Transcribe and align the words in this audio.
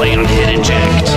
play 0.00 0.16
on 0.16 0.24
Hit 0.24 0.58
Eject. 0.58 1.08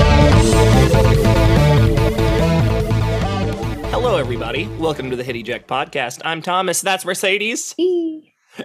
Hello, 3.91 4.17
everybody. 4.17 4.67
Welcome 4.77 5.09
to 5.09 5.15
the 5.15 5.23
Hit 5.23 5.37
Eject 5.37 5.69
podcast. 5.69 6.19
I'm 6.25 6.41
Thomas. 6.41 6.81
That's 6.81 7.05
Mercedes. 7.05 7.75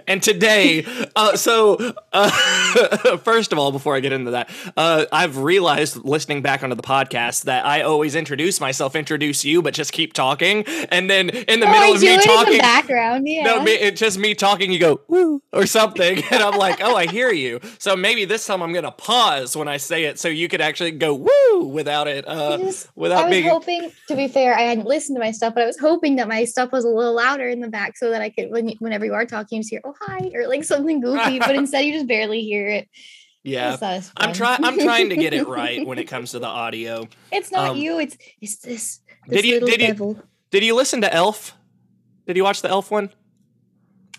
And 0.07 0.21
today, 0.21 0.85
uh, 1.15 1.35
so 1.35 1.77
uh, 2.13 3.17
first 3.23 3.51
of 3.51 3.59
all, 3.59 3.71
before 3.71 3.95
I 3.95 3.99
get 3.99 4.11
into 4.13 4.31
that, 4.31 4.49
uh, 4.77 5.05
I've 5.11 5.37
realized 5.37 5.97
listening 6.05 6.41
back 6.41 6.63
onto 6.63 6.75
the 6.75 6.83
podcast 6.83 7.43
that 7.43 7.65
I 7.65 7.81
always 7.81 8.15
introduce 8.15 8.59
myself, 8.61 8.95
introduce 8.95 9.43
you, 9.43 9.61
but 9.61 9.73
just 9.73 9.91
keep 9.91 10.13
talking, 10.13 10.63
and 10.91 11.09
then 11.09 11.29
in 11.29 11.59
the 11.59 11.65
Oh, 11.67 11.71
middle 11.71 11.93
I 11.93 11.95
of 11.95 12.01
me 12.01 12.17
talking, 12.21 12.57
background. 12.59 13.27
Yeah. 13.27 13.43
no, 13.43 13.61
me, 13.63 13.71
it's 13.71 13.99
just 13.99 14.17
me 14.17 14.33
talking. 14.35 14.71
You 14.71 14.79
go 14.79 15.01
woo 15.07 15.41
or 15.53 15.65
something, 15.65 16.23
and 16.31 16.43
I'm 16.43 16.57
like, 16.57 16.79
oh, 16.81 16.95
I 16.95 17.05
hear 17.07 17.31
you. 17.31 17.59
So 17.79 17.95
maybe 17.95 18.25
this 18.25 18.45
time 18.45 18.61
I'm 18.61 18.73
gonna 18.73 18.91
pause 18.91 19.55
when 19.55 19.67
I 19.67 19.77
say 19.77 20.05
it, 20.05 20.19
so 20.19 20.27
you 20.27 20.47
could 20.47 20.61
actually 20.61 20.91
go 20.91 21.13
woo 21.15 21.65
without 21.67 22.07
it, 22.07 22.25
uh, 22.27 22.57
just- 22.57 22.89
without 22.95 23.25
I 23.25 23.27
was 23.27 23.31
being. 23.31 23.49
hoping, 23.49 23.91
to 24.07 24.15
be 24.15 24.27
fair, 24.27 24.55
I 24.55 24.61
hadn't 24.61 24.85
listened 24.85 25.15
to 25.15 25.19
my 25.19 25.31
stuff, 25.31 25.53
but 25.53 25.63
I 25.63 25.65
was 25.65 25.79
hoping 25.79 26.15
that 26.17 26.27
my 26.27 26.45
stuff 26.45 26.71
was 26.71 26.85
a 26.85 26.89
little 26.89 27.13
louder 27.15 27.47
in 27.49 27.59
the 27.59 27.67
back 27.69 27.97
so 27.97 28.09
that 28.11 28.21
I 28.21 28.29
could, 28.29 28.49
when 28.51 28.69
whenever 28.79 29.05
you 29.05 29.13
are 29.13 29.25
talking, 29.25 29.57
you 29.57 29.63
just 29.63 29.78
hear, 29.83 29.93
oh, 29.93 29.95
hi, 29.99 30.31
or 30.33 30.47
like 30.47 30.63
something 30.63 31.01
goofy, 31.01 31.39
but 31.39 31.55
instead 31.55 31.81
you 31.85 31.93
just 31.93 32.07
barely 32.07 32.41
hear 32.41 32.67
it. 32.67 32.89
yeah, 33.43 33.69
Just 33.71 33.79
thought 33.81 33.93
it 33.93 33.97
was 33.97 34.11
I'm 34.17 34.33
trying. 34.33 34.63
I'm 34.63 34.79
trying 34.79 35.09
to 35.09 35.15
get 35.17 35.33
it 35.33 35.47
right 35.47 35.85
when 35.85 35.97
it 35.99 36.05
comes 36.07 36.31
to 36.31 36.39
the 36.39 36.47
audio. 36.47 37.07
it's 37.31 37.51
not 37.51 37.69
um, 37.71 37.77
you, 37.77 37.99
it's, 37.99 38.17
it's 38.41 38.57
this, 38.57 38.99
Did 39.29 39.45
you- 39.45 39.59
did 39.59 39.81
you- 39.81 39.87
devil. 39.87 40.21
Did 40.51 40.63
you 40.63 40.73
listen 40.75 41.01
to 41.01 41.13
Elf? 41.13 41.55
Did 42.25 42.35
you 42.35 42.43
watch 42.43 42.61
the 42.63 42.69
Elf 42.69 42.89
one? 42.91 43.11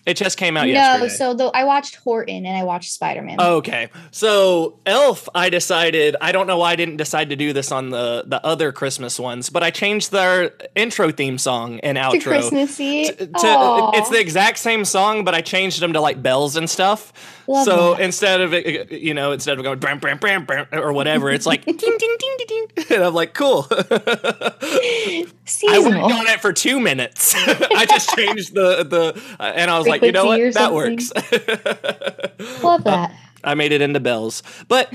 It 0.07 0.17
just 0.17 0.39
came 0.39 0.57
out 0.57 0.63
No, 0.67 0.73
yesterday. 0.73 1.09
No, 1.09 1.09
so 1.15 1.35
though 1.35 1.51
I 1.51 1.65
watched 1.65 1.97
Horton 1.97 2.47
and 2.47 2.57
I 2.57 2.65
watched 2.65 2.91
Spider 2.93 3.21
Man. 3.23 3.41
Okay. 3.41 3.91
So 4.11 4.79
Elf, 4.87 5.29
I 5.35 5.51
decided 5.51 6.17
I 6.21 6.33
don't 6.33 6.47
know 6.47 6.57
why 6.59 6.73
I 6.73 6.77
didn't 6.77 6.97
decide 6.97 7.29
to 7.31 7.37
do 7.37 7.53
this 7.53 7.71
on 7.71 7.91
the 7.91 8.25
the 8.27 8.45
other 8.45 8.73
Christmas 8.73 9.21
ones, 9.21 9.51
but 9.51 9.63
I 9.63 9.71
changed 9.71 10.11
their 10.11 10.53
intro 10.75 11.13
theme 11.13 11.37
song 11.39 11.81
and 11.81 11.97
to 11.97 12.03
outro. 12.03 12.23
Christmassy. 12.23 13.05
To, 13.07 13.15
to- 13.27 13.91
it's 13.95 14.09
the 14.09 14.19
exact 14.21 14.59
same 14.59 14.85
song, 14.85 15.25
but 15.25 15.35
I 15.35 15.43
changed 15.43 15.81
them 15.81 15.93
to 15.93 16.01
like 16.01 16.23
bells 16.23 16.57
and 16.57 16.69
stuff. 16.69 17.13
love 17.47 17.65
so 17.67 17.95
that. 17.95 18.01
instead 18.03 18.41
of 18.41 18.55
it, 18.55 18.91
you 18.91 19.13
know, 19.13 19.33
instead 19.33 19.59
of 19.59 19.65
going 19.65 19.79
bram 19.79 19.99
bram 19.99 20.19
bram 20.19 20.45
bram 20.47 20.67
or 20.73 20.93
whatever, 20.95 21.31
it's 21.31 21.47
like 21.47 21.65
ding 21.67 21.77
ding 21.77 21.97
ding 21.99 22.17
ding 22.19 22.47
ding, 22.77 22.87
and 22.91 23.05
I'm 23.05 23.15
like, 23.15 23.35
cool. 23.35 23.67
I 23.71 25.25
worked 25.25 25.49
seasonal. 25.49 26.05
on 26.13 26.27
it 26.29 26.41
for 26.41 26.53
two 26.53 26.81
minutes. 26.81 27.35
I 27.37 27.87
just 27.87 28.11
changed 28.17 28.55
the 28.55 28.85
the, 28.85 29.23
uh, 29.39 29.53
and 29.55 29.71
I 29.71 29.79
was 29.79 29.87
like, 29.91 30.03
you 30.03 30.13
know 30.13 30.27
what, 30.27 30.55
that 30.55 30.73
works. 30.73 31.13
Love 32.63 32.85
that. 32.85 33.15
I 33.43 33.55
made 33.55 33.73
it 33.73 33.81
into 33.81 34.01
bells. 34.01 34.43
But 34.69 34.93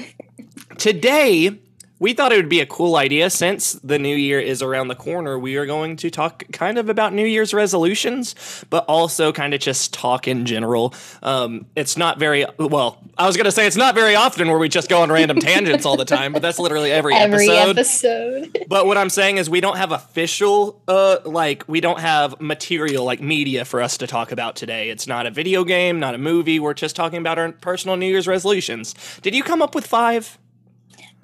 today, 0.77 1.57
we 1.99 2.13
thought 2.13 2.31
it 2.33 2.35
would 2.37 2.49
be 2.49 2.59
a 2.59 2.65
cool 2.65 2.95
idea 2.97 3.29
since 3.29 3.73
the 3.73 3.97
new 3.97 4.15
year 4.15 4.39
is 4.39 4.61
around 4.61 4.89
the 4.89 4.95
corner. 4.95 5.39
We 5.39 5.55
are 5.55 5.65
going 5.65 5.95
to 5.97 6.09
talk 6.09 6.43
kind 6.51 6.77
of 6.77 6.89
about 6.89 7.13
New 7.13 7.25
Year's 7.25 7.53
resolutions, 7.53 8.35
but 8.69 8.83
also 8.87 9.31
kind 9.31 9.53
of 9.53 9.61
just 9.61 9.93
talk 9.93 10.27
in 10.27 10.45
general. 10.45 10.93
Um, 11.23 11.65
it's 11.75 11.95
not 11.95 12.19
very 12.19 12.45
well. 12.59 13.01
I 13.17 13.25
was 13.27 13.37
going 13.37 13.45
to 13.45 13.51
say 13.51 13.65
it's 13.65 13.77
not 13.77 13.95
very 13.95 14.13
often 14.15 14.49
where 14.49 14.57
we 14.57 14.67
just 14.67 14.89
go 14.89 15.01
on 15.01 15.11
random 15.11 15.39
tangents 15.39 15.85
all 15.85 15.95
the 15.95 16.05
time, 16.05 16.33
but 16.33 16.41
that's 16.41 16.59
literally 16.59 16.91
every, 16.91 17.13
Every 17.15 17.49
episode. 17.49 17.77
episode. 18.49 18.57
But 18.67 18.87
what 18.87 18.97
I'm 18.97 19.09
saying 19.09 19.37
is 19.37 19.49
we 19.49 19.61
don't 19.61 19.77
have 19.77 19.91
official 19.91 20.81
uh 20.87 21.17
like 21.23 21.63
we 21.67 21.79
don't 21.81 21.99
have 21.99 22.41
material 22.41 23.05
like 23.05 23.21
media 23.21 23.63
for 23.63 23.81
us 23.81 23.97
to 23.99 24.07
talk 24.07 24.31
about 24.31 24.55
today. 24.55 24.89
It's 24.89 25.07
not 25.07 25.25
a 25.27 25.31
video 25.31 25.63
game, 25.63 25.99
not 25.99 26.15
a 26.15 26.17
movie. 26.17 26.59
We're 26.59 26.73
just 26.73 26.95
talking 26.95 27.19
about 27.19 27.37
our 27.37 27.51
personal 27.51 27.95
New 27.95 28.07
Year's 28.07 28.27
resolutions. 28.27 28.95
Did 29.21 29.33
you 29.35 29.43
come 29.43 29.61
up 29.61 29.75
with 29.75 29.85
5? 29.87 30.37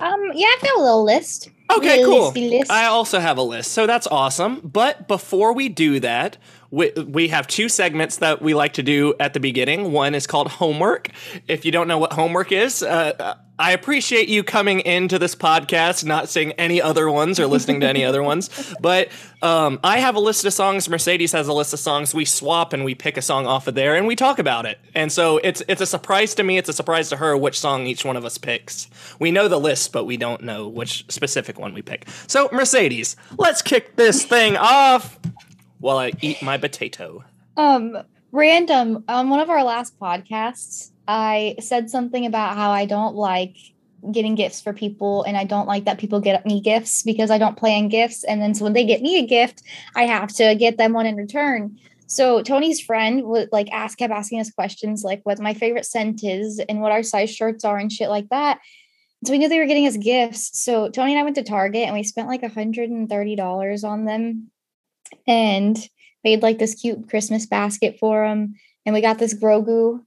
Um, 0.01 0.31
yeah, 0.33 0.47
I've 0.55 0.61
got 0.63 0.77
a 0.77 0.81
little 0.81 1.03
list. 1.03 1.49
Okay, 1.71 2.03
Little 2.03 2.31
cool. 2.33 2.41
list. 2.49 2.69
I 2.71 2.85
also 2.85 3.19
have 3.19 3.37
a 3.37 3.41
list, 3.41 3.71
so 3.71 3.87
that's 3.87 4.07
awesome. 4.07 4.59
But 4.61 5.07
before 5.07 5.53
we 5.53 5.69
do 5.69 5.99
that, 6.01 6.37
we, 6.71 6.91
we 6.91 7.27
have 7.27 7.47
two 7.47 7.69
segments 7.69 8.17
that 8.17 8.41
we 8.41 8.53
like 8.53 8.73
to 8.73 8.83
do 8.83 9.13
at 9.19 9.33
the 9.33 9.39
beginning. 9.39 9.91
One 9.91 10.15
is 10.15 10.25
called 10.25 10.47
homework. 10.47 11.09
If 11.47 11.65
you 11.65 11.71
don't 11.71 11.87
know 11.87 11.97
what 11.97 12.13
homework 12.13 12.51
is, 12.53 12.81
uh, 12.81 13.35
I 13.59 13.73
appreciate 13.73 14.27
you 14.27 14.43
coming 14.43 14.79
into 14.79 15.19
this 15.19 15.35
podcast, 15.35 16.03
not 16.03 16.29
seeing 16.29 16.53
any 16.53 16.81
other 16.81 17.11
ones 17.11 17.39
or 17.39 17.45
listening 17.45 17.81
to 17.81 17.87
any 17.87 18.03
other 18.03 18.23
ones. 18.23 18.49
But 18.81 19.09
um, 19.43 19.79
I 19.83 19.99
have 19.99 20.15
a 20.15 20.19
list 20.19 20.43
of 20.45 20.53
songs. 20.53 20.89
Mercedes 20.89 21.33
has 21.33 21.47
a 21.47 21.53
list 21.53 21.71
of 21.71 21.79
songs. 21.79 22.15
We 22.15 22.25
swap 22.25 22.73
and 22.73 22.83
we 22.83 22.95
pick 22.95 23.15
a 23.15 23.21
song 23.21 23.45
off 23.45 23.67
of 23.67 23.75
there 23.75 23.95
and 23.95 24.07
we 24.07 24.15
talk 24.15 24.39
about 24.39 24.65
it. 24.65 24.79
And 24.95 25.11
so 25.11 25.39
it's 25.43 25.61
it's 25.67 25.81
a 25.81 25.85
surprise 25.85 26.33
to 26.35 26.43
me. 26.43 26.57
It's 26.57 26.69
a 26.69 26.73
surprise 26.73 27.09
to 27.09 27.17
her 27.17 27.37
which 27.37 27.59
song 27.59 27.85
each 27.85 28.03
one 28.03 28.17
of 28.17 28.25
us 28.25 28.39
picks. 28.39 28.89
We 29.19 29.29
know 29.29 29.47
the 29.47 29.59
list, 29.59 29.91
but 29.91 30.05
we 30.05 30.17
don't 30.17 30.41
know 30.41 30.67
which 30.67 31.05
specific 31.11 31.59
one 31.59 31.75
we 31.75 31.83
pick. 31.83 32.07
So 32.25 32.49
Mercedes, 32.51 33.15
let's 33.37 33.61
kick 33.61 33.95
this 33.97 34.25
thing 34.25 34.57
off 34.57 35.19
while 35.81 35.97
I 35.97 36.11
eat 36.21 36.41
my 36.41 36.57
potato. 36.57 37.23
Um, 37.57 37.97
random 38.31 39.03
on 39.07 39.29
one 39.29 39.39
of 39.39 39.49
our 39.49 39.63
last 39.63 39.99
podcasts, 39.99 40.91
I 41.07 41.55
said 41.59 41.89
something 41.89 42.25
about 42.25 42.55
how 42.55 42.71
I 42.71 42.85
don't 42.85 43.15
like 43.15 43.57
getting 44.11 44.35
gifts 44.35 44.61
for 44.61 44.73
people 44.73 45.23
and 45.23 45.37
I 45.37 45.43
don't 45.43 45.67
like 45.67 45.85
that 45.85 45.99
people 45.99 46.21
get 46.21 46.45
me 46.45 46.61
gifts 46.61 47.03
because 47.03 47.29
I 47.29 47.37
don't 47.37 47.57
plan 47.57 47.89
gifts. 47.89 48.23
And 48.23 48.41
then 48.41 48.55
so 48.55 48.63
when 48.63 48.73
they 48.73 48.85
get 48.85 49.01
me 49.01 49.19
a 49.19 49.27
gift, 49.27 49.61
I 49.95 50.03
have 50.03 50.33
to 50.35 50.55
get 50.55 50.77
them 50.77 50.93
one 50.93 51.05
in 51.05 51.15
return. 51.15 51.77
So 52.07 52.41
Tony's 52.41 52.81
friend 52.81 53.23
would 53.23 53.49
like 53.51 53.71
ask 53.71 53.97
kept 53.97 54.13
asking 54.13 54.39
us 54.39 54.51
questions 54.51 55.03
like 55.03 55.21
what 55.23 55.39
my 55.39 55.53
favorite 55.53 55.85
scent 55.85 56.23
is 56.23 56.59
and 56.67 56.81
what 56.81 56.91
our 56.91 57.03
size 57.03 57.33
shirts 57.33 57.63
are 57.63 57.77
and 57.77 57.91
shit 57.91 58.09
like 58.09 58.29
that. 58.29 58.59
So 59.23 59.31
we 59.31 59.37
knew 59.37 59.49
they 59.49 59.59
were 59.59 59.67
getting 59.67 59.87
us 59.87 59.97
gifts. 59.97 60.59
So 60.59 60.89
Tony 60.89 61.11
and 61.11 61.19
I 61.19 61.23
went 61.23 61.35
to 61.35 61.43
Target 61.43 61.83
and 61.83 61.93
we 61.93 62.03
spent 62.03 62.27
like 62.27 62.41
$130 62.41 63.83
on 63.83 64.05
them 64.05 64.51
and 65.27 65.77
made 66.23 66.41
like 66.41 66.59
this 66.59 66.75
cute 66.75 67.09
Christmas 67.09 67.45
basket 67.45 67.97
for 67.99 68.25
him. 68.25 68.55
And 68.85 68.93
we 68.93 69.01
got 69.01 69.19
this 69.19 69.33
Grogu. 69.33 70.03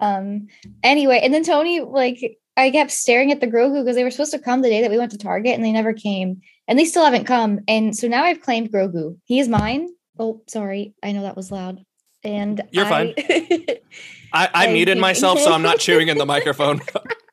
Um, 0.00 0.48
anyway, 0.82 1.20
and 1.22 1.32
then 1.32 1.44
Tony, 1.44 1.80
like, 1.80 2.38
I 2.56 2.70
kept 2.70 2.90
staring 2.90 3.32
at 3.32 3.40
the 3.40 3.46
Grogu 3.46 3.82
because 3.82 3.96
they 3.96 4.04
were 4.04 4.10
supposed 4.10 4.32
to 4.32 4.38
come 4.38 4.62
the 4.62 4.68
day 4.68 4.82
that 4.82 4.90
we 4.90 4.98
went 4.98 5.12
to 5.12 5.18
Target 5.18 5.54
and 5.54 5.64
they 5.64 5.72
never 5.72 5.92
came. 5.92 6.40
And 6.68 6.78
they 6.78 6.84
still 6.84 7.04
haven't 7.04 7.24
come. 7.26 7.60
And 7.68 7.96
so 7.96 8.08
now 8.08 8.24
I've 8.24 8.40
claimed 8.40 8.72
Grogu. 8.72 9.18
He 9.24 9.38
is 9.38 9.48
mine. 9.48 9.88
Oh, 10.18 10.42
sorry. 10.48 10.94
I 11.02 11.12
know 11.12 11.22
that 11.22 11.36
was 11.36 11.50
loud. 11.52 11.84
And 12.24 12.62
You're 12.72 12.84
I- 12.86 13.14
I, 14.32 14.48
I 14.52 14.72
muted 14.72 14.98
myself, 14.98 15.38
so 15.38 15.52
I'm 15.52 15.62
not 15.62 15.78
chewing 15.78 16.08
in 16.08 16.18
the 16.18 16.26
microphone. 16.26 16.80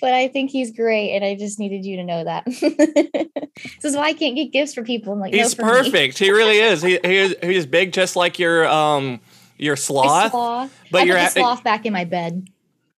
but 0.00 0.12
I 0.12 0.28
think 0.28 0.50
he's 0.50 0.70
great, 0.70 1.14
and 1.14 1.24
I 1.24 1.34
just 1.34 1.58
needed 1.58 1.84
you 1.84 1.96
to 1.96 2.04
know 2.04 2.24
that. 2.24 2.44
this 2.46 3.84
is 3.84 3.96
why 3.96 4.04
I 4.04 4.12
can't 4.12 4.36
get 4.36 4.52
gifts 4.52 4.74
for 4.74 4.82
people. 4.82 5.12
I'm 5.12 5.20
like, 5.20 5.32
no, 5.32 5.38
He's 5.38 5.56
me. 5.58 5.64
perfect. 5.64 6.18
He 6.18 6.30
really 6.30 6.58
is. 6.58 6.82
He, 6.82 6.98
he 7.04 7.16
is 7.16 7.34
he's 7.42 7.66
big, 7.66 7.92
just 7.92 8.16
like 8.16 8.38
your 8.38 8.66
um 8.66 9.20
your 9.58 9.76
sloth. 9.76 10.30
sloth. 10.30 10.72
But 10.90 11.02
I 11.02 11.04
you're 11.04 11.16
at- 11.16 11.32
sloth 11.32 11.64
back 11.64 11.84
in 11.86 11.92
my 11.92 12.04
bed. 12.04 12.48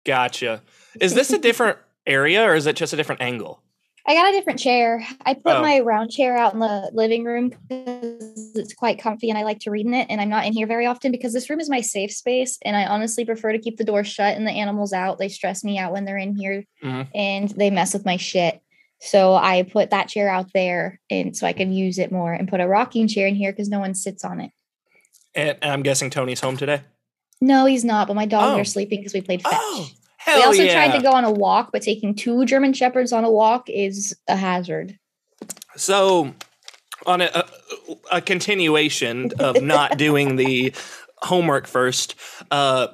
Gotcha. 0.06 0.62
Is 1.00 1.14
this 1.16 1.32
a 1.32 1.38
different 1.40 1.78
area 2.06 2.44
or 2.44 2.56
is 2.56 2.68
it 2.68 2.76
just 2.76 2.94
a 2.94 2.98
different 2.98 3.22
angle? 3.22 3.63
I 4.06 4.16
got 4.16 4.30
a 4.30 4.32
different 4.34 4.60
chair. 4.60 5.06
I 5.26 5.34
put 5.34 5.56
Oh. 5.56 5.62
my 5.62 5.80
round 5.80 6.12
chair 6.12 6.36
out 6.38 6.54
in 6.54 6.60
the 6.60 6.90
living 6.94 7.24
room 7.24 7.50
because 7.70 8.52
it's 8.56 8.74
quite 8.74 9.00
comfy 9.00 9.30
and 9.30 9.38
I 9.40 9.44
like 9.44 9.60
to 9.60 9.72
read 9.72 9.86
in 9.86 9.94
it. 9.94 10.08
And 10.10 10.20
I'm 10.20 10.28
not 10.30 10.46
in 10.46 10.52
here 10.52 10.68
very 10.68 10.86
often 10.86 11.10
because 11.12 11.32
this 11.32 11.50
room 11.50 11.62
is 11.62 11.70
my 11.70 11.80
safe 11.80 12.12
space. 12.12 12.58
And 12.64 12.76
I 12.76 12.86
honestly 12.86 13.24
prefer 13.24 13.54
to 13.54 13.60
keep 13.60 13.78
the 13.78 13.86
door 13.86 14.04
shut 14.04 14.36
and 14.36 14.46
the 14.46 14.52
animals 14.52 14.92
out. 14.92 15.20
They 15.20 15.30
stress 15.30 15.64
me 15.64 15.78
out 15.78 15.94
when 15.94 16.04
they're 16.04 16.18
in 16.18 16.36
here 16.36 16.66
Mhm. 16.84 17.08
and 17.16 17.50
they 17.52 17.70
mess 17.70 17.94
with 17.94 18.04
my 18.06 18.18
shit. 18.18 18.60
So 19.00 19.36
I 19.36 19.64
put 19.64 19.90
that 19.92 20.10
chair 20.10 20.28
out 20.30 20.52
there 20.54 21.00
and 21.10 21.36
so 21.36 21.48
I 21.48 21.54
can 21.54 21.72
use 21.72 21.98
it 21.98 22.12
more 22.12 22.34
and 22.34 22.48
put 22.50 22.60
a 22.60 22.68
rocking 22.68 23.08
chair 23.08 23.28
in 23.28 23.36
here 23.36 23.54
because 23.54 23.70
no 23.70 23.80
one 23.80 23.96
sits 23.96 24.26
on 24.26 24.42
it. 24.42 24.52
And, 25.34 25.58
and 25.62 25.72
I'm 25.72 25.82
guessing 25.84 26.10
Tony's 26.10 26.42
home 26.42 26.58
today. 26.58 26.82
No, 27.40 27.66
he's 27.66 27.84
not, 27.86 28.08
but 28.08 28.16
my 28.16 28.26
dogs 28.26 28.56
Oh. 28.58 28.60
are 28.60 28.66
sleeping 28.66 29.00
because 29.00 29.14
we 29.14 29.22
played 29.22 29.42
fetch. 29.44 29.54
Oh, 29.56 29.90
hell 30.24 30.40
we 30.40 30.44
also 30.44 30.64
yeah. 30.64 30.74
tried 30.74 30.98
to 30.98 31.04
go 31.04 31.12
on 31.12 31.24
a 31.24 31.32
walk, 31.32 31.70
but 31.72 31.82
taking 31.82 32.16
two 32.16 32.46
German 32.46 32.74
shepherds 32.74 33.12
on 33.12 33.24
a 33.24 33.32
walk 33.32 33.70
is 33.70 34.16
a 34.28 34.36
hazard. 34.36 34.98
So, 35.76 36.34
on 37.06 37.22
a, 37.22 37.30
a, 37.34 37.46
a 38.14 38.22
continuation 38.22 39.32
of 39.40 39.62
not 39.62 39.98
doing 39.98 40.36
the 40.36 40.74
homework 41.18 41.68
first, 41.68 42.16
uh, 42.52 42.88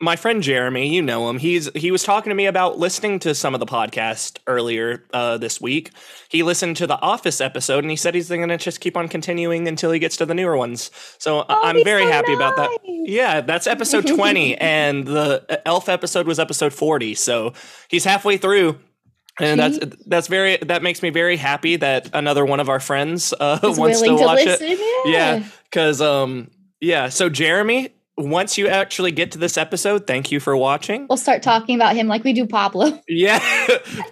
my 0.00 0.16
friend 0.16 0.42
Jeremy, 0.42 0.88
you 0.88 1.02
know 1.02 1.28
him. 1.28 1.38
He's 1.38 1.68
he 1.74 1.90
was 1.90 2.02
talking 2.02 2.30
to 2.30 2.34
me 2.34 2.46
about 2.46 2.78
listening 2.78 3.18
to 3.20 3.34
some 3.34 3.52
of 3.54 3.60
the 3.60 3.66
podcast 3.66 4.38
earlier 4.46 5.04
uh, 5.12 5.36
this 5.36 5.60
week. 5.60 5.90
He 6.28 6.42
listened 6.42 6.76
to 6.78 6.86
the 6.86 6.98
Office 7.00 7.40
episode, 7.40 7.84
and 7.84 7.90
he 7.90 7.96
said 7.96 8.14
he's 8.14 8.28
going 8.28 8.48
to 8.48 8.56
just 8.56 8.80
keep 8.80 8.96
on 8.96 9.08
continuing 9.08 9.68
until 9.68 9.90
he 9.92 9.98
gets 9.98 10.16
to 10.18 10.26
the 10.26 10.34
newer 10.34 10.56
ones. 10.56 10.90
So 11.18 11.44
Oh, 11.48 11.60
I'm 11.62 11.84
very 11.84 12.04
so 12.04 12.12
happy 12.12 12.32
about 12.32 12.56
that. 12.56 12.70
Yeah, 12.84 13.42
that's 13.42 13.66
episode 13.66 14.06
20, 14.06 14.56
and 14.58 15.06
the 15.06 15.44
uh, 15.48 15.56
Elf 15.66 15.88
episode 15.88 16.26
was 16.26 16.38
episode 16.38 16.72
40. 16.72 17.14
So 17.14 17.52
he's 17.88 18.04
halfway 18.04 18.38
through. 18.38 18.78
And 19.38 19.58
that's 19.60 19.78
that's 20.06 20.26
very 20.26 20.56
that 20.58 20.82
makes 20.82 21.02
me 21.02 21.10
very 21.10 21.36
happy 21.36 21.76
that 21.76 22.10
another 22.12 22.44
one 22.44 22.60
of 22.60 22.68
our 22.68 22.80
friends 22.80 23.32
uh, 23.38 23.58
wants 23.62 24.02
to 24.02 24.14
watch 24.14 24.40
it. 24.42 24.60
Yeah, 25.06 25.44
because 25.64 26.00
um 26.00 26.50
yeah. 26.80 27.08
So 27.08 27.28
Jeremy, 27.30 27.90
once 28.16 28.58
you 28.58 28.68
actually 28.68 29.12
get 29.12 29.32
to 29.32 29.38
this 29.38 29.56
episode, 29.56 30.06
thank 30.06 30.30
you 30.30 30.40
for 30.40 30.56
watching. 30.56 31.06
We'll 31.08 31.16
start 31.16 31.42
talking 31.42 31.74
about 31.74 31.96
him 31.96 32.06
like 32.06 32.24
we 32.24 32.32
do 32.32 32.46
Pablo. 32.46 33.00
Yeah, 33.08 33.40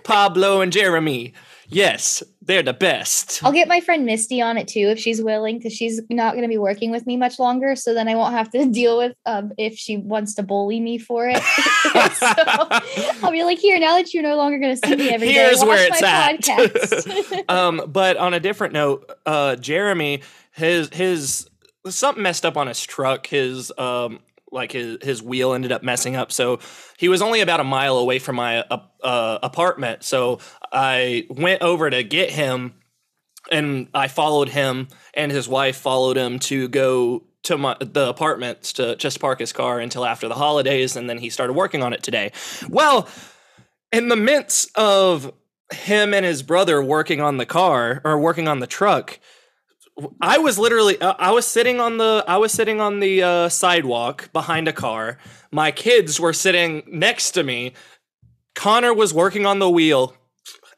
Pablo 0.04 0.60
and 0.60 0.72
Jeremy. 0.72 1.34
Yes, 1.70 2.22
they're 2.40 2.62
the 2.62 2.72
best. 2.72 3.44
I'll 3.44 3.52
get 3.52 3.68
my 3.68 3.80
friend 3.80 4.06
Misty 4.06 4.40
on 4.40 4.56
it 4.56 4.66
too 4.68 4.88
if 4.88 4.98
she's 4.98 5.20
willing, 5.22 5.58
because 5.58 5.74
she's 5.74 6.00
not 6.08 6.32
going 6.32 6.42
to 6.42 6.48
be 6.48 6.56
working 6.56 6.90
with 6.90 7.06
me 7.06 7.18
much 7.18 7.38
longer. 7.38 7.76
So 7.76 7.92
then 7.92 8.08
I 8.08 8.14
won't 8.14 8.32
have 8.32 8.50
to 8.52 8.64
deal 8.70 8.96
with 8.96 9.14
um, 9.26 9.52
if 9.58 9.76
she 9.76 9.98
wants 9.98 10.34
to 10.36 10.42
bully 10.42 10.80
me 10.80 10.96
for 10.96 11.28
it. 11.28 11.42
so 12.14 13.22
I'll 13.22 13.30
be 13.32 13.44
like, 13.44 13.58
here, 13.58 13.78
now 13.78 13.96
that 13.96 14.14
you're 14.14 14.22
no 14.22 14.36
longer 14.36 14.58
going 14.58 14.76
to 14.76 14.88
see 14.88 14.96
me 14.96 15.10
every 15.10 15.28
day, 15.28 15.34
Here's 15.34 15.58
watch 15.58 15.68
where 15.68 15.86
it's 15.88 16.00
my 16.00 16.08
at. 16.08 16.40
podcast. 16.40 17.50
um, 17.50 17.82
but 17.86 18.16
on 18.16 18.32
a 18.32 18.40
different 18.40 18.72
note, 18.72 19.10
uh, 19.26 19.56
Jeremy, 19.56 20.22
his 20.52 20.88
his 20.92 21.48
something 21.96 22.22
messed 22.22 22.44
up 22.44 22.56
on 22.56 22.66
his 22.66 22.82
truck. 22.84 23.26
His 23.26 23.72
um, 23.78 24.20
like 24.50 24.72
his 24.72 24.98
his 25.02 25.22
wheel 25.22 25.52
ended 25.52 25.72
up 25.72 25.82
messing 25.82 26.16
up, 26.16 26.32
so 26.32 26.58
he 26.96 27.08
was 27.08 27.22
only 27.22 27.40
about 27.40 27.60
a 27.60 27.64
mile 27.64 27.98
away 27.98 28.18
from 28.18 28.36
my 28.36 28.60
uh, 28.62 28.80
uh, 29.02 29.38
apartment. 29.42 30.04
So 30.04 30.40
I 30.72 31.26
went 31.28 31.62
over 31.62 31.90
to 31.90 32.02
get 32.02 32.30
him, 32.30 32.74
and 33.50 33.88
I 33.94 34.08
followed 34.08 34.48
him, 34.48 34.88
and 35.14 35.30
his 35.30 35.48
wife 35.48 35.76
followed 35.76 36.16
him 36.16 36.38
to 36.40 36.68
go 36.68 37.24
to 37.44 37.58
my 37.58 37.76
the 37.80 38.08
apartments 38.08 38.72
to 38.74 38.96
just 38.96 39.20
park 39.20 39.40
his 39.40 39.52
car 39.52 39.80
until 39.80 40.04
after 40.04 40.28
the 40.28 40.34
holidays, 40.34 40.96
and 40.96 41.08
then 41.08 41.18
he 41.18 41.30
started 41.30 41.52
working 41.52 41.82
on 41.82 41.92
it 41.92 42.02
today. 42.02 42.32
Well, 42.68 43.08
in 43.92 44.08
the 44.08 44.16
midst 44.16 44.76
of 44.76 45.32
him 45.72 46.14
and 46.14 46.24
his 46.24 46.42
brother 46.42 46.82
working 46.82 47.20
on 47.20 47.36
the 47.36 47.46
car 47.46 48.00
or 48.04 48.18
working 48.18 48.48
on 48.48 48.60
the 48.60 48.66
truck 48.66 49.18
i 50.20 50.38
was 50.38 50.58
literally 50.58 51.00
uh, 51.00 51.14
i 51.18 51.30
was 51.30 51.46
sitting 51.46 51.80
on 51.80 51.98
the 51.98 52.24
i 52.26 52.36
was 52.36 52.52
sitting 52.52 52.80
on 52.80 53.00
the 53.00 53.22
uh, 53.22 53.48
sidewalk 53.48 54.30
behind 54.32 54.68
a 54.68 54.72
car. 54.72 55.18
My 55.50 55.70
kids 55.70 56.20
were 56.20 56.34
sitting 56.34 56.82
next 56.86 57.30
to 57.32 57.42
me. 57.42 57.72
Connor 58.54 58.92
was 58.92 59.14
working 59.14 59.46
on 59.46 59.58
the 59.58 59.70
wheel 59.70 60.14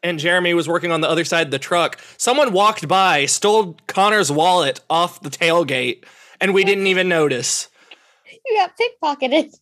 and 0.02 0.18
jeremy 0.18 0.54
was 0.54 0.68
working 0.68 0.92
on 0.92 1.00
the 1.00 1.08
other 1.08 1.24
side 1.24 1.48
of 1.48 1.50
the 1.50 1.58
truck. 1.58 1.98
Someone 2.16 2.52
walked 2.52 2.86
by 2.88 3.26
stole 3.26 3.76
connor's 3.86 4.30
wallet 4.30 4.80
off 4.88 5.20
the 5.20 5.30
tailgate 5.30 6.04
and 6.40 6.54
we 6.54 6.64
didn't 6.64 6.86
even 6.86 7.08
notice. 7.08 7.68
You 8.46 8.56
got 8.56 8.72
pickpocketed. 8.76 9.54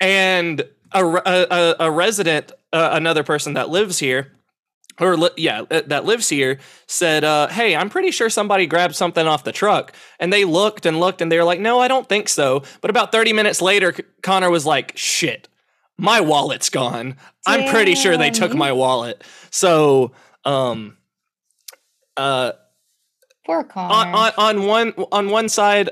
and 0.00 0.62
a, 0.92 1.04
a, 1.04 1.46
a, 1.50 1.76
a 1.80 1.90
resident, 1.90 2.52
uh, 2.72 2.90
another 2.92 3.22
person 3.22 3.54
that 3.54 3.68
lives 3.68 3.98
here, 3.98 4.32
or 5.00 5.16
li- 5.16 5.30
yeah, 5.36 5.62
uh, 5.70 5.82
that 5.86 6.04
lives 6.04 6.28
here, 6.28 6.58
said, 6.86 7.24
uh, 7.24 7.48
"Hey, 7.48 7.76
I'm 7.76 7.90
pretty 7.90 8.10
sure 8.10 8.30
somebody 8.30 8.66
grabbed 8.66 8.94
something 8.96 9.26
off 9.26 9.44
the 9.44 9.52
truck." 9.52 9.92
And 10.18 10.32
they 10.32 10.44
looked 10.44 10.86
and 10.86 10.98
looked, 11.00 11.20
and 11.20 11.30
they 11.30 11.38
were 11.38 11.44
like, 11.44 11.60
"No, 11.60 11.80
I 11.80 11.88
don't 11.88 12.08
think 12.08 12.28
so." 12.28 12.62
But 12.80 12.90
about 12.90 13.12
30 13.12 13.32
minutes 13.32 13.60
later, 13.60 13.92
C- 13.94 14.04
Connor 14.22 14.50
was 14.50 14.64
like, 14.66 14.92
"Shit, 14.96 15.48
my 15.98 16.20
wallet's 16.20 16.70
gone. 16.70 17.16
I'm 17.46 17.68
pretty 17.68 17.94
sure 17.94 18.16
they 18.16 18.30
took 18.30 18.54
my 18.54 18.72
wallet." 18.72 19.22
So, 19.50 20.12
um, 20.44 20.96
uh, 22.16 22.52
Poor 23.44 23.62
Connor. 23.64 23.94
on, 23.94 24.14
on 24.14 24.32
on 24.58 24.66
one 24.66 24.94
on 25.12 25.28
one 25.30 25.48
side 25.48 25.90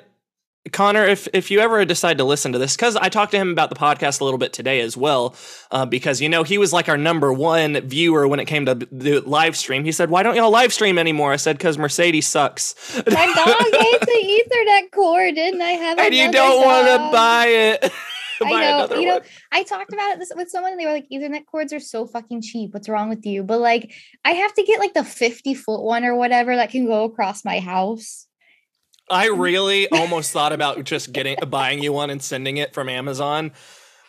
connor 0.72 1.04
if 1.04 1.28
if 1.32 1.50
you 1.50 1.60
ever 1.60 1.84
decide 1.84 2.18
to 2.18 2.24
listen 2.24 2.52
to 2.52 2.58
this 2.58 2.74
because 2.74 2.96
i 2.96 3.08
talked 3.08 3.32
to 3.32 3.38
him 3.38 3.50
about 3.50 3.68
the 3.68 3.76
podcast 3.76 4.20
a 4.20 4.24
little 4.24 4.38
bit 4.38 4.52
today 4.52 4.80
as 4.80 4.96
well 4.96 5.34
uh, 5.70 5.84
because 5.84 6.20
you 6.20 6.28
know 6.28 6.42
he 6.42 6.56
was 6.56 6.72
like 6.72 6.88
our 6.88 6.96
number 6.96 7.32
one 7.32 7.80
viewer 7.82 8.26
when 8.26 8.40
it 8.40 8.46
came 8.46 8.64
to 8.64 8.74
the 8.74 9.20
live 9.20 9.56
stream 9.56 9.84
he 9.84 9.92
said 9.92 10.08
why 10.08 10.22
don't 10.22 10.36
y'all 10.36 10.50
live 10.50 10.72
stream 10.72 10.98
anymore 10.98 11.32
i 11.32 11.36
said 11.36 11.58
because 11.58 11.76
mercedes 11.76 12.26
sucks 12.26 12.74
My 13.06 13.26
dog 13.34 13.74
ate 13.74 14.00
the 14.00 14.42
Ethernet 14.44 14.90
cord, 14.90 15.34
didn't 15.34 15.60
I? 15.60 15.72
Have 15.72 15.98
and 15.98 16.14
you 16.14 16.30
don't 16.30 16.64
want 16.64 16.86
to 16.86 17.12
buy 17.12 17.46
it 17.46 17.92
I 18.42 18.88
know. 18.88 18.98
You 18.98 19.06
know. 19.06 19.20
I 19.52 19.62
talked 19.62 19.92
about 19.92 20.18
it 20.18 20.28
with 20.36 20.50
someone, 20.50 20.72
and 20.72 20.80
they 20.80 20.86
were 20.86 20.92
like, 20.92 21.08
"Ethernet 21.08 21.46
cords 21.46 21.72
are 21.72 21.80
so 21.80 22.06
fucking 22.06 22.42
cheap. 22.42 22.74
What's 22.74 22.88
wrong 22.88 23.08
with 23.08 23.24
you?" 23.24 23.42
But 23.42 23.60
like, 23.60 23.92
I 24.24 24.32
have 24.32 24.54
to 24.54 24.62
get 24.62 24.80
like 24.80 24.94
the 24.94 25.04
fifty 25.04 25.54
foot 25.54 25.82
one 25.82 26.04
or 26.04 26.14
whatever 26.16 26.56
that 26.56 26.70
can 26.70 26.86
go 26.86 27.04
across 27.04 27.44
my 27.44 27.60
house. 27.60 28.23
I 29.10 29.26
really 29.28 29.88
almost 29.90 30.32
thought 30.32 30.52
about 30.52 30.82
just 30.84 31.12
getting 31.12 31.36
buying 31.48 31.82
you 31.82 31.92
one 31.92 32.10
and 32.10 32.22
sending 32.22 32.56
it 32.56 32.72
from 32.74 32.88
Amazon. 32.88 33.52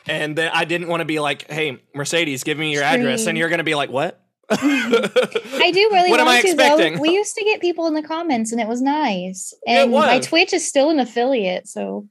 And 0.08 0.38
then 0.38 0.52
I 0.54 0.66
didn't 0.66 0.88
want 0.88 1.02
to 1.02 1.06
be 1.06 1.20
like, 1.20 1.50
"Hey, 1.52 1.80
Mercedes, 1.94 2.44
give 2.44 2.58
me 2.58 2.72
your 2.74 2.84
address," 2.84 3.26
and 3.26 3.38
you're 3.38 3.50
going 3.50 3.58
to 3.58 3.64
be 3.64 3.76
like, 3.76 3.90
"What?" 3.90 4.22
I 4.50 5.72
do 5.74 5.90
really 5.92 6.12
What 6.12 6.20
am 6.20 6.28
I 6.28 6.42
to 6.42 6.48
expecting? 6.48 6.96
though. 6.96 7.02
We 7.02 7.10
used 7.10 7.36
to 7.36 7.44
get 7.44 7.60
people 7.62 7.88
in 7.88 7.94
the 7.96 8.04
comments, 8.04 8.52
and 8.52 8.62
it 8.62 8.68
was 8.68 8.82
nice. 8.82 9.54
It 9.66 9.72
And 9.72 9.92
my 9.92 10.18
was. 10.18 10.28
Twitch 10.28 10.54
is 10.54 10.68
still 10.68 10.90
an 10.92 11.00
affiliate, 11.00 11.68
so 11.68 12.08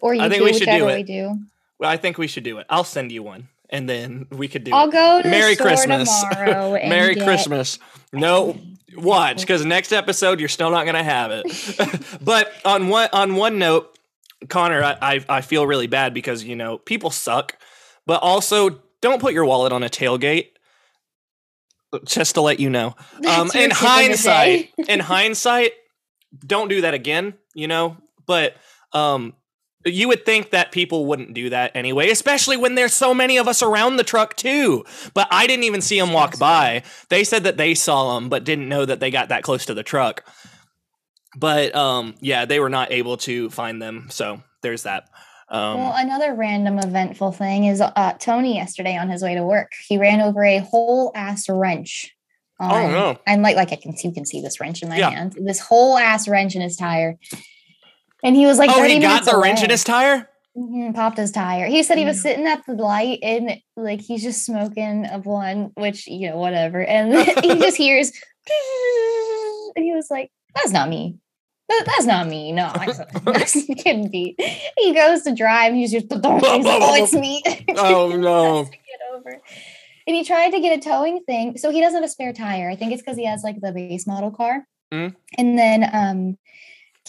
or 0.00 0.12
YouTube, 0.14 0.20
I 0.20 0.28
think 0.28 0.44
we 0.44 0.52
should 0.52 0.66
do 0.68 0.88
it. 0.88 0.94
we 0.96 1.02
do. 1.02 1.36
Well, 1.78 1.90
I 1.90 1.96
think 1.96 2.18
we 2.18 2.26
should 2.26 2.44
do 2.44 2.58
it. 2.58 2.66
I'll 2.68 2.84
send 2.84 3.10
you 3.10 3.22
one, 3.22 3.48
and 3.70 3.88
then 3.88 4.26
we 4.30 4.46
could 4.46 4.64
do 4.64 4.72
I'll 4.74 4.88
it. 4.88 4.92
go 4.92 5.22
to 5.22 5.28
Merry 5.28 5.56
Christmas. 5.56 6.10
tomorrow. 6.30 6.74
And 6.74 6.90
Merry 6.90 7.16
Christmas. 7.16 7.78
No, 8.12 8.58
watch 8.96 9.40
because 9.40 9.64
next 9.64 9.92
episode 9.92 10.40
you're 10.40 10.48
still 10.48 10.70
not 10.70 10.86
gonna 10.86 11.04
have 11.04 11.30
it. 11.32 12.18
but 12.20 12.52
on 12.64 12.88
one 12.88 13.08
on 13.12 13.34
one 13.34 13.58
note, 13.58 13.98
Connor, 14.48 14.82
I, 14.82 14.96
I 15.00 15.24
I 15.28 15.40
feel 15.40 15.66
really 15.66 15.86
bad 15.86 16.14
because 16.14 16.44
you 16.44 16.56
know 16.56 16.78
people 16.78 17.10
suck, 17.10 17.56
but 18.06 18.22
also 18.22 18.80
don't 19.00 19.20
put 19.20 19.34
your 19.34 19.44
wallet 19.44 19.72
on 19.72 19.82
a 19.82 19.88
tailgate. 19.88 20.48
Just 22.04 22.34
to 22.34 22.42
let 22.42 22.60
you 22.60 22.68
know, 22.68 22.94
um, 23.26 23.46
in 23.46 23.48
tip 23.48 23.72
of 23.72 23.78
the 23.78 23.86
hindsight, 23.86 24.72
in 24.88 25.00
hindsight, 25.00 25.72
don't 26.46 26.68
do 26.68 26.82
that 26.82 26.94
again. 26.94 27.34
You 27.54 27.66
know, 27.66 27.96
but 28.26 28.56
um, 28.92 29.34
you 29.88 30.08
would 30.08 30.24
think 30.24 30.50
that 30.50 30.72
people 30.72 31.06
wouldn't 31.06 31.34
do 31.34 31.50
that 31.50 31.72
anyway, 31.74 32.10
especially 32.10 32.56
when 32.56 32.74
there's 32.74 32.94
so 32.94 33.12
many 33.12 33.36
of 33.36 33.48
us 33.48 33.62
around 33.62 33.96
the 33.96 34.04
truck 34.04 34.36
too. 34.36 34.84
But 35.14 35.28
I 35.30 35.46
didn't 35.46 35.64
even 35.64 35.80
see 35.80 35.98
them 35.98 36.12
walk 36.12 36.38
by. 36.38 36.82
They 37.08 37.24
said 37.24 37.44
that 37.44 37.56
they 37.56 37.74
saw 37.74 38.14
them, 38.14 38.28
but 38.28 38.44
didn't 38.44 38.68
know 38.68 38.84
that 38.84 39.00
they 39.00 39.10
got 39.10 39.28
that 39.30 39.42
close 39.42 39.66
to 39.66 39.74
the 39.74 39.82
truck. 39.82 40.24
But 41.36 41.74
um, 41.74 42.14
yeah, 42.20 42.44
they 42.44 42.60
were 42.60 42.70
not 42.70 42.92
able 42.92 43.16
to 43.18 43.50
find 43.50 43.80
them. 43.82 44.08
So 44.10 44.42
there's 44.62 44.84
that. 44.84 45.08
Um, 45.50 45.78
well, 45.78 45.94
another 45.96 46.34
random 46.34 46.78
eventful 46.78 47.32
thing 47.32 47.64
is 47.64 47.80
uh, 47.80 48.12
Tony 48.18 48.56
yesterday 48.56 48.96
on 48.96 49.08
his 49.08 49.22
way 49.22 49.34
to 49.34 49.42
work. 49.42 49.72
He 49.86 49.96
ran 49.96 50.20
over 50.20 50.44
a 50.44 50.58
whole 50.58 51.10
ass 51.14 51.48
wrench. 51.48 52.14
Oh, 52.60 52.90
no. 52.90 53.18
And 53.26 53.42
like, 53.42 53.56
like 53.56 53.72
I 53.72 53.76
can 53.76 53.96
see, 53.96 54.08
you 54.08 54.14
can 54.14 54.26
see 54.26 54.40
this 54.40 54.60
wrench 54.60 54.82
in 54.82 54.88
my 54.88 54.98
Yeah. 54.98 55.10
hand. 55.10 55.36
This 55.40 55.60
whole 55.60 55.96
ass 55.96 56.26
wrench 56.26 56.56
in 56.56 56.60
his 56.60 56.76
tire. 56.76 57.16
And 58.22 58.34
he 58.36 58.46
was 58.46 58.58
like, 58.58 58.70
oh, 58.70 58.74
30 58.74 58.94
he 58.94 59.00
got 59.00 59.24
the 59.24 59.38
wrench 59.38 59.62
in 59.62 59.70
his 59.70 59.84
tire. 59.84 60.28
Mhm, 60.56 60.94
popped 60.94 61.18
his 61.18 61.30
tire. 61.30 61.66
He 61.66 61.82
said 61.84 61.98
he 61.98 62.04
was 62.04 62.18
Mm. 62.18 62.22
sitting 62.22 62.46
at 62.46 62.66
the 62.66 62.74
light 62.74 63.20
and 63.22 63.60
like 63.76 64.00
he's 64.00 64.22
just 64.24 64.44
smoking 64.44 65.06
a 65.06 65.18
blunt, 65.18 65.72
which 65.76 66.06
you 66.08 66.28
know, 66.30 66.36
whatever. 66.36 66.82
And 66.82 67.14
he 67.44 67.54
just 67.60 67.76
hears, 67.76 68.10
and 69.76 69.84
he 69.84 69.92
was 69.94 70.08
like, 70.10 70.30
"That's 70.54 70.72
not 70.72 70.88
me. 70.88 71.16
That, 71.68 71.84
that's 71.86 72.06
not 72.06 72.26
me. 72.26 72.50
No, 72.52 72.72
that's, 72.74 72.98
that 73.24 73.76
couldn't 73.84 74.10
be." 74.10 74.34
He 74.78 74.94
goes 74.94 75.22
to 75.22 75.34
drive. 75.34 75.72
And 75.72 75.76
he's 75.76 75.92
just, 75.92 76.06
he's 76.12 76.20
like, 76.22 76.42
"Oh, 76.64 76.94
it's 76.96 77.12
me." 77.14 77.42
Oh, 77.76 78.16
no. 78.16 78.64
Get 78.64 78.72
over. 79.14 79.40
And 80.06 80.16
he 80.16 80.24
tried 80.24 80.50
to 80.50 80.60
get 80.60 80.76
a 80.76 80.80
towing 80.80 81.22
thing, 81.24 81.58
so 81.58 81.70
he 81.70 81.80
doesn't 81.80 82.00
have 82.00 82.08
a 82.08 82.08
spare 82.10 82.32
tire. 82.32 82.70
I 82.70 82.74
think 82.76 82.92
it's 82.92 83.02
because 83.02 83.18
he 83.18 83.26
has 83.26 83.42
like 83.44 83.60
the 83.60 83.72
base 83.72 84.06
model 84.06 84.30
car. 84.30 84.66
Mm. 84.92 85.14
And 85.36 85.58
then 85.58 85.88
um 85.92 86.38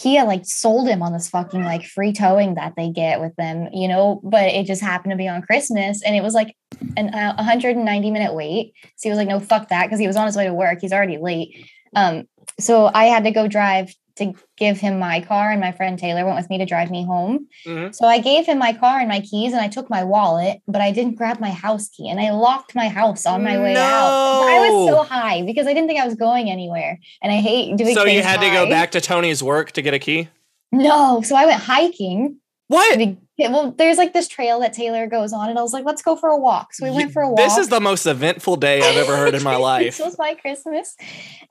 Kia 0.00 0.24
like 0.24 0.46
sold 0.46 0.88
him 0.88 1.02
on 1.02 1.12
this 1.12 1.28
fucking 1.28 1.62
like 1.62 1.84
free 1.84 2.12
towing 2.12 2.54
that 2.54 2.74
they 2.74 2.88
get 2.88 3.20
with 3.20 3.36
them, 3.36 3.68
you 3.72 3.86
know, 3.86 4.20
but 4.24 4.46
it 4.46 4.64
just 4.66 4.80
happened 4.80 5.10
to 5.10 5.16
be 5.16 5.28
on 5.28 5.42
Christmas 5.42 6.02
and 6.02 6.16
it 6.16 6.22
was 6.22 6.32
like 6.32 6.56
an 6.96 7.12
uh, 7.14 7.34
190 7.34 8.10
minute 8.10 8.34
wait. 8.34 8.72
So 8.96 9.08
he 9.08 9.10
was 9.10 9.18
like, 9.18 9.28
no, 9.28 9.40
fuck 9.40 9.68
that. 9.68 9.90
Cause 9.90 9.98
he 9.98 10.06
was 10.06 10.16
on 10.16 10.26
his 10.26 10.36
way 10.36 10.46
to 10.46 10.54
work. 10.54 10.78
He's 10.80 10.92
already 10.92 11.18
late. 11.18 11.68
Um, 11.94 12.24
so 12.58 12.90
I 12.92 13.04
had 13.04 13.24
to 13.24 13.30
go 13.30 13.46
drive 13.46 13.94
to 14.16 14.34
give 14.56 14.78
him 14.78 14.98
my 14.98 15.20
car 15.20 15.50
and 15.50 15.60
my 15.60 15.72
friend 15.72 15.98
Taylor 15.98 16.24
went 16.24 16.36
with 16.36 16.50
me 16.50 16.58
to 16.58 16.66
drive 16.66 16.90
me 16.90 17.04
home. 17.04 17.46
Mhm. 17.66 17.94
So 17.94 18.06
I 18.06 18.18
gave 18.18 18.46
him 18.46 18.58
my 18.58 18.72
car 18.72 19.00
and 19.00 19.08
my 19.08 19.20
keys 19.20 19.52
and 19.52 19.60
I 19.60 19.68
took 19.68 19.88
my 19.90 20.04
wallet, 20.04 20.60
but 20.66 20.80
I 20.80 20.90
didn't 20.90 21.16
grab 21.16 21.40
my 21.40 21.50
house 21.50 21.88
key 21.88 22.08
and 22.08 22.20
I 22.20 22.30
locked 22.30 22.74
my 22.74 22.88
house 22.88 23.26
on 23.26 23.42
my 23.42 23.58
way 23.58 23.76
out. 23.76 24.42
I 24.48 24.68
was 24.68 24.90
so 24.90 25.02
high 25.02 25.42
because 25.42 25.66
I 25.66 25.72
didn't 25.72 25.88
think 25.88 26.00
I 26.00 26.06
was 26.06 26.14
going 26.14 26.50
anywhere. 26.50 26.98
And 27.22 27.32
I 27.32 27.36
hate 27.36 27.76
doing 27.76 27.94
So 27.94 28.04
you 28.04 28.22
had 28.22 28.40
to 28.40 28.50
go 28.50 28.68
back 28.68 28.90
to 28.92 29.00
Tony's 29.00 29.42
work 29.42 29.72
to 29.72 29.82
get 29.82 29.94
a 29.94 29.98
key. 29.98 30.28
No, 30.72 31.22
so 31.22 31.36
I 31.36 31.46
went 31.46 31.62
hiking. 31.62 32.36
What? 32.68 32.98
to 32.98 33.16
get- 33.40 33.50
Well, 33.52 33.72
there's 33.76 33.96
like 33.98 34.12
this 34.12 34.28
trail 34.28 34.60
that 34.60 34.72
Taylor 34.72 35.06
goes 35.06 35.32
on, 35.32 35.48
and 35.50 35.58
I 35.58 35.62
was 35.62 35.72
like, 35.72 35.84
let's 35.84 36.02
go 36.02 36.14
for 36.16 36.28
a 36.30 36.36
walk. 36.38 36.74
So 36.74 36.86
we 36.86 36.92
went 36.96 37.12
for 37.12 37.22
a 37.22 37.28
walk. 37.28 37.36
This 37.38 37.56
is 37.58 37.68
the 37.68 37.80
most 37.80 38.06
eventful 38.06 38.56
day 38.56 38.80
I've 38.80 38.96
ever 38.96 39.16
heard 39.16 39.34
in 39.34 39.42
my 39.42 39.56
life. 39.70 39.96
this 39.96 39.98
was 40.06 40.16
my 40.18 40.34
Christmas. 40.34 40.96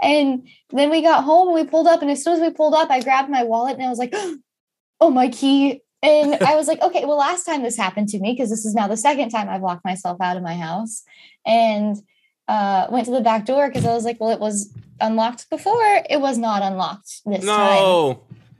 And 0.01 0.48
then 0.72 0.89
we 0.89 1.01
got 1.01 1.24
home 1.24 1.50
and 1.50 1.55
we 1.55 1.63
pulled 1.69 1.88
up, 1.88 2.01
and 2.01 2.10
as 2.10 2.24
soon 2.24 2.34
as 2.36 2.39
we 2.39 2.50
pulled 2.51 2.74
up, 2.74 2.89
I 2.89 3.01
grabbed 3.01 3.29
my 3.29 3.43
wallet 3.43 3.75
and 3.75 3.84
I 3.84 3.89
was 3.89 4.00
like, 4.00 4.13
oh, 5.01 5.10
my 5.10 5.29
key. 5.29 5.81
And 6.01 6.36
I 6.36 6.55
was 6.55 6.67
like, 6.67 6.81
okay, 6.81 7.03
well, 7.05 7.17
last 7.17 7.43
time 7.43 7.62
this 7.62 7.75
happened 7.75 8.08
to 8.10 8.19
me, 8.19 8.31
because 8.31 8.50
this 8.50 8.63
is 8.65 8.74
now 8.74 8.88
the 8.88 8.96
second 8.96 9.29
time 9.31 9.50
I've 9.50 9.62
locked 9.62 9.84
myself 9.84 10.22
out 10.22 10.38
of 10.38 10.43
my 10.43 10.55
house. 10.55 11.03
And 11.46 11.98
uh, 12.48 12.88
went 12.89 13.05
to 13.05 13.12
the 13.12 13.22
back 13.22 13.46
door 13.46 13.67
because 13.67 13.86
I 13.86 13.93
was 13.93 14.05
like, 14.05 14.19
well, 14.19 14.29
it 14.31 14.39
was 14.39 14.74
unlocked 15.01 15.50
before. 15.50 16.01
It 16.10 16.19
was 16.22 16.38
not 16.38 16.62
unlocked 16.63 17.22
this 17.25 17.43
time. 17.46 17.77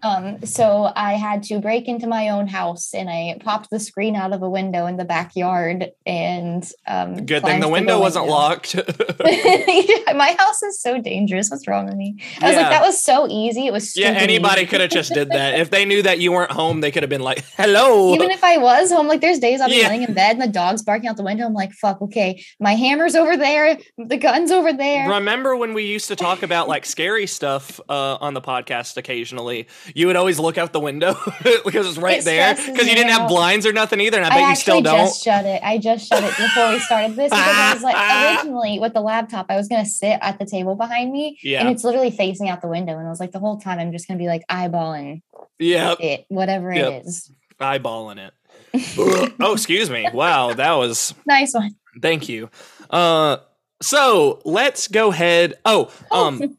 Um, 0.02 0.46
so 0.46 0.92
I 0.96 1.14
had 1.14 1.44
to 1.44 1.60
break 1.60 1.88
into 1.88 2.08
my 2.08 2.30
own 2.30 2.48
house 2.48 2.94
and 2.94 3.10
I 3.10 3.38
popped 3.44 3.70
the 3.70 3.80
screen 3.80 4.16
out 4.16 4.32
of 4.34 4.42
a 4.42 4.50
window 4.50 4.86
in 4.86 4.98
the 4.98 5.06
backyard 5.06 5.92
and 6.06 6.64
um 6.88 7.26
Good 7.26 7.44
thing 7.44 7.60
the 7.60 7.68
window 7.68 8.00
wasn't 8.00 8.28
locked. 8.28 8.76
Yeah, 9.26 10.14
my 10.14 10.36
house 10.38 10.62
is 10.64 10.82
so 10.82 11.00
dangerous. 11.02 11.50
What's 11.50 11.68
wrong 11.68 11.86
with 11.86 11.96
me? 11.96 12.16
I 12.42 12.48
was 12.48 12.56
Yeah. 12.56 12.62
like, 12.62 12.72
that 12.72 12.82
was 12.82 13.02
so 13.02 13.28
easy. 13.30 13.68
It 13.68 13.74
was 13.74 13.96
yeah, 13.98 14.10
anybody 14.10 14.66
could 14.66 14.82
have 14.82 14.90
just 14.90 15.14
did 15.14 15.30
that. 15.30 15.60
If 15.60 15.70
they 15.70 15.86
knew 15.86 16.02
that 16.04 16.20
you 16.20 16.32
weren't 16.32 16.52
home, 16.52 16.82
they 16.82 16.92
could 16.92 17.04
have 17.04 17.10
been 17.10 17.22
like, 17.22 17.44
"Hello." 17.58 18.14
Even 18.16 18.32
if 18.32 18.44
I 18.44 18.58
was 18.58 18.92
home, 18.92 19.08
like 19.08 19.22
there's 19.22 19.40
days 19.40 19.62
I'll 19.62 19.70
be 19.70 19.76
Yeah. 19.82 19.90
laying 19.90 20.04
in 20.04 20.14
bed 20.14 20.32
and 20.34 20.42
the 20.42 20.48
dog's 20.48 20.82
barking 20.84 21.10
out 21.10 21.18
the 21.18 21.24
window. 21.24 21.46
I'm 21.46 21.54
like, 21.54 21.72
fuck, 21.74 22.02
okay, 22.02 22.44
my 22.60 22.76
hammer's 22.76 23.16
over 23.16 23.36
there, 23.38 23.78
the 23.98 24.18
gun's 24.18 24.52
over 24.52 24.72
there. 24.74 25.08
Remember 25.10 25.56
when 25.56 25.74
we 25.74 25.84
used 25.84 26.08
to 26.08 26.16
talk 26.16 26.44
about 26.44 26.68
like 26.68 26.86
scary 26.86 27.28
stuff 27.28 27.80
uh, 27.90 28.16
on 28.22 28.34
the 28.34 28.42
podcast 28.42 28.98
occasionally? 28.98 29.68
You 29.96 30.08
would 30.08 30.16
always 30.16 30.40
look 30.40 30.58
out 30.58 30.74
the 30.74 30.80
window 30.80 31.16
because 31.66 31.88
it's 31.88 31.98
right 31.98 32.20
It 32.20 32.26
there 32.26 32.56
because 32.56 32.88
you 32.88 32.96
didn't 32.96 33.10
have 33.12 33.28
blinds 33.28 33.66
or 33.66 33.74
nothing 33.74 34.00
either, 34.02 34.18
and 34.18 34.26
I 34.26 34.30
bet 34.30 34.50
you 34.50 34.56
still 34.56 34.82
don't. 34.82 34.98
just 34.98 35.24
shut 35.24 35.46
it. 35.46 35.62
I 35.64 35.78
just 35.78 36.08
shut 36.08 36.24
it 36.24 36.36
before 36.38 36.70
we 36.72 36.80
started 36.80 37.16
this 37.16 37.30
because 37.30 37.48
I 37.48 37.74
was 37.74 37.84
like, 37.84 37.96
originally 38.38 38.80
with 38.80 38.94
the 38.94 39.02
laptop, 39.02 39.48
I 39.50 39.56
was 39.56 39.68
gonna 39.68 39.86
sit 39.86 40.18
at 40.22 40.40
the 40.40 40.46
table 40.46 40.76
behind 40.76 41.12
me, 41.12 41.38
Yeah. 41.44 41.62
and 41.62 41.70
it's 41.70 41.84
literally 41.84 42.12
facing 42.12 42.50
out 42.50 42.62
the 42.62 42.68
window, 42.68 42.98
and 42.98 43.06
I 43.08 43.10
was 43.10 43.20
like, 43.20 43.32
the 43.32 43.40
whole 43.40 43.58
time 43.60 43.80
I'm 43.80 43.92
just 43.92 44.08
gonna 44.08 44.18
be 44.20 44.28
like 44.28 44.44
eyeballing 44.50 45.22
Yep, 45.60 45.98
it, 46.00 46.26
whatever 46.30 46.74
Yep. 46.74 46.92
it 46.94 47.06
is. 47.06 47.32
eyeballing 47.60 48.18
it. 48.28 48.34
Oh, 49.40 49.54
excuse 49.54 49.90
me. 49.90 50.08
Wow, 50.14 50.54
that 50.54 50.74
was. 50.74 51.14
Nice 51.26 51.54
one. 51.54 51.76
Thank 52.02 52.30
you. 52.30 52.50
Uh, 52.90 53.38
so 53.82 54.42
let's 54.46 54.88
go 54.88 55.10
ahead. 55.12 55.56
Oh, 55.66 55.92
um, 56.12 56.58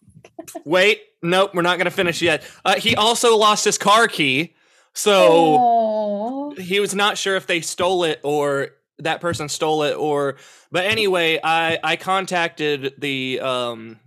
wait. 0.64 1.02
Nope, 1.22 1.54
we're 1.54 1.62
not 1.62 1.78
gonna 1.78 1.90
finish 1.90 2.22
yet. 2.22 2.42
Uh, 2.64 2.76
he 2.76 2.96
also 2.96 3.36
lost 3.36 3.64
his 3.64 3.78
car 3.78 4.08
key, 4.08 4.54
so. 4.92 5.56
Oh. 5.58 6.54
he 6.58 6.80
was 6.80 6.94
not 6.94 7.16
sure 7.18 7.36
if 7.36 7.46
they 7.46 7.60
stole 7.60 8.04
it 8.04 8.20
or 8.22 8.70
that 8.98 9.20
person 9.20 9.48
stole 9.48 9.82
it 9.84 9.94
or 9.94 10.36
but 10.70 10.84
anyway 10.84 11.40
i 11.42 11.78
i 11.82 11.96
contacted 11.96 12.92
the 12.98 13.40
um 13.40 13.98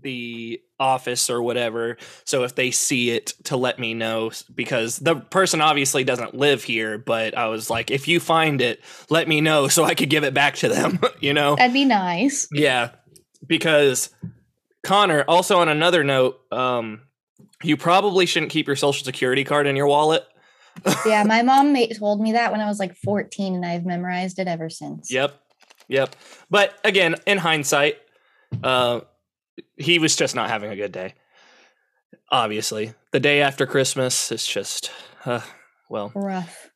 the 0.00 0.58
office 0.80 1.28
or 1.28 1.42
whatever 1.42 1.98
so 2.24 2.42
if 2.44 2.54
they 2.54 2.70
see 2.70 3.10
it 3.10 3.34
to 3.44 3.56
let 3.56 3.78
me 3.78 3.92
know 3.94 4.30
because 4.54 4.98
the 4.98 5.16
person 5.16 5.60
obviously 5.60 6.02
doesn't 6.02 6.34
live 6.34 6.64
here 6.64 6.96
but 6.98 7.36
i 7.36 7.46
was 7.48 7.68
like 7.68 7.90
if 7.90 8.08
you 8.08 8.18
find 8.18 8.62
it 8.62 8.80
let 9.10 9.28
me 9.28 9.40
know 9.40 9.68
so 9.68 9.84
i 9.84 9.94
could 9.94 10.08
give 10.08 10.24
it 10.24 10.32
back 10.32 10.54
to 10.54 10.68
them 10.68 10.98
you 11.20 11.34
know 11.34 11.54
That'd 11.56 11.74
be 11.74 11.84
nice. 11.84 12.48
yeah, 12.52 12.90
because 13.46 14.08
Connor. 14.84 15.24
Also, 15.28 15.58
on 15.58 15.68
another 15.68 16.02
note, 16.04 16.40
um, 16.52 17.02
you 17.62 17.76
probably 17.76 18.26
shouldn't 18.26 18.52
keep 18.52 18.66
your 18.66 18.76
social 18.76 19.04
security 19.04 19.44
card 19.44 19.66
in 19.66 19.76
your 19.76 19.86
wallet. 19.86 20.26
Yeah, 21.06 21.22
my 21.24 21.42
mom 21.42 21.74
ma- 21.74 21.84
told 21.98 22.20
me 22.22 22.32
that 22.32 22.50
when 22.50 22.62
I 22.62 22.66
was 22.66 22.78
like 22.78 22.96
14, 22.96 23.54
and 23.56 23.64
I've 23.66 23.84
memorized 23.84 24.38
it 24.38 24.48
ever 24.48 24.70
since. 24.70 25.10
Yep, 25.12 25.38
yep. 25.86 26.16
But 26.48 26.78
again, 26.82 27.16
in 27.26 27.36
hindsight, 27.36 27.98
uh, 28.64 29.00
he 29.76 29.98
was 29.98 30.16
just 30.16 30.34
not 30.34 30.48
having 30.48 30.70
a 30.70 30.76
good 30.76 30.90
day. 30.90 31.12
Obviously, 32.30 32.94
the 33.10 33.20
day 33.20 33.42
after 33.42 33.66
Christmas, 33.66 34.32
is 34.32 34.46
just, 34.46 34.90
uh, 35.26 35.40
well, 35.90 36.10
Rough. 36.14 36.70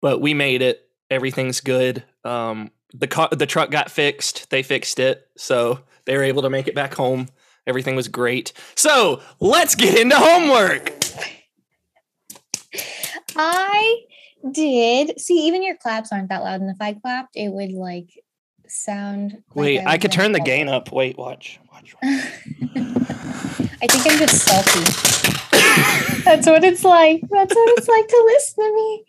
but 0.00 0.20
we 0.22 0.32
made 0.32 0.62
it. 0.62 0.88
Everything's 1.10 1.60
good. 1.60 2.04
Um, 2.24 2.70
the 2.94 3.06
car, 3.06 3.28
the 3.30 3.46
truck 3.46 3.70
got 3.70 3.90
fixed. 3.90 4.48
They 4.48 4.62
fixed 4.62 4.98
it, 4.98 5.26
so 5.36 5.80
they 6.06 6.16
were 6.16 6.22
able 6.22 6.42
to 6.42 6.50
make 6.50 6.68
it 6.68 6.74
back 6.74 6.94
home. 6.94 7.28
Everything 7.66 7.96
was 7.96 8.08
great. 8.08 8.52
So 8.74 9.20
let's 9.40 9.74
get 9.74 9.98
into 9.98 10.16
homework. 10.16 10.92
I 13.36 14.02
did 14.50 15.20
see. 15.20 15.46
Even 15.46 15.62
your 15.62 15.76
claps 15.76 16.12
aren't 16.12 16.28
that 16.30 16.42
loud, 16.42 16.60
and 16.60 16.70
if 16.70 16.80
I 16.80 16.94
clapped, 16.94 17.36
it 17.36 17.48
would 17.48 17.72
like 17.72 18.22
sound. 18.66 19.32
like 19.54 19.64
Wait, 19.64 19.86
I 19.86 19.98
could 19.98 20.12
turn 20.12 20.32
the 20.32 20.40
gain 20.40 20.68
up. 20.68 20.92
Wait, 20.92 21.16
watch, 21.16 21.60
watch. 21.72 21.94
watch. 21.94 22.02
I 23.82 23.86
think 23.86 24.06
I'm 24.06 24.18
just 24.18 24.44
salty. 24.46 26.22
That's 26.24 26.46
what 26.46 26.64
it's 26.64 26.84
like. 26.84 27.20
That's 27.30 27.54
what 27.54 27.78
it's 27.78 27.88
like 27.88 28.08
to 28.08 28.22
listen 28.26 28.64
to 28.64 28.74
me. 28.74 29.04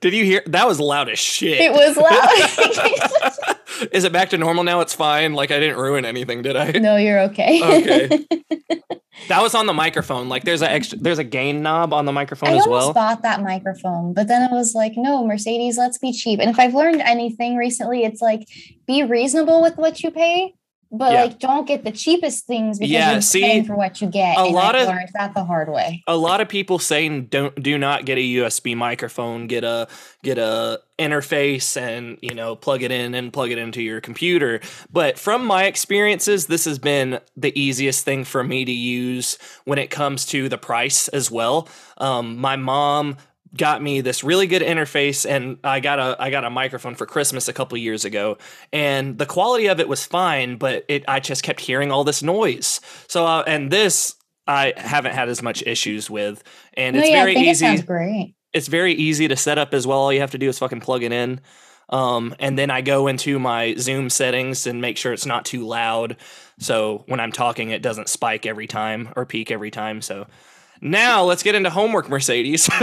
Did 0.00 0.14
you 0.14 0.24
hear? 0.24 0.42
That 0.46 0.66
was 0.66 0.80
loud 0.80 1.08
as 1.08 1.18
shit. 1.18 1.58
It 1.60 1.72
was 1.72 1.96
loud. 1.96 3.88
Is 3.92 4.04
it 4.04 4.12
back 4.12 4.30
to 4.30 4.38
normal 4.38 4.62
now? 4.64 4.80
It's 4.80 4.94
fine. 4.94 5.34
Like 5.34 5.50
I 5.50 5.58
didn't 5.58 5.78
ruin 5.78 6.04
anything, 6.04 6.42
did 6.42 6.56
I? 6.56 6.72
no, 6.72 6.96
you're 6.96 7.20
okay. 7.20 7.60
Okay. 7.62 8.26
That 9.28 9.42
was 9.42 9.54
on 9.54 9.66
the 9.66 9.72
microphone. 9.72 10.28
Like 10.28 10.44
there's 10.44 10.60
a 10.60 10.70
extra, 10.70 10.98
there's 10.98 11.18
a 11.18 11.24
gain 11.24 11.62
knob 11.62 11.92
on 11.92 12.04
the 12.04 12.12
microphone 12.12 12.50
I 12.50 12.56
as 12.56 12.66
well. 12.66 12.92
bought 12.92 13.22
that 13.22 13.42
microphone, 13.42 14.12
but 14.12 14.28
then 14.28 14.42
I 14.42 14.52
was 14.52 14.74
like, 14.74 14.94
no, 14.96 15.26
Mercedes, 15.26 15.78
let's 15.78 15.98
be 15.98 16.12
cheap. 16.12 16.40
And 16.40 16.50
if 16.50 16.58
I've 16.58 16.74
learned 16.74 17.00
anything 17.00 17.56
recently, 17.56 18.04
it's 18.04 18.20
like 18.20 18.46
be 18.86 19.02
reasonable 19.02 19.62
with 19.62 19.76
what 19.76 20.02
you 20.02 20.10
pay, 20.10 20.54
but 20.96 21.12
Yeah. 21.12 21.22
like 21.24 21.38
don't 21.38 21.66
get 21.66 21.84
the 21.84 21.90
cheapest 21.92 22.46
things 22.46 22.78
because 22.78 22.90
Yeah, 22.90 23.12
you're 23.12 23.20
see, 23.20 23.40
paying 23.42 23.64
for 23.64 23.74
what 23.76 24.00
you 24.00 24.08
get. 24.08 24.36
a 24.38 24.42
and 24.44 24.54
lot 24.54 24.74
of- 24.74 24.86
learned 24.88 25.10
that 25.14 25.34
the 25.34 25.44
hard 25.44 25.68
way. 25.70 26.02
a 26.06 26.16
lot 26.16 26.40
of 26.40 26.48
people 26.48 26.78
saying 26.78 27.26
don't 27.26 27.60
do 27.62 27.76
not 27.78 28.04
get 28.04 28.16
a 28.18 28.22
USB 28.22 28.74
microphone, 28.74 29.46
get 29.46 29.64
a 29.64 29.88
get 30.22 30.38
a 30.38 30.80
interface 30.98 31.76
and 31.76 32.18
you 32.22 32.32
know 32.34 32.54
plug 32.54 32.82
it 32.82 32.92
in 32.92 33.14
and 33.14 33.32
plug 33.32 33.50
it 33.50 33.58
into 33.58 33.82
your 33.82 34.00
computer. 34.00 34.60
But 34.92 35.18
from 35.18 35.44
my 35.44 35.64
experiences, 35.64 36.46
this 36.46 36.64
has 36.66 36.78
been 36.78 37.18
the 37.36 37.58
easiest 37.60 38.04
thing 38.04 38.24
for 38.24 38.44
me 38.44 38.64
to 38.64 38.72
use 38.72 39.36
when 39.64 39.78
it 39.78 39.90
comes 39.90 40.24
to 40.26 40.48
the 40.48 40.58
price 40.58 41.08
as 41.08 41.30
well. 41.30 41.68
Um, 41.98 42.36
my 42.38 42.56
mom 42.56 43.16
got 43.56 43.82
me 43.82 44.00
this 44.00 44.24
really 44.24 44.46
good 44.46 44.62
interface 44.62 45.28
and 45.28 45.58
I 45.62 45.80
got 45.80 45.98
a 45.98 46.16
I 46.18 46.30
got 46.30 46.44
a 46.44 46.50
microphone 46.50 46.94
for 46.94 47.06
Christmas 47.06 47.48
a 47.48 47.52
couple 47.52 47.78
years 47.78 48.04
ago 48.04 48.38
and 48.72 49.16
the 49.18 49.26
quality 49.26 49.66
of 49.66 49.80
it 49.80 49.88
was 49.88 50.04
fine 50.04 50.56
but 50.56 50.84
it 50.88 51.04
I 51.06 51.20
just 51.20 51.42
kept 51.42 51.60
hearing 51.60 51.92
all 51.92 52.04
this 52.04 52.22
noise. 52.22 52.80
So 53.08 53.26
uh, 53.26 53.44
and 53.46 53.70
this 53.70 54.16
I 54.46 54.72
haven't 54.76 55.12
had 55.14 55.28
as 55.28 55.42
much 55.42 55.62
issues 55.66 56.10
with 56.10 56.42
and 56.74 56.96
it's 56.96 57.08
yeah, 57.08 57.16
I 57.16 57.20
very 57.20 57.36
it 57.36 57.42
easy 57.42 57.66
sounds 57.66 57.82
great. 57.82 58.34
it's 58.52 58.68
very 58.68 58.92
easy 58.94 59.28
to 59.28 59.36
set 59.36 59.58
up 59.58 59.72
as 59.72 59.86
well. 59.86 59.98
All 59.98 60.12
you 60.12 60.20
have 60.20 60.32
to 60.32 60.38
do 60.38 60.48
is 60.48 60.58
fucking 60.58 60.80
plug 60.80 61.02
it 61.02 61.12
in. 61.12 61.40
Um, 61.90 62.34
and 62.38 62.58
then 62.58 62.70
I 62.70 62.80
go 62.80 63.06
into 63.08 63.38
my 63.38 63.74
Zoom 63.74 64.08
settings 64.08 64.66
and 64.66 64.80
make 64.80 64.96
sure 64.96 65.12
it's 65.12 65.26
not 65.26 65.44
too 65.44 65.66
loud. 65.66 66.16
So 66.58 67.04
when 67.06 67.20
I'm 67.20 67.30
talking, 67.32 67.70
it 67.70 67.82
doesn't 67.82 68.08
spike 68.08 68.46
every 68.46 68.66
time 68.66 69.10
or 69.16 69.26
peak 69.26 69.50
every 69.50 69.70
time. 69.70 70.00
So 70.00 70.26
now 70.80 71.24
let's 71.24 71.42
get 71.42 71.54
into 71.54 71.70
homework, 71.70 72.08
Mercedes. 72.08 72.68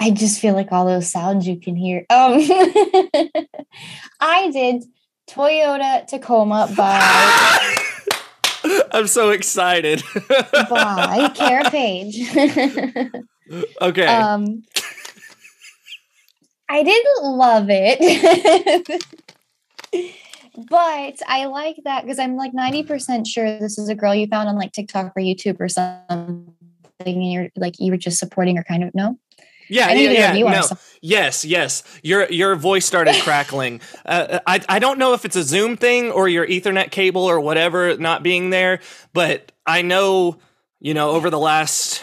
I 0.00 0.10
just 0.10 0.40
feel 0.40 0.54
like 0.54 0.72
all 0.72 0.84
those 0.84 1.10
sounds 1.10 1.46
you 1.46 1.60
can 1.60 1.76
hear. 1.76 2.04
Um, 2.10 2.38
I 4.20 4.50
did 4.50 4.84
Toyota 5.28 6.06
Tacoma 6.06 6.68
by 6.76 7.76
I'm 8.92 9.06
so 9.06 9.30
excited. 9.30 10.02
by 10.68 11.30
Kara 11.34 11.70
Page. 11.70 12.20
okay. 13.80 14.06
um, 14.06 14.62
I 16.68 16.82
didn't 16.82 17.22
love 17.22 17.66
it, 17.68 19.04
but 20.56 21.20
I 21.26 21.46
like 21.46 21.76
that 21.84 22.02
because 22.02 22.18
I'm 22.18 22.36
like 22.36 22.52
90% 22.52 23.26
sure 23.26 23.58
this 23.58 23.78
is 23.78 23.88
a 23.88 23.94
girl 23.94 24.14
you 24.14 24.26
found 24.26 24.48
on 24.48 24.56
like 24.56 24.72
TikTok 24.72 25.12
or 25.16 25.22
YouTube 25.22 25.60
or 25.60 25.68
something. 25.68 26.54
And 27.04 27.32
you're 27.32 27.48
like, 27.56 27.80
you 27.80 27.90
were 27.90 27.98
just 27.98 28.18
supporting 28.18 28.56
her, 28.56 28.62
kind 28.62 28.84
of. 28.84 28.94
No, 28.94 29.18
yeah, 29.72 29.86
I 29.86 29.92
yeah, 29.94 30.34
yeah. 30.34 30.50
No. 30.50 30.68
Yes, 31.00 31.44
yes. 31.44 31.82
Your 32.02 32.30
your 32.30 32.56
voice 32.56 32.84
started 32.84 33.14
crackling. 33.22 33.80
Uh, 34.04 34.40
I 34.46 34.60
I 34.68 34.78
don't 34.80 34.98
know 34.98 35.14
if 35.14 35.24
it's 35.24 35.36
a 35.36 35.44
Zoom 35.44 35.76
thing 35.76 36.10
or 36.10 36.28
your 36.28 36.44
Ethernet 36.44 36.90
cable 36.90 37.22
or 37.22 37.38
whatever 37.38 37.96
not 37.96 38.24
being 38.24 38.50
there, 38.50 38.80
but 39.12 39.52
I 39.64 39.82
know 39.82 40.38
you 40.80 40.92
know 40.92 41.10
over 41.10 41.30
the 41.30 41.38
last 41.38 42.02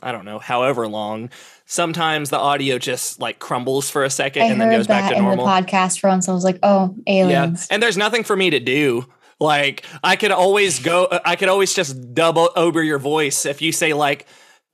I 0.00 0.12
don't 0.12 0.24
know 0.24 0.38
however 0.38 0.86
long, 0.86 1.30
sometimes 1.66 2.30
the 2.30 2.38
audio 2.38 2.78
just 2.78 3.20
like 3.20 3.38
crumbles 3.38 3.90
for 3.90 4.04
a 4.04 4.10
second 4.10 4.42
I 4.42 4.46
and 4.46 4.60
then 4.60 4.70
goes 4.70 4.86
back 4.86 5.10
to 5.10 5.16
in 5.16 5.22
the 5.24 5.28
normal. 5.34 5.46
podcast 5.46 6.00
for 6.00 6.08
once. 6.08 6.28
I 6.28 6.32
was 6.32 6.44
like, 6.44 6.58
oh, 6.62 6.94
Yeah, 7.06 7.24
aliens. 7.24 7.66
and 7.70 7.82
there's 7.82 7.96
nothing 7.96 8.24
for 8.24 8.34
me 8.36 8.50
to 8.50 8.60
do. 8.60 9.06
Like 9.38 9.84
I 10.02 10.16
could 10.16 10.30
always 10.30 10.78
go. 10.78 11.08
I 11.24 11.36
could 11.36 11.48
always 11.50 11.74
just 11.74 12.14
double 12.14 12.48
over 12.56 12.82
your 12.82 12.98
voice 12.98 13.44
if 13.44 13.60
you 13.60 13.70
say 13.70 13.92
like, 13.92 14.26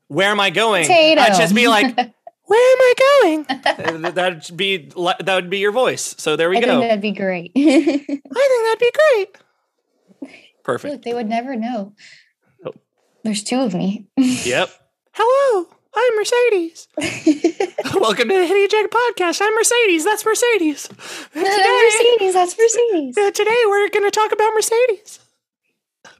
"Where 0.06 0.30
am 0.30 0.38
I 0.38 0.50
going?" 0.50 0.84
Potato. 0.84 1.20
I'd 1.20 1.34
just 1.36 1.52
be 1.52 1.66
like, 1.66 1.86
"Where 2.44 2.72
am 2.72 2.80
I 2.80 2.94
going?" 3.22 4.02
That'd 4.14 4.56
be 4.56 4.88
that 4.96 5.34
would 5.34 5.50
be 5.50 5.58
your 5.58 5.72
voice. 5.72 6.14
So 6.16 6.36
there 6.36 6.48
we 6.48 6.58
I 6.58 6.60
go. 6.60 6.66
think 6.66 6.82
that'd 6.82 7.00
be 7.00 7.10
great. 7.10 7.50
I 7.56 7.60
think 7.60 8.22
that'd 8.22 8.78
be 8.78 8.92
great. 8.94 10.32
Perfect. 10.62 10.92
Look, 10.92 11.02
they 11.02 11.14
would 11.14 11.28
never 11.28 11.56
know. 11.56 11.92
Nope. 12.64 12.76
There's 13.24 13.42
two 13.42 13.58
of 13.60 13.74
me. 13.74 14.06
Yep. 14.16 14.70
Hello, 15.14 15.66
I'm 15.94 16.16
Mercedes. 16.16 16.88
Welcome 17.94 18.28
to 18.28 18.34
the 18.34 18.46
Hit 18.46 18.72
Eject 18.72 18.92
Podcast. 18.92 19.40
I'm 19.42 19.54
Mercedes. 19.54 20.04
That's 20.04 20.24
Mercedes. 20.24 20.88
Today, 20.88 20.98
Mercedes, 22.14 22.34
that's 22.34 22.56
Mercedes. 22.58 23.16
uh, 23.18 23.30
today 23.30 23.62
we're 23.66 23.88
going 23.90 24.04
to 24.04 24.10
talk 24.10 24.32
about 24.32 24.52
Mercedes. 24.54 25.20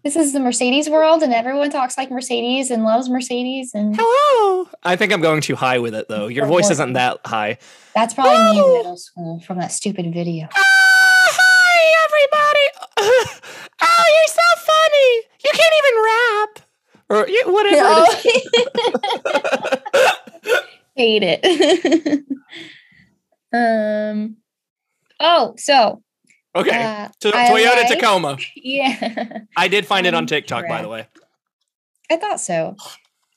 this 0.04 0.14
is 0.16 0.32
the 0.34 0.40
Mercedes 0.40 0.90
world, 0.90 1.22
and 1.22 1.32
everyone 1.32 1.70
talks 1.70 1.96
like 1.96 2.10
Mercedes 2.10 2.70
and 2.70 2.84
loves 2.84 3.08
Mercedes, 3.08 3.72
and 3.74 3.96
Hello. 3.98 4.68
I 4.82 4.96
think 4.96 5.12
I'm 5.12 5.22
going 5.22 5.40
too 5.40 5.56
high 5.56 5.78
with 5.78 5.94
it 5.94 6.06
though. 6.08 6.26
Your 6.28 6.46
voice 6.46 6.70
isn't 6.70 6.92
that 6.92 7.20
high. 7.24 7.56
that's 7.94 8.12
probably 8.14 8.38
me 8.38 8.58
in 8.58 8.64
Oh. 8.64 8.76
middle 8.76 8.96
school 8.98 9.40
from 9.40 9.58
that 9.58 9.72
stupid 9.72 10.12
video. 10.12 10.48
Ah, 10.54 10.58
hi 10.58 12.04
everybody. 12.04 13.40
oh, 13.80 14.04
you're 14.14 14.28
so 14.28 14.48
funny. 14.66 15.16
You 15.44 15.50
can't 15.54 15.74
even 15.84 16.02
rap. 16.04 16.68
Or 17.12 17.28
you- 17.28 17.44
whatever. 17.46 18.06
it 18.24 18.26
is. 19.94 20.62
Hate 20.96 21.22
it. 21.22 22.24
um. 23.52 24.36
Oh, 25.20 25.54
so 25.58 26.02
okay. 26.56 26.82
uh, 26.82 27.08
To- 27.20 27.30
Toyota 27.32 27.76
like- 27.76 27.88
Tacoma. 27.88 28.38
yeah. 28.56 29.40
I 29.56 29.68
did 29.68 29.86
find 29.86 30.06
it 30.06 30.14
on 30.14 30.26
TikTok, 30.26 30.66
by 30.68 30.80
the 30.82 30.88
way. 30.88 31.06
I 32.10 32.16
thought 32.16 32.40
so. 32.40 32.76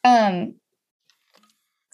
Um, 0.06 0.56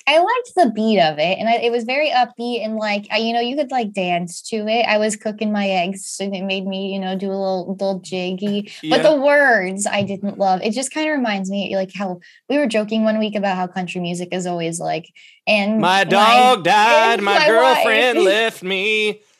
I 0.08 0.20
liked 0.20 0.52
the 0.56 0.72
beat 0.74 1.00
of 1.00 1.20
it, 1.20 1.38
and 1.38 1.48
I, 1.48 1.54
it 1.56 1.72
was 1.72 1.84
very 1.84 2.10
upbeat 2.10 2.64
and 2.64 2.76
like 2.76 3.08
I, 3.12 3.18
you 3.18 3.34
know, 3.34 3.40
you 3.40 3.56
could 3.56 3.72
like 3.72 3.94
dance 3.94 4.42
to 4.50 4.68
it. 4.68 4.86
I 4.86 4.98
was 4.98 5.16
cooking 5.16 5.52
my 5.52 5.68
eggs, 5.70 6.18
and 6.20 6.36
it 6.36 6.44
made 6.44 6.66
me, 6.66 6.94
you 6.94 7.00
know, 7.00 7.18
do 7.18 7.28
a 7.28 7.32
little 7.32 7.72
little 7.72 8.00
jiggy. 8.00 8.72
But 8.90 9.04
the 9.04 9.16
words 9.16 9.86
I 9.86 10.04
didn't 10.04 10.38
love. 10.38 10.62
It 10.64 10.72
just 10.72 10.94
kind 10.94 11.10
of 11.10 11.16
reminds 11.18 11.50
me 11.50 11.76
like 11.76 11.94
how 11.94 12.20
we 12.50 12.58
were 12.58 12.68
joking 12.68 13.04
one 13.04 13.20
week 13.20 13.36
about 13.36 13.56
how 13.58 13.68
country 13.68 14.02
music 14.02 14.30
is 14.32 14.46
always 14.46 14.80
like, 14.80 15.08
and 15.48 15.80
my 15.80 16.04
dog 16.04 16.64
died. 16.64 17.22
My, 17.22 17.40
my 17.40 17.48
girlfriend 17.48 18.18
wife. 18.20 18.26
left 18.26 18.64
me. 18.64 19.22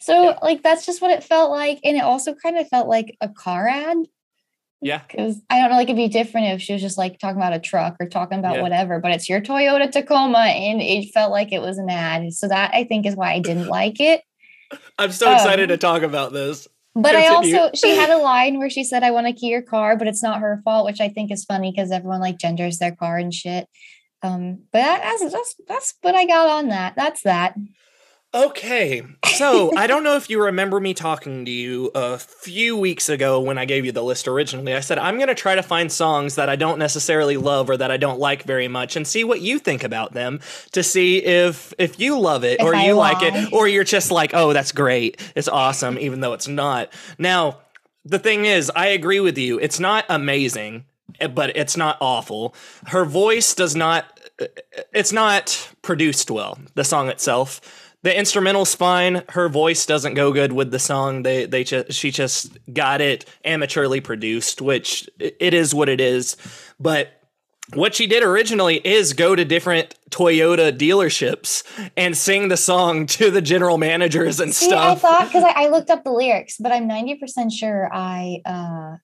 So 0.00 0.24
Yeah. 0.24 0.38
like 0.42 0.62
that's 0.62 0.84
just 0.84 1.00
what 1.00 1.12
it 1.12 1.24
felt 1.24 1.50
like, 1.50 1.78
and 1.82 1.96
it 1.96 2.02
also 2.02 2.34
kind 2.34 2.58
of 2.58 2.68
felt 2.68 2.88
like 2.88 3.16
a 3.22 3.28
car 3.28 3.66
ad. 3.68 3.96
Yeah. 4.84 5.00
Because 5.08 5.40
I 5.48 5.60
don't 5.60 5.70
know, 5.70 5.76
like 5.76 5.88
it'd 5.88 5.96
be 5.96 6.08
different 6.08 6.48
if 6.48 6.60
she 6.60 6.74
was 6.74 6.82
just 6.82 6.98
like 6.98 7.18
talking 7.18 7.38
about 7.38 7.54
a 7.54 7.58
truck 7.58 7.96
or 7.98 8.06
talking 8.06 8.38
about 8.38 8.56
Yeah. 8.56 8.62
whatever, 8.62 9.00
but 9.00 9.12
it's 9.12 9.28
your 9.28 9.40
Toyota 9.40 9.90
Tacoma 9.90 10.40
and 10.40 10.82
it 10.82 11.10
felt 11.14 11.32
like 11.32 11.52
it 11.52 11.62
was 11.62 11.78
an 11.78 11.88
ad. 11.88 12.32
So 12.34 12.48
that 12.48 12.72
I 12.74 12.84
think 12.84 13.06
is 13.06 13.16
why 13.16 13.32
I 13.32 13.38
didn't 13.38 13.68
like 13.68 13.98
it. 13.98 14.22
I'm 14.98 15.10
so 15.10 15.32
excited 15.32 15.64
Um, 15.64 15.68
to 15.68 15.78
talk 15.78 16.02
about 16.02 16.32
this. 16.34 16.68
But 16.94 17.16
I 17.16 17.26
also 17.28 17.70
she 17.74 17.96
had 17.96 18.10
a 18.10 18.18
line 18.18 18.58
where 18.58 18.70
she 18.70 18.84
said, 18.84 19.02
I 19.02 19.10
want 19.10 19.26
to 19.26 19.32
key 19.32 19.48
your 19.48 19.62
car, 19.62 19.96
but 19.96 20.06
it's 20.06 20.22
not 20.22 20.40
her 20.40 20.60
fault, 20.64 20.84
which 20.84 21.00
I 21.00 21.08
think 21.08 21.32
is 21.32 21.44
funny 21.44 21.72
because 21.72 21.90
everyone 21.90 22.20
like 22.20 22.38
genders 22.38 22.78
their 22.78 22.94
car 22.94 23.16
and 23.16 23.34
shit. 23.34 23.66
Um, 24.22 24.64
but 24.70 24.78
that, 24.78 25.02
that's 25.02 25.32
that's 25.32 25.54
that's 25.66 25.94
what 26.02 26.14
I 26.14 26.24
got 26.26 26.48
on 26.48 26.68
that. 26.68 26.94
That's 26.94 27.22
that. 27.22 27.56
Okay, 28.34 29.02
so 29.36 29.70
I 29.76 29.86
don't 29.86 30.02
know 30.02 30.16
if 30.16 30.28
you 30.28 30.42
remember 30.42 30.80
me 30.80 30.92
talking 30.92 31.44
to 31.44 31.50
you 31.52 31.92
a 31.94 32.18
few 32.18 32.76
weeks 32.76 33.08
ago 33.08 33.40
when 33.40 33.58
I 33.58 33.64
gave 33.64 33.84
you 33.84 33.92
the 33.92 34.02
list 34.02 34.26
originally. 34.26 34.74
I 34.74 34.80
said 34.80 34.98
I'm 34.98 35.16
going 35.16 35.28
to 35.28 35.36
try 35.36 35.54
to 35.54 35.62
find 35.62 35.90
songs 35.90 36.34
that 36.34 36.48
I 36.48 36.56
don't 36.56 36.80
necessarily 36.80 37.36
love 37.36 37.70
or 37.70 37.76
that 37.76 37.92
I 37.92 37.96
don't 37.96 38.18
like 38.18 38.42
very 38.42 38.66
much 38.66 38.96
and 38.96 39.06
see 39.06 39.22
what 39.22 39.40
you 39.40 39.60
think 39.60 39.84
about 39.84 40.14
them 40.14 40.40
to 40.72 40.82
see 40.82 41.18
if 41.18 41.72
if 41.78 42.00
you 42.00 42.18
love 42.18 42.42
it 42.42 42.58
If 42.58 42.66
or 42.66 42.74
I 42.74 42.86
you 42.86 42.94
like 42.94 43.22
it 43.22 43.52
or 43.52 43.68
you're 43.68 43.84
just 43.84 44.10
like, 44.10 44.32
"Oh, 44.34 44.52
that's 44.52 44.72
great. 44.72 45.20
It's 45.36 45.48
awesome," 45.48 45.96
even 45.98 46.20
though 46.20 46.32
it's 46.32 46.48
not. 46.48 46.92
Now, 47.18 47.60
the 48.04 48.18
thing 48.18 48.46
is, 48.46 48.70
I 48.74 48.88
agree 48.88 49.20
with 49.20 49.38
you. 49.38 49.60
It's 49.60 49.78
not 49.78 50.06
amazing, 50.08 50.86
eh, 51.20 51.28
but 51.28 51.56
it's 51.56 51.76
not 51.76 51.98
awful. 52.00 52.52
Her 52.86 53.04
voice 53.04 53.54
does 53.54 53.76
not 53.76 54.06
it's 54.92 55.12
not 55.12 55.70
produced 55.82 56.30
well, 56.30 56.58
the 56.74 56.82
song 56.82 57.08
itself. 57.08 57.60
The 58.04 58.16
instrumental's 58.16 58.74
fine. 58.74 59.22
Her 59.30 59.48
voice 59.48 59.86
doesn't 59.86 60.12
go 60.12 60.30
good 60.30 60.52
with 60.52 60.70
the 60.70 60.78
song. 60.78 61.22
They 61.22 61.46
they 61.46 61.64
she 61.64 62.10
just 62.10 62.58
got 62.70 63.00
it 63.00 63.24
amateurly 63.46 64.04
produced, 64.04 64.60
which 64.60 65.08
it 65.18 65.54
is 65.54 65.74
what 65.74 65.88
it 65.88 66.02
is. 66.02 66.36
But 66.78 67.18
what 67.72 67.94
she 67.94 68.06
did 68.06 68.22
originally 68.22 68.76
is 68.86 69.14
go 69.14 69.34
to 69.34 69.42
different 69.42 69.94
Toyota 70.10 70.70
dealerships 70.76 71.62
and 71.96 72.14
sing 72.14 72.48
the 72.48 72.58
song 72.58 73.06
to 73.16 73.30
the 73.30 73.40
general 73.40 73.78
managers 73.78 74.38
and 74.38 74.54
See, 74.54 74.70
I 74.70 74.96
thought 74.96 75.28
because 75.28 75.44
I, 75.44 75.64
I 75.64 75.68
looked 75.68 75.88
up 75.88 76.04
the 76.04 76.12
lyrics, 76.12 76.58
but 76.58 76.72
I'm 76.72 76.86
90% 76.86 77.52
sure 77.52 77.88
I 77.90 78.42
uh 78.44 78.96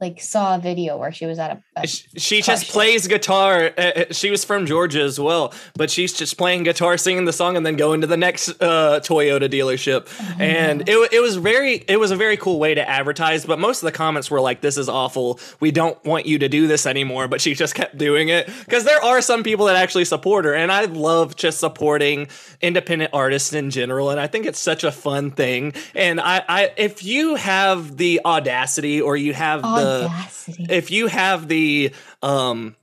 like 0.00 0.20
saw 0.20 0.56
a 0.56 0.58
video 0.58 0.96
where 0.96 1.12
she 1.12 1.26
was 1.26 1.38
at 1.38 1.50
a, 1.50 1.62
a 1.82 1.86
Sh- 1.86 2.06
she 2.16 2.42
just 2.42 2.66
show. 2.66 2.72
plays 2.72 3.06
guitar. 3.06 3.70
Uh, 3.76 3.80
uh, 3.80 4.04
she 4.12 4.30
was 4.30 4.44
from 4.44 4.66
Georgia 4.66 5.02
as 5.02 5.20
well, 5.20 5.52
but 5.74 5.90
she's 5.90 6.12
just 6.12 6.38
playing 6.38 6.62
guitar, 6.62 6.96
singing 6.96 7.24
the 7.24 7.32
song, 7.32 7.56
and 7.56 7.66
then 7.66 7.76
going 7.76 8.00
to 8.00 8.06
the 8.06 8.16
next 8.16 8.48
uh, 8.62 9.00
Toyota 9.00 9.48
dealership. 9.50 10.08
Oh, 10.20 10.36
and 10.42 10.88
it, 10.88 11.12
it 11.12 11.20
was 11.20 11.36
very 11.36 11.74
it 11.74 11.98
was 11.98 12.10
a 12.10 12.16
very 12.16 12.36
cool 12.36 12.58
way 12.58 12.74
to 12.74 12.88
advertise. 12.88 13.44
But 13.44 13.58
most 13.58 13.82
of 13.82 13.86
the 13.86 13.92
comments 13.92 14.30
were 14.30 14.40
like, 14.40 14.60
"This 14.60 14.76
is 14.76 14.88
awful. 14.88 15.38
We 15.60 15.70
don't 15.70 16.02
want 16.04 16.26
you 16.26 16.38
to 16.38 16.48
do 16.48 16.66
this 16.66 16.86
anymore." 16.86 17.28
But 17.28 17.40
she 17.40 17.54
just 17.54 17.74
kept 17.74 17.98
doing 17.98 18.28
it 18.28 18.46
because 18.64 18.84
there 18.84 19.02
are 19.04 19.20
some 19.20 19.42
people 19.42 19.66
that 19.66 19.76
actually 19.76 20.04
support 20.06 20.44
her, 20.44 20.54
and 20.54 20.72
I 20.72 20.84
love 20.86 21.36
just 21.36 21.58
supporting 21.60 22.28
independent 22.60 23.10
artists 23.12 23.52
in 23.52 23.70
general. 23.70 24.10
And 24.10 24.18
I 24.20 24.26
think 24.26 24.46
it's 24.46 24.58
such 24.58 24.84
a 24.84 24.92
fun 24.92 25.30
thing. 25.30 25.74
And 25.94 26.20
I, 26.20 26.42
I 26.48 26.72
if 26.76 27.04
you 27.04 27.34
have 27.34 27.96
the 27.96 28.20
audacity 28.24 29.00
or 29.00 29.16
you 29.16 29.34
have 29.34 29.62
the 29.62 29.89
audacity. 29.90 30.66
if 30.68 30.90
you 30.90 31.06
have 31.06 31.48
the 31.48 31.92
um 32.22 32.74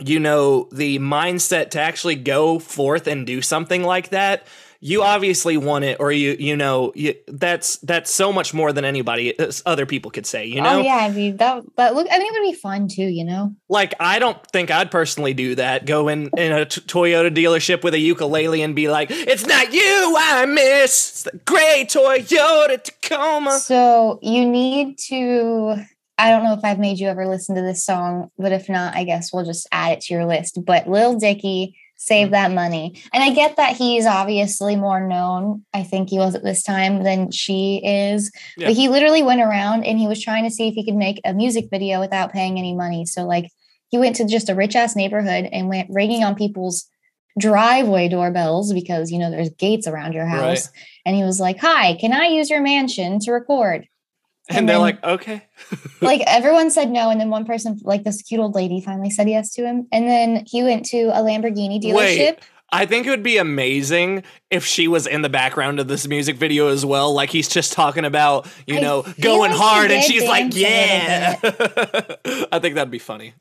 you 0.00 0.20
know 0.20 0.68
the 0.72 0.98
mindset 0.98 1.70
to 1.70 1.80
actually 1.80 2.14
go 2.14 2.58
forth 2.58 3.06
and 3.06 3.26
do 3.26 3.42
something 3.42 3.82
like 3.82 4.10
that 4.10 4.46
you 4.82 5.02
obviously 5.02 5.58
want 5.58 5.84
it 5.84 5.98
or 6.00 6.10
you 6.10 6.34
you 6.38 6.56
know 6.56 6.90
you, 6.94 7.14
that's 7.28 7.76
that's 7.78 8.10
so 8.10 8.32
much 8.32 8.54
more 8.54 8.72
than 8.72 8.84
anybody 8.84 9.38
uh, 9.38 9.52
other 9.66 9.84
people 9.84 10.10
could 10.10 10.24
say 10.24 10.46
you 10.46 10.60
know 10.60 10.78
oh 10.78 10.82
yeah, 10.82 10.96
I 10.96 11.10
mean 11.10 11.36
that 11.36 11.62
that 11.76 11.94
look 11.94 12.06
I 12.10 12.18
mean 12.18 12.26
it 12.26 12.40
would 12.40 12.50
be 12.50 12.56
fun 12.56 12.88
too, 12.88 13.02
you 13.02 13.24
know. 13.24 13.54
like 13.68 13.94
i 14.00 14.18
don't 14.18 14.38
think 14.46 14.70
i'd 14.70 14.90
personally 14.90 15.34
do 15.34 15.54
that 15.56 15.84
go 15.84 16.08
in 16.08 16.30
in 16.36 16.52
a 16.52 16.64
t- 16.64 16.80
toyota 16.82 17.34
dealership 17.34 17.84
with 17.84 17.92
a 17.94 17.98
ukulele 17.98 18.62
and 18.62 18.74
be 18.74 18.88
like 18.88 19.08
it's 19.10 19.46
not 19.46 19.72
you 19.72 20.16
i 20.18 20.46
miss 20.46 21.10
it's 21.10 21.22
the 21.24 21.38
gray 21.44 21.84
toyota 21.86 22.82
tacoma 22.82 23.58
So 23.58 24.18
you 24.22 24.48
need 24.48 24.98
to 25.08 25.84
I 26.20 26.30
don't 26.30 26.44
know 26.44 26.52
if 26.54 26.64
I've 26.64 26.78
made 26.78 26.98
you 26.98 27.08
ever 27.08 27.26
listen 27.26 27.54
to 27.56 27.62
this 27.62 27.84
song, 27.84 28.30
but 28.38 28.52
if 28.52 28.68
not, 28.68 28.94
I 28.94 29.04
guess 29.04 29.32
we'll 29.32 29.44
just 29.44 29.66
add 29.72 29.92
it 29.92 30.00
to 30.02 30.14
your 30.14 30.26
list. 30.26 30.58
But 30.64 30.88
Lil 30.88 31.18
Dicky, 31.18 31.76
save 31.96 32.28
Mm. 32.28 32.30
that 32.32 32.50
money. 32.52 32.94
And 33.12 33.22
I 33.22 33.30
get 33.30 33.56
that 33.56 33.76
he's 33.76 34.06
obviously 34.06 34.74
more 34.76 35.06
known, 35.06 35.64
I 35.74 35.82
think 35.82 36.08
he 36.10 36.18
was 36.18 36.34
at 36.34 36.42
this 36.44 36.62
time 36.62 37.02
than 37.04 37.30
she 37.30 37.80
is. 37.84 38.30
Yeah. 38.56 38.68
But 38.68 38.76
he 38.76 38.88
literally 38.88 39.22
went 39.22 39.40
around 39.40 39.84
and 39.84 39.98
he 39.98 40.06
was 40.08 40.22
trying 40.22 40.44
to 40.44 40.50
see 40.50 40.68
if 40.68 40.74
he 40.74 40.84
could 40.84 40.94
make 40.96 41.20
a 41.24 41.34
music 41.34 41.66
video 41.70 42.00
without 42.00 42.32
paying 42.32 42.58
any 42.58 42.74
money. 42.74 43.04
So 43.06 43.24
like 43.26 43.50
he 43.88 43.98
went 43.98 44.16
to 44.16 44.24
just 44.26 44.48
a 44.48 44.54
rich 44.54 44.76
ass 44.76 44.94
neighborhood 44.96 45.48
and 45.52 45.68
went 45.68 45.90
ringing 45.90 46.22
on 46.24 46.34
people's 46.36 46.86
driveway 47.38 48.08
doorbells 48.08 48.72
because 48.72 49.10
you 49.12 49.18
know 49.18 49.30
there's 49.30 49.50
gates 49.50 49.86
around 49.86 50.14
your 50.14 50.26
house 50.26 50.68
and 51.06 51.14
he 51.14 51.22
was 51.22 51.38
like 51.38 51.58
hi 51.60 51.94
can 52.00 52.12
i 52.12 52.26
use 52.26 52.50
your 52.50 52.60
mansion 52.60 53.20
to 53.20 53.30
record 53.30 53.86
and, 54.50 54.58
and 54.58 54.68
they're 54.68 54.74
then- 54.74 54.82
like 54.82 55.04
okay 55.04 55.42
like 56.00 56.20
everyone 56.26 56.70
said 56.70 56.90
no 56.90 57.10
and 57.10 57.20
then 57.20 57.30
one 57.30 57.44
person 57.44 57.78
like 57.82 58.04
this 58.04 58.20
cute 58.22 58.40
old 58.40 58.54
lady 58.54 58.80
finally 58.80 59.10
said 59.10 59.28
yes 59.28 59.52
to 59.54 59.64
him 59.64 59.86
and 59.92 60.08
then 60.08 60.44
he 60.46 60.62
went 60.62 60.84
to 60.84 61.04
a 61.08 61.22
lamborghini 61.22 61.80
dealership 61.80 62.36
Wait, 62.36 62.38
I 62.72 62.86
think 62.86 63.06
it 63.06 63.10
would 63.10 63.22
be 63.24 63.36
amazing 63.36 64.22
if 64.50 64.64
she 64.64 64.86
was 64.86 65.06
in 65.06 65.22
the 65.22 65.28
background 65.28 65.80
of 65.80 65.88
this 65.88 66.06
music 66.06 66.36
video 66.36 66.68
as 66.68 66.86
well. 66.86 67.12
Like 67.12 67.30
he's 67.30 67.48
just 67.48 67.72
talking 67.72 68.04
about, 68.04 68.46
you 68.66 68.76
I 68.76 68.80
know, 68.80 69.02
going 69.20 69.50
like 69.50 69.60
hard, 69.60 69.90
and 69.90 70.04
she's 70.04 70.24
like, 70.24 70.54
"Yeah." 70.54 71.36
I 71.42 72.60
think 72.60 72.76
that'd 72.76 72.88
be 72.88 73.00
funny, 73.00 73.34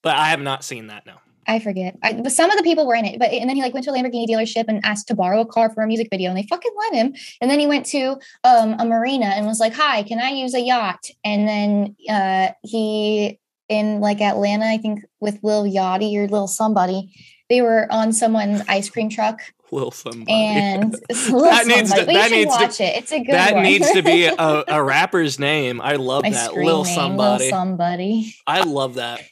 but 0.00 0.16
I 0.16 0.28
have 0.30 0.40
not 0.40 0.64
seen 0.64 0.86
that. 0.86 1.04
No. 1.04 1.16
I 1.46 1.58
forget 1.58 1.96
I, 2.02 2.14
but 2.14 2.32
some 2.32 2.50
of 2.50 2.56
the 2.56 2.62
people 2.62 2.86
were 2.86 2.94
in 2.94 3.04
it 3.04 3.18
but 3.18 3.30
and 3.30 3.48
then 3.48 3.56
he 3.56 3.62
like 3.62 3.74
went 3.74 3.84
to 3.84 3.90
a 3.90 3.94
lamborghini 3.94 4.26
dealership 4.26 4.64
and 4.68 4.84
asked 4.84 5.08
to 5.08 5.14
borrow 5.14 5.40
a 5.40 5.46
car 5.46 5.70
for 5.70 5.82
a 5.82 5.86
music 5.86 6.08
video 6.10 6.28
and 6.30 6.38
they 6.38 6.42
fucking 6.44 6.72
let 6.78 6.94
him 6.94 7.14
and 7.40 7.50
then 7.50 7.58
he 7.58 7.66
went 7.66 7.86
to 7.86 8.16
um, 8.44 8.74
a 8.78 8.84
marina 8.84 9.26
and 9.26 9.46
was 9.46 9.60
like 9.60 9.74
hi 9.74 10.02
can 10.02 10.18
i 10.20 10.30
use 10.30 10.54
a 10.54 10.60
yacht 10.60 11.06
and 11.24 11.48
then 11.48 11.96
uh, 12.08 12.48
he 12.62 13.38
in 13.68 14.00
like 14.00 14.20
atlanta 14.20 14.66
i 14.66 14.78
think 14.78 15.00
with 15.20 15.38
lil 15.42 15.64
yachty 15.64 16.16
or 16.16 16.28
lil 16.28 16.46
somebody 16.46 17.12
they 17.48 17.60
were 17.62 17.86
on 17.90 18.12
someone's 18.12 18.62
ice 18.68 18.88
cream 18.88 19.08
truck 19.10 19.40
Lil 19.72 19.90
somebody. 19.90 20.30
and 20.32 20.92
That 21.08 21.64
needs 21.66 21.92
to- 21.94 22.04
that 22.04 22.30
needs 22.30 22.56
to- 22.58 22.64
it. 22.84 22.96
It's 22.96 23.10
a 23.12 23.20
good 23.20 23.34
that 23.34 23.54
one. 23.54 23.62
needs 23.62 23.90
to 23.92 24.02
be 24.02 24.24
a, 24.26 24.64
a 24.68 24.82
rapper's 24.84 25.38
name. 25.38 25.80
I 25.80 25.96
love 25.96 26.24
my 26.24 26.30
that. 26.30 26.52
Lil 26.54 26.84
name, 26.84 26.94
somebody. 26.94 27.44
Lil 27.44 27.50
somebody. 27.50 28.34
I 28.46 28.64
love 28.64 28.94
that. 28.96 29.22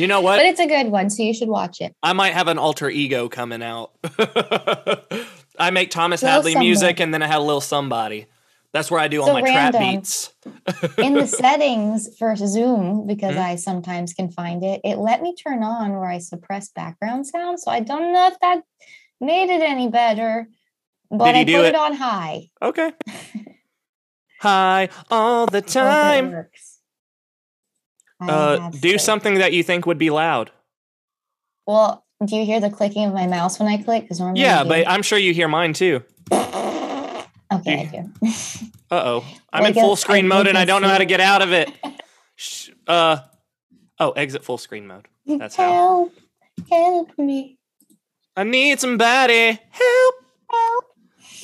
You 0.00 0.06
know 0.06 0.22
what? 0.22 0.38
But 0.38 0.46
it's 0.46 0.60
a 0.60 0.66
good 0.66 0.86
one, 0.86 1.10
so 1.10 1.22
you 1.22 1.34
should 1.34 1.48
watch 1.48 1.82
it. 1.82 1.94
I 2.02 2.14
might 2.14 2.32
have 2.32 2.48
an 2.48 2.56
alter 2.56 2.88
ego 2.88 3.28
coming 3.28 3.62
out. 3.62 3.92
I 5.58 5.70
make 5.70 5.90
Thomas 5.90 6.22
Lil 6.22 6.32
Hadley 6.32 6.56
music, 6.56 7.00
and 7.00 7.12
then 7.12 7.22
I 7.22 7.26
have 7.26 7.42
a 7.42 7.44
little 7.44 7.60
Somebody. 7.60 8.24
That's 8.72 8.90
where 8.90 8.98
I 8.98 9.08
do 9.08 9.20
all 9.20 9.26
So 9.26 9.32
my 9.34 9.42
trap 9.42 9.74
beats. 9.78 10.32
In 11.02 11.14
the 11.14 11.26
settings 11.26 12.16
for 12.16 12.34
Zoom, 12.34 13.06
because 13.06 13.34
Mhm. 13.34 13.44
I 13.44 13.56
sometimes 13.56 14.14
can 14.14 14.30
find 14.30 14.64
it, 14.64 14.80
it 14.84 14.96
let 14.96 15.20
me 15.20 15.34
turn 15.34 15.62
on 15.62 15.92
where 15.92 16.08
I 16.08 16.16
suppress 16.16 16.70
background 16.70 17.26
sound. 17.26 17.60
So 17.60 17.70
I 17.70 17.80
don't 17.80 18.14
know 18.14 18.28
if 18.28 18.40
that 18.40 18.62
made 19.20 19.50
it 19.50 19.60
any 19.60 19.88
better. 19.88 20.48
But 21.10 21.34
I 21.34 21.44
put 21.44 21.50
it? 21.50 21.64
it 21.66 21.74
on 21.74 21.94
high. 21.94 22.48
Okay. 22.62 22.92
High 24.40 24.88
all 25.10 25.44
the 25.44 25.58
I 25.58 25.60
hope 25.60 25.68
it 25.68 25.72
time. 25.72 26.46
Works. 28.20 28.32
I 28.32 28.34
Uh, 28.66 28.70
do 28.70 28.92
faith. 28.92 29.00
something 29.00 29.34
that 29.34 29.52
you 29.52 29.62
think 29.62 29.86
would 29.86 29.98
be 29.98 30.10
loud. 30.10 30.50
Well, 31.66 32.04
do 32.24 32.36
you 32.36 32.44
hear 32.44 32.60
the 32.60 32.70
clicking 32.70 33.04
of 33.06 33.14
my 33.14 33.26
mouse 33.26 33.58
when 33.58 33.68
I 33.68 33.76
click? 33.82 34.08
'Cause 34.08 34.20
normally 34.20 34.42
Yeah, 34.42 34.60
I 34.60 34.62
do. 34.64 34.68
but 34.68 34.88
I'm 34.88 35.02
sure 35.02 35.18
you 35.18 35.32
hear 35.32 35.48
mine 35.48 35.72
too. 35.72 36.02
okay, 36.32 37.10
I 37.52 37.84
do. 37.92 38.12
Uh 38.92 39.02
oh. 39.04 39.24
I'm 39.52 39.62
Like 39.62 39.76
in 39.76 39.82
full 39.84 39.94
screen 39.94 40.26
mode 40.26 40.48
and 40.48 40.58
I 40.58 40.64
don't 40.64 40.82
know 40.82 40.88
how 40.88 40.98
to 40.98 41.04
get 41.04 41.20
out 41.20 41.42
of 41.42 41.52
it. 41.52 41.70
Sh- 42.34 42.70
uh 42.88 43.18
oh, 44.00 44.10
exit 44.12 44.42
full 44.42 44.58
screen 44.58 44.88
mode. 44.88 45.06
That's 45.26 45.54
how. 45.54 45.72
help, 45.72 46.12
help 46.68 47.16
me, 47.16 47.56
I 48.36 48.42
need 48.42 48.80
somebody 48.80 49.50
help. 49.70 50.14
help. 50.50 50.84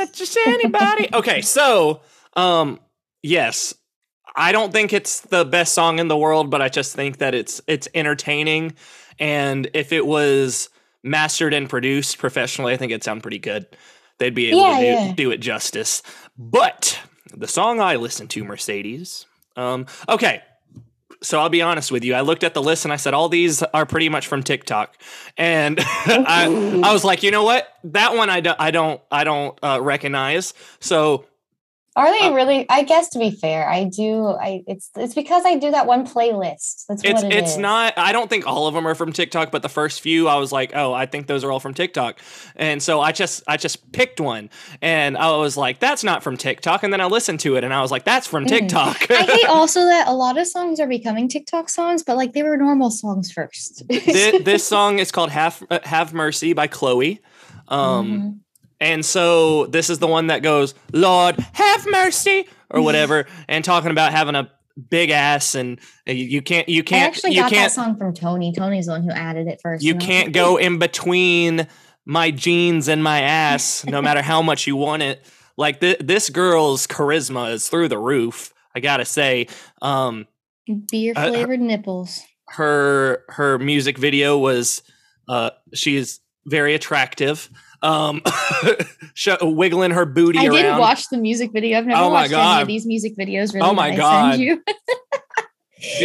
Not 0.01 0.13
just 0.13 0.37
anybody. 0.45 1.09
okay, 1.15 1.41
so 1.41 2.01
um 2.35 2.81
yes. 3.23 3.75
I 4.37 4.53
don't 4.53 4.73
think 4.73 4.93
it's 4.93 5.21
the 5.21 5.45
best 5.45 5.73
song 5.73 5.99
in 5.99 6.09
the 6.09 6.17
world, 6.17 6.51
but 6.51 6.61
I 6.61 6.69
just 6.69 6.95
think 6.95 7.19
that 7.19 7.35
it's 7.35 7.61
it's 7.67 7.89
entertaining 7.95 8.75
and 9.19 9.69
if 9.73 9.93
it 9.93 10.07
was 10.07 10.69
mastered 11.03 11.55
and 11.55 11.71
produced 11.71 12.19
professionally, 12.19 12.73
I 12.75 12.77
think 12.77 12.93
it'd 12.93 13.03
sound 13.05 13.23
pretty 13.23 13.39
good. 13.39 13.67
They'd 14.19 14.35
be 14.35 14.49
able 14.51 14.61
Yeah, 14.61 14.75
to 14.75 14.81
do, 14.81 14.87
yeah. 14.87 15.13
do 15.15 15.31
it 15.31 15.39
justice. 15.39 16.03
But 16.37 17.01
the 17.35 17.49
song 17.49 17.81
I 17.81 17.97
listen 17.97 18.29
to, 18.29 18.45
Mercedes. 18.45 19.25
Um 19.57 19.87
okay. 20.09 20.43
So 21.23 21.41
I'll 21.41 21.49
be 21.49 21.63
honest 21.63 21.91
with 21.91 22.05
you. 22.05 22.15
I 22.15 22.21
looked 22.21 22.45
at 22.45 22.53
the 22.53 22.63
list 22.63 22.85
and 22.85 22.93
I 22.93 22.97
said 22.97 23.15
all 23.15 23.31
these 23.31 23.63
are 23.63 23.87
pretty 23.87 24.11
much 24.11 24.27
from 24.27 24.43
TikTok, 24.43 24.95
and 25.39 25.79
I, 25.81 26.81
I 26.85 26.93
was 26.93 27.05
like, 27.05 27.23
you 27.23 27.31
know 27.31 27.43
what? 27.43 27.67
That 27.85 28.15
one 28.15 28.29
I 28.29 28.41
don't, 28.41 28.61
I 28.61 28.71
don't, 28.71 29.01
I 29.11 29.25
don't 29.25 29.59
uh, 29.63 29.81
recognize. 29.81 30.53
So 30.79 31.25
Are 31.97 32.11
they 32.13 32.27
Uh, 32.27 32.33
really? 32.35 32.67
I 32.69 32.83
guess 32.83 33.09
to 33.11 33.19
be 33.19 33.31
fair, 33.31 33.67
I 33.67 33.85
do. 33.85 34.27
I 34.27 34.63
it's 34.67 34.91
it's 34.97 35.15
because 35.15 35.45
I 35.47 35.57
do 35.57 35.71
that 35.71 35.87
one 35.87 36.07
playlist. 36.07 36.85
That's 36.89 37.03
it's 37.03 37.23
what 37.23 37.33
it 37.33 37.39
it's 37.39 37.53
is. 37.53 37.59
not. 37.59 37.95
I 37.97 38.13
don't 38.13 38.29
think 38.29 38.47
all 38.47 38.67
of 38.67 38.75
them 38.75 38.87
are 38.87 38.95
from 38.95 39.13
TikTok, 39.13 39.51
but 39.51 39.63
the 39.63 39.71
first 39.71 40.03
few, 40.03 40.29
I 40.29 40.37
was 40.37 40.53
like, 40.53 40.73
oh, 40.77 40.93
I 40.93 41.07
think 41.07 41.27
those 41.27 41.43
are 41.43 41.51
all 41.51 41.59
from 41.59 41.73
TikTok, 41.73 42.21
and 42.55 42.83
so 42.83 43.01
I 43.01 43.13
just 43.13 43.43
I 43.49 43.57
just 43.57 43.93
picked 43.93 44.21
one, 44.21 44.51
and 44.83 45.17
I 45.17 45.35
was 45.39 45.57
like, 45.57 45.79
that's 45.81 46.05
not 46.05 46.23
from 46.23 46.37
TikTok, 46.37 46.83
and 46.83 46.93
then 46.93 47.01
I 47.01 47.07
listened 47.07 47.41
to 47.41 47.57
it, 47.57 47.65
and 47.65 47.73
I 47.73 47.81
was 47.81 47.91
like, 47.91 48.05
that's 48.05 48.27
from 48.27 48.45
Mhm. 48.45 48.49
TikTok. 48.49 49.11
I 49.11 49.23
hate 49.23 49.47
also 49.49 49.81
that 49.87 50.07
a 50.07 50.13
lot 50.13 50.37
of 50.37 50.47
songs 50.47 50.79
are 50.81 50.87
becoming 50.87 51.29
TikTok 51.29 51.71
songs, 51.71 52.03
but 52.03 52.17
like 52.19 52.35
they 52.35 52.43
were 52.43 52.59
normal 52.59 52.91
songs 52.91 53.33
first. 53.33 53.85
this, 53.89 54.45
this 54.45 54.65
song 54.69 54.99
is 54.99 55.11
called 55.11 55.31
"Have 55.31 55.63
uh, 55.71 55.79
Have 55.85 56.13
Mercy" 56.13 56.53
by 56.53 56.67
Chloe. 56.67 57.21
Um, 57.69 58.07
Mhm. 58.07 58.39
And 58.81 59.05
so 59.05 59.67
this 59.67 59.91
is 59.91 59.99
the 59.99 60.07
one 60.07 60.27
that 60.29 60.43
goes, 60.43 60.75
Lord, 60.93 61.37
have 61.53 61.87
mercy, 61.91 62.47
or 62.71 62.83
whatever, 62.83 63.27
and 63.49 63.65
talking 63.65 63.91
about 63.91 64.13
having 64.13 64.35
a 64.35 64.51
big 64.91 65.11
ass 65.11 65.55
and 65.55 65.81
you, 66.07 66.15
you 66.15 66.43
can't, 66.43 66.69
you 66.69 66.83
can't, 66.83 67.05
I 67.05 67.07
actually 67.07 67.31
you 67.31 67.41
got 67.41 67.51
that 67.51 67.57
can't, 67.57 67.73
song 67.73 67.97
from 67.97 68.13
Tony. 68.13 68.53
Tony's 68.53 68.87
the 68.87 68.93
one 68.93 69.03
who 69.03 69.11
added 69.11 69.47
it 69.47 69.61
first. 69.63 69.83
you 69.83 69.93
and 69.93 70.03
I 70.03 70.05
was 70.05 70.07
can't 70.07 70.27
like, 70.27 70.35
go 70.35 70.57
in 70.59 70.79
between 70.79 71.67
my 72.05 72.31
jeans 72.31 72.89
and 72.89 73.03
my 73.03 73.23
ass, 73.23 73.85
no 73.89 74.03
matter 74.03 74.23
how 74.23 74.43
much 74.43 74.67
you 74.67 74.77
want 74.77 75.03
it. 75.03 75.25
Like 75.57 75.81
th- 75.81 75.99
this 76.01 76.29
girl's 76.29 76.87
charisma 76.87 77.53
is 77.53 77.69
through 77.69 77.89
the 77.89 77.99
roof. 77.99 78.53
I 78.75 78.81
gotta 78.81 79.07
say, 79.07 79.47
um, 79.81 80.27
beer 80.91 81.15
uh, 81.17 81.29
flavored 81.29 81.61
nipples. 81.61 82.21
her 82.49 83.25
her 83.31 83.59
music 83.59 83.97
video 83.97 84.37
was 84.37 84.83
uh 85.29 85.51
she 85.73 85.97
is 85.97 86.21
very 86.45 86.75
attractive 86.75 87.49
um 87.83 88.23
wiggling 89.43 89.91
her 89.91 90.07
booty 90.07 90.39
I 90.39 90.47
around 90.47 90.53
didn't 90.55 90.79
watch 90.79 91.09
the 91.09 91.19
music 91.19 91.53
video. 91.53 91.79
I've 91.79 91.87
never 91.87 92.01
Oh 92.03 92.11
watched 92.11 92.33
any 92.33 92.63
of 92.63 92.69
these 92.69 92.87
music 92.87 93.17
videos. 93.17 93.55
Really, 93.55 93.69
Oh 93.69 93.75
my 93.75 93.89
I 93.89 93.97
God. 93.97 94.31
send 94.35 94.43
you. 94.43 94.63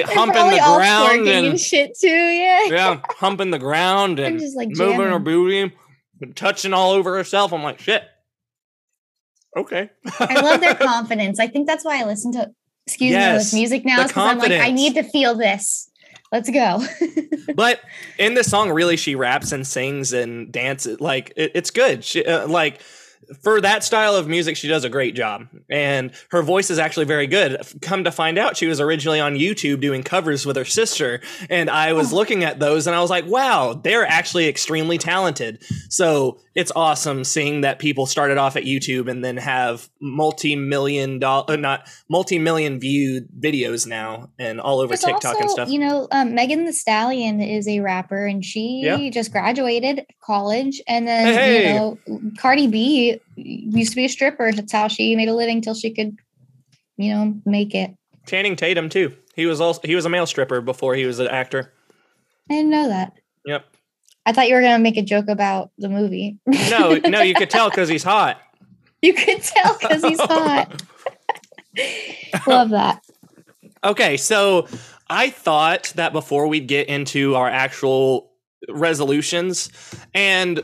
Humping 0.05 0.49
the 0.51 0.57
ground 0.75 1.27
and, 1.27 1.47
and 1.47 1.59
shit 1.59 1.97
too. 1.99 2.07
Yeah, 2.07 2.65
yeah 2.65 3.01
humping 3.11 3.51
the 3.51 3.59
ground 3.59 4.19
I'm 4.19 4.25
and 4.33 4.39
just 4.39 4.55
like 4.55 4.69
moving 4.69 5.07
her 5.07 5.19
booty 5.19 5.73
and 6.21 6.35
touching 6.35 6.73
all 6.73 6.91
over 6.91 7.15
herself 7.15 7.51
i'm 7.53 7.63
like 7.63 7.79
shit 7.79 8.03
okay 9.57 9.89
I 10.19 10.41
love 10.41 10.61
their 10.61 10.75
confidence. 10.89 11.39
I 11.39 11.47
think 11.47 11.67
that's 11.67 11.83
why 11.83 12.01
I 12.01 12.05
listen 12.05 12.31
to 12.33 12.51
excuse 12.85 13.09
me 13.11 13.15
Yes, 13.15 13.51
with 13.51 13.59
music 13.59 13.85
now. 13.85 14.03
Because 14.07 14.17
I'm 14.17 14.37
like, 14.37 14.51
I 14.51 14.71
need 14.71 14.93
to 14.95 15.03
feel 15.03 15.35
this. 15.35 15.89
Let's 16.31 16.49
go. 16.49 16.81
but 17.55 17.81
in 18.17 18.35
this 18.35 18.49
song 18.49 18.71
really 18.71 18.97
she 18.97 19.15
raps 19.15 19.51
and 19.51 19.67
sings 19.67 20.13
and 20.13 20.51
dances 20.51 21.01
like 21.01 21.33
it, 21.35 21.51
it's 21.55 21.71
good 21.71 22.03
she, 22.03 22.25
uh, 22.25 22.47
like 22.47 22.81
for 23.43 23.61
that 23.61 23.83
style 23.83 24.15
of 24.15 24.27
music 24.27 24.55
she 24.57 24.67
does 24.67 24.83
a 24.83 24.89
great 24.89 25.15
job 25.15 25.47
and 25.69 26.11
her 26.31 26.41
voice 26.41 26.69
is 26.69 26.79
actually 26.79 27.05
very 27.05 27.27
good 27.27 27.57
come 27.81 28.03
to 28.03 28.11
find 28.11 28.37
out 28.37 28.57
she 28.57 28.67
was 28.67 28.79
originally 28.81 29.19
on 29.19 29.35
youtube 29.35 29.79
doing 29.81 30.03
covers 30.03 30.45
with 30.45 30.55
her 30.55 30.65
sister 30.65 31.21
and 31.49 31.69
i 31.69 31.93
was 31.93 32.11
Oh. 32.11 32.15
looking 32.17 32.43
at 32.43 32.59
those 32.59 32.87
and 32.87 32.95
i 32.95 33.01
was 33.01 33.09
like 33.09 33.25
wow 33.27 33.73
they're 33.73 34.05
actually 34.05 34.47
extremely 34.47 34.97
talented 34.97 35.63
so 35.89 36.39
it's 36.55 36.71
awesome 36.75 37.23
seeing 37.23 37.61
that 37.61 37.79
people 37.79 38.05
started 38.05 38.37
off 38.37 38.55
at 38.55 38.63
youtube 38.63 39.09
and 39.09 39.23
then 39.23 39.37
have 39.37 39.89
multi-million 40.01 41.19
dollar 41.19 41.57
not 41.57 41.87
multi-million 42.09 42.79
viewed 42.79 43.27
videos 43.39 43.85
now 43.87 44.29
and 44.39 44.59
all 44.59 44.79
over 44.79 44.89
There's 44.89 45.01
tiktok 45.01 45.35
also, 45.35 45.39
and 45.41 45.49
stuff 45.49 45.69
You 45.69 45.79
know, 45.79 46.07
um, 46.11 46.33
Megan 46.35 46.65
Thee 46.65 46.71
Stallion 46.71 47.41
is 47.41 47.67
a 47.67 47.79
rapper, 47.79 48.25
and 48.25 48.43
she 48.43 48.81
Yeah. 48.83 49.09
just 49.09 49.31
graduated 49.31 50.05
college, 50.23 50.81
and 50.87 51.07
then 51.07 51.33
Hey. 51.33 51.67
you 51.69 51.73
know, 51.75 51.99
Cardi 52.37 52.67
B 52.67 53.19
used 53.35 53.91
to 53.91 53.95
be 53.95 54.05
a 54.05 54.09
stripper. 54.09 54.51
That's 54.51 54.71
how 54.71 54.87
she 54.87 55.15
made 55.15 55.29
a 55.29 55.33
living 55.33 55.61
till 55.61 55.73
she 55.73 55.91
could, 55.91 56.17
you 56.97 57.13
know, 57.13 57.35
make 57.45 57.73
it. 57.75 57.95
Channing 58.25 58.55
Tatum 58.55 58.89
too. 58.89 59.15
He 59.35 59.45
was 59.45 59.61
also 59.61 59.81
he 59.83 59.95
was 59.95 60.05
a 60.05 60.09
male 60.09 60.25
stripper 60.25 60.61
before 60.61 60.95
he 60.95 61.05
was 61.05 61.19
an 61.19 61.27
actor. 61.27 61.73
I 62.49 62.55
didn't 62.55 62.71
know 62.71 62.87
that. 62.87 63.13
Yep. 63.45 63.65
I 64.25 64.33
thought 64.33 64.47
you 64.47 64.55
were 64.55 64.61
gonna 64.61 64.79
make 64.79 64.97
a 64.97 65.01
joke 65.01 65.27
about 65.27 65.71
the 65.77 65.89
movie. 65.89 66.37
No, 66.45 66.99
no, 67.05 67.21
you 67.21 67.33
could 67.33 67.49
tell 67.49 67.69
because 67.69 67.89
he's 67.89 68.03
hot. 68.03 68.39
you 69.01 69.13
could 69.13 69.41
tell 69.41 69.77
because 69.79 70.03
he's 70.03 70.19
hot. 70.19 70.83
Love 72.47 72.69
that. 72.69 73.03
Okay, 73.83 74.17
so 74.17 74.67
I 75.09 75.29
thought 75.29 75.93
that 75.95 76.13
before 76.13 76.47
we'd 76.47 76.67
get 76.67 76.87
into 76.87 77.35
our 77.35 77.49
actual 77.49 78.31
resolutions, 78.69 79.71
and 80.13 80.63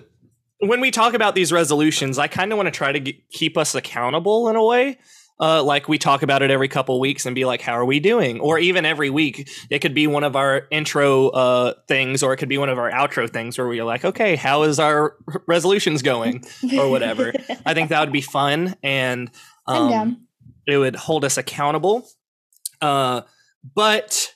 when 0.60 0.82
we 0.82 0.92
talk 0.92 1.14
about 1.14 1.36
these 1.36 1.52
resolutions, 1.52 2.18
I 2.18 2.28
kind 2.28 2.52
of 2.52 2.58
want 2.58 2.68
to 2.68 2.72
try 2.72 2.92
to 2.92 3.00
get, 3.00 3.30
keep 3.30 3.58
us 3.58 3.76
accountable 3.76 4.50
in 4.50 4.56
a 4.56 4.64
way. 4.64 4.98
Uh, 5.40 5.64
like 5.64 5.88
we 5.88 6.00
talk 6.00 6.24
about 6.24 6.42
it 6.42 6.50
every 6.50 6.68
couple 6.68 7.00
weeks 7.00 7.28
and 7.28 7.36
be 7.36 7.46
like, 7.46 7.62
how 7.62 7.74
are 7.74 7.86
we 7.86 8.00
doing? 8.00 8.40
Or 8.40 8.58
even 8.58 8.86
every 8.86 9.12
week, 9.12 9.48
it 9.70 9.80
could 9.80 9.94
be 9.94 10.08
one 10.08 10.24
of 10.24 10.36
our 10.36 10.64
intro 10.72 11.28
uh, 11.30 11.74
things, 11.88 12.24
or 12.24 12.34
it 12.34 12.38
could 12.38 12.50
be 12.50 12.58
one 12.58 12.70
of 12.70 12.80
our 12.80 12.90
outro 12.90 13.30
things 13.30 13.56
where 13.56 13.68
we're 13.68 13.84
like, 13.84 14.04
okay, 14.04 14.36
how 14.36 14.64
is 14.64 14.80
our 14.80 15.16
resolutions 15.48 16.02
going? 16.02 16.44
Or 16.76 16.90
whatever. 16.90 17.34
I 17.68 17.76
think 17.76 17.90
that 17.90 18.00
would 18.00 18.12
be 18.12 18.22
fun 18.22 18.76
and 18.82 19.30
um, 19.68 20.26
it 20.66 20.78
would 20.78 20.96
hold 20.96 21.24
us 21.24 21.38
accountable. 21.38 22.08
Uh, 22.82 23.22
but 23.76 24.34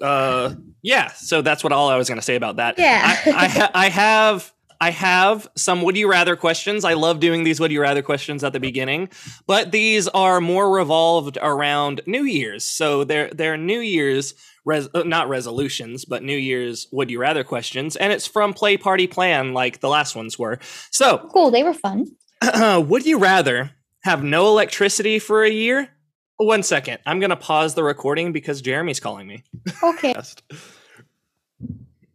uh, 0.00 0.54
yeah, 0.82 1.08
so 1.08 1.42
that's 1.42 1.64
what 1.64 1.72
all 1.72 1.88
I 1.88 1.96
was 1.96 2.08
going 2.08 2.18
to 2.18 2.24
say 2.24 2.36
about 2.36 2.56
that. 2.56 2.78
Yeah. 2.78 3.00
I, 3.02 3.30
I, 3.30 3.48
ha- 3.48 3.70
I 3.74 3.88
have 3.88 4.52
I 4.80 4.90
have 4.90 5.48
some 5.56 5.82
would 5.82 5.96
you 5.96 6.08
rather 6.08 6.36
questions. 6.36 6.84
I 6.84 6.94
love 6.94 7.18
doing 7.20 7.42
these 7.42 7.58
would 7.58 7.72
you 7.72 7.80
rather 7.80 8.02
questions 8.02 8.44
at 8.44 8.52
the 8.52 8.60
beginning, 8.60 9.08
but 9.46 9.72
these 9.72 10.06
are 10.08 10.40
more 10.40 10.70
revolved 10.70 11.36
around 11.42 12.00
New 12.06 12.22
Year's. 12.22 12.64
So 12.64 13.04
they're 13.04 13.30
they're 13.30 13.56
New 13.56 13.80
Year's 13.80 14.34
res- 14.64 14.88
uh, 14.94 15.02
not 15.04 15.28
resolutions, 15.28 16.04
but 16.04 16.22
New 16.22 16.36
Year's 16.36 16.86
would 16.92 17.10
you 17.10 17.18
rather 17.20 17.42
questions, 17.42 17.96
and 17.96 18.12
it's 18.12 18.26
from 18.26 18.54
Play 18.54 18.76
Party 18.76 19.06
Plan, 19.06 19.52
like 19.52 19.80
the 19.80 19.88
last 19.88 20.14
ones 20.14 20.38
were. 20.38 20.58
So 20.90 21.28
Cool. 21.32 21.50
They 21.50 21.64
were 21.64 21.74
fun. 21.74 22.06
would 22.88 23.04
you 23.04 23.18
rather 23.18 23.72
have 24.04 24.22
no 24.22 24.46
electricity 24.46 25.18
for 25.18 25.42
a 25.42 25.50
year? 25.50 25.88
One 26.36 26.62
second. 26.62 26.98
I'm 27.04 27.18
going 27.18 27.30
to 27.30 27.36
pause 27.36 27.74
the 27.74 27.82
recording 27.82 28.30
because 28.30 28.62
Jeremy's 28.62 29.00
calling 29.00 29.26
me. 29.26 29.42
Okay. 29.82 30.14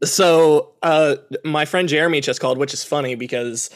So, 0.06 0.74
uh, 0.82 1.16
my 1.44 1.66
friend 1.66 1.88
Jeremy 1.88 2.22
just 2.22 2.40
called, 2.40 2.58
which 2.58 2.74
is 2.74 2.84
funny 2.84 3.16
because 3.16 3.70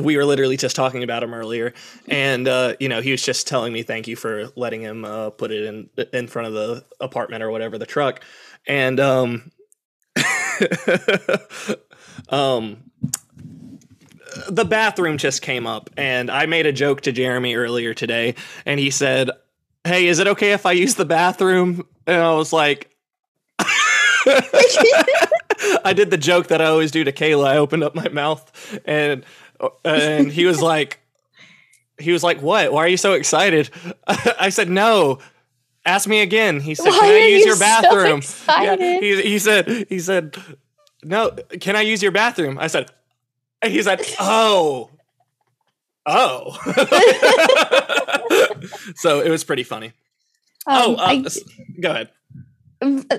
we 0.00 0.16
were 0.16 0.24
literally 0.24 0.56
just 0.56 0.74
talking 0.74 1.02
about 1.02 1.22
him 1.22 1.34
earlier, 1.34 1.74
and 2.08 2.48
uh, 2.48 2.74
you 2.80 2.88
know 2.88 3.00
he 3.00 3.10
was 3.10 3.22
just 3.22 3.46
telling 3.46 3.72
me 3.72 3.82
thank 3.82 4.08
you 4.08 4.16
for 4.16 4.48
letting 4.56 4.80
him 4.80 5.04
uh, 5.04 5.30
put 5.30 5.50
it 5.50 5.64
in 5.64 5.90
in 6.12 6.28
front 6.28 6.48
of 6.48 6.54
the 6.54 6.84
apartment 7.00 7.42
or 7.42 7.50
whatever 7.50 7.78
the 7.78 7.86
truck, 7.86 8.24
and 8.66 8.98
um, 9.00 9.50
um, 12.30 12.90
the 14.48 14.64
bathroom 14.64 15.18
just 15.18 15.42
came 15.42 15.66
up, 15.66 15.90
and 15.96 16.30
I 16.30 16.46
made 16.46 16.66
a 16.66 16.72
joke 16.72 17.02
to 17.02 17.12
Jeremy 17.12 17.54
earlier 17.54 17.92
today, 17.92 18.34
and 18.64 18.80
he 18.80 18.90
said, 18.90 19.30
"Hey, 19.84 20.06
is 20.06 20.18
it 20.18 20.26
okay 20.28 20.52
if 20.52 20.64
I 20.64 20.72
use 20.72 20.94
the 20.94 21.04
bathroom?" 21.04 21.86
And 22.06 22.22
I 22.22 22.32
was 22.34 22.52
like. 22.52 22.88
I 25.84 25.92
did 25.94 26.10
the 26.10 26.18
joke 26.18 26.48
that 26.48 26.60
I 26.60 26.66
always 26.66 26.90
do 26.90 27.04
to 27.04 27.12
Kayla. 27.12 27.46
I 27.46 27.56
opened 27.56 27.84
up 27.84 27.94
my 27.94 28.08
mouth 28.08 28.80
and 28.84 29.24
and 29.84 30.30
he 30.32 30.44
was 30.44 30.60
like 30.60 30.98
he 31.98 32.10
was 32.12 32.22
like, 32.22 32.40
"What? 32.42 32.72
Why 32.72 32.84
are 32.84 32.88
you 32.88 32.96
so 32.96 33.12
excited?" 33.12 33.70
I 34.06 34.48
said, 34.48 34.68
"No. 34.68 35.18
Ask 35.84 36.08
me 36.08 36.20
again. 36.20 36.60
He 36.60 36.74
said, 36.76 36.90
Why 36.90 36.98
"Can 37.00 37.14
I 37.14 37.26
use 37.26 37.40
you 37.40 37.46
your 37.46 37.56
so 37.56 37.60
bathroom?" 37.60 38.18
excited? 38.18 39.02
he, 39.02 39.22
he 39.22 39.38
said, 39.38 39.86
"He 39.88 39.98
said, 39.98 40.36
no. 41.02 41.30
Can 41.60 41.74
I 41.76 41.80
use 41.82 42.02
your 42.02 42.12
bathroom?" 42.12 42.58
I 42.58 42.68
said, 42.68 42.90
and 43.60 43.72
he 43.72 43.82
said, 43.82 44.00
"Oh, 44.20 44.90
oh." 46.06 46.56
so 48.96 49.20
it 49.20 49.30
was 49.30 49.44
pretty 49.44 49.62
funny. 49.64 49.92
oh, 50.66 50.94
Um, 50.94 50.98
uh, 50.98 51.02
I- 51.02 51.24
go 51.80 51.90
ahead. 51.90 52.10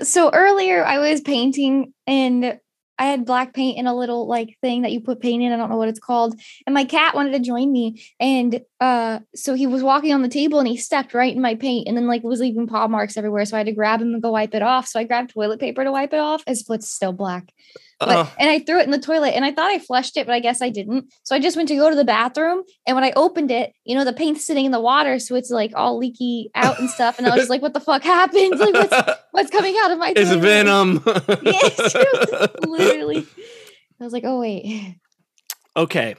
So 0.02 0.30
earlier 0.30 0.84
I 0.84 0.98
was 0.98 1.20
painting 1.20 1.92
and 2.06 2.58
I 2.98 3.06
had 3.06 3.24
black 3.24 3.54
paint 3.54 3.78
in 3.78 3.86
a 3.86 3.94
little 3.94 4.28
like 4.28 4.56
thing 4.60 4.82
that 4.82 4.92
you 4.92 5.00
put 5.00 5.20
paint 5.20 5.42
in. 5.42 5.52
I 5.52 5.56
don't 5.56 5.68
know 5.68 5.76
what 5.76 5.88
it's 5.88 5.98
called. 5.98 6.38
And 6.66 6.74
my 6.74 6.84
cat 6.84 7.14
wanted 7.14 7.32
to 7.32 7.40
join 7.40 7.72
me. 7.72 8.02
And 8.20 8.60
uh 8.80 9.20
so 9.34 9.54
he 9.54 9.66
was 9.66 9.82
walking 9.82 10.12
on 10.12 10.22
the 10.22 10.28
table 10.28 10.58
and 10.58 10.68
he 10.68 10.76
stepped 10.76 11.14
right 11.14 11.34
in 11.34 11.42
my 11.42 11.54
paint 11.56 11.88
and 11.88 11.96
then 11.96 12.06
like 12.06 12.22
was 12.22 12.40
leaving 12.40 12.66
paw 12.66 12.86
marks 12.86 13.16
everywhere. 13.16 13.44
So 13.46 13.56
I 13.56 13.60
had 13.60 13.66
to 13.66 13.72
grab 13.72 14.00
him 14.00 14.14
and 14.14 14.22
go 14.22 14.30
wipe 14.30 14.54
it 14.54 14.62
off. 14.62 14.86
So 14.86 15.00
I 15.00 15.04
grabbed 15.04 15.30
toilet 15.30 15.60
paper 15.60 15.82
to 15.82 15.92
wipe 15.92 16.12
it 16.12 16.20
off. 16.20 16.44
His 16.46 16.62
foot's 16.62 16.90
still 16.90 17.12
black. 17.12 17.52
But, 18.00 18.08
Uh, 18.08 18.26
and 18.38 18.50
I 18.50 18.58
threw 18.58 18.80
it 18.80 18.84
in 18.84 18.90
the 18.90 18.98
toilet 18.98 19.34
and 19.36 19.44
I 19.44 19.52
thought 19.52 19.70
I 19.70 19.78
flushed 19.78 20.16
it, 20.16 20.26
but 20.26 20.34
I 20.34 20.40
guess 20.40 20.60
I 20.60 20.68
didn't. 20.68 21.12
So 21.22 21.34
I 21.34 21.38
just 21.38 21.56
went 21.56 21.68
to 21.68 21.76
go 21.76 21.88
to 21.88 21.96
the 21.96 22.04
bathroom. 22.04 22.64
And 22.86 22.96
when 22.96 23.04
I 23.04 23.12
opened 23.14 23.50
it, 23.52 23.72
you 23.84 23.94
know, 23.94 24.04
the 24.04 24.12
paint's 24.12 24.44
sitting 24.44 24.64
in 24.64 24.72
the 24.72 24.80
water. 24.80 25.18
So 25.20 25.36
it's 25.36 25.50
like 25.50 25.72
all 25.76 25.96
leaky 25.96 26.50
out 26.56 26.78
and 26.80 26.90
stuff. 26.90 27.18
And 27.18 27.26
I 27.26 27.30
was 27.30 27.40
just 27.40 27.50
like, 27.50 27.62
what 27.62 27.72
the 27.72 27.80
fuck 27.80 28.02
happened? 28.02 28.58
Like, 28.58 28.74
what's, 28.74 29.10
what's 29.30 29.50
coming 29.50 29.76
out 29.82 29.92
of 29.92 29.98
my 29.98 30.12
it's 30.16 30.28
toilet? 30.30 30.40
venom. 30.42 31.04
Yes, 31.44 31.94
Literally. 32.66 33.26
I 34.00 34.04
was 34.04 34.12
like, 34.12 34.24
oh, 34.26 34.40
wait. 34.40 34.96
okay. 35.76 36.16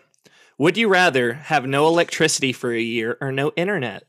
Would 0.57 0.77
you 0.77 0.87
rather 0.87 1.33
have 1.33 1.65
no 1.67 1.87
electricity 1.87 2.53
for 2.53 2.71
a 2.73 2.79
year 2.79 3.17
or 3.19 3.31
no 3.33 3.51
internet? 3.57 4.03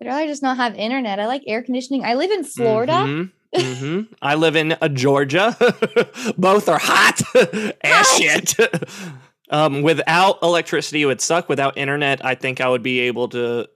I'd 0.00 0.08
rather 0.08 0.26
just 0.26 0.42
not 0.42 0.56
have 0.56 0.74
internet. 0.74 1.20
I 1.20 1.26
like 1.26 1.42
air 1.46 1.62
conditioning. 1.62 2.04
I 2.04 2.14
live 2.14 2.30
in 2.32 2.42
Florida. 2.44 2.92
Mhm, 2.92 3.30
mhm. 3.54 4.08
I 4.20 4.34
live 4.34 4.56
in 4.56 4.72
uh, 4.72 4.88
Georgia. 4.88 5.56
Both 6.38 6.68
are 6.68 6.78
hot 6.80 7.20
as 7.82 8.06
shit. 8.16 8.54
um, 9.50 9.82
without 9.82 10.42
electricity, 10.42 11.02
it 11.02 11.06
would 11.06 11.20
suck. 11.20 11.48
Without 11.48 11.76
internet, 11.78 12.24
I 12.24 12.34
think 12.34 12.60
I 12.60 12.68
would 12.68 12.82
be 12.82 13.00
able 13.00 13.28
to. 13.30 13.68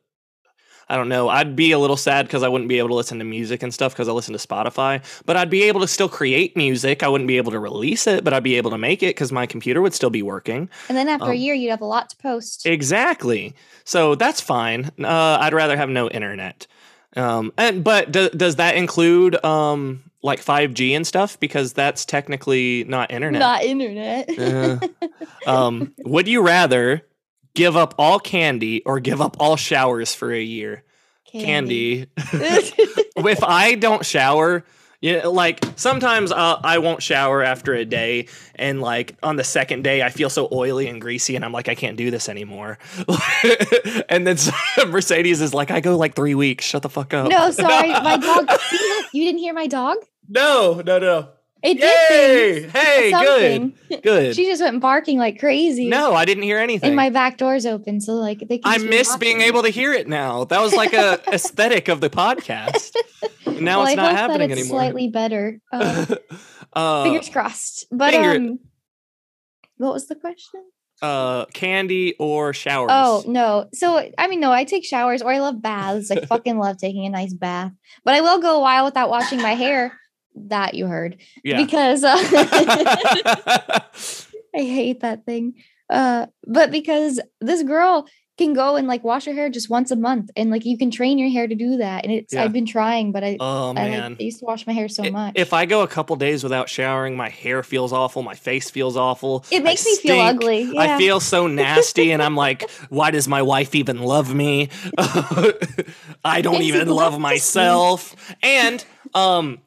I 0.91 0.97
don't 0.97 1.11
know. 1.11 1.29
I'd 1.29 1.55
be 1.55 1.73
a 1.73 1.79
little 1.79 1.99
sad 1.99 2.25
because 2.27 2.43
I 2.43 2.49
wouldn't 2.49 2.71
be 2.71 2.79
able 2.79 2.89
to 2.89 2.95
listen 2.95 3.19
to 3.19 3.25
music 3.27 3.63
and 3.63 3.75
stuff 3.75 3.93
because 3.93 4.09
I 4.09 4.13
listen 4.13 4.33
to 4.33 4.39
Spotify. 4.39 5.03
But 5.27 5.37
I'd 5.37 5.51
be 5.51 5.65
able 5.65 5.83
to 5.83 5.87
still 5.87 6.09
create 6.09 6.57
music. 6.57 7.03
I 7.03 7.09
wouldn't 7.09 7.29
be 7.29 7.37
able 7.37 7.53
to 7.53 7.59
release 7.59 8.07
it, 8.07 8.25
but 8.25 8.33
I'd 8.33 8.43
be 8.43 8.57
able 8.57 8.71
to 8.71 8.79
make 8.79 9.03
it 9.03 9.09
because 9.09 9.31
my 9.31 9.45
computer 9.45 9.83
would 9.83 9.93
still 9.93 10.09
be 10.09 10.23
working. 10.23 10.71
And 10.89 10.97
then 10.97 11.07
after 11.11 11.27
a 11.27 11.35
Um, 11.35 11.37
year, 11.37 11.53
you'd 11.55 11.69
have 11.69 11.83
a 11.83 11.85
lot 11.85 12.09
to 12.09 12.17
post. 12.17 12.65
Exactly. 12.65 13.55
So 13.85 14.15
that's 14.15 14.41
fine. 14.41 14.91
Uh, 14.99 15.37
I'd 15.39 15.53
rather 15.53 15.77
have 15.77 15.91
no 15.91 16.09
internet. 16.09 16.67
Um, 17.17 17.53
and 17.57 17.83
but 17.83 18.13
do, 18.13 18.29
does 18.31 18.57
that 18.57 18.77
include 18.77 19.43
um 19.45 20.09
like 20.23 20.41
5G 20.41 20.97
and 20.97 21.07
stuff? 21.07 21.39
Because 21.39 21.73
that's 21.73 22.05
technically 22.05 22.85
not 22.85 23.11
internet. 23.11 23.41
Not 23.41 23.63
internet. 23.63 24.39
Uh, 24.39 24.79
um, 25.47 25.95
would 25.99 26.29
you 26.29 26.43
rather 26.43 27.07
give 27.55 27.77
up 27.77 27.95
all 27.99 28.19
candy 28.19 28.83
or 28.85 29.01
give 29.01 29.21
up 29.21 29.37
all 29.41 29.57
showers 29.57 30.15
for 30.15 30.33
a 30.33 30.43
year? 30.43 30.85
Candy. 31.25 32.07
if 32.17 33.45
I 33.45 33.75
don't 33.75 34.05
shower, 34.05 34.65
you 35.01 35.21
know, 35.21 35.31
like 35.31 35.65
sometimes 35.77 36.33
uh, 36.33 36.61
I 36.63 36.79
won't 36.79 37.03
shower 37.03 37.43
after 37.43 37.75
a 37.75 37.85
day, 37.85 38.29
and 38.57 38.81
like 38.81 39.15
on 39.23 39.37
the 39.37 39.45
second 39.45 39.85
day, 39.85 40.03
I 40.03 40.11
feel 40.11 40.31
so 40.31 40.49
oily 40.51 40.89
and 40.89 41.01
greasy, 41.01 41.37
and 41.37 41.45
I'm 41.45 41.53
like, 41.53 41.69
I 41.69 41.75
can't 41.75 41.97
do 41.97 42.11
this 42.11 42.29
anymore. 42.29 42.79
and 44.09 44.27
then 44.27 44.37
Mercedes 44.89 45.41
is 45.41 45.55
like, 45.55 45.71
I 45.71 45.81
go 45.81 45.97
like 45.97 46.15
three 46.15 46.35
weeks. 46.35 46.65
Shut 46.65 46.83
the 46.83 46.89
fuck 46.89 47.15
up. 47.15 47.29
no, 47.29 47.51
sorry. 47.51 47.89
My 48.03 48.17
dog. 48.17 48.51
You 49.13 49.25
didn't 49.25 49.41
hear 49.41 49.55
my 49.55 49.67
dog? 49.67 49.99
No, 50.29 50.83
no, 50.85 50.99
no. 50.99 51.29
It 51.63 51.75
did 51.81 52.11
Yay! 52.11 52.61
things. 52.61 52.73
Hey, 52.73 53.11
Something. 53.11 53.75
good, 53.89 54.03
good. 54.03 54.37
She 54.37 54.45
just 54.47 54.63
went 54.63 54.81
barking 54.81 55.19
like 55.19 55.41
crazy. 55.41 55.89
no, 55.89 56.15
I 56.15 56.25
didn't 56.25 56.45
hear 56.45 56.59
anything. 56.59 56.89
And 56.89 56.97
my 56.97 57.11
back 57.11 57.37
door's 57.37 57.67
open, 57.67 58.01
so 58.01 58.13
like 58.13 58.39
they 58.49 58.59
can. 58.59 58.73
I 58.73 58.79
miss 58.79 59.17
being 59.17 59.41
able 59.41 59.63
to 59.63 59.69
hear 59.69 59.93
it 59.93 60.07
now. 60.07 60.45
That 60.45 60.61
was 60.61 60.75
like 60.75 60.93
a 60.93 61.21
aesthetic 61.33 61.89
of 61.89 62.01
the 62.01 62.11
podcast. 62.11 62.95
Now 63.61 63.79
well, 63.81 63.89
it's 63.89 63.93
I 63.93 63.95
not 63.97 64.11
hope 64.11 64.17
happening 64.17 64.49
that 64.51 64.59
it's 64.59 64.63
anymore. 64.63 64.81
Slightly 64.81 65.09
better. 65.09 65.61
Uh, 65.73 66.07
uh, 66.73 67.05
fingers 67.05 67.29
crossed. 67.29 67.87
But 67.91 68.13
finger- 68.13 68.37
um, 68.37 68.59
what 69.79 69.95
was 69.95 70.07
the 70.07 70.15
question? 70.15 70.63
uh, 71.03 71.47
candy 71.47 72.15
or 72.19 72.53
showers? 72.53 72.91
Oh 72.93 73.25
no. 73.27 73.69
So 73.73 74.11
I 74.17 74.29
mean, 74.29 74.41
no, 74.41 74.53
I 74.53 74.65
take 74.65 74.85
showers 74.85 75.23
or 75.23 75.31
I 75.33 75.39
love 75.39 75.61
baths. 75.63 76.11
I 76.11 76.21
fucking 76.25 76.59
love 76.59 76.79
taking 76.79 77.07
a 77.07 77.11
nice 77.11 77.33
bath. 77.35 77.73
But 78.05 78.15
I 78.15 78.21
will 78.21 78.41
go 78.41 78.57
a 78.57 78.61
while 78.61 78.85
without 78.85 79.11
washing 79.11 79.41
my 79.41 79.55
hair. 79.55 79.99
That 80.47 80.75
you 80.75 80.87
heard 80.87 81.17
yeah. 81.45 81.63
because 81.65 82.05
uh, 82.05 82.17
I 84.55 84.61
hate 84.61 85.01
that 85.01 85.25
thing. 85.27 85.55
Uh, 85.91 86.27
but 86.47 86.71
because 86.71 87.21
this 87.41 87.63
girl 87.63 88.07
can 88.37 88.53
go 88.55 88.77
and 88.77 88.87
like 88.87 89.03
wash 89.03 89.25
her 89.25 89.33
hair 89.33 89.49
just 89.51 89.69
once 89.69 89.91
a 89.91 89.97
month, 89.97 90.31
and 90.37 90.49
like 90.51 90.65
you 90.65 90.79
can 90.79 90.91
train 90.93 91.19
your 91.19 91.29
hair 91.29 91.49
to 91.49 91.55
do 91.57 91.79
that. 91.79 92.05
And 92.05 92.13
it's 92.13 92.33
Yeah. 92.33 92.45
I've 92.45 92.53
been 92.53 92.67
trying, 92.67 93.11
but 93.11 93.25
I 93.25 93.37
oh 93.41 93.71
I, 93.71 93.75
man. 93.75 94.13
like, 94.13 94.21
I 94.21 94.25
used 94.25 94.39
to 94.41 94.45
wash 94.45 94.65
my 94.67 94.73
hair 94.73 94.89
so 94.89 95.03
I- 95.05 95.11
much. 95.11 95.33
If 95.35 95.53
I 95.53 95.65
go 95.67 95.83
a 95.83 95.89
couple 95.89 96.15
days 96.17 96.45
without 96.45 96.69
showering, 96.69 97.17
my 97.17 97.31
hair 97.31 97.63
feels 97.65 97.93
awful. 97.93 98.23
My 98.23 98.35
face 98.37 98.71
feels 98.71 98.97
awful. 98.97 99.45
it 99.51 99.63
I 99.63 99.65
makes 99.65 99.85
me 99.85 99.97
feel 99.97 100.21
ugly. 100.21 100.63
Yeah. 100.73 100.81
I 100.81 100.99
feel 100.99 101.19
so 101.21 101.47
nasty, 101.49 102.13
and 102.13 102.23
I'm 102.23 102.37
like, 102.37 102.69
why 102.91 103.11
does 103.11 103.27
my 103.27 103.43
wife 103.43 103.75
even 103.75 103.99
love 104.03 104.33
me? 104.33 104.69
I 106.25 106.41
don't 106.43 106.63
even 106.63 106.89
love 106.89 107.19
myself. 107.19 108.15
And 108.43 108.85
um, 109.15 109.59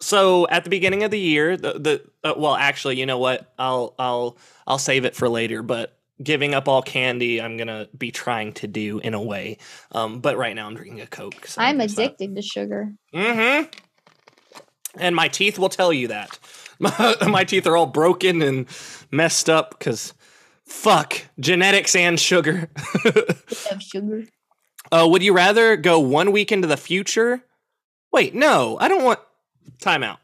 so 0.00 0.48
at 0.48 0.64
the 0.64 0.70
beginning 0.70 1.02
of 1.02 1.10
the 1.10 1.20
year, 1.20 1.56
the 1.56 1.72
the 1.74 2.02
uh, 2.24 2.34
well, 2.36 2.54
actually, 2.54 2.98
you 2.98 3.06
know 3.06 3.18
what? 3.18 3.52
I'll 3.58 3.94
I'll 3.98 4.38
I'll 4.66 4.78
save 4.78 5.04
it 5.04 5.14
for 5.14 5.28
later. 5.28 5.62
But 5.62 5.96
giving 6.22 6.54
up 6.54 6.68
all 6.68 6.82
candy, 6.82 7.40
I'm 7.40 7.56
gonna 7.56 7.88
be 7.96 8.10
trying 8.10 8.52
to 8.54 8.66
do 8.66 8.98
in 8.98 9.14
a 9.14 9.22
way. 9.22 9.58
Um, 9.92 10.20
but 10.20 10.36
right 10.36 10.54
now, 10.54 10.66
I'm 10.66 10.74
drinking 10.74 11.00
a 11.00 11.06
Coke. 11.06 11.46
So 11.46 11.60
I'm 11.60 11.80
addicted 11.80 12.34
to 12.34 12.42
sugar. 12.42 12.92
Mm-hmm. 13.14 13.68
And 14.96 15.14
my 15.14 15.28
teeth 15.28 15.58
will 15.58 15.68
tell 15.68 15.92
you 15.92 16.08
that. 16.08 16.38
My, 16.78 17.16
my 17.28 17.44
teeth 17.44 17.66
are 17.66 17.76
all 17.76 17.86
broken 17.86 18.42
and 18.42 18.66
messed 19.10 19.48
up 19.48 19.78
because 19.78 20.14
fuck 20.64 21.22
genetics 21.38 21.94
and 21.94 22.18
sugar. 22.18 22.70
Sugar. 23.78 24.24
uh, 24.90 25.06
would 25.08 25.22
you 25.22 25.32
rather 25.32 25.76
go 25.76 26.00
one 26.00 26.32
week 26.32 26.52
into 26.52 26.66
the 26.66 26.76
future? 26.76 27.44
Wait, 28.12 28.34
no, 28.34 28.78
I 28.80 28.88
don't 28.88 29.04
want. 29.04 29.20
Time 29.78 30.02
out. 30.02 30.18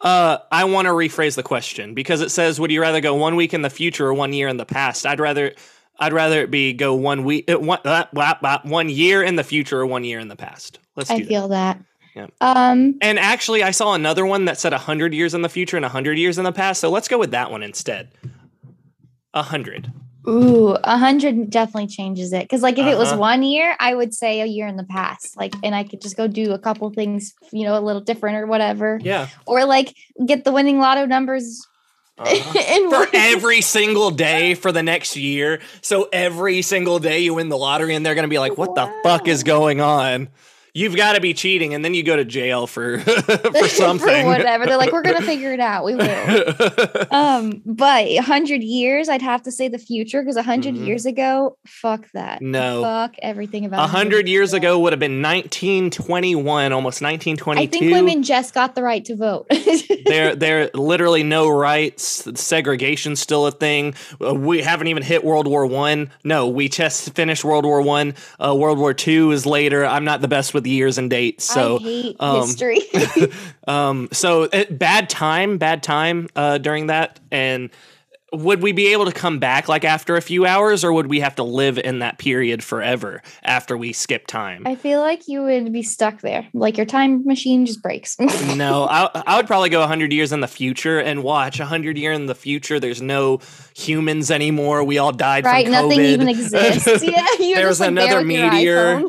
Uh, 0.00 0.38
I 0.52 0.64
want 0.64 0.86
to 0.86 0.92
rephrase 0.92 1.34
the 1.34 1.42
question 1.42 1.94
because 1.94 2.20
it 2.20 2.30
says, 2.30 2.60
"Would 2.60 2.70
you 2.70 2.80
rather 2.80 3.00
go 3.00 3.14
one 3.14 3.36
week 3.36 3.52
in 3.52 3.62
the 3.62 3.70
future 3.70 4.06
or 4.06 4.14
one 4.14 4.32
year 4.32 4.48
in 4.48 4.56
the 4.56 4.64
past?" 4.64 5.04
I'd 5.06 5.18
rather, 5.20 5.52
I'd 5.98 6.12
rather 6.12 6.42
it 6.42 6.50
be 6.50 6.72
go 6.72 6.94
one 6.94 7.24
week, 7.24 7.50
uh, 7.50 7.58
one, 7.58 7.80
uh, 7.84 8.58
one 8.62 8.88
year 8.88 9.22
in 9.22 9.36
the 9.36 9.44
future 9.44 9.80
or 9.80 9.86
one 9.86 10.04
year 10.04 10.20
in 10.20 10.28
the 10.28 10.36
past. 10.36 10.78
Let's 10.94 11.08
do 11.10 11.16
I 11.16 11.18
that. 11.20 11.28
feel 11.28 11.48
that. 11.48 11.80
Yeah. 12.14 12.26
Um, 12.40 12.96
And 13.00 13.18
actually, 13.18 13.62
I 13.62 13.70
saw 13.70 13.94
another 13.94 14.26
one 14.26 14.44
that 14.46 14.58
said 14.58 14.72
100 14.72 15.14
years 15.14 15.34
in 15.34 15.42
the 15.42 15.48
future 15.48 15.76
and 15.76 15.84
100 15.84 16.18
years 16.18 16.38
in 16.38 16.44
the 16.44 16.52
past. 16.52 16.80
So 16.80 16.90
let's 16.90 17.08
go 17.08 17.18
with 17.18 17.30
that 17.32 17.50
one 17.50 17.62
instead. 17.62 18.10
100. 19.32 19.92
Ooh, 20.28 20.76
a 20.84 20.98
hundred 20.98 21.48
definitely 21.50 21.86
changes 21.88 22.32
it. 22.32 22.48
Cause 22.48 22.62
like 22.62 22.78
if 22.78 22.86
it 22.86 22.98
was 22.98 23.08
Uh-huh. 23.08 23.18
one 23.18 23.42
year, 23.42 23.74
I 23.80 23.94
would 23.94 24.12
say 24.14 24.40
a 24.42 24.46
year 24.46 24.66
in 24.66 24.76
the 24.76 24.84
past. 24.84 25.36
Like, 25.36 25.54
and 25.64 25.74
I 25.74 25.84
could 25.84 26.00
just 26.02 26.16
go 26.16 26.26
do 26.28 26.52
a 26.52 26.58
couple 26.58 26.90
things, 26.90 27.34
you 27.50 27.64
know, 27.64 27.78
a 27.78 27.80
little 27.80 28.02
different 28.02 28.36
or 28.36 28.46
whatever. 28.46 29.00
Yeah. 29.02 29.28
Or 29.46 29.64
like 29.64 29.94
get 30.26 30.44
the 30.44 30.52
winning 30.52 30.78
lotto 30.78 31.06
numbers 31.06 31.66
Uh-huh. 32.18 32.58
in 32.74 32.90
For 32.90 33.06
every 33.14 33.60
single 33.62 34.10
day 34.10 34.54
for 34.54 34.72
the 34.72 34.82
next 34.82 35.16
year. 35.16 35.60
So 35.82 36.08
every 36.12 36.62
single 36.62 36.98
day 36.98 37.20
you 37.20 37.34
win 37.34 37.48
the 37.48 37.56
lottery 37.56 37.94
and 37.94 38.04
they're 38.04 38.14
going 38.16 38.24
to 38.24 38.28
be 38.28 38.38
like, 38.40 38.58
what 38.58 38.74
the 38.74 38.92
fuck 39.02 39.28
is 39.28 39.44
going 39.44 39.80
on? 39.80 40.28
You've 40.74 40.96
got 40.96 41.14
to 41.14 41.20
be 41.20 41.34
cheating. 41.34 41.74
And 41.74 41.84
then 41.84 41.94
you 41.94 42.02
go 42.02 42.16
to 42.16 42.24
jail 42.24 42.66
for, 42.66 42.98
for 43.00 43.68
something. 43.68 44.26
whatever. 44.26 44.66
They're 44.66 44.76
like, 44.76 44.92
we're 44.92 45.02
gonna 45.02 45.22
figure 45.34 45.52
it 45.52 45.60
out. 45.60 45.84
We 45.84 45.94
will. 45.94 47.06
Um, 47.10 47.62
but 47.66 48.06
a 48.06 48.18
hundred 48.18 48.62
years, 48.62 49.08
I'd 49.08 49.22
have 49.22 49.42
to 49.44 49.52
say 49.52 49.68
the 49.68 49.78
future 49.78 50.22
because 50.22 50.36
a 50.36 50.40
100 50.40 50.74
Mhm. 50.74 50.86
years 50.86 51.06
ago, 51.06 51.56
fuck 51.66 52.10
that. 52.12 52.42
no. 52.42 52.82
Fuck 52.82 53.14
everything 53.22 53.64
about 53.64 53.84
A 53.84 53.86
hundred 53.88 54.28
years 54.28 54.52
ago 54.52 54.78
would 54.80 54.92
have 54.92 55.00
been 55.00 55.22
1921, 55.22 56.72
almost 56.72 57.02
nineteen 57.02 57.36
twenty 57.36 57.66
two. 57.66 57.76
I 57.76 57.80
think 57.80 57.92
women 57.92 58.22
just 58.22 58.54
got 58.54 58.74
the 58.74 58.82
right 58.82 59.04
to 59.06 59.16
vote. 59.16 59.46
there 60.06 60.34
there 60.36 60.70
literally 60.74 61.22
no 61.22 61.48
rights 61.48 62.28
segregation's 62.40 63.20
still 63.20 63.46
a 63.46 63.50
thing 63.50 63.94
Uh, 64.24 64.34
we 64.34 64.62
haven't 64.62 64.88
even 64.88 65.02
hit 65.02 65.24
world 65.24 65.46
war 65.46 65.66
one 65.66 66.10
no 66.24 66.48
we 66.48 66.68
just 66.68 67.14
finished 67.14 67.44
world 67.44 67.64
war 67.64 67.82
one 67.82 68.14
uh, 68.44 68.54
world 68.54 68.78
war 68.78 68.94
two 68.94 69.30
is 69.32 69.44
later 69.46 69.84
i'm 69.84 70.04
not 70.04 70.20
the 70.20 70.28
best 70.28 70.54
with 70.58 70.66
years 70.66 70.98
and 70.98 71.08
dates 71.08 71.44
so 71.44 71.78
um, 72.18 72.40
history. 72.40 72.80
um 73.68 74.08
so 74.12 74.42
it, 74.44 74.76
bad 74.76 75.08
time 75.08 75.56
bad 75.56 75.82
time 75.82 76.28
uh 76.34 76.58
during 76.58 76.88
that 76.88 77.20
and 77.30 77.70
would 78.32 78.62
we 78.62 78.72
be 78.72 78.92
able 78.92 79.06
to 79.06 79.12
come 79.12 79.38
back 79.38 79.68
like 79.68 79.84
after 79.84 80.16
a 80.16 80.20
few 80.20 80.44
hours, 80.44 80.84
or 80.84 80.92
would 80.92 81.06
we 81.06 81.20
have 81.20 81.34
to 81.36 81.42
live 81.42 81.78
in 81.78 82.00
that 82.00 82.18
period 82.18 82.62
forever 82.62 83.22
after 83.42 83.76
we 83.76 83.92
skip 83.92 84.26
time? 84.26 84.66
I 84.66 84.74
feel 84.74 85.00
like 85.00 85.28
you 85.28 85.42
would 85.42 85.72
be 85.72 85.82
stuck 85.82 86.20
there. 86.20 86.46
Like 86.52 86.76
your 86.76 86.86
time 86.86 87.24
machine 87.24 87.64
just 87.64 87.82
breaks. 87.82 88.18
no, 88.56 88.84
I, 88.84 89.22
I 89.26 89.36
would 89.36 89.46
probably 89.46 89.70
go 89.70 89.80
100 89.80 90.12
years 90.12 90.32
in 90.32 90.40
the 90.40 90.48
future 90.48 90.98
and 90.98 91.22
watch 91.22 91.58
100 91.58 91.96
year 91.96 92.12
in 92.12 92.26
the 92.26 92.34
future. 92.34 92.78
There's 92.78 93.00
no 93.00 93.40
humans 93.74 94.30
anymore. 94.30 94.84
We 94.84 94.98
all 94.98 95.12
died 95.12 95.44
right, 95.44 95.64
from 95.64 95.72
nothing 95.72 95.98
COVID. 96.00 96.04
even 96.04 96.28
exists. 96.28 97.02
Yeah, 97.08 97.26
you're 97.38 97.56
There 97.56 97.68
just, 97.68 97.80
like, 97.80 97.94
there 97.94 98.04
another 98.04 98.18
with 98.18 98.26
meteor. 98.26 99.02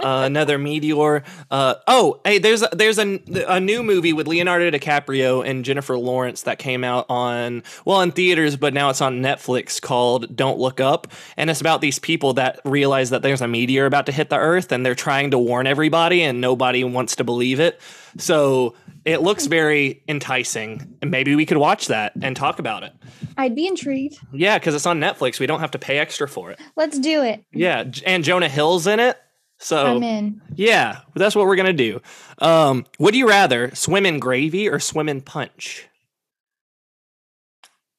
uh, 0.00 0.22
another 0.26 0.58
meteor. 0.58 1.22
Uh, 1.50 1.74
oh, 1.86 2.20
hey, 2.24 2.38
there's 2.38 2.62
a, 2.62 2.68
there's 2.72 2.98
a, 2.98 3.20
a 3.48 3.60
new 3.60 3.82
movie 3.82 4.12
with 4.12 4.26
Leonardo 4.26 4.70
DiCaprio 4.70 5.46
and 5.48 5.64
Jennifer 5.64 5.96
Lawrence 5.96 6.42
that 6.42 6.58
came 6.58 6.84
out 6.84 7.06
on 7.08 7.62
well 7.86 8.02
in 8.02 8.12
theaters, 8.12 8.56
but 8.58 8.74
now 8.74 8.90
it's 8.90 9.00
on 9.00 9.20
Netflix 9.20 9.80
called 9.80 10.34
Don't 10.36 10.58
Look 10.58 10.80
Up, 10.80 11.08
and 11.36 11.50
it's 11.50 11.60
about 11.60 11.80
these 11.80 11.98
people 11.98 12.34
that 12.34 12.60
realize 12.64 13.10
that 13.10 13.22
there's 13.22 13.40
a 13.40 13.48
meteor 13.48 13.86
about 13.86 14.06
to 14.06 14.12
hit 14.12 14.30
the 14.30 14.36
Earth, 14.38 14.72
and 14.72 14.84
they're 14.84 14.94
trying 14.94 15.30
to 15.30 15.38
warn 15.38 15.66
everybody, 15.66 16.22
and 16.22 16.40
nobody 16.40 16.84
wants 16.84 17.16
to 17.16 17.24
believe 17.24 17.60
it. 17.60 17.80
So 18.16 18.74
it 19.04 19.22
looks 19.22 19.46
very 19.46 20.02
enticing, 20.08 20.96
and 21.02 21.10
maybe 21.10 21.34
we 21.34 21.46
could 21.46 21.56
watch 21.58 21.86
that 21.86 22.12
and 22.20 22.36
talk 22.36 22.58
about 22.58 22.82
it. 22.82 22.92
I'd 23.36 23.54
be 23.54 23.66
intrigued. 23.66 24.18
Yeah, 24.32 24.58
because 24.58 24.74
it's 24.74 24.86
on 24.86 25.00
Netflix. 25.00 25.38
We 25.40 25.46
don't 25.46 25.60
have 25.60 25.70
to 25.72 25.78
pay 25.78 25.98
extra 25.98 26.28
for 26.28 26.50
it. 26.50 26.58
Let's 26.76 26.98
do 26.98 27.22
it. 27.22 27.44
Yeah, 27.52 27.84
and 28.04 28.24
Jonah 28.24 28.48
Hill's 28.48 28.86
in 28.86 29.00
it. 29.00 29.16
So 29.60 29.86
I'm 29.86 30.02
in. 30.04 30.40
yeah, 30.54 31.00
that's 31.16 31.34
what 31.34 31.46
we're 31.46 31.56
gonna 31.56 31.72
do. 31.72 32.00
Um, 32.38 32.86
would 33.00 33.16
you 33.16 33.28
rather 33.28 33.74
swim 33.74 34.06
in 34.06 34.20
gravy 34.20 34.68
or 34.68 34.78
swim 34.78 35.08
in 35.08 35.20
punch? 35.20 35.88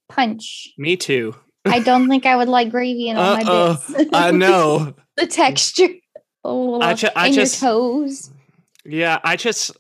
Punch. 0.10 0.70
Me 0.78 0.98
too. 0.98 1.36
I 1.66 1.80
don't 1.80 2.10
think 2.10 2.26
I 2.26 2.36
would 2.36 2.50
like 2.50 2.72
gravy 2.72 3.10
in 3.10 3.18
all 3.18 3.36
my 3.36 3.42
Uh-uh. 3.44 3.78
bits. 3.98 4.10
I 4.14 4.32
know. 4.32 4.94
the 5.18 5.28
texture. 5.28 5.88
Oh, 6.44 6.82
I 6.82 6.94
ju- 6.94 7.10
I 7.16 7.32
just- 7.32 7.62
your 7.62 7.70
toes. 7.72 8.32
Yeah, 8.86 9.20
I 9.24 9.36
just 9.36 9.72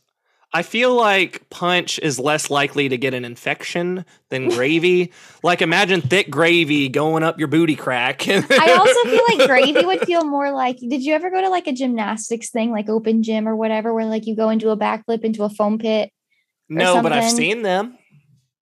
I 0.51 0.61
feel 0.63 0.93
like 0.95 1.47
punch 1.49 1.99
is 1.99 2.19
less 2.19 2.49
likely 2.49 2.89
to 2.89 2.97
get 2.97 3.13
an 3.13 3.23
infection 3.23 4.03
than 4.29 4.49
gravy. 4.55 5.11
like 5.41 5.61
imagine 5.61 6.01
thick 6.01 6.29
gravy 6.29 6.89
going 6.89 7.23
up 7.23 7.39
your 7.39 7.47
booty 7.47 7.75
crack. 7.75 8.27
I 8.27 8.35
also 8.73 9.09
feel 9.09 9.21
like 9.29 9.47
gravy 9.47 9.85
would 9.85 10.01
feel 10.01 10.25
more 10.25 10.51
like. 10.51 10.77
Did 10.79 11.03
you 11.03 11.13
ever 11.15 11.29
go 11.31 11.39
to 11.41 11.49
like 11.49 11.67
a 11.67 11.71
gymnastics 11.73 12.49
thing, 12.49 12.71
like 12.71 12.89
open 12.89 13.23
gym 13.23 13.47
or 13.47 13.55
whatever, 13.55 13.93
where 13.93 14.05
like 14.05 14.27
you 14.27 14.35
go 14.35 14.49
into 14.49 14.69
a 14.69 14.77
backflip 14.77 15.21
into 15.23 15.43
a 15.43 15.49
foam 15.49 15.77
pit? 15.79 16.11
no, 16.67 17.01
but 17.01 17.13
I've 17.13 17.31
seen 17.31 17.61
them. 17.61 17.97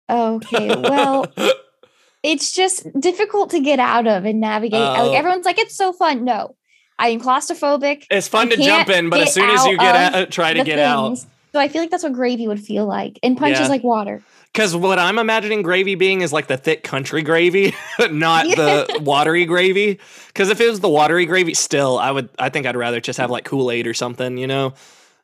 Okay, 0.09 0.67
well, 0.67 1.25
it's 2.23 2.51
just 2.53 2.87
difficult 2.99 3.49
to 3.51 3.59
get 3.59 3.79
out 3.79 4.07
of 4.07 4.25
and 4.25 4.39
navigate. 4.39 4.79
Oh. 4.81 5.07
like 5.09 5.17
everyone's 5.17 5.45
like, 5.45 5.59
it's 5.59 5.75
so 5.75 5.93
fun. 5.93 6.23
No, 6.23 6.55
I 6.97 7.09
am 7.09 7.19
claustrophobic. 7.19 8.05
it's 8.09 8.27
fun 8.27 8.47
I 8.51 8.55
to 8.55 8.61
jump 8.63 8.89
in, 8.89 9.09
but 9.09 9.21
as 9.21 9.33
soon 9.33 9.49
as 9.49 9.65
you 9.65 9.77
get 9.77 9.95
of 9.95 10.01
out, 10.01 10.15
uh, 10.15 10.25
try 10.27 10.53
to 10.53 10.63
get 10.63 10.79
out. 10.79 11.17
So 11.53 11.59
I 11.61 11.69
feel 11.69 11.81
like 11.81 11.89
that's 11.89 12.03
what 12.03 12.13
gravy 12.13 12.47
would 12.47 12.59
feel 12.59 12.85
like. 12.85 13.19
And 13.23 13.37
punch 13.37 13.55
Yeah. 13.55 13.63
is 13.63 13.69
like 13.69 13.83
water. 13.83 14.21
Because 14.53 14.75
what 14.75 14.97
I'm 14.99 15.17
imagining 15.17 15.61
gravy 15.61 15.95
being 15.95 16.21
is 16.21 16.33
like 16.33 16.47
the 16.47 16.57
thick 16.57 16.83
country 16.83 17.21
gravy, 17.21 17.73
not 18.11 18.45
the 18.45 18.99
watery 19.03 19.45
gravy. 19.45 19.99
Because 20.27 20.49
if 20.49 20.59
it 20.61 20.69
was 20.69 20.79
the 20.79 20.89
watery 20.89 21.25
gravy, 21.25 21.53
still, 21.53 21.97
I 21.99 22.11
would. 22.11 22.29
I 22.39 22.49
think 22.49 22.65
I'd 22.65 22.75
rather 22.75 22.99
just 22.99 23.17
have 23.19 23.29
like 23.29 23.45
Kool 23.45 23.71
Aid 23.71 23.87
or 23.87 23.93
something. 23.93 24.37
You 24.37 24.47
know. 24.47 24.73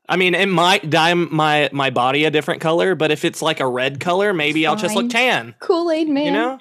I 0.07 0.17
mean, 0.17 0.35
it 0.35 0.47
might 0.47 0.89
dye 0.89 1.13
my 1.13 1.69
my 1.71 1.89
body 1.89 2.25
a 2.25 2.31
different 2.31 2.61
color, 2.61 2.95
but 2.95 3.11
if 3.11 3.23
it's 3.23 3.41
like 3.41 3.59
a 3.59 3.67
red 3.67 3.99
color, 3.99 4.33
maybe 4.33 4.67
I'll 4.67 4.75
just 4.75 4.95
look 4.95 5.09
tan. 5.09 5.55
Kool 5.59 5.91
Aid 5.91 6.09
man. 6.09 6.25
You 6.25 6.31
know. 6.31 6.59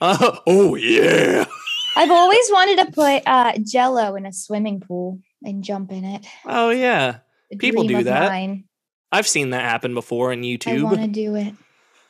Uh, 0.00 0.38
oh 0.46 0.74
yeah. 0.76 1.44
I've 1.96 2.10
always 2.10 2.48
wanted 2.50 2.86
to 2.86 2.92
put 2.92 3.22
uh, 3.26 3.58
Jello 3.58 4.14
in 4.14 4.24
a 4.26 4.32
swimming 4.32 4.80
pool 4.80 5.18
and 5.42 5.64
jump 5.64 5.90
in 5.92 6.04
it. 6.04 6.26
Oh 6.46 6.70
yeah. 6.70 7.18
People 7.58 7.84
do 7.84 8.04
that 8.04 8.30
mine. 8.30 8.64
I've 9.10 9.26
seen 9.26 9.50
that 9.50 9.62
happen 9.62 9.94
before 9.94 10.32
on 10.32 10.42
YouTube. 10.42 10.80
I 10.80 10.82
want 10.82 11.00
to 11.00 11.08
do 11.08 11.34
it 11.34 11.54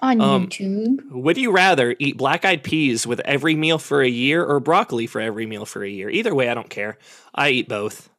on 0.03 0.21
Um, 0.21 0.47
YouTube. 0.49 0.99
Would 1.11 1.39
you 1.39 1.51
rather 1.53 1.97
eat 1.99 2.17
black 2.17 2.45
eyed 2.45 2.63
peas 2.63 3.07
with 3.07 3.21
every 3.21 3.55
meal 3.55 3.79
for 3.79 4.03
a 4.03 4.09
year 4.09 4.45
or 4.45 4.61
broccoli 4.61 5.07
for 5.07 5.21
every 5.21 5.47
meal 5.47 5.65
for 5.65 5.83
a 5.83 5.89
year? 5.89 6.11
Either 6.11 6.35
way, 6.35 6.49
I 6.49 6.55
don't 6.55 6.71
care. 6.71 6.99
I 7.35 7.51
eat 7.51 7.69
both. 7.69 8.11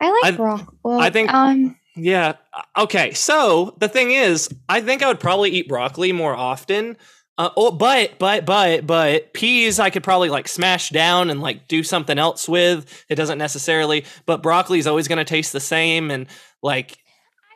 I 0.00 0.10
like 0.22 0.40
I-. 0.40 0.64
Well, 0.82 1.00
I 1.00 1.10
think- 1.10 1.32
um, 1.32 1.76
Yeah. 1.96 2.34
uh, 2.54 2.62
Okay. 2.82 3.12
So 3.12 3.74
the 3.78 3.88
thing 3.88 4.10
is, 4.12 4.48
I 4.68 4.80
think 4.80 5.02
I 5.02 5.08
would 5.08 5.20
probably 5.20 5.50
eat 5.50 5.68
broccoli 5.68 6.12
more 6.12 6.34
often. 6.34 6.96
Uh, 7.38 7.48
oh, 7.56 7.70
but 7.70 8.18
but 8.18 8.44
but 8.44 8.86
but 8.86 9.32
peas 9.32 9.78
I 9.80 9.88
could 9.88 10.02
probably 10.02 10.28
like 10.28 10.46
smash 10.46 10.90
down 10.90 11.30
and 11.30 11.40
like 11.40 11.68
do 11.68 11.82
something 11.82 12.18
else 12.18 12.46
with. 12.48 13.04
It 13.08 13.14
doesn't 13.14 13.38
necessarily, 13.38 14.04
but 14.26 14.42
broccoli 14.42 14.78
is 14.78 14.86
always 14.86 15.08
going 15.08 15.18
to 15.18 15.24
taste 15.24 15.52
the 15.54 15.60
same 15.60 16.10
and 16.10 16.26
like. 16.62 16.98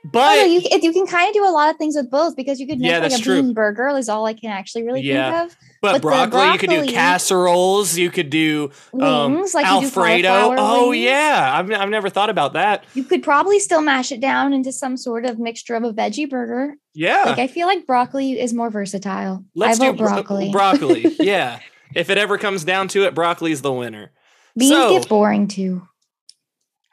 oh, 0.07 0.11
But 0.11 0.37
no, 0.37 0.45
you 0.45 0.63
you 0.83 0.93
can 0.93 1.07
kind 1.07 1.29
of 1.29 1.35
do 1.35 1.45
a 1.47 1.51
lot 1.53 1.69
of 1.71 1.77
things 1.77 1.97
with 1.97 2.11
both 2.11 2.35
because 2.35 2.61
you 2.61 2.67
could 2.67 2.79
make 2.79 2.91
Yeah, 2.91 2.99
like 3.01 3.13
a 3.13 3.19
true. 3.19 3.43
bean 3.43 3.53
burger 3.53 3.89
is 3.89 4.09
all 4.09 4.25
I 4.25 4.33
can 4.33 4.51
actually 4.51 4.85
really 4.85 5.03
Yeah. 5.03 5.47
think 5.47 5.53
of. 5.53 5.59
But, 5.85 5.95
the 5.95 6.01
broccoli, 6.01 6.53
you 6.53 6.59
could 6.59 6.71
do 6.71 6.93
casseroles. 6.93 7.97
You 7.97 8.11
could 8.11 8.31
do 8.31 8.71
um, 9.01 9.35
Wings, 9.35 9.55
like 9.55 9.65
you 9.67 9.81
do 9.81 9.87
Alfredo. 9.87 10.55
Oh 10.59 10.91
wings. 10.91 11.03
yeah, 11.05 11.51
I've 11.55 11.71
I've 11.71 11.91
never 11.91 12.09
thought 12.11 12.31
about 12.31 12.55
that. 12.55 12.85
You 12.95 13.05
could 13.05 13.23
probably 13.23 13.59
still 13.61 13.83
mash 13.83 14.11
it 14.13 14.21
down 14.21 14.53
into 14.53 14.73
some 14.73 14.97
sort 14.97 15.25
of 15.25 15.39
mixture 15.39 15.75
of 15.75 15.85
a 15.85 15.93
veggie 15.93 16.29
burger. 16.29 16.75
Yeah. 16.95 17.23
Like 17.27 17.39
I 17.39 17.47
feel 17.47 17.67
like 17.67 17.87
broccoli 17.87 18.41
is 18.41 18.53
more 18.53 18.71
versatile. 18.71 19.45
Let's 19.55 19.81
I 19.81 19.91
do 19.91 19.97
bro- 19.97 20.09
broccoli. 20.09 20.51
broccoli. 20.53 21.17
yeah. 21.21 21.61
If 21.95 22.11
it 22.11 22.19
ever 22.19 22.39
comes 22.39 22.65
down 22.65 22.89
to 22.89 23.05
it, 23.05 23.15
broccoli's 23.15 23.63
the 23.63 23.73
winner. 23.73 24.13
Beans 24.57 24.71
So- 24.71 24.99
get 24.99 25.09
boring 25.09 25.49
too. 25.49 25.87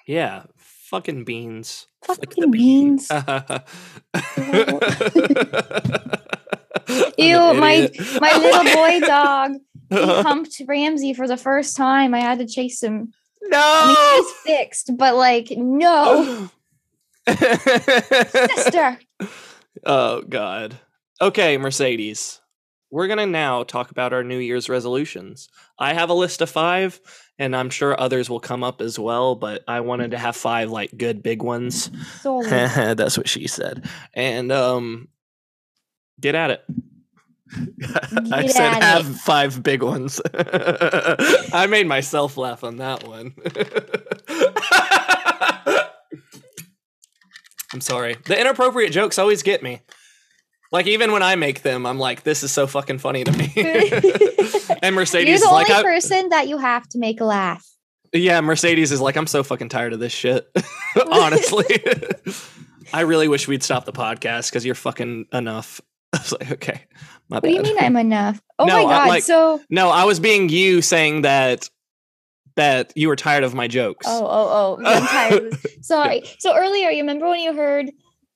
Yeah. 0.07 0.43
Fucking 0.57 1.23
beans. 1.23 1.87
Fuck 2.03 2.19
the 2.19 2.25
Fucking 2.27 2.51
beans. 2.51 3.07
Ew, 7.17 7.53
my 7.53 7.89
my 8.19 8.37
little 8.37 8.75
boy 8.75 8.99
dog 9.05 9.53
he 9.91 9.97
humped 10.23 10.61
Ramsey 10.67 11.13
for 11.13 11.27
the 11.27 11.37
first 11.37 11.75
time. 11.75 12.13
I 12.13 12.19
had 12.19 12.39
to 12.39 12.47
chase 12.47 12.81
him. 12.81 13.13
I 13.43 13.47
no. 13.49 13.87
mean, 13.87 14.23
he's 14.23 14.57
fixed, 14.57 14.97
but 14.97 15.15
like, 15.15 15.51
no, 15.51 16.49
sister. 17.27 18.99
oh 19.85 20.21
God. 20.21 20.79
Okay, 21.19 21.57
Mercedes. 21.57 22.39
We're 22.89 23.07
gonna 23.07 23.25
now 23.25 23.63
talk 23.63 23.91
about 23.91 24.13
our 24.13 24.23
New 24.23 24.37
Year's 24.37 24.69
resolutions. 24.69 25.49
I 25.79 25.93
have 25.93 26.09
a 26.09 26.13
list 26.13 26.41
of 26.41 26.49
five, 26.49 26.99
and 27.39 27.55
I'm 27.55 27.69
sure 27.69 27.99
others 27.99 28.29
will 28.29 28.39
come 28.39 28.63
up 28.63 28.81
as 28.81 28.99
well. 28.99 29.35
But 29.35 29.63
I 29.67 29.79
wanted 29.79 30.11
to 30.11 30.17
have 30.17 30.35
five 30.35 30.71
like 30.71 30.97
good 30.97 31.23
big 31.23 31.41
ones. 31.41 31.89
That's 32.23 33.17
what 33.17 33.29
she 33.29 33.47
said. 33.47 33.89
And 34.13 34.51
um 34.51 35.07
get 36.21 36.35
at 36.35 36.51
it. 36.51 36.63
I 38.31 38.47
said 38.47 38.81
have 38.81 39.09
it. 39.09 39.13
five 39.15 39.61
big 39.61 39.83
ones. 39.83 40.21
I 40.33 41.67
made 41.69 41.85
myself 41.87 42.37
laugh 42.37 42.63
on 42.63 42.77
that 42.77 43.05
one. 43.05 43.33
I'm 47.73 47.81
sorry. 47.81 48.17
The 48.25 48.39
inappropriate 48.39 48.91
jokes 48.91 49.17
always 49.17 49.43
get 49.43 49.63
me. 49.63 49.81
Like 50.71 50.87
even 50.87 51.11
when 51.11 51.23
I 51.23 51.35
make 51.35 51.61
them, 51.63 51.85
I'm 51.85 51.99
like, 51.99 52.23
this 52.23 52.43
is 52.43 52.51
so 52.51 52.67
fucking 52.67 52.99
funny 52.99 53.23
to 53.23 53.31
me. 53.31 53.51
and 54.81 54.95
Mercedes 54.95 55.27
You're 55.27 55.35
is 55.35 55.41
the 55.43 55.49
like, 55.49 55.69
only 55.69 55.81
I- 55.81 55.83
person 55.83 56.29
that 56.29 56.47
you 56.47 56.57
have 56.57 56.87
to 56.89 56.97
make 56.99 57.19
laugh. 57.21 57.65
yeah, 58.13 58.39
Mercedes 58.41 58.91
is 58.91 59.01
like, 59.01 59.15
I'm 59.17 59.27
so 59.27 59.43
fucking 59.43 59.69
tired 59.69 59.93
of 59.93 59.99
this 59.99 60.13
shit. 60.13 60.47
Honestly. 61.11 61.65
I 62.93 63.01
really 63.01 63.27
wish 63.29 63.47
we'd 63.47 63.63
stop 63.63 63.85
the 63.85 63.93
podcast 63.93 64.49
because 64.49 64.65
you're 64.65 64.75
fucking 64.75 65.27
enough. 65.33 65.79
I 66.13 66.17
was 66.17 66.31
like, 66.33 66.51
okay, 66.51 66.81
What 67.29 67.43
do 67.43 67.49
you 67.49 67.61
mean 67.61 67.77
I'm 67.79 67.95
enough? 67.95 68.41
Oh 68.59 68.65
No, 68.65 68.73
my 68.75 68.83
god! 68.83 69.07
like- 69.09 69.23
so 69.23 69.61
No, 69.69 69.89
I 69.89 70.03
was 70.03 70.19
being 70.19 70.49
you 70.49 70.81
saying 70.81 71.21
that 71.23 71.69
that 72.55 72.91
you 72.95 73.07
were 73.07 73.15
tired 73.15 73.43
of 73.45 73.53
my 73.53 73.67
jokes. 73.67 74.05
oh 74.09 74.25
oh 74.25 74.77
oh, 74.79 74.83
I'm 74.85 75.07
tired. 75.07 75.57
Sorry. 75.81 76.23
So 76.39 76.55
earlier, 76.55 76.89
you 76.89 76.99
remember 77.01 77.27
when 77.29 77.39
you 77.39 77.53
heard, 77.53 77.91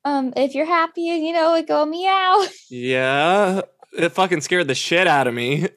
um, 0.06 0.32
if 0.38 0.56
you're 0.56 0.66
happy, 0.66 1.02
you 1.02 1.34
know, 1.34 1.54
it 1.56 1.68
go 1.68 1.86
meow. 1.86 2.45
Yeah. 2.70 3.62
It 3.97 4.10
fucking 4.10 4.41
scared 4.41 4.68
the 4.70 4.76
shit 4.76 5.08
out 5.08 5.28
of 5.28 5.34
me. 5.34 5.68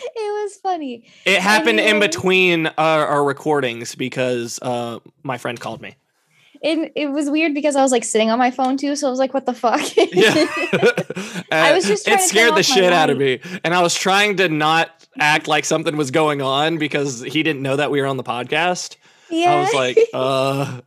It 0.00 0.16
was 0.16 0.56
funny. 0.62 1.06
It 1.24 1.40
happened 1.40 1.78
in 1.80 2.00
between 2.00 2.66
our, 2.78 3.06
our 3.06 3.24
recordings 3.24 3.94
because 3.94 4.58
uh, 4.62 4.98
my 5.22 5.38
friend 5.38 5.58
called 5.60 5.80
me. 5.80 5.94
It 6.62 6.92
it 6.96 7.06
was 7.10 7.30
weird 7.30 7.54
because 7.54 7.76
I 7.76 7.82
was 7.82 7.92
like 7.92 8.04
sitting 8.04 8.30
on 8.30 8.38
my 8.38 8.50
phone 8.50 8.76
too, 8.76 8.96
so 8.96 9.06
I 9.06 9.10
was 9.10 9.18
like, 9.18 9.32
what 9.34 9.46
the 9.46 9.54
fuck? 9.54 9.80
Yeah. 9.96 10.34
I 11.52 11.72
was 11.74 11.86
just 11.86 12.08
Uh, 12.08 12.12
it 12.12 12.20
scared 12.20 12.54
the 12.56 12.62
shit 12.62 12.92
out 12.92 13.10
of 13.10 13.18
me. 13.18 13.40
And 13.64 13.74
I 13.74 13.82
was 13.82 13.94
trying 13.94 14.36
to 14.38 14.48
not 14.48 15.06
act 15.20 15.48
like 15.48 15.64
something 15.64 15.96
was 15.96 16.10
going 16.10 16.42
on 16.42 16.78
because 16.78 17.22
he 17.22 17.42
didn't 17.42 17.62
know 17.62 17.76
that 17.76 17.90
we 17.90 18.00
were 18.00 18.06
on 18.06 18.16
the 18.16 18.24
podcast. 18.24 18.96
yeah. 19.30 19.52
I 19.54 19.60
was 19.60 19.74
like, 19.74 19.98
uh 20.14 20.80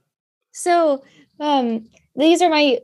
so 0.53 1.03
um, 1.39 1.87
these 2.15 2.41
are 2.41 2.49
my 2.49 2.79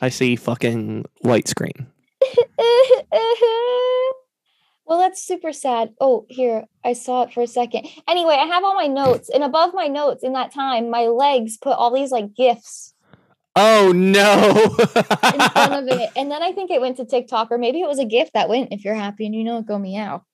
I 0.00 0.08
see 0.08 0.36
fucking 0.36 1.04
white 1.22 1.48
screen. 1.48 1.88
Well, 4.88 4.98
that's 4.98 5.22
super 5.22 5.52
sad. 5.52 5.94
Oh, 6.00 6.26
here, 6.28 6.64
I 6.84 6.94
saw 6.94 7.22
it 7.22 7.32
for 7.32 7.42
a 7.42 7.46
second. 7.46 7.86
Anyway, 8.08 8.34
I 8.34 8.46
have 8.46 8.64
all 8.64 8.74
my 8.74 8.86
notes, 8.86 9.28
and 9.28 9.44
above 9.44 9.74
my 9.74 9.86
notes 9.86 10.24
in 10.24 10.32
that 10.32 10.52
time, 10.52 10.90
my 10.90 11.06
legs 11.06 11.56
put 11.56 11.76
all 11.76 11.94
these 11.94 12.10
like 12.10 12.34
gifts 12.34 12.94
Oh 13.58 13.92
no. 13.92 14.76
in 14.78 15.50
front 15.50 15.90
of 15.90 15.98
it. 15.98 16.10
And 16.16 16.30
then 16.30 16.42
I 16.42 16.52
think 16.52 16.70
it 16.70 16.80
went 16.80 16.96
to 16.98 17.04
TikTok, 17.04 17.50
or 17.50 17.58
maybe 17.58 17.80
it 17.80 17.88
was 17.88 17.98
a 17.98 18.04
gift 18.04 18.32
that 18.34 18.48
went, 18.48 18.72
if 18.72 18.84
you're 18.84 18.94
happy 18.94 19.26
and 19.26 19.34
you 19.34 19.42
know 19.44 19.58
it, 19.58 19.66
go 19.66 19.78
meow. 19.78 20.24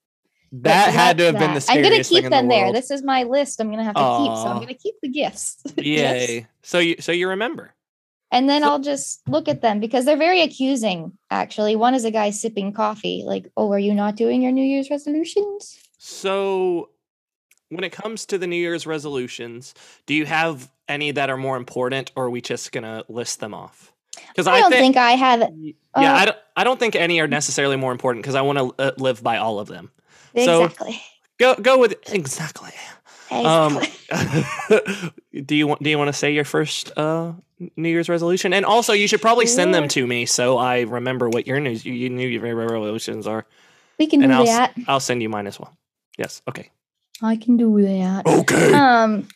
But 0.52 0.64
that 0.64 0.92
had 0.92 1.18
to 1.18 1.24
have 1.24 1.34
that's 1.34 1.44
been 1.44 1.55
the 1.55 1.61
that. 1.61 1.70
I'm 1.70 1.82
gonna 1.82 2.05
keep 2.05 2.30
them 2.30 2.48
the 2.48 2.55
there. 2.55 2.72
This 2.72 2.90
is 2.90 3.02
my 3.02 3.24
list. 3.24 3.61
I'm 3.61 3.70
gonna 3.70 3.82
have 3.84 3.94
to 3.94 4.18
keep, 4.18 4.36
so 4.36 4.46
I'm 4.46 4.61
gonna 4.61 4.74
keep 4.74 4.94
the 5.02 5.09
gifts. 5.09 5.57
Gifts. 5.76 5.86
Yay. 5.86 6.46
So 6.62 6.78
you 6.78 6.96
so 7.00 7.12
you 7.12 7.28
remember. 7.28 7.74
And 8.35 8.51
then 8.51 8.62
So- 8.62 8.68
I'll 8.68 8.78
just 8.80 9.26
look 9.28 9.49
at 9.49 9.62
them 9.62 9.78
because 9.78 10.05
they're 10.05 10.16
very 10.16 10.43
accusing, 10.43 11.12
actually. 11.30 11.76
One 11.76 11.95
is 11.95 12.05
a 12.05 12.11
guy 12.11 12.30
sipping 12.30 12.72
coffee, 12.72 13.22
like, 13.24 13.47
oh, 13.57 13.72
are 13.72 13.78
you 13.78 13.95
not 13.95 14.16
doing 14.16 14.43
your 14.43 14.51
New 14.51 14.64
Year's 14.64 14.91
resolutions? 14.91 15.78
So 15.99 16.91
when 17.68 17.85
it 17.85 17.93
comes 17.93 18.26
to 18.26 18.37
the 18.37 18.49
New 18.49 18.57
Year's 18.57 18.89
resolutions, 18.89 19.72
do 20.07 20.14
you 20.14 20.26
have 20.26 20.68
any 20.89 21.12
that 21.12 21.30
are 21.30 21.37
more 21.37 21.57
important 21.57 22.11
or 22.16 22.24
are 22.24 22.30
we 22.30 22.41
just 22.41 22.72
gonna 22.72 23.05
list 23.09 23.39
them 23.39 23.55
off? 23.55 23.93
Because 24.28 24.49
I, 24.49 24.61
don't 24.61 24.72
think 24.72 24.97
I 24.97 25.12
have 25.12 25.41
Y- 25.41 25.74
Yeah, 25.97 26.12
Uh, 26.12 26.16
I 26.16 26.24
don't. 26.24 26.39
I 26.57 26.64
don't 26.64 26.78
think 26.80 26.97
any 26.97 27.20
are 27.20 27.26
necessarily 27.28 27.76
more 27.76 27.93
important 27.93 28.22
because 28.24 28.35
I 28.35 28.43
want 28.43 28.59
to 28.59 28.74
uh, 28.78 28.93
live 28.99 29.22
by 29.22 29.37
all 29.39 29.61
of 29.61 29.68
them. 29.68 29.93
So- 30.37 30.64
exactly. 30.64 31.01
Go 31.39 31.55
go 31.55 31.78
with 31.78 31.95
exactly. 32.12 32.72
Um, 33.30 33.78
exactly. 33.78 35.11
do 35.45 35.55
you 35.57 35.66
want 35.66 35.82
do 35.82 35.91
you 35.91 35.99
want 35.99 36.09
to 36.09 36.12
say 36.12 36.32
your 36.32 36.45
first 36.45 36.93
uh, 36.97 37.32
New 37.76 37.88
Year's 37.88 38.08
resolution? 38.08 38.52
And 38.52 38.64
also, 38.64 38.92
you 38.92 39.06
should 39.08 39.22
probably 39.22 39.46
send 39.46 39.74
them 39.74 39.88
to 39.88 40.06
me 40.06 40.26
so 40.26 40.58
I 40.58 40.80
remember 40.82 41.28
what 41.28 41.46
your 41.46 41.60
new 41.60 41.70
you 41.70 42.10
New 42.10 42.26
Year's 42.28 42.42
resolutions 42.42 43.26
are, 43.26 43.44
we 43.98 44.06
can 44.06 44.22
and 44.22 44.30
do 44.32 44.36
I'll 44.38 44.44
that. 44.46 44.74
I'll 44.88 45.00
send 45.00 45.22
you 45.22 45.28
mine 45.28 45.46
as 45.46 45.58
well. 45.58 45.72
Yes. 46.18 46.42
Okay. 46.48 46.70
I 47.22 47.36
can 47.36 47.56
do 47.56 47.80
that. 47.82 48.26
Okay. 48.26 48.72
Um, 48.72 49.28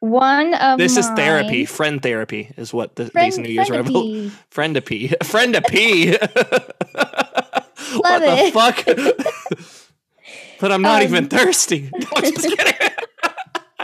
one 0.00 0.54
of 0.54 0.78
this 0.78 0.96
is 0.96 1.06
therapy. 1.10 1.64
Friend 1.64 2.00
therapy 2.02 2.52
is 2.56 2.72
what 2.72 2.94
the, 2.96 3.06
Friend, 3.10 3.26
these 3.26 3.38
New 3.38 3.48
Year's 3.48 3.70
resolutions. 3.70 4.32
friendapy. 4.50 4.50
Friend 4.50 4.74
to 4.74 4.80
pee. 4.82 5.08
Friend 5.24 5.54
to 5.54 5.62
pee. 5.62 6.10
what 7.96 8.22
it. 8.22 8.44
the 8.44 8.50
fuck? 8.52 8.84
but 10.60 10.72
I'm 10.72 10.82
not 10.82 11.02
Um, 11.02 11.08
even 11.08 11.28
thirsty. 11.28 11.90
No, 11.92 12.06
I'm 12.16 12.22
just 12.34 12.48
kidding. 12.56 12.74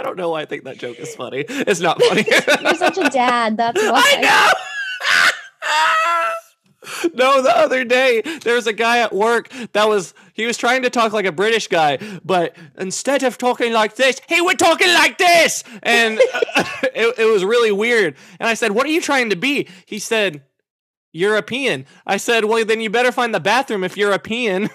I 0.03 0.05
don't 0.05 0.17
know 0.17 0.31
why 0.31 0.41
I 0.41 0.47
think 0.47 0.65
that 0.65 0.79
joke 0.79 0.99
is 0.99 1.15
funny. 1.15 1.45
It's 1.49 1.79
not 1.79 2.03
funny. 2.03 2.25
You're 2.61 2.75
such 2.75 2.99
a 2.99 3.09
dad. 3.09 3.57
That's 3.57 3.81
why. 3.91 4.15
I 4.19 4.21
know. 4.21 4.51
no, 7.15 7.41
the 7.41 7.57
other 7.57 7.85
day 7.85 8.21
there 8.43 8.57
was 8.57 8.67
a 8.67 8.73
guy 8.73 8.99
at 8.99 9.13
work 9.13 9.49
that 9.75 9.89
was 9.89 10.13
he 10.33 10.45
was 10.45 10.57
trying 10.57 10.83
to 10.83 10.91
talk 10.91 11.13
like 11.13 11.25
a 11.25 11.31
British 11.31 11.69
guy, 11.69 11.99
but 12.25 12.57
instead 12.77 13.23
of 13.23 13.39
talking 13.39 13.73
like 13.73 13.95
this, 13.95 14.21
he 14.29 14.41
was 14.41 14.57
talking 14.57 14.89
like 14.89 15.19
this, 15.19 15.63
and 15.85 16.19
it, 16.19 17.21
it 17.21 17.33
was 17.33 17.45
really 17.45 17.71
weird. 17.71 18.17
And 18.41 18.49
I 18.49 18.55
said, 18.55 18.73
"What 18.73 18.87
are 18.87 18.91
you 18.91 19.01
trying 19.01 19.31
to 19.31 19.37
be?" 19.37 19.69
He 19.87 20.01
said, 20.01 20.43
"European." 21.13 21.87
I 22.09 22.17
said, 22.17 22.47
"Well, 22.47 22.65
then 22.65 22.81
you 22.81 22.91
better 22.91 23.13
find 23.13 23.33
the 23.33 23.39
bathroom 23.39 23.85
if 23.85 23.97
European." 23.97 24.69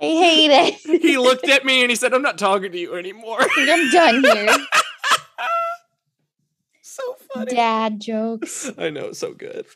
I 0.00 0.04
hate 0.04 0.50
it. 0.86 1.02
he 1.02 1.18
looked 1.18 1.48
at 1.48 1.64
me 1.64 1.82
and 1.82 1.90
he 1.90 1.96
said, 1.96 2.12
"I'm 2.14 2.22
not 2.22 2.38
talking 2.38 2.72
to 2.72 2.78
you 2.78 2.94
anymore." 2.96 3.38
I'm 3.40 3.90
done 3.90 4.22
here. 4.24 4.48
so 6.82 7.02
funny. 7.34 7.54
Dad 7.54 8.00
jokes. 8.00 8.70
I 8.78 8.90
know, 8.90 9.12
so 9.12 9.32
good. 9.32 9.66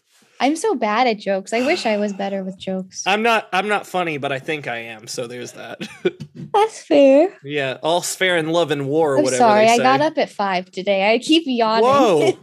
I'm 0.43 0.57
so 0.57 0.75
bad 0.75 1.07
at 1.07 1.18
jokes. 1.18 1.53
I 1.53 1.66
wish 1.66 1.85
I 1.85 1.99
was 1.99 2.14
better 2.14 2.43
with 2.43 2.59
jokes. 2.59 3.03
I'm 3.07 3.23
not 3.23 3.49
I'm 3.53 3.68
not 3.68 3.87
funny, 3.87 4.16
but 4.16 4.33
I 4.33 4.39
think 4.39 4.66
I 4.66 4.79
am. 4.79 5.07
So 5.07 5.27
there's 5.27 5.53
that. 5.53 5.87
That's 6.35 6.83
fair. 6.83 7.37
yeah, 7.45 7.77
all's 7.83 8.14
fair 8.16 8.39
in 8.39 8.49
love 8.49 8.71
and 8.71 8.89
war, 8.89 9.14
or 9.14 9.18
I'm 9.18 9.25
whatever. 9.25 9.39
sorry. 9.39 9.66
I 9.68 9.77
got 9.77 10.01
up 10.01 10.16
at 10.16 10.31
five 10.31 10.71
today. 10.71 11.12
I 11.12 11.18
keep 11.18 11.43
yawning. 11.47 11.85
Whoa. 11.85 12.39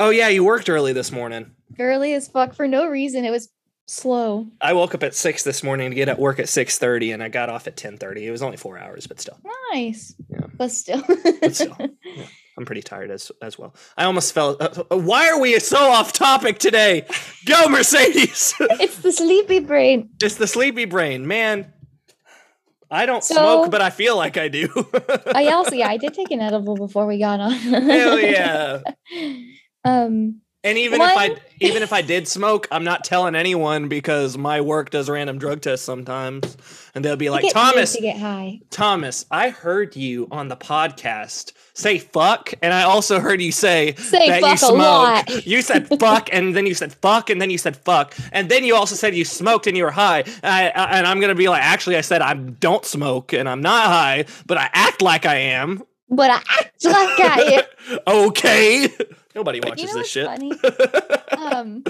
oh 0.00 0.10
yeah, 0.10 0.28
you 0.28 0.44
worked 0.44 0.68
early 0.68 0.92
this 0.92 1.10
morning. 1.10 1.52
Early 1.78 2.12
as 2.12 2.28
fuck 2.28 2.54
for 2.54 2.68
no 2.68 2.86
reason. 2.86 3.24
It 3.24 3.30
was 3.30 3.48
slow. 3.86 4.46
I 4.60 4.72
woke 4.72 4.94
up 4.94 5.02
at 5.02 5.14
six 5.14 5.42
this 5.42 5.62
morning 5.62 5.90
to 5.90 5.94
get 5.94 6.08
at 6.08 6.18
work 6.18 6.38
at 6.38 6.48
six 6.48 6.78
thirty, 6.78 7.12
and 7.12 7.22
I 7.22 7.28
got 7.28 7.48
off 7.48 7.66
at 7.66 7.76
ten 7.76 7.96
thirty. 7.98 8.26
It 8.26 8.30
was 8.30 8.42
only 8.42 8.56
four 8.56 8.78
hours, 8.78 9.06
but 9.06 9.20
still, 9.20 9.38
Nice. 9.72 10.14
Yeah. 10.30 10.46
But 10.56 10.70
still. 10.70 11.02
but 11.40 11.54
still, 11.54 11.76
yeah, 12.04 12.26
I'm 12.56 12.64
pretty 12.64 12.82
tired 12.82 13.10
as 13.10 13.32
as 13.42 13.58
well. 13.58 13.74
I 13.96 14.04
almost 14.04 14.32
fell. 14.32 14.56
Uh, 14.60 14.82
uh, 14.90 14.96
why 14.98 15.28
are 15.30 15.40
we 15.40 15.58
so 15.58 15.76
off 15.78 16.12
topic 16.12 16.58
today? 16.58 17.06
Go 17.46 17.68
Mercedes! 17.68 18.54
it's 18.60 18.98
the 18.98 19.12
sleepy 19.12 19.58
brain. 19.60 20.10
it's 20.22 20.36
the 20.36 20.46
sleepy 20.46 20.84
brain, 20.84 21.26
man. 21.26 21.72
I 22.90 23.06
don't 23.06 23.24
So- 23.24 23.34
smoke, 23.34 23.70
but 23.72 23.80
I 23.82 23.90
feel 23.90 24.16
like 24.16 24.36
I 24.36 24.46
do. 24.48 24.68
I 25.34 25.48
also 25.48 25.74
yeah, 25.74 25.88
I 25.88 25.96
did 25.96 26.14
take 26.14 26.30
an 26.30 26.40
edible 26.40 26.76
before 26.76 27.06
we 27.06 27.18
got 27.18 27.40
on. 27.40 27.50
Hell 27.52 28.18
yeah! 28.20 28.80
Um 29.84 30.40
And 30.64 30.78
even 30.78 30.98
if 31.02 31.16
I 31.18 31.36
even 31.60 31.82
if 31.82 31.92
I 31.92 32.00
did 32.02 32.26
smoke, 32.26 32.66
I'm 32.72 32.84
not 32.84 33.04
telling 33.04 33.34
anyone 33.34 33.88
because 33.88 34.36
my 34.38 34.60
work 34.62 34.88
does 34.90 35.10
random 35.10 35.38
drug 35.38 35.60
tests 35.60 35.84
sometimes, 35.84 36.56
and 36.94 37.04
they'll 37.04 37.16
be 37.16 37.28
like, 37.28 37.42
"Thomas, 37.52 37.92
to 37.92 38.00
get 38.00 38.16
high. 38.18 38.60
Thomas, 38.70 39.26
I 39.30 39.50
heard 39.50 39.94
you 39.94 40.26
on 40.30 40.48
the 40.48 40.56
podcast 40.56 41.52
say 41.74 41.98
fuck, 41.98 42.54
and 42.62 42.72
I 42.72 42.84
also 42.84 43.20
heard 43.20 43.42
you 43.42 43.52
say 43.52 43.94
Say 43.96 44.28
that 44.28 44.40
you 44.40 44.56
smoke. 44.56 45.46
You 45.46 45.60
said 45.60 45.86
fuck, 46.00 46.30
and 46.32 46.56
then 46.56 46.64
you 46.66 46.72
said 46.74 46.94
fuck, 46.94 47.28
and 47.28 47.42
then 47.42 47.50
you 47.50 47.58
said 47.58 47.76
fuck, 47.76 48.14
and 48.32 48.48
then 48.48 48.64
you 48.64 48.74
also 48.74 48.94
said 48.94 49.14
you 49.14 49.24
smoked 49.26 49.66
and 49.66 49.76
you 49.76 49.84
were 49.84 49.90
high. 49.90 50.20
And, 50.20 50.34
I, 50.44 50.68
I- 50.70 50.96
and 50.98 51.06
I'm 51.06 51.20
gonna 51.20 51.34
be 51.34 51.48
like, 51.48 51.62
actually, 51.62 51.96
I 51.96 52.00
said 52.00 52.22
I 52.22 52.32
don't 52.34 52.86
smoke 52.86 53.34
and 53.34 53.48
I'm 53.50 53.60
not 53.60 53.86
high, 53.86 54.24
but 54.46 54.56
I 54.56 54.70
act 54.72 55.02
like 55.02 55.26
I 55.26 55.36
am. 55.36 55.82
But 56.08 56.30
I 56.30 56.36
act 56.58 56.84
like 56.84 57.20
I 57.20 57.64
am. 57.88 57.98
okay. 58.06 58.88
Nobody 59.34 59.60
watches 59.60 59.82
you 59.82 59.86
know 59.88 59.94
this 60.02 60.08
shit. 60.10 60.26
funny? 60.26 60.52
Um 61.54 61.84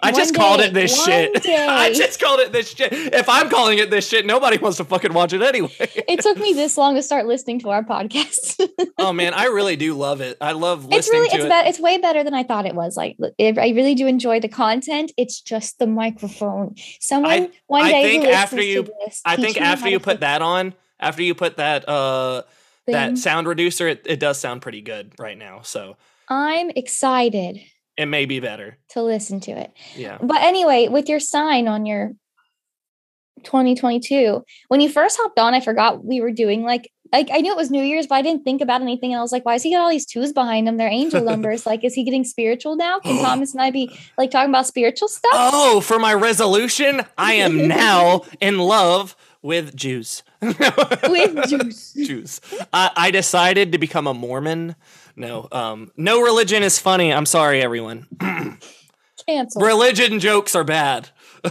I 0.00 0.10
One 0.10 0.20
just 0.20 0.34
called 0.34 0.60
it 0.60 0.74
this 0.74 0.94
one 0.98 1.06
shit. 1.06 1.46
I 1.48 1.92
just 1.94 2.20
called 2.20 2.40
it 2.40 2.52
this 2.52 2.72
shit. 2.74 2.92
If 2.92 3.26
I'm 3.28 3.48
calling 3.48 3.78
it 3.78 3.90
this 3.90 4.06
shit, 4.06 4.26
nobody 4.26 4.58
wants 4.58 4.76
to 4.76 4.84
fucking 4.84 5.14
watch 5.14 5.32
it 5.32 5.40
anyway. 5.40 5.70
it 5.78 6.20
took 6.20 6.36
me 6.36 6.52
this 6.52 6.76
long 6.76 6.94
to 6.96 7.02
start 7.02 7.24
listening 7.26 7.60
to 7.60 7.70
our 7.70 7.82
podcast. 7.82 8.60
oh 8.98 9.14
man, 9.14 9.32
I 9.32 9.44
really 9.46 9.76
do 9.76 9.94
love 9.94 10.20
it. 10.20 10.36
I 10.42 10.52
love 10.52 10.84
it's 10.86 11.08
listening 11.08 11.20
really 11.22 11.28
to 11.30 11.36
it's 11.36 11.44
it. 11.46 11.48
be- 11.64 11.68
it's 11.70 11.80
way 11.80 11.96
better 11.98 12.22
than 12.22 12.34
I 12.34 12.42
thought 12.42 12.66
it 12.66 12.74
was. 12.74 12.98
Like 12.98 13.16
it, 13.38 13.56
I 13.56 13.68
really 13.70 13.94
do 13.94 14.06
enjoy 14.06 14.40
the 14.40 14.48
content. 14.48 15.12
It's 15.16 15.40
just 15.40 15.78
the 15.78 15.86
microphone. 15.86 16.74
Someone 17.00 17.50
one 17.66 17.84
I 17.84 17.90
day 17.90 18.02
who 18.02 18.08
think 18.22 18.34
after 18.34 18.56
to 18.56 18.64
you- 18.64 18.88
this, 19.06 19.22
I 19.24 19.36
think 19.36 19.58
after 19.58 19.88
you 19.88 20.00
put 20.00 20.20
that 20.20 20.42
on, 20.42 20.74
after 21.00 21.22
you 21.22 21.34
put 21.34 21.56
that 21.56 21.88
uh 21.88 22.42
that 22.88 23.16
sound 23.16 23.46
reducer, 23.48 23.88
it, 23.88 24.02
it 24.04 24.20
does 24.20 24.38
sound 24.38 24.60
pretty 24.60 24.82
good 24.82 25.14
right 25.18 25.38
now. 25.38 25.60
So 25.62 25.96
I'm 26.28 26.70
excited 26.70 27.60
it 27.96 28.06
may 28.06 28.26
be 28.26 28.40
better. 28.40 28.76
to 28.90 29.02
listen 29.02 29.40
to 29.40 29.52
it. 29.52 29.72
Yeah. 29.94 30.18
But 30.20 30.42
anyway, 30.42 30.88
with 30.88 31.08
your 31.08 31.20
sign 31.20 31.68
on 31.68 31.86
your 31.86 32.12
2022, 33.44 34.42
when 34.68 34.80
you 34.80 34.88
first 34.88 35.16
hopped 35.20 35.38
on, 35.38 35.54
I 35.54 35.60
forgot 35.60 36.04
we 36.04 36.20
were 36.20 36.32
doing 36.32 36.62
like 36.62 36.90
like 37.12 37.28
I 37.32 37.38
knew 37.38 37.52
it 37.52 37.56
was 37.56 37.70
New 37.70 37.82
Year's, 37.82 38.06
but 38.08 38.16
I 38.16 38.22
didn't 38.22 38.42
think 38.42 38.60
about 38.60 38.80
anything. 38.82 39.12
And 39.12 39.18
I 39.20 39.22
was 39.22 39.30
like, 39.30 39.44
why 39.44 39.54
is 39.54 39.62
he 39.62 39.70
got 39.72 39.82
all 39.82 39.90
these 39.90 40.06
twos 40.06 40.32
behind 40.32 40.66
him? 40.66 40.76
They're 40.76 40.88
angel 40.88 41.22
numbers. 41.24 41.66
like, 41.66 41.84
is 41.84 41.94
he 41.94 42.02
getting 42.02 42.24
spiritual 42.24 42.74
now? 42.76 42.98
Can 42.98 43.18
Thomas 43.24 43.52
and 43.52 43.62
I 43.62 43.70
be 43.70 43.96
like 44.18 44.30
talking 44.30 44.50
about 44.50 44.66
spiritual 44.66 45.08
stuff? 45.08 45.30
Oh, 45.32 45.80
for 45.80 45.98
my 45.98 46.14
resolution, 46.14 47.02
I 47.16 47.34
am 47.34 47.68
now 47.68 48.22
in 48.40 48.58
love 48.58 49.14
with 49.42 49.76
Jews. 49.76 50.22
With 50.40 51.48
Jews. 51.48 51.92
Jews. 51.92 52.40
I, 52.72 52.90
I 52.96 53.10
decided 53.10 53.72
to 53.72 53.78
become 53.78 54.06
a 54.06 54.14
Mormon. 54.14 54.74
No, 55.16 55.48
um, 55.52 55.92
no 55.96 56.20
religion 56.20 56.62
is 56.62 56.78
funny. 56.78 57.12
I'm 57.12 57.26
sorry, 57.26 57.62
everyone. 57.62 58.06
Cancel. 59.26 59.62
Religion 59.62 60.18
jokes 60.18 60.54
are 60.54 60.64
bad. 60.64 61.10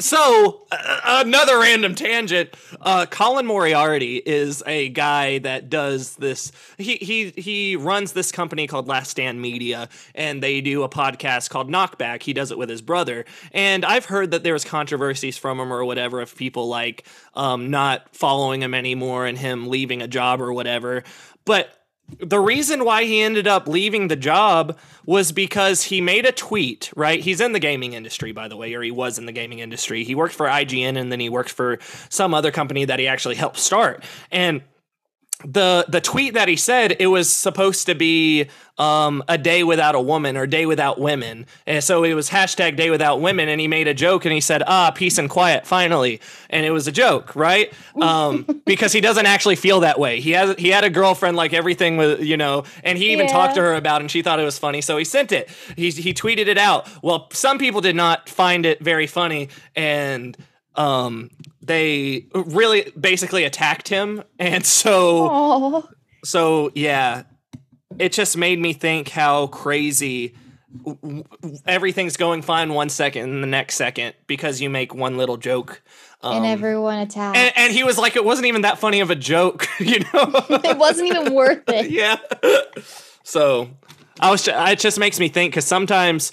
so, 0.00 0.66
uh, 0.72 1.22
another 1.24 1.58
random 1.60 1.94
tangent. 1.94 2.50
Uh, 2.80 3.06
Colin 3.06 3.46
Moriarty 3.46 4.16
is 4.16 4.62
a 4.66 4.88
guy 4.88 5.38
that 5.38 5.68
does 5.68 6.16
this. 6.16 6.50
He 6.78 6.96
he 6.96 7.30
he 7.30 7.76
runs 7.76 8.12
this 8.12 8.32
company 8.32 8.66
called 8.66 8.88
Last 8.88 9.10
Stand 9.10 9.40
Media, 9.40 9.88
and 10.14 10.42
they 10.42 10.60
do 10.60 10.82
a 10.82 10.88
podcast 10.88 11.50
called 11.50 11.70
Knockback. 11.70 12.22
He 12.22 12.32
does 12.32 12.50
it 12.50 12.58
with 12.58 12.68
his 12.68 12.82
brother, 12.82 13.24
and 13.52 13.84
I've 13.84 14.06
heard 14.06 14.30
that 14.30 14.42
there 14.42 14.54
was 14.54 14.64
controversies 14.64 15.36
from 15.36 15.60
him 15.60 15.72
or 15.72 15.84
whatever 15.84 16.20
of 16.20 16.34
people 16.34 16.68
like 16.68 17.06
um, 17.34 17.70
not 17.70 18.14
following 18.16 18.62
him 18.62 18.74
anymore 18.74 19.26
and 19.26 19.38
him 19.38 19.68
leaving 19.68 20.02
a 20.02 20.08
job 20.08 20.40
or 20.40 20.52
whatever. 20.52 21.04
But 21.44 21.81
the 22.18 22.40
reason 22.40 22.84
why 22.84 23.04
he 23.04 23.20
ended 23.20 23.46
up 23.46 23.66
leaving 23.66 24.08
the 24.08 24.16
job 24.16 24.76
was 25.06 25.32
because 25.32 25.84
he 25.84 26.00
made 26.00 26.26
a 26.26 26.32
tweet, 26.32 26.92
right? 26.94 27.20
He's 27.20 27.40
in 27.40 27.52
the 27.52 27.58
gaming 27.58 27.94
industry, 27.94 28.32
by 28.32 28.48
the 28.48 28.56
way, 28.56 28.74
or 28.74 28.82
he 28.82 28.90
was 28.90 29.18
in 29.18 29.26
the 29.26 29.32
gaming 29.32 29.60
industry. 29.60 30.04
He 30.04 30.14
worked 30.14 30.34
for 30.34 30.46
IGN 30.46 30.98
and 30.98 31.10
then 31.10 31.20
he 31.20 31.28
worked 31.28 31.50
for 31.50 31.78
some 32.08 32.34
other 32.34 32.50
company 32.50 32.84
that 32.84 32.98
he 32.98 33.06
actually 33.06 33.36
helped 33.36 33.58
start. 33.58 34.04
And 34.30 34.62
the 35.44 35.84
the 35.88 36.00
tweet 36.00 36.34
that 36.34 36.48
he 36.48 36.56
said 36.56 36.96
it 36.98 37.06
was 37.08 37.32
supposed 37.32 37.86
to 37.86 37.94
be 37.94 38.48
um, 38.78 39.22
a 39.28 39.36
day 39.36 39.62
without 39.64 39.94
a 39.94 40.00
woman 40.00 40.36
or 40.36 40.46
day 40.46 40.64
without 40.66 40.98
women. 40.98 41.46
And 41.66 41.84
so 41.84 42.04
it 42.04 42.14
was 42.14 42.30
hashtag 42.30 42.76
day 42.76 42.90
without 42.90 43.20
women 43.20 43.48
and 43.48 43.60
he 43.60 43.68
made 43.68 43.86
a 43.86 43.94
joke 43.94 44.24
and 44.24 44.32
he 44.32 44.40
said 44.40 44.62
ah 44.66 44.90
peace 44.92 45.18
and 45.18 45.28
quiet 45.28 45.66
finally. 45.66 46.20
And 46.50 46.64
it 46.64 46.70
was 46.70 46.88
a 46.88 46.92
joke 46.92 47.36
right? 47.36 47.72
Um, 48.00 48.62
because 48.66 48.92
he 48.92 49.00
doesn't 49.00 49.26
actually 49.26 49.56
feel 49.56 49.80
that 49.80 49.98
way. 49.98 50.20
He 50.20 50.30
has 50.32 50.56
he 50.58 50.68
had 50.68 50.84
a 50.84 50.90
girlfriend 50.90 51.36
like 51.36 51.52
everything 51.52 51.96
was 51.96 52.20
you 52.20 52.36
know 52.36 52.64
and 52.82 52.96
he 52.98 53.12
even 53.12 53.26
Yeah. 53.26 53.32
talked 53.32 53.54
to 53.56 53.60
her 53.60 53.74
about 53.74 54.00
it 54.00 54.04
and 54.04 54.10
she 54.10 54.22
thought 54.22 54.40
it 54.40 54.44
was 54.44 54.58
funny 54.58 54.80
so 54.80 54.96
he 54.96 55.04
sent 55.04 55.32
it. 55.32 55.50
He, 55.76 55.90
he 55.90 56.14
tweeted 56.14 56.46
it 56.48 56.58
out. 56.58 56.88
Well 57.02 57.28
some 57.32 57.58
people 57.58 57.80
did 57.82 57.96
not 57.96 58.28
find 58.28 58.64
it 58.66 58.80
very 58.82 59.06
funny 59.06 59.48
and 59.76 60.36
um 60.74 61.30
they 61.62 62.26
really 62.34 62.92
basically 62.98 63.44
attacked 63.44 63.88
him 63.88 64.22
and 64.38 64.64
so 64.82 65.28
Oh, 65.30 65.88
so 66.24 66.70
yeah 66.74 67.22
it 67.98 68.12
just 68.12 68.36
made 68.36 68.58
me 68.58 68.72
think 68.72 69.08
how 69.10 69.46
crazy 69.48 70.34
everything's 71.66 72.16
going 72.16 72.42
fine 72.42 72.72
one 72.72 72.88
second 72.88 73.30
and 73.30 73.42
the 73.42 73.46
next 73.46 73.74
second 73.76 74.14
because 74.26 74.60
you 74.60 74.70
make 74.70 74.94
one 74.94 75.16
little 75.18 75.36
joke 75.36 75.82
um, 76.22 76.36
and 76.38 76.46
everyone 76.46 76.98
attacked. 76.98 77.36
and, 77.36 77.52
and 77.56 77.72
he 77.72 77.84
was 77.84 77.98
like 77.98 78.16
it 78.16 78.24
wasn't 78.24 78.46
even 78.46 78.62
that 78.62 78.78
funny 78.78 79.00
of 79.00 79.10
a 79.10 79.14
joke 79.14 79.68
you 79.78 79.98
know 80.00 80.06
it 80.64 80.78
wasn't 80.78 81.06
even 81.06 81.34
worth 81.34 81.62
it. 81.68 81.90
yeah 81.90 82.16
so 83.22 83.68
i 84.20 84.30
was 84.30 84.42
ju- 84.44 84.52
it 84.54 84.78
just 84.78 84.98
makes 84.98 85.20
me 85.20 85.28
think 85.28 85.52
because 85.52 85.66
sometimes 85.66 86.32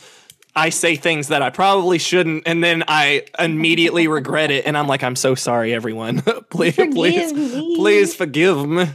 i 0.56 0.70
say 0.70 0.96
things 0.96 1.28
that 1.30 1.42
i 1.42 1.50
probably 1.50 1.98
shouldn't 1.98 2.44
and 2.46 2.64
then 2.64 2.84
i 2.88 3.24
immediately 3.38 4.08
regret 4.08 4.52
it 4.52 4.66
and 4.66 4.78
i'm 4.78 4.88
like 4.88 5.04
i'm 5.04 5.16
so 5.16 5.36
sorry 5.36 5.74
everyone 5.74 6.22
please 6.50 6.76
Forgive 6.76 6.94
please 6.96 7.34
me. 7.34 7.76
please 7.78 8.16
forgive 8.16 8.68
me 8.68 8.86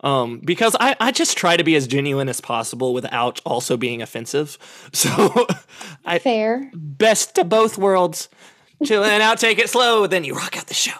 um, 0.00 0.38
because 0.44 0.76
I, 0.78 0.94
I 1.00 1.10
just 1.10 1.36
try 1.36 1.56
to 1.56 1.64
be 1.64 1.74
as 1.74 1.88
genuine 1.88 2.28
as 2.28 2.40
possible 2.40 2.94
without 2.94 3.40
also 3.44 3.76
being 3.76 4.00
offensive. 4.00 4.56
So 4.92 5.46
I 6.04 6.20
Fair. 6.20 6.70
best 6.72 7.34
to 7.34 7.42
both 7.42 7.76
worlds. 7.76 8.28
Chilling 8.84 9.10
out, 9.20 9.38
take 9.38 9.58
it 9.58 9.68
slow, 9.68 10.06
then 10.06 10.22
you 10.22 10.34
rock 10.34 10.56
out 10.56 10.68
the 10.68 10.74
show. 10.74 10.92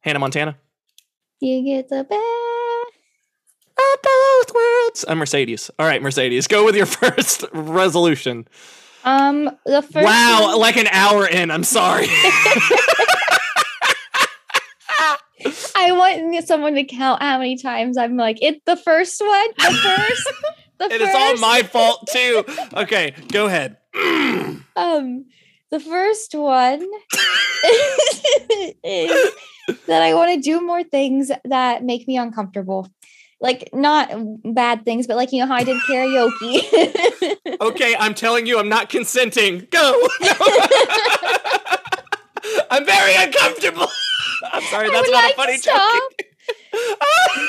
Hannah 0.00 0.18
Montana. 0.18 0.56
You 1.38 1.62
get 1.64 1.88
the 1.88 2.02
best. 2.02 2.99
Both 4.02 4.54
worlds. 4.54 5.04
I'm 5.08 5.18
Mercedes. 5.18 5.70
All 5.78 5.86
right, 5.86 6.02
Mercedes, 6.02 6.46
go 6.46 6.64
with 6.64 6.74
your 6.76 6.86
first 7.00 7.44
resolution. 7.52 8.46
Um, 9.04 9.50
the 9.64 9.82
first. 9.82 10.04
wow, 10.04 10.48
one- 10.48 10.58
like 10.60 10.76
an 10.76 10.86
hour 10.88 11.26
in. 11.26 11.50
I'm 11.50 11.64
sorry. 11.64 12.06
I 15.74 15.92
want 15.92 16.44
someone 16.46 16.74
to 16.74 16.84
count 16.84 17.22
how 17.22 17.38
many 17.38 17.56
times 17.56 17.96
I'm 17.96 18.16
like, 18.16 18.42
it 18.42 18.62
the 18.66 18.76
first 18.76 19.20
one, 19.20 19.48
the 19.56 19.72
first, 19.82 20.32
the 20.78 20.84
it 20.94 21.00
first. 21.00 21.02
is 21.02 21.14
all 21.14 21.36
my 21.38 21.62
fault 21.62 22.08
too. 22.12 22.44
Okay, 22.74 23.14
go 23.32 23.46
ahead. 23.46 23.76
Um, 24.76 25.26
the 25.70 25.80
first 25.80 26.34
one 26.34 26.80
is 28.82 29.30
that 29.86 30.02
I 30.02 30.14
want 30.14 30.34
to 30.34 30.40
do 30.40 30.64
more 30.64 30.82
things 30.84 31.30
that 31.44 31.84
make 31.84 32.06
me 32.08 32.16
uncomfortable. 32.16 32.88
Like 33.40 33.70
not 33.72 34.10
bad 34.54 34.84
things, 34.84 35.06
but 35.06 35.16
like 35.16 35.32
you 35.32 35.40
know 35.40 35.46
how 35.46 35.54
I 35.54 35.64
did 35.64 35.80
karaoke. 35.88 37.36
Okay, 37.62 37.94
I'm 37.98 38.14
telling 38.14 38.46
you, 38.46 38.58
I'm 38.58 38.68
not 38.70 38.88
consenting. 38.88 39.66
Go. 39.70 40.08
I'm 42.70 42.86
very 42.86 43.14
uncomfortable. 43.16 43.86
I'm 44.52 44.62
sorry, 44.64 44.90
that's 44.90 45.10
not 45.10 45.24
like 45.24 45.32
a 45.34 45.36
funny 45.36 45.58
joke. 45.58 46.22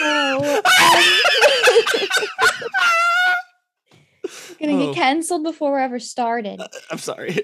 No. 0.02 0.62
Gonna 4.60 4.74
Oh. 4.74 4.86
get 4.88 4.96
canceled 4.96 5.44
before 5.44 5.72
we're 5.72 5.80
ever 5.80 6.00
started. 6.00 6.62
I'm 6.92 6.98
sorry. 7.00 7.40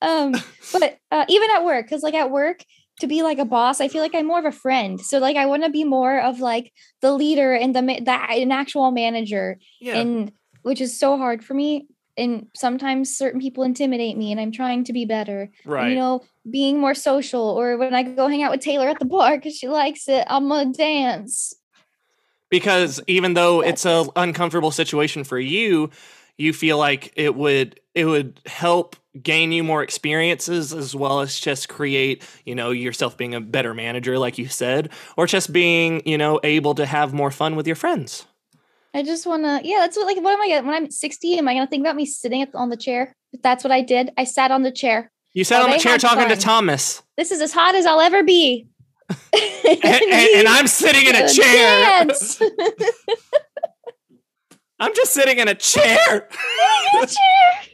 um, 0.00 0.32
but 0.72 0.98
uh, 1.10 1.24
even 1.28 1.50
at 1.50 1.64
work, 1.64 1.86
because 1.86 2.02
like 2.02 2.14
at 2.14 2.30
work, 2.30 2.62
to 3.00 3.06
be 3.06 3.22
like 3.22 3.38
a 3.38 3.44
boss, 3.44 3.80
I 3.80 3.88
feel 3.88 4.02
like 4.02 4.14
I'm 4.14 4.26
more 4.26 4.38
of 4.38 4.44
a 4.44 4.52
friend. 4.52 5.00
So 5.00 5.18
like 5.18 5.36
I 5.36 5.46
want 5.46 5.64
to 5.64 5.70
be 5.70 5.84
more 5.84 6.20
of 6.20 6.40
like 6.40 6.72
the 7.00 7.12
leader 7.12 7.54
and 7.54 7.74
the 7.74 8.00
that 8.04 8.30
an 8.30 8.52
actual 8.52 8.90
manager, 8.90 9.58
yeah. 9.80 9.96
and 9.96 10.32
which 10.62 10.80
is 10.80 10.98
so 10.98 11.16
hard 11.16 11.44
for 11.44 11.54
me. 11.54 11.86
And 12.16 12.48
sometimes 12.56 13.16
certain 13.16 13.40
people 13.40 13.62
intimidate 13.62 14.16
me, 14.16 14.32
and 14.32 14.40
I'm 14.40 14.50
trying 14.50 14.82
to 14.84 14.92
be 14.92 15.04
better. 15.04 15.42
And, 15.42 15.72
right. 15.72 15.90
you 15.90 15.94
know, 15.94 16.24
being 16.50 16.80
more 16.80 16.94
social, 16.94 17.42
or 17.42 17.76
when 17.76 17.94
I 17.94 18.02
go 18.02 18.26
hang 18.26 18.42
out 18.42 18.50
with 18.50 18.60
Taylor 18.60 18.88
at 18.88 18.98
the 18.98 19.04
bar 19.04 19.36
because 19.36 19.56
she 19.56 19.68
likes 19.68 20.08
it, 20.08 20.24
I'm 20.28 20.48
gonna 20.48 20.72
dance. 20.72 21.54
because 22.50 23.00
even 23.06 23.34
though 23.34 23.62
it's 23.62 23.84
a 23.84 24.06
uncomfortable 24.16 24.70
situation 24.70 25.24
for 25.24 25.38
you, 25.38 25.90
you 26.36 26.52
feel 26.52 26.78
like 26.78 27.12
it 27.16 27.34
would 27.34 27.80
it 27.94 28.04
would 28.04 28.40
help 28.46 28.96
gain 29.22 29.52
you 29.52 29.62
more 29.64 29.82
experiences 29.82 30.72
as 30.72 30.94
well 30.94 31.20
as 31.20 31.38
just 31.38 31.68
create, 31.68 32.22
you 32.44 32.54
know, 32.54 32.70
yourself 32.70 33.16
being 33.16 33.34
a 33.34 33.40
better 33.40 33.74
manager 33.74 34.18
like 34.18 34.38
you 34.38 34.48
said, 34.48 34.90
or 35.16 35.26
just 35.26 35.52
being, 35.52 36.02
you 36.06 36.18
know, 36.18 36.40
able 36.42 36.74
to 36.74 36.86
have 36.86 37.12
more 37.12 37.30
fun 37.30 37.56
with 37.56 37.66
your 37.66 37.76
friends. 37.76 38.26
I 38.94 39.02
just 39.02 39.26
wanna, 39.26 39.60
yeah, 39.64 39.78
that's 39.80 39.96
what 39.96 40.06
like 40.06 40.16
what 40.22 40.32
am 40.32 40.40
I 40.40 40.48
gonna 40.48 40.66
when 40.66 40.74
I'm 40.74 40.90
60? 40.90 41.38
Am 41.38 41.46
I 41.48 41.54
gonna 41.54 41.66
think 41.66 41.82
about 41.82 41.96
me 41.96 42.06
sitting 42.06 42.46
on 42.54 42.68
the 42.70 42.76
chair? 42.76 43.14
That's 43.42 43.62
what 43.62 43.70
I 43.72 43.82
did. 43.82 44.10
I 44.16 44.24
sat 44.24 44.50
on 44.50 44.62
the 44.62 44.72
chair. 44.72 45.10
You 45.34 45.44
sat 45.44 45.60
Oh, 45.62 45.66
on 45.66 45.70
the 45.72 45.78
chair 45.78 45.98
talking 45.98 46.28
to. 46.28 46.36
Thomas, 46.36 47.02
This 47.16 47.30
is 47.30 47.40
as 47.40 47.52
hot 47.52 47.74
as 47.74 47.84
I'll 47.86 48.00
ever 48.00 48.22
be. 48.22 48.66
and, 49.32 49.84
and, 49.84 50.28
and 50.36 50.48
I'm 50.48 50.66
sitting 50.66 51.06
in 51.06 51.14
a 51.14 51.28
chair. 51.32 52.06
I'm 54.80 54.94
just 54.94 55.12
sitting 55.12 55.38
in 55.38 55.48
a 55.48 55.54
chair. 55.54 56.28
In 56.94 57.02
a 57.02 57.06
chair. 57.06 57.67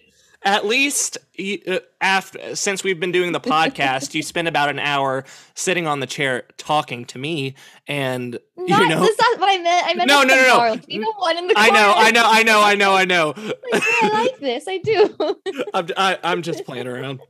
At 0.45 0.67
least 0.67 1.17
uh, 1.67 1.79
after 2.03 2.55
since 2.55 2.85
we've 2.85 3.01
been 3.01 3.13
doing 3.13 3.33
the 3.33 3.41
podcast, 3.55 4.15
you 4.15 4.23
spend 4.23 4.47
about 4.47 4.69
an 4.69 4.79
hour 4.79 5.25
sitting 5.55 5.87
on 5.87 6.01
the 6.01 6.07
chair 6.07 6.45
talking 6.59 7.07
to 7.07 7.19
me, 7.19 7.55
and 7.89 8.39
Not, 8.57 8.83
you 8.83 8.89
know. 8.89 9.01
that's 9.01 9.19
not 9.21 9.41
what 9.41 9.51
I 9.51 9.63
meant. 9.63 9.87
I 9.87 9.95
meant 9.95 10.09
No, 10.09 10.23
no, 10.23 10.35
no, 10.37 10.43
no. 10.49 10.57
like, 10.59 10.85
You 10.87 11.01
know 11.01 11.13
one 11.17 11.39
in 11.39 11.47
the 11.47 11.55
I 11.57 11.71
know. 11.71 11.95
I 11.97 12.11
know, 12.11 12.23
I 12.27 12.43
know, 12.43 12.61
I 12.63 12.75
know, 12.75 12.93
I 12.95 13.05
know. 13.05 13.35
Like, 13.73 13.83
yeah, 13.83 13.99
I 14.03 14.11
like 14.13 14.39
this. 14.39 14.65
I 14.69 14.79
do. 14.79 15.17
I'm, 15.75 15.89
I, 15.97 16.19
I'm 16.23 16.43
just 16.43 16.65
playing 16.67 16.87
around. 16.87 17.21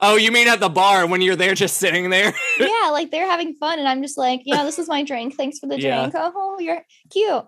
Oh, 0.00 0.16
you 0.16 0.32
mean 0.32 0.48
at 0.48 0.60
the 0.60 0.68
bar 0.70 1.06
when 1.06 1.20
you're 1.20 1.36
there 1.36 1.54
just 1.54 1.76
sitting 1.76 2.08
there? 2.08 2.32
yeah, 2.58 2.88
like 2.90 3.10
they're 3.10 3.28
having 3.30 3.54
fun, 3.54 3.78
and 3.78 3.86
I'm 3.88 4.00
just 4.02 4.16
like, 4.16 4.40
yeah, 4.44 4.64
this 4.64 4.78
is 4.78 4.88
my 4.88 5.02
drink. 5.02 5.34
Thanks 5.36 5.58
for 5.58 5.66
the 5.66 5.78
Yeah. 5.78 6.08
drink. 6.08 6.14
Oh, 6.16 6.56
you're 6.58 6.82
cute. 7.10 7.44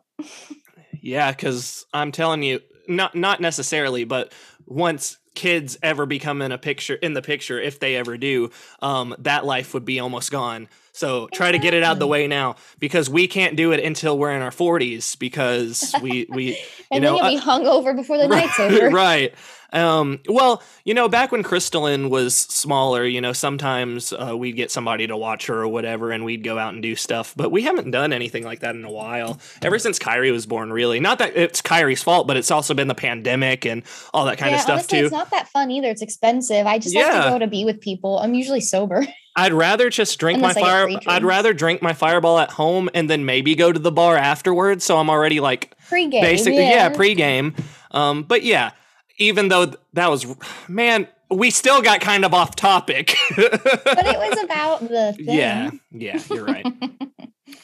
Yeah, 1.00 1.30
because 1.30 1.86
I'm 1.94 2.12
telling 2.12 2.42
you, 2.42 2.60
not 2.88 3.14
not 3.14 3.40
necessarily, 3.40 4.04
but 4.04 4.32
once 4.66 5.18
kids 5.34 5.76
ever 5.82 6.06
become 6.06 6.40
in 6.42 6.52
a 6.52 6.58
picture 6.58 6.94
in 6.94 7.12
the 7.12 7.22
picture, 7.22 7.60
if 7.60 7.78
they 7.80 7.96
ever 7.96 8.16
do, 8.16 8.50
um, 8.80 9.14
that 9.18 9.44
life 9.44 9.74
would 9.74 9.84
be 9.84 10.00
almost 10.00 10.30
gone. 10.30 10.68
So 10.94 11.28
try 11.34 11.50
to 11.52 11.58
get 11.58 11.74
it 11.74 11.82
out 11.82 11.92
of 11.94 11.98
the 11.98 12.06
way 12.06 12.26
now 12.28 12.54
because 12.78 13.10
we 13.10 13.26
can't 13.26 13.56
do 13.56 13.72
it 13.72 13.84
until 13.84 14.16
we're 14.16 14.30
in 14.32 14.42
our 14.42 14.50
40s 14.52 15.18
because 15.18 15.92
we 16.00 16.26
we 16.30 16.56
And 16.90 17.02
know, 17.02 17.18
then 17.20 17.32
you'll 17.32 17.40
be 17.40 17.44
hungover 17.44 17.94
before 17.96 18.16
the 18.16 18.28
night's 18.28 18.58
over. 18.60 18.90
right. 18.90 19.34
Um, 19.72 20.20
well, 20.28 20.62
you 20.84 20.94
know, 20.94 21.08
back 21.08 21.32
when 21.32 21.42
Crystalline 21.42 22.08
was 22.08 22.38
smaller, 22.38 23.04
you 23.04 23.20
know, 23.20 23.32
sometimes 23.32 24.12
uh, 24.12 24.36
we'd 24.36 24.52
get 24.54 24.70
somebody 24.70 25.08
to 25.08 25.16
watch 25.16 25.46
her 25.46 25.62
or 25.62 25.66
whatever, 25.66 26.12
and 26.12 26.24
we'd 26.24 26.44
go 26.44 26.58
out 26.60 26.74
and 26.74 26.80
do 26.80 26.94
stuff. 26.94 27.34
But 27.36 27.50
we 27.50 27.62
haven't 27.62 27.90
done 27.90 28.12
anything 28.12 28.44
like 28.44 28.60
that 28.60 28.76
in 28.76 28.84
a 28.84 28.90
while. 28.92 29.40
Ever 29.62 29.80
since 29.80 29.98
Kyrie 29.98 30.30
was 30.30 30.46
born, 30.46 30.72
really. 30.72 31.00
Not 31.00 31.18
that 31.18 31.36
it's 31.36 31.60
Kyrie's 31.60 32.04
fault, 32.04 32.28
but 32.28 32.36
it's 32.36 32.52
also 32.52 32.72
been 32.72 32.86
the 32.86 32.94
pandemic 32.94 33.66
and 33.66 33.82
all 34.12 34.26
that 34.26 34.38
kind 34.38 34.52
yeah, 34.52 34.58
of 34.58 34.62
stuff 34.62 34.74
honestly, 34.74 35.00
too. 35.00 35.04
it's 35.06 35.12
not 35.12 35.30
that 35.32 35.48
fun 35.48 35.72
either. 35.72 35.88
It's 35.88 36.02
expensive. 36.02 36.68
I 36.68 36.78
just 36.78 36.94
like 36.94 37.06
Yeah. 37.06 37.24
to 37.24 37.30
go 37.30 37.38
to 37.40 37.48
be 37.48 37.64
with 37.64 37.80
people. 37.80 38.20
I'm 38.20 38.34
usually 38.34 38.60
sober. 38.60 39.04
I'd 39.36 39.52
rather 39.52 39.90
just 39.90 40.18
drink 40.18 40.36
Unless 40.36 40.56
my 40.56 40.60
fire. 40.62 40.88
I'd 41.06 41.24
rather 41.24 41.52
drink 41.52 41.82
my 41.82 41.92
fireball 41.92 42.38
at 42.38 42.50
home 42.50 42.88
and 42.94 43.10
then 43.10 43.24
maybe 43.24 43.54
go 43.54 43.72
to 43.72 43.78
the 43.78 43.90
bar 43.90 44.16
afterwards. 44.16 44.84
So 44.84 44.96
I'm 44.96 45.10
already 45.10 45.40
like 45.40 45.76
Pre-game. 45.88 46.22
basically 46.22 46.62
yeah. 46.62 46.88
yeah, 46.88 46.90
pregame. 46.90 47.58
Um, 47.90 48.22
but 48.22 48.42
yeah, 48.42 48.70
even 49.18 49.48
though 49.48 49.72
that 49.94 50.10
was 50.10 50.26
man, 50.68 51.08
we 51.30 51.50
still 51.50 51.82
got 51.82 52.00
kind 52.00 52.24
of 52.24 52.32
off 52.32 52.54
topic. 52.54 53.14
but 53.36 53.50
it 53.52 54.18
was 54.18 54.42
about 54.44 54.80
the 54.80 55.14
thing. 55.16 55.34
yeah, 55.34 55.70
yeah, 55.90 56.22
you're 56.30 56.44
right. 56.44 56.66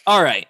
All 0.06 0.22
right. 0.22 0.48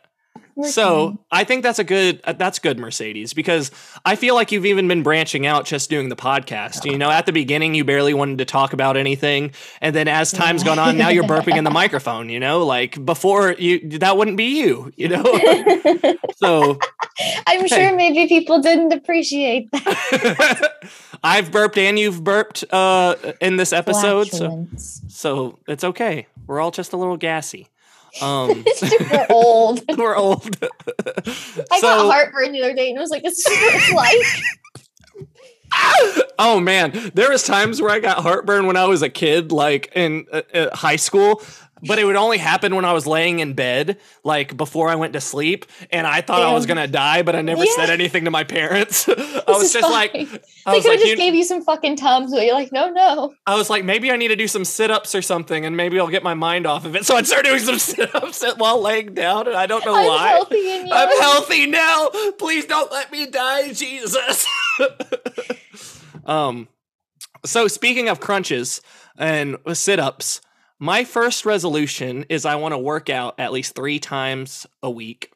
So 0.65 1.19
I 1.31 1.45
think 1.45 1.63
that's 1.63 1.79
a 1.79 1.85
good 1.85 2.21
uh, 2.25 2.33
that's 2.33 2.59
good 2.59 2.79
Mercedes 2.79 3.33
because 3.33 3.71
I 4.05 4.17
feel 4.17 4.35
like 4.35 4.53
you've 4.53 4.67
even 4.67 4.89
been 4.89 5.03
branching 5.03 5.47
out 5.47 5.65
just 5.65 5.91
doing 5.91 6.09
the 6.09 6.17
podcast. 6.17 6.85
You 6.85 6.99
know, 6.99 7.11
at 7.11 7.27
the 7.27 7.33
beginning 7.33 7.75
you 7.75 7.85
barely 7.85 8.15
wanted 8.15 8.39
to 8.39 8.45
talk 8.45 8.73
about 8.73 8.97
anything, 8.97 9.53
and 9.81 9.95
then 9.95 10.09
as 10.09 10.31
time's 10.31 10.65
gone 10.65 10.79
on, 10.79 10.97
now 10.97 11.09
you're 11.09 11.25
burping 11.25 11.57
in 11.57 11.65
the 11.65 11.71
microphone. 11.83 12.29
You 12.29 12.41
know, 12.41 12.65
like 12.65 13.05
before 13.05 13.53
you 13.53 13.99
that 13.99 14.17
wouldn't 14.17 14.37
be 14.37 14.61
you. 14.61 14.93
You 14.97 15.09
know, 15.09 15.25
so 16.37 16.79
I'm 17.47 17.67
sure 17.67 17.95
maybe 17.97 18.29
people 18.29 18.61
didn't 18.61 18.93
appreciate 18.93 19.71
that. 19.73 20.91
I've 21.23 21.53
burped 21.53 21.77
and 21.77 21.99
you've 21.99 22.25
burped 22.25 22.65
uh, 22.73 23.15
in 23.41 23.57
this 23.57 23.73
episode, 23.73 24.29
so 24.29 24.67
so 24.77 25.59
it's 25.67 25.85
okay. 25.85 26.27
We're 26.47 26.61
all 26.61 26.71
just 26.71 26.93
a 26.93 26.97
little 26.97 27.17
gassy. 27.17 27.69
Um, 28.21 28.65
We're 29.11 29.27
old. 29.31 29.83
we're 29.97 30.17
old. 30.19 30.57
I 30.65 31.79
So- 31.81 31.83
got 31.83 32.13
heartburn 32.13 32.53
the 32.53 32.63
other 32.63 32.75
day 32.75 32.89
and 32.91 32.97
it 32.99 33.01
was 33.01 33.11
like, 33.11 33.23
this 33.23 33.39
is 33.39 33.47
what 33.47 33.75
it's 33.75 33.93
like. 33.93 34.17
Oh 36.39 36.59
man, 36.61 37.13
there 37.15 37.31
was 37.31 37.45
times 37.45 37.81
where 37.81 37.91
I 37.91 38.01
got 38.01 38.19
heartburn 38.19 38.67
when 38.67 38.77
I 38.77 38.87
was 38.87 39.03
a 39.03 39.09
kid, 39.09 39.53
like 39.53 39.93
in 39.95 40.27
uh, 40.33 40.43
uh, 40.53 40.75
high 40.77 40.97
school. 40.97 41.43
But 41.87 41.99
it 41.99 42.05
would 42.05 42.17
only 42.17 42.39
happen 42.39 42.75
when 42.75 42.85
I 42.85 42.93
was 42.93 43.07
laying 43.07 43.41
in 43.41 43.55
bed, 43.55 43.99
like 44.25 44.57
before 44.57 44.89
I 44.89 44.95
went 44.97 45.15
to 45.15 45.21
sleep, 45.21 45.67
and 45.91 46.07
I 46.07 46.21
thought 46.21 46.43
I 46.43 46.53
was 46.53 46.67
gonna 46.67 46.87
die, 46.87 47.23
but 47.23 47.35
I 47.35 47.41
never 47.41 47.65
Yeah. 47.65 47.73
said 47.77 47.91
anything 47.91 48.25
to 48.27 48.31
my 48.31 48.45
parents. 48.45 49.09
I 49.09 49.43
was 49.49 49.73
just 49.73 49.89
like. 49.91 50.15
I 50.15 50.25
they 50.25 50.77
was 50.77 50.85
could 50.85 50.91
like, 50.91 51.01
just 51.01 51.17
gave 51.17 51.35
you 51.35 51.45
some 51.45 51.63
fucking 51.63 51.97
tums, 51.97 52.33
but 52.33 52.45
you're 52.45 52.55
like, 52.55 52.71
no, 52.73 52.91
no. 52.91 53.33
I 53.47 53.57
was 53.57 53.71
like, 53.71 53.85
maybe 53.85 54.11
I 54.11 54.17
need 54.17 54.29
to 54.29 54.37
do 54.37 54.47
some 54.47 54.65
sit 54.65 54.91
ups 54.91 55.15
or 55.15 55.23
something, 55.23 55.65
and 55.65 55.77
maybe 55.77 55.99
I'll 55.99 56.09
get 56.09 56.23
my 56.23 56.35
mind 56.35 56.67
off 56.67 56.85
of 56.85 56.95
it. 56.97 57.07
So 57.07 57.17
I 57.17 57.23
started 57.23 57.49
doing 57.49 57.61
some 57.61 57.79
sit 57.97 58.15
ups 58.15 58.45
while 58.59 58.81
laying 58.81 59.15
down, 59.15 59.47
and 59.47 59.57
I 59.57 59.67
don't 59.67 59.85
know 59.87 59.95
I'm 59.97 60.07
why. 60.07 60.29
healthy. 60.29 60.91
I'm 60.93 61.19
healthy 61.21 61.67
now. 61.67 62.11
Please 62.39 62.67
don't 62.67 62.93
let 62.93 63.11
me 63.11 63.27
die, 63.27 63.73
Jesus. 63.73 64.47
um 66.27 66.69
so 67.45 67.67
speaking 67.69 68.09
of 68.09 68.21
crunches 68.21 68.83
and 69.17 69.57
sit-ups, 69.73 70.41
my 70.81 71.05
first 71.05 71.45
resolution 71.47 72.25
is 72.29 72.45
I 72.45 72.57
want 72.57 72.73
to 72.73 72.79
work 72.79 73.09
out 73.11 73.35
at 73.39 73.53
least 73.53 73.75
3 73.77 73.99
times 74.01 74.67
a 74.83 74.91
week. 74.91 75.31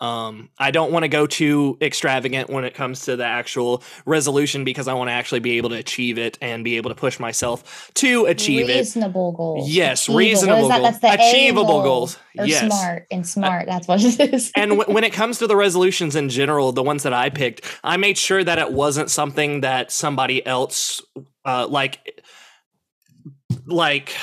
Um 0.00 0.48
I 0.58 0.70
don't 0.70 0.92
want 0.92 1.02
to 1.02 1.08
go 1.08 1.26
too 1.26 1.76
extravagant 1.82 2.48
when 2.48 2.62
it 2.64 2.72
comes 2.72 3.00
to 3.06 3.16
the 3.16 3.24
actual 3.24 3.82
resolution 4.06 4.62
because 4.62 4.86
I 4.86 4.94
want 4.94 5.08
to 5.08 5.12
actually 5.12 5.40
be 5.40 5.56
able 5.58 5.70
to 5.70 5.74
achieve 5.74 6.18
it 6.18 6.38
and 6.40 6.62
be 6.62 6.76
able 6.76 6.90
to 6.90 6.94
push 6.94 7.18
myself 7.18 7.90
to 7.94 8.26
achieve 8.26 8.70
it. 8.70 8.76
reasonable 8.76 9.32
goals. 9.32 9.68
Yes, 9.68 10.04
Achievable. 10.04 10.18
Reasonable 10.18 10.68
that? 10.68 10.80
goals. 10.82 11.00
That's 11.00 11.18
the 11.18 11.24
A 11.24 11.28
Achievable 11.30 11.64
goal. 11.66 11.82
goals. 11.82 12.18
Yes. 12.34 12.66
smart 12.72 13.06
and 13.10 13.26
smart. 13.26 13.66
That's 13.66 13.88
what 13.88 14.00
it 14.04 14.32
is. 14.32 14.52
and 14.56 14.70
w- 14.78 14.94
when 14.94 15.02
it 15.02 15.12
comes 15.12 15.38
to 15.40 15.48
the 15.48 15.56
resolutions 15.56 16.14
in 16.14 16.28
general, 16.28 16.70
the 16.70 16.84
ones 16.84 17.02
that 17.02 17.12
I 17.12 17.28
picked, 17.28 17.64
I 17.82 17.96
made 17.96 18.16
sure 18.16 18.44
that 18.44 18.60
it 18.60 18.72
wasn't 18.72 19.10
something 19.10 19.62
that 19.62 19.90
somebody 19.90 20.46
else, 20.46 21.02
uh, 21.44 21.66
like, 21.68 22.22
like, 23.66 24.14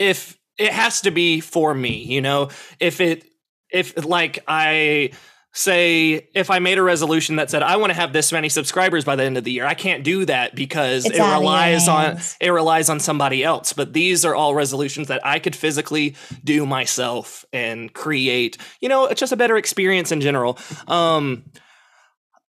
if 0.00 0.36
it 0.58 0.72
has 0.72 1.02
to 1.02 1.12
be 1.12 1.40
for 1.40 1.72
me, 1.72 2.02
you 2.02 2.20
know, 2.20 2.48
if 2.80 3.00
it, 3.00 3.24
if 3.70 4.04
like 4.04 4.42
I 4.48 5.12
say, 5.52 6.28
if 6.34 6.50
I 6.50 6.58
made 6.58 6.78
a 6.78 6.82
resolution 6.82 7.36
that 7.36 7.50
said 7.50 7.62
I 7.62 7.76
want 7.76 7.90
to 7.90 7.94
have 7.94 8.12
this 8.12 8.32
many 8.32 8.48
subscribers 8.48 9.04
by 9.04 9.16
the 9.16 9.24
end 9.24 9.36
of 9.36 9.44
the 9.44 9.52
year, 9.52 9.66
I 9.66 9.74
can't 9.74 10.02
do 10.02 10.24
that 10.24 10.54
because 10.54 11.04
It's 11.04 11.16
it 11.16 11.20
out 11.20 11.26
of 11.26 11.30
your 11.30 11.40
relies 11.40 11.88
on 11.88 12.18
it 12.40 12.50
relies 12.50 12.88
on 12.88 12.98
somebody 12.98 13.44
else. 13.44 13.72
But 13.72 13.92
these 13.92 14.24
are 14.24 14.34
all 14.34 14.54
resolutions 14.54 15.08
that 15.08 15.24
I 15.24 15.38
could 15.38 15.54
physically 15.54 16.16
do 16.42 16.66
myself 16.66 17.44
and 17.52 17.92
create, 17.92 18.56
you 18.80 18.88
know, 18.88 19.06
it's 19.06 19.20
just 19.20 19.32
a 19.32 19.36
better 19.36 19.56
experience 19.56 20.12
in 20.12 20.20
general. 20.20 20.58
Um, 20.88 21.44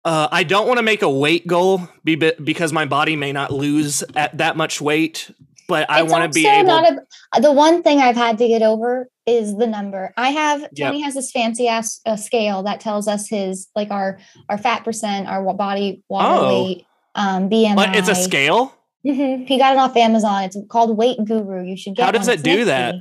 uh, 0.04 0.28
I 0.32 0.42
don't 0.42 0.66
want 0.66 0.78
to 0.78 0.82
make 0.82 1.02
a 1.02 1.10
weight 1.10 1.46
goal 1.46 1.88
be, 2.02 2.16
because 2.16 2.72
my 2.72 2.86
body 2.86 3.14
may 3.14 3.32
not 3.32 3.52
lose 3.52 4.02
at 4.16 4.38
that 4.38 4.56
much 4.56 4.80
weight, 4.80 5.30
but 5.72 5.90
I 5.90 6.02
want 6.02 6.30
to 6.30 6.38
be 6.38 6.46
able. 6.46 6.66
Not 6.66 6.92
a, 7.34 7.40
the 7.40 7.52
one 7.52 7.82
thing 7.82 8.00
I've 8.00 8.16
had 8.16 8.36
to 8.38 8.46
get 8.46 8.60
over 8.60 9.08
is 9.24 9.56
the 9.56 9.66
number. 9.66 10.12
I 10.18 10.30
have 10.30 10.68
Tony 10.78 11.00
has 11.00 11.14
this 11.14 11.30
fancy 11.30 11.66
ass 11.66 12.00
uh, 12.04 12.16
scale 12.16 12.62
that 12.64 12.80
tells 12.80 13.08
us 13.08 13.26
his 13.28 13.68
like 13.74 13.90
our 13.90 14.18
our 14.50 14.58
fat 14.58 14.84
percent, 14.84 15.28
our 15.28 15.54
body 15.54 16.02
water 16.10 16.28
Oh. 16.28 16.64
weight, 16.64 16.86
um, 17.14 17.48
BMI. 17.48 17.74
but 17.74 17.96
it's 17.96 18.10
a 18.10 18.14
scale. 18.14 18.74
Mhm. 19.06 19.48
He 19.48 19.58
got 19.58 19.72
it 19.72 19.78
off 19.78 19.96
Amazon. 19.96 20.44
It's 20.44 20.56
called 20.68 20.96
Weight 20.96 21.18
Guru. 21.24 21.64
You 21.64 21.76
should 21.76 21.96
get. 21.96 22.02
It. 22.02 22.06
How 22.06 22.12
does 22.12 22.28
it 22.28 22.42
do 22.42 22.66
that? 22.66 22.96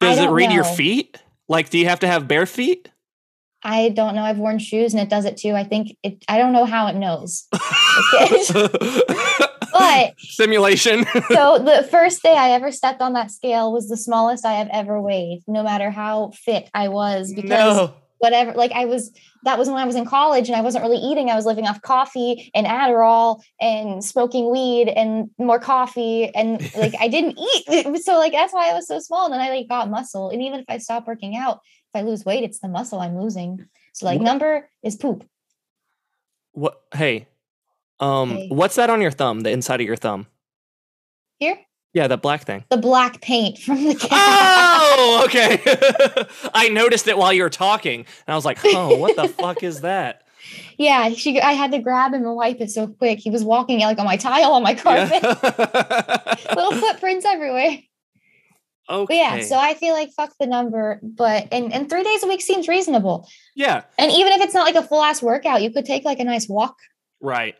Does 0.00 0.18
it 0.18 0.30
read 0.30 0.50
your 0.50 0.64
feet? 0.64 1.18
Like, 1.48 1.68
do 1.68 1.78
you 1.78 1.86
have 1.88 2.00
to 2.00 2.06
have 2.06 2.26
bare 2.26 2.46
feet? 2.46 2.90
I 3.62 3.90
don't 3.90 4.14
know. 4.14 4.22
I've 4.22 4.38
worn 4.38 4.58
shoes 4.58 4.92
and 4.94 5.02
it 5.02 5.08
does 5.08 5.24
it 5.24 5.36
too. 5.36 5.54
I 5.54 5.64
think 5.64 5.96
it. 6.02 6.24
I 6.28 6.38
don't 6.38 6.52
know 6.52 6.64
how 6.64 6.86
it 6.88 6.96
knows. 6.96 7.46
But 9.78 10.14
Simulation. 10.18 11.04
so 11.28 11.58
the 11.58 11.86
first 11.90 12.22
day 12.22 12.34
I 12.36 12.50
ever 12.50 12.70
stepped 12.70 13.02
on 13.02 13.12
that 13.14 13.30
scale 13.30 13.72
was 13.72 13.88
the 13.88 13.96
smallest 13.96 14.46
I 14.46 14.54
have 14.54 14.68
ever 14.72 15.00
weighed, 15.00 15.42
no 15.46 15.62
matter 15.62 15.90
how 15.90 16.30
fit 16.30 16.70
I 16.72 16.88
was, 16.88 17.32
because 17.34 17.50
no. 17.50 17.94
whatever, 18.18 18.52
like 18.52 18.72
I 18.72 18.84
was, 18.84 19.10
that 19.42 19.58
was 19.58 19.68
when 19.68 19.78
I 19.78 19.84
was 19.84 19.96
in 19.96 20.06
college 20.06 20.48
and 20.48 20.56
I 20.56 20.60
wasn't 20.60 20.84
really 20.84 20.98
eating. 20.98 21.28
I 21.28 21.34
was 21.34 21.44
living 21.44 21.66
off 21.66 21.82
coffee 21.82 22.50
and 22.54 22.66
Adderall 22.66 23.42
and 23.60 24.02
smoking 24.04 24.50
weed 24.50 24.88
and 24.88 25.28
more 25.38 25.58
coffee. 25.58 26.32
And 26.34 26.60
like 26.76 26.94
I 27.00 27.08
didn't 27.08 27.38
eat. 27.38 28.02
So 28.04 28.16
like 28.16 28.32
that's 28.32 28.52
why 28.52 28.70
I 28.70 28.74
was 28.74 28.86
so 28.86 29.00
small. 29.00 29.24
And 29.26 29.34
then 29.34 29.40
I 29.40 29.50
like 29.50 29.68
got 29.68 29.90
muscle. 29.90 30.30
And 30.30 30.40
even 30.40 30.60
if 30.60 30.66
I 30.68 30.78
stop 30.78 31.06
working 31.06 31.36
out, 31.36 31.60
if 31.92 32.00
I 32.00 32.02
lose 32.02 32.24
weight, 32.24 32.44
it's 32.44 32.60
the 32.60 32.68
muscle 32.68 33.00
I'm 33.00 33.18
losing. 33.18 33.66
So 33.92 34.06
like 34.06 34.18
What? 34.18 34.24
number 34.24 34.70
is 34.82 34.96
poop. 34.96 35.26
What? 36.52 36.80
Hey, 36.94 37.26
um, 38.00 38.30
Hey. 38.30 38.48
what's 38.50 38.76
that 38.76 38.90
on 38.90 39.00
your 39.00 39.10
thumb? 39.10 39.40
The 39.40 39.50
inside 39.50 39.80
of 39.80 39.86
your 39.86 39.96
thumb? 39.96 40.26
Here, 41.38 41.58
Yeah, 41.92 42.06
that 42.08 42.22
black 42.22 42.44
thing. 42.44 42.64
the 42.70 42.76
black 42.76 43.20
paint 43.20 43.58
from 43.58 43.84
the 43.84 43.94
cat. 43.94 44.10
Oh, 44.12 45.22
okay. 45.26 45.60
I 46.54 46.68
noticed 46.68 47.08
it 47.08 47.18
while 47.18 47.32
you 47.32 47.42
were 47.42 47.50
talking, 47.50 48.00
and 48.26 48.32
I 48.32 48.36
was 48.36 48.44
like, 48.44 48.58
"Oh, 48.64 48.96
what 48.96 49.16
the 49.16 49.28
fuck 49.28 49.62
is 49.62 49.80
that?" 49.82 50.22
Yeah, 50.76 51.08
she. 51.10 51.40
I 51.40 51.52
had 51.52 51.70
to 51.72 51.78
grab 51.78 52.12
him 52.12 52.26
and 52.26 52.34
wipe 52.36 52.60
it 52.60 52.70
so 52.70 52.86
quick. 52.88 53.18
He 53.18 53.30
was 53.30 53.42
walking 53.42 53.80
like 53.80 53.98
on 53.98 54.04
my 54.04 54.16
tile 54.18 54.52
on 54.52 54.62
my 54.62 54.74
carpet. 54.74 55.22
Yeah. 55.22 56.34
Little 56.54 56.72
footprints 56.72 57.24
everywhere. 57.24 57.78
okay. 58.90 59.06
But 59.06 59.16
yeah, 59.16 59.40
so 59.42 59.56
I 59.56 59.72
feel 59.74 59.94
like 59.94 60.10
fuck 60.16 60.32
the 60.38 60.46
number, 60.46 61.00
but 61.02 61.48
and 61.50 61.72
and 61.72 61.88
three 61.88 62.02
days 62.02 62.22
a 62.24 62.26
week 62.28 62.42
seems 62.42 62.68
reasonable. 62.68 63.26
yeah, 63.56 63.82
And 63.98 64.12
even 64.12 64.32
if 64.34 64.42
it's 64.42 64.52
not 64.52 64.64
like 64.64 64.74
a 64.74 64.82
full 64.86 65.02
ass 65.02 65.22
workout, 65.22 65.62
you 65.62 65.70
could 65.72 65.86
take 65.86 66.04
like 66.04 66.18
a 66.20 66.24
nice 66.24 66.48
walk. 66.48 66.76
right. 67.20 67.54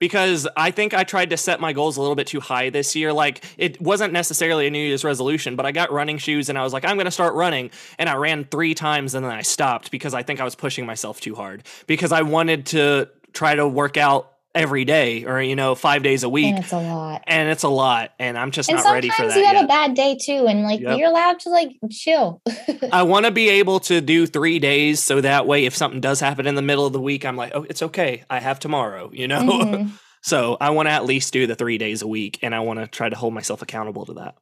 Because 0.00 0.48
I 0.56 0.72
think 0.72 0.94
I 0.94 1.04
tried 1.04 1.30
to 1.30 1.36
set 1.36 1.60
my 1.60 1.72
goals 1.72 1.96
a 1.96 2.00
little 2.00 2.16
bit 2.16 2.26
too 2.26 2.40
high 2.40 2.70
this 2.70 2.96
year. 2.96 3.12
Like 3.12 3.44
it 3.56 3.80
wasn't 3.80 4.12
necessarily 4.12 4.66
a 4.66 4.70
New 4.70 4.84
Year's 4.84 5.04
resolution, 5.04 5.54
but 5.54 5.66
I 5.66 5.70
got 5.70 5.92
running 5.92 6.18
shoes 6.18 6.48
and 6.48 6.58
I 6.58 6.64
was 6.64 6.72
like, 6.72 6.84
I'm 6.84 6.96
going 6.96 7.04
to 7.04 7.12
start 7.12 7.34
running. 7.34 7.70
And 7.98 8.08
I 8.08 8.16
ran 8.16 8.44
three 8.44 8.74
times 8.74 9.14
and 9.14 9.24
then 9.24 9.32
I 9.32 9.42
stopped 9.42 9.92
because 9.92 10.14
I 10.14 10.24
think 10.24 10.40
I 10.40 10.44
was 10.44 10.56
pushing 10.56 10.86
myself 10.86 11.20
too 11.20 11.36
hard 11.36 11.62
because 11.86 12.10
I 12.10 12.22
wanted 12.22 12.66
to 12.66 13.08
try 13.32 13.54
to 13.54 13.68
work 13.68 13.96
out 13.96 14.32
every 14.54 14.84
day 14.84 15.24
or, 15.24 15.40
you 15.40 15.54
know, 15.54 15.74
five 15.74 16.02
days 16.02 16.22
a 16.24 16.28
week. 16.28 16.46
And 16.46 16.58
it's 16.58 16.72
a 16.72 16.78
lot. 16.78 17.22
and 17.26 17.48
it's 17.48 17.62
a 17.62 17.68
lot 17.68 18.10
and 18.18 18.36
i'm 18.36 18.50
just 18.50 18.68
And 18.68 18.76
not 18.76 18.92
ready 18.92 19.08
for 19.08 19.14
sometimes 19.16 19.36
you 19.36 19.44
have 19.44 19.54
yet 19.54 19.64
a 19.64 19.68
bad 19.68 19.94
day 19.94 20.18
too, 20.20 20.46
and 20.48 20.62
like 20.62 20.80
Yep. 20.80 20.98
you're 20.98 21.08
allowed 21.08 21.38
to 21.40 21.50
like 21.50 21.70
chill. 21.90 22.42
i 22.92 23.02
want 23.02 23.26
to 23.26 23.30
be 23.30 23.48
able 23.48 23.78
to 23.80 24.00
do 24.00 24.26
three 24.26 24.58
days 24.58 25.00
so 25.00 25.20
that 25.20 25.46
way 25.46 25.66
if 25.66 25.76
something 25.76 26.00
does 26.00 26.18
happen 26.20 26.46
in 26.46 26.54
the 26.56 26.62
middle 26.62 26.86
of 26.86 26.92
the 26.92 27.00
week 27.00 27.24
i'm 27.24 27.36
like 27.36 27.52
oh 27.54 27.64
it's 27.68 27.82
okay 27.82 28.24
i 28.28 28.40
have 28.40 28.58
tomorrow 28.58 29.10
you 29.12 29.28
know 29.28 29.40
Mhm. 29.40 29.90
so 30.22 30.56
i 30.60 30.70
want 30.70 30.86
to 30.88 30.90
at 30.90 31.04
least 31.04 31.32
do 31.32 31.46
the 31.46 31.54
three 31.54 31.78
days 31.78 32.02
a 32.02 32.06
week 32.08 32.38
and 32.42 32.54
i 32.54 32.60
want 32.60 32.78
to 32.80 32.86
try 32.86 33.08
to 33.08 33.16
hold 33.16 33.32
myself 33.34 33.62
accountable 33.62 34.04
to 34.06 34.14
that 34.14 34.34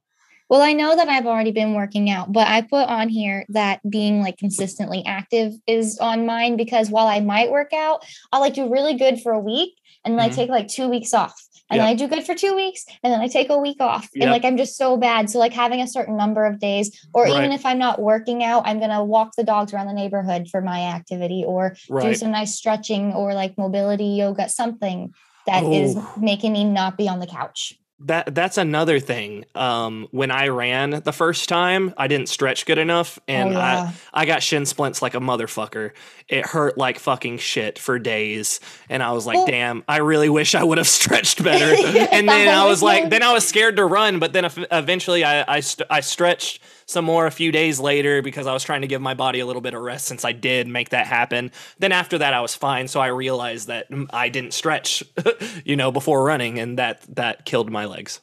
Well, 0.51 0.63
I 0.63 0.73
know 0.73 0.97
that 0.97 1.09
I've 1.11 1.27
already 1.27 1.53
been 1.53 1.75
working 1.75 2.09
out, 2.09 2.33
but 2.33 2.49
I 2.49 2.63
put 2.63 2.89
on 2.89 3.11
here 3.11 3.45
that 3.51 3.81
being 3.89 4.23
like 4.23 4.39
consistently 4.39 5.03
active 5.05 5.53
is 5.67 5.99
on 5.99 6.25
mine 6.25 6.57
because 6.57 6.89
while 6.89 7.07
I 7.07 7.21
might 7.21 7.51
work 7.51 7.75
out, 7.75 8.03
I'll 8.33 8.41
like 8.41 8.55
do 8.55 8.73
really 8.73 8.95
good 8.95 9.21
for 9.21 9.33
a 9.33 9.39
week 9.39 9.77
and 10.09 10.19
Mhm. 10.19 10.23
I 10.23 10.29
take 10.31 10.49
like 10.51 10.69
two 10.69 10.89
weeks 10.89 11.13
off. 11.15 11.35
And 11.71 11.81
Yep. 11.81 11.87
I 11.87 11.95
do 11.95 12.09
good 12.09 12.25
for 12.25 12.35
two 12.35 12.57
weeks 12.57 12.87
and 13.03 13.13
then 13.13 13.21
I 13.21 13.29
take 13.29 13.51
a 13.51 13.59
week 13.59 13.77
off. 13.79 14.09
Yep. 14.15 14.23
And 14.23 14.31
like 14.31 14.43
I'm 14.47 14.57
just 14.57 14.79
so 14.79 14.97
bad. 14.97 15.29
So 15.29 15.39
like 15.39 15.53
having 15.53 15.83
a 15.83 15.87
certain 15.87 16.17
number 16.17 16.47
of 16.47 16.59
days, 16.59 16.91
or 17.13 17.27
even 17.29 17.53
if 17.53 17.67
I'm 17.67 17.79
not 17.79 18.01
working 18.01 18.43
out, 18.43 18.63
I'm 18.67 18.81
gonna 18.81 19.05
walk 19.05 19.33
the 19.37 19.45
dogs 19.45 19.75
around 19.75 19.87
the 19.87 19.93
neighborhood 19.93 20.49
for 20.51 20.63
my 20.63 20.81
activity 20.85 21.45
or 21.47 21.77
do 22.01 22.15
some 22.15 22.31
nice 22.31 22.55
stretching 22.55 23.13
or 23.13 23.35
like 23.35 23.59
mobility 23.59 24.07
yoga, 24.07 24.49
something 24.49 25.13
that 25.47 25.63
is 25.65 25.95
Oh. 25.99 26.13
making 26.17 26.55
me 26.55 26.65
not 26.65 26.97
be 26.97 27.07
on 27.07 27.19
the 27.21 27.27
couch. 27.27 27.75
That 28.01 28.33
that's 28.33 28.59
another 28.59 29.01
thing 29.01 29.45
um 29.57 30.07
when 30.13 30.31
i 30.31 30.47
ran 30.47 30.91
the 30.91 31.13
first 31.13 31.49
time 31.49 31.93
i 31.97 32.07
didn't 32.07 32.29
stretch 32.29 32.65
good 32.65 32.79
enough 32.79 33.19
and 33.27 33.49
oh, 33.51 33.53
yeah. 33.53 33.93
I 34.13 34.25
got 34.27 34.43
shin 34.43 34.67
splints 34.67 35.01
like 35.01 35.15
a 35.15 35.21
motherfucker. 35.21 35.93
It 36.29 36.45
hurt 36.45 36.77
like 36.77 36.99
fucking 36.99 37.39
shit 37.39 37.79
for 37.79 37.99
days. 37.99 38.59
And 38.89 39.01
I 39.03 39.13
was 39.13 39.27
like, 39.27 39.37
Well- 39.37 39.47
damn, 39.47 39.85
I 39.87 39.99
really 39.99 40.29
wish 40.29 40.55
I 40.57 40.65
would 40.65 40.79
have 40.79 40.89
stretched 41.01 41.43
better. 41.45 41.75
and 42.11 42.29
then 42.29 42.49
I 42.49 42.67
was 42.67 42.83
like, 42.83 43.11
then 43.11 43.23
I 43.23 43.33
was 43.33 43.47
scared 43.47 43.77
to 43.77 43.85
run. 43.85 44.19
But 44.19 44.33
then 44.33 44.45
eventually 44.73 45.23
I, 45.25 45.57
I, 45.57 45.61
st- 45.61 45.87
I 45.89 46.01
stretched 46.01 46.61
some 46.89 47.05
more 47.05 47.27
a 47.27 47.31
few 47.31 47.53
days 47.53 47.79
later 47.79 48.23
because 48.23 48.47
I 48.47 48.55
was 48.55 48.65
trying 48.65 48.81
to 48.81 48.87
give 48.87 49.03
my 49.03 49.15
body 49.15 49.41
a 49.41 49.47
little 49.47 49.61
bit 49.61 49.75
of 49.75 49.83
rest 49.83 50.07
since 50.07 50.25
I 50.25 50.33
did 50.33 50.67
make 50.67 50.89
that 50.89 51.07
happen. 51.07 51.53
Then 51.79 51.93
after 51.93 52.17
that, 52.19 52.33
I 52.33 52.41
was 52.41 52.55
fine. 52.55 52.89
So 52.89 52.99
I 52.99 53.09
realized 53.09 53.69
that 53.69 53.89
I 54.11 54.31
didn't 54.31 54.55
stretch, 54.55 55.05
you 55.65 55.77
know, 55.77 55.93
before 55.93 56.25
running. 56.25 56.59
And 56.59 56.79
that, 56.79 57.03
that 57.15 57.45
killed 57.45 57.71
my 57.71 57.85
legs. 57.85 58.21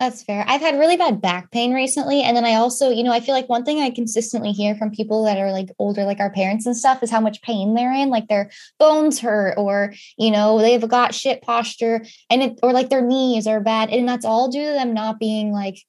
That's 0.00 0.22
fair. 0.22 0.44
I've 0.46 0.60
had 0.60 0.78
really 0.78 0.96
bad 0.96 1.20
back 1.20 1.50
pain 1.50 1.74
recently. 1.74 2.22
And 2.22 2.36
then 2.36 2.44
I 2.44 2.54
also, 2.54 2.88
you 2.88 3.02
know, 3.02 3.12
I 3.12 3.20
feel 3.20 3.34
like 3.34 3.48
one 3.48 3.64
thing 3.64 3.80
I 3.80 3.90
consistently 3.90 4.52
hear 4.52 4.74
from 4.76 4.92
people 4.92 5.24
that 5.24 5.38
are 5.38 5.50
like 5.50 5.70
older, 5.78 6.04
like 6.04 6.20
our 6.20 6.30
parents 6.30 6.66
and 6.66 6.76
stuff, 6.76 7.02
is 7.02 7.10
how 7.10 7.20
much 7.20 7.42
pain 7.42 7.74
they're 7.74 7.92
in. 7.92 8.08
Like 8.08 8.28
their 8.28 8.50
bones 8.78 9.18
hurt 9.18 9.54
or, 9.58 9.92
you 10.16 10.30
know, 10.30 10.60
they've 10.60 10.88
got 10.88 11.14
shit 11.14 11.42
posture 11.42 12.06
and 12.30 12.42
it, 12.42 12.60
or 12.62 12.72
like 12.72 12.90
their 12.90 13.02
knees 13.02 13.48
are 13.48 13.60
bad. 13.60 13.90
And 13.90 14.08
that's 14.08 14.24
all 14.24 14.48
due 14.48 14.64
to 14.64 14.72
them 14.72 14.94
not 14.94 15.18
being 15.18 15.52
like 15.52 15.84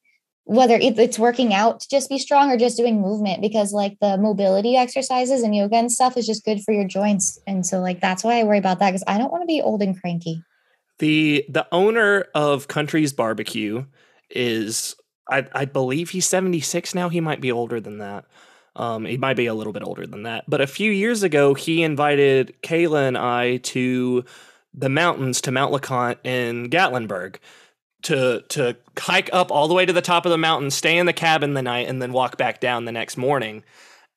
whether 0.50 0.80
it's 0.82 1.20
working 1.20 1.54
out 1.54 1.80
to 1.80 1.88
just 1.92 2.10
be 2.10 2.18
strong 2.18 2.50
or 2.50 2.58
just 2.58 2.76
doing 2.76 3.00
movement 3.00 3.40
because 3.40 3.72
like 3.72 3.96
the 4.02 4.18
mobility 4.18 4.76
exercises 4.76 5.44
and 5.44 5.56
yoga 5.56 5.76
and 5.76 5.92
stuff 5.92 6.18
is 6.18 6.26
just 6.26 6.44
good 6.44 6.60
for 6.64 6.74
your 6.74 6.88
joints. 6.88 7.40
And 7.46 7.64
so 7.64 7.80
like 7.80 8.02
that's 8.02 8.24
why 8.24 8.40
i 8.40 8.44
worry 8.44 8.58
about 8.58 8.80
that 8.80 8.90
because 8.90 9.04
i 9.06 9.20
don't 9.20 9.32
want 9.32 9.44
to 9.44 9.46
be 9.46 9.62
old 9.62 9.84
and 9.84 10.00
cranky. 10.02 10.44
The 10.98 11.46
the 11.50 11.68
owner 11.72 12.26
of 12.34 12.68
country's 12.68 13.14
barbecue 13.14 13.86
is 14.32 14.96
I, 15.30 15.46
I 15.54 15.66
believe 15.66 16.10
he's 16.10 16.26
76 16.26 16.96
now. 16.96 17.10
He 17.10 17.22
might 17.22 17.42
be 17.42 17.52
older 17.52 17.80
than 17.80 18.00
that. 18.00 18.26
Um, 18.76 19.06
he 19.06 19.18
might 19.18 19.38
be 19.38 19.46
a 19.46 19.54
little 19.54 19.74
bit 19.74 19.84
older 19.84 20.08
than 20.08 20.24
that. 20.24 20.46
But 20.48 20.62
a 20.62 20.68
few 20.68 20.92
years 20.92 21.22
ago 21.22 21.54
he 21.54 21.84
invited 21.84 22.56
kayla 22.64 23.08
and 23.08 23.20
i 23.20 23.58
to 23.58 24.26
the 24.74 24.90
mountains 24.90 25.42
to 25.42 25.52
mount 25.52 25.72
leconte 25.72 26.26
in 26.26 26.72
gatlinburg 26.72 27.36
to 28.04 28.44
to 28.50 28.78
hike 28.98 29.30
up 29.34 29.52
all 29.52 29.68
the 29.68 29.74
way 29.74 29.86
to 29.86 29.94
the 29.94 30.02
top 30.02 30.26
of 30.26 30.32
the 30.32 30.38
mountain, 30.38 30.72
stay 30.72 30.98
in 30.98 31.06
the 31.06 31.14
cabin 31.14 31.54
the 31.54 31.62
night, 31.62 31.88
and 31.88 32.02
then 32.02 32.12
walk 32.14 32.38
back 32.38 32.60
down 32.60 32.86
the 32.86 32.92
next 32.92 33.18
morning. 33.18 33.64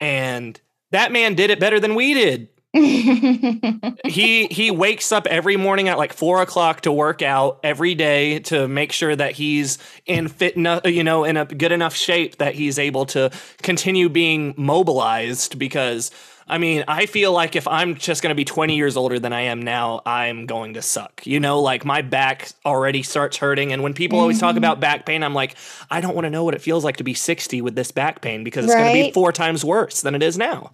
And 0.01 0.61
that 0.91 1.13
man 1.13 1.35
did 1.35 1.51
it 1.51 1.61
better 1.61 1.81
than 1.81 1.95
we 1.95 2.15
did. 2.15 2.49
he 2.75 4.47
he 4.47 4.71
wakes 4.71 5.13
up 5.13 5.27
every 5.27 5.59
morning 5.59 5.89
at 5.89 5.99
like 5.99 6.15
four 6.15 6.41
o'clock 6.41 6.81
to 6.81 6.91
work 6.91 7.21
out 7.21 7.61
every 7.63 7.95
day 7.95 8.39
to 8.39 8.67
make 8.67 8.93
sure 8.93 9.15
that 9.15 9.33
he's 9.33 9.77
in 10.07 10.27
fit 10.29 10.57
enough, 10.57 10.87
you 10.87 11.05
know, 11.05 11.25
in 11.25 11.37
a 11.37 11.45
good 11.45 11.71
enough 11.71 11.95
shape 11.95 12.39
that 12.39 12.55
he's 12.55 12.79
able 12.79 13.05
to 13.05 13.31
continue 13.61 14.09
being 14.09 14.55
mobilized 14.57 15.59
because 15.59 16.11
I 16.53 16.59
mean, 16.59 16.85
I 16.87 17.07
feel 17.07 17.33
like 17.33 17.57
if 17.57 17.67
I'm 17.67 17.95
just 17.95 18.23
going 18.23 18.31
to 18.31 18.35
be 18.35 18.45
20 18.45 18.77
years 18.77 18.95
older 18.95 19.19
than 19.19 19.33
I 19.33 19.41
am 19.41 19.63
now, 19.63 20.03
I'm 20.05 20.45
going 20.45 20.75
to 20.75 20.83
suck. 20.83 21.27
You 21.27 21.41
know, 21.41 21.61
like 21.61 21.87
my 21.87 22.03
back 22.03 22.51
already 22.67 23.03
starts 23.03 23.39
hurting. 23.39 23.73
And 23.73 23.83
when 23.83 23.95
people 23.95 24.17
mm-hmm. 24.17 24.23
always 24.23 24.39
talk 24.39 24.57
about 24.57 24.79
back 24.79 25.07
pain, 25.07 25.23
I'm 25.23 25.33
like, 25.33 25.57
I 25.91 26.03
don't 26.03 26.15
want 26.15 26.27
to 26.27 26.31
know 26.31 26.45
what 26.45 26.55
it 26.55 26.61
feels 26.61 26.85
like 26.85 26.99
to 26.99 27.05
be 27.05 27.15
60 27.15 27.63
with 27.63 27.75
this 27.75 27.91
back 27.91 28.21
pain 28.21 28.45
because 28.45 28.67
it's 28.67 28.75
right? 28.75 28.93
going 28.93 28.97
to 28.97 29.09
be 29.09 29.13
four 29.13 29.33
times 29.33 29.65
worse 29.65 30.03
than 30.03 30.15
it 30.15 30.23
is 30.23 30.37
now. 30.37 30.73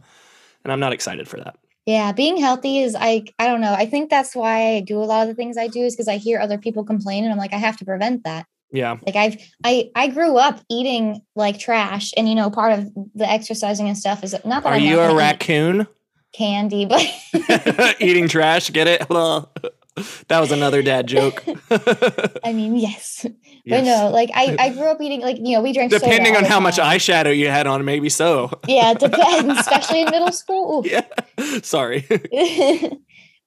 And 0.65 0.73
I'm 0.73 0.81
not 0.81 0.93
excited 0.93 1.29
for 1.29 1.37
that. 1.37 1.57
Yeah, 1.87 2.11
being 2.11 2.39
healthy 2.39 2.81
is 2.81 2.97
I 2.99 3.25
I 3.39 3.47
don't 3.47 3.61
know. 3.61 3.73
I 3.73 3.87
think 3.87 4.11
that's 4.11 4.35
why 4.35 4.75
I 4.75 4.81
do 4.81 4.99
a 4.99 5.05
lot 5.05 5.23
of 5.23 5.29
the 5.29 5.35
things 5.35 5.57
I 5.57 5.69
do 5.69 5.85
is 5.85 5.95
because 5.95 6.09
I 6.09 6.17
hear 6.17 6.41
other 6.41 6.59
people 6.59 6.85
complain 6.85 7.23
and 7.23 7.33
I'm 7.33 7.39
like 7.39 7.55
I 7.55 7.57
have 7.57 7.77
to 7.79 7.85
prevent 7.85 8.25
that. 8.25 8.47
Yeah. 8.71 8.99
Like 9.05 9.17
I've 9.17 9.37
I 9.65 9.91
I 9.95 10.09
grew 10.09 10.37
up 10.37 10.61
eating 10.71 11.23
like 11.35 11.59
trash 11.59 12.13
and 12.17 12.29
you 12.29 12.35
know 12.35 12.51
part 12.51 12.79
of 12.79 12.93
the 13.15 13.29
exercising 13.29 13.89
and 13.89 13.97
stuff 13.97 14.23
is 14.23 14.33
not 14.45 14.63
that 14.63 14.67
Are 14.67 14.75
I'm 14.75 14.83
you 14.83 15.01
a 15.01 15.15
raccoon? 15.15 15.87
Candy, 16.35 16.85
but 16.85 17.03
eating 18.01 18.29
trash, 18.29 18.71
get 18.71 18.87
it? 18.87 19.09
that 20.29 20.41
was 20.41 20.53
another 20.53 20.83
dad 20.83 21.07
joke. 21.07 21.43
I 22.45 22.53
mean, 22.53 22.77
yes. 22.77 23.25
yes. 23.25 23.35
But 23.67 23.85
no, 23.85 24.11
like 24.11 24.31
I, 24.35 24.57
I 24.59 24.69
grew 24.71 24.85
up 24.85 25.01
eating 25.01 25.21
like 25.23 25.39
you 25.39 25.57
know 25.57 25.63
we 25.63 25.73
drank 25.73 25.91
depending 25.91 26.37
on 26.37 26.45
how 26.45 26.61
much 26.61 26.77
eyeshadow 26.77 27.37
you 27.37 27.49
had 27.49 27.67
on, 27.67 27.85
maybe 27.85 28.11
so. 28.11 28.61
Yeah, 28.67 28.93
it 28.93 28.99
depends, 28.99 29.59
especially 29.59 30.03
in 30.03 30.11
middle 30.11 30.33
school. 30.33 30.85
Ooh. 30.85 30.89
Yeah, 30.89 31.07
sorry. 31.63 32.07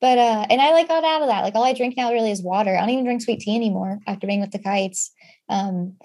But 0.01 0.17
uh, 0.17 0.47
and 0.49 0.59
I 0.59 0.71
like 0.71 0.87
got 0.87 1.03
out 1.03 1.21
of 1.21 1.27
that. 1.27 1.41
Like 1.41 1.53
all 1.53 1.63
I 1.63 1.73
drink 1.73 1.95
now 1.95 2.11
really 2.11 2.31
is 2.31 2.41
water. 2.41 2.75
I 2.75 2.81
don't 2.81 2.89
even 2.89 3.05
drink 3.05 3.21
sweet 3.21 3.39
tea 3.39 3.55
anymore 3.55 3.99
after 4.07 4.25
being 4.25 4.41
with 4.41 4.51
the 4.51 4.59
kites. 4.59 5.11
Um, 5.47 5.95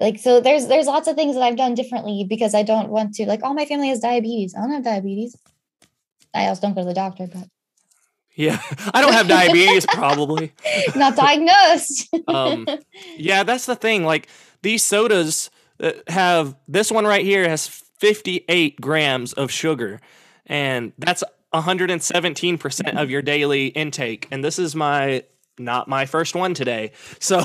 like 0.00 0.18
so 0.18 0.40
there's 0.40 0.66
there's 0.66 0.86
lots 0.86 1.06
of 1.06 1.14
things 1.14 1.36
that 1.36 1.42
I've 1.42 1.56
done 1.56 1.74
differently 1.74 2.26
because 2.28 2.52
I 2.52 2.64
don't 2.64 2.88
want 2.88 3.14
to 3.14 3.26
like 3.26 3.44
all 3.44 3.54
my 3.54 3.64
family 3.64 3.88
has 3.88 4.00
diabetes. 4.00 4.54
I 4.56 4.60
don't 4.60 4.72
have 4.72 4.84
diabetes. 4.84 5.36
I 6.34 6.46
also 6.48 6.62
don't 6.62 6.74
go 6.74 6.80
to 6.80 6.88
the 6.88 6.94
doctor, 6.94 7.28
but 7.32 7.46
yeah, 8.34 8.60
I 8.94 9.00
don't 9.00 9.12
have 9.12 9.28
diabetes, 9.28 9.86
probably. 9.92 10.52
Not 10.96 11.14
diagnosed. 11.16 12.12
um, 12.26 12.66
yeah, 13.16 13.44
that's 13.44 13.66
the 13.66 13.76
thing. 13.76 14.02
Like 14.02 14.26
these 14.62 14.82
sodas 14.82 15.50
have 16.08 16.56
this 16.66 16.90
one 16.90 17.04
right 17.04 17.24
here 17.24 17.48
has 17.48 17.68
58 17.68 18.80
grams 18.80 19.32
of 19.32 19.52
sugar, 19.52 20.00
and 20.46 20.92
that's 20.98 21.22
117% 21.54 23.00
of 23.00 23.10
your 23.10 23.22
daily 23.22 23.68
intake. 23.68 24.28
And 24.30 24.44
this 24.44 24.58
is 24.58 24.74
my 24.74 25.24
not 25.56 25.86
my 25.86 26.04
first 26.04 26.34
one 26.34 26.52
today. 26.52 26.90
So 27.20 27.40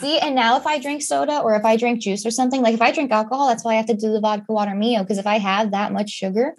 see, 0.00 0.18
and 0.18 0.34
now 0.34 0.56
if 0.56 0.66
I 0.66 0.78
drink 0.80 1.02
soda 1.02 1.40
or 1.40 1.54
if 1.54 1.64
I 1.64 1.76
drink 1.76 2.00
juice 2.00 2.24
or 2.24 2.30
something, 2.30 2.62
like 2.62 2.74
if 2.74 2.80
I 2.80 2.92
drink 2.92 3.10
alcohol, 3.10 3.48
that's 3.48 3.64
why 3.64 3.72
I 3.72 3.76
have 3.76 3.86
to 3.86 3.94
do 3.94 4.10
the 4.12 4.20
vodka 4.20 4.52
water 4.52 4.74
Mio. 4.74 5.02
Because 5.02 5.18
if 5.18 5.26
I 5.26 5.38
have 5.38 5.72
that 5.72 5.92
much 5.92 6.08
sugar, 6.08 6.54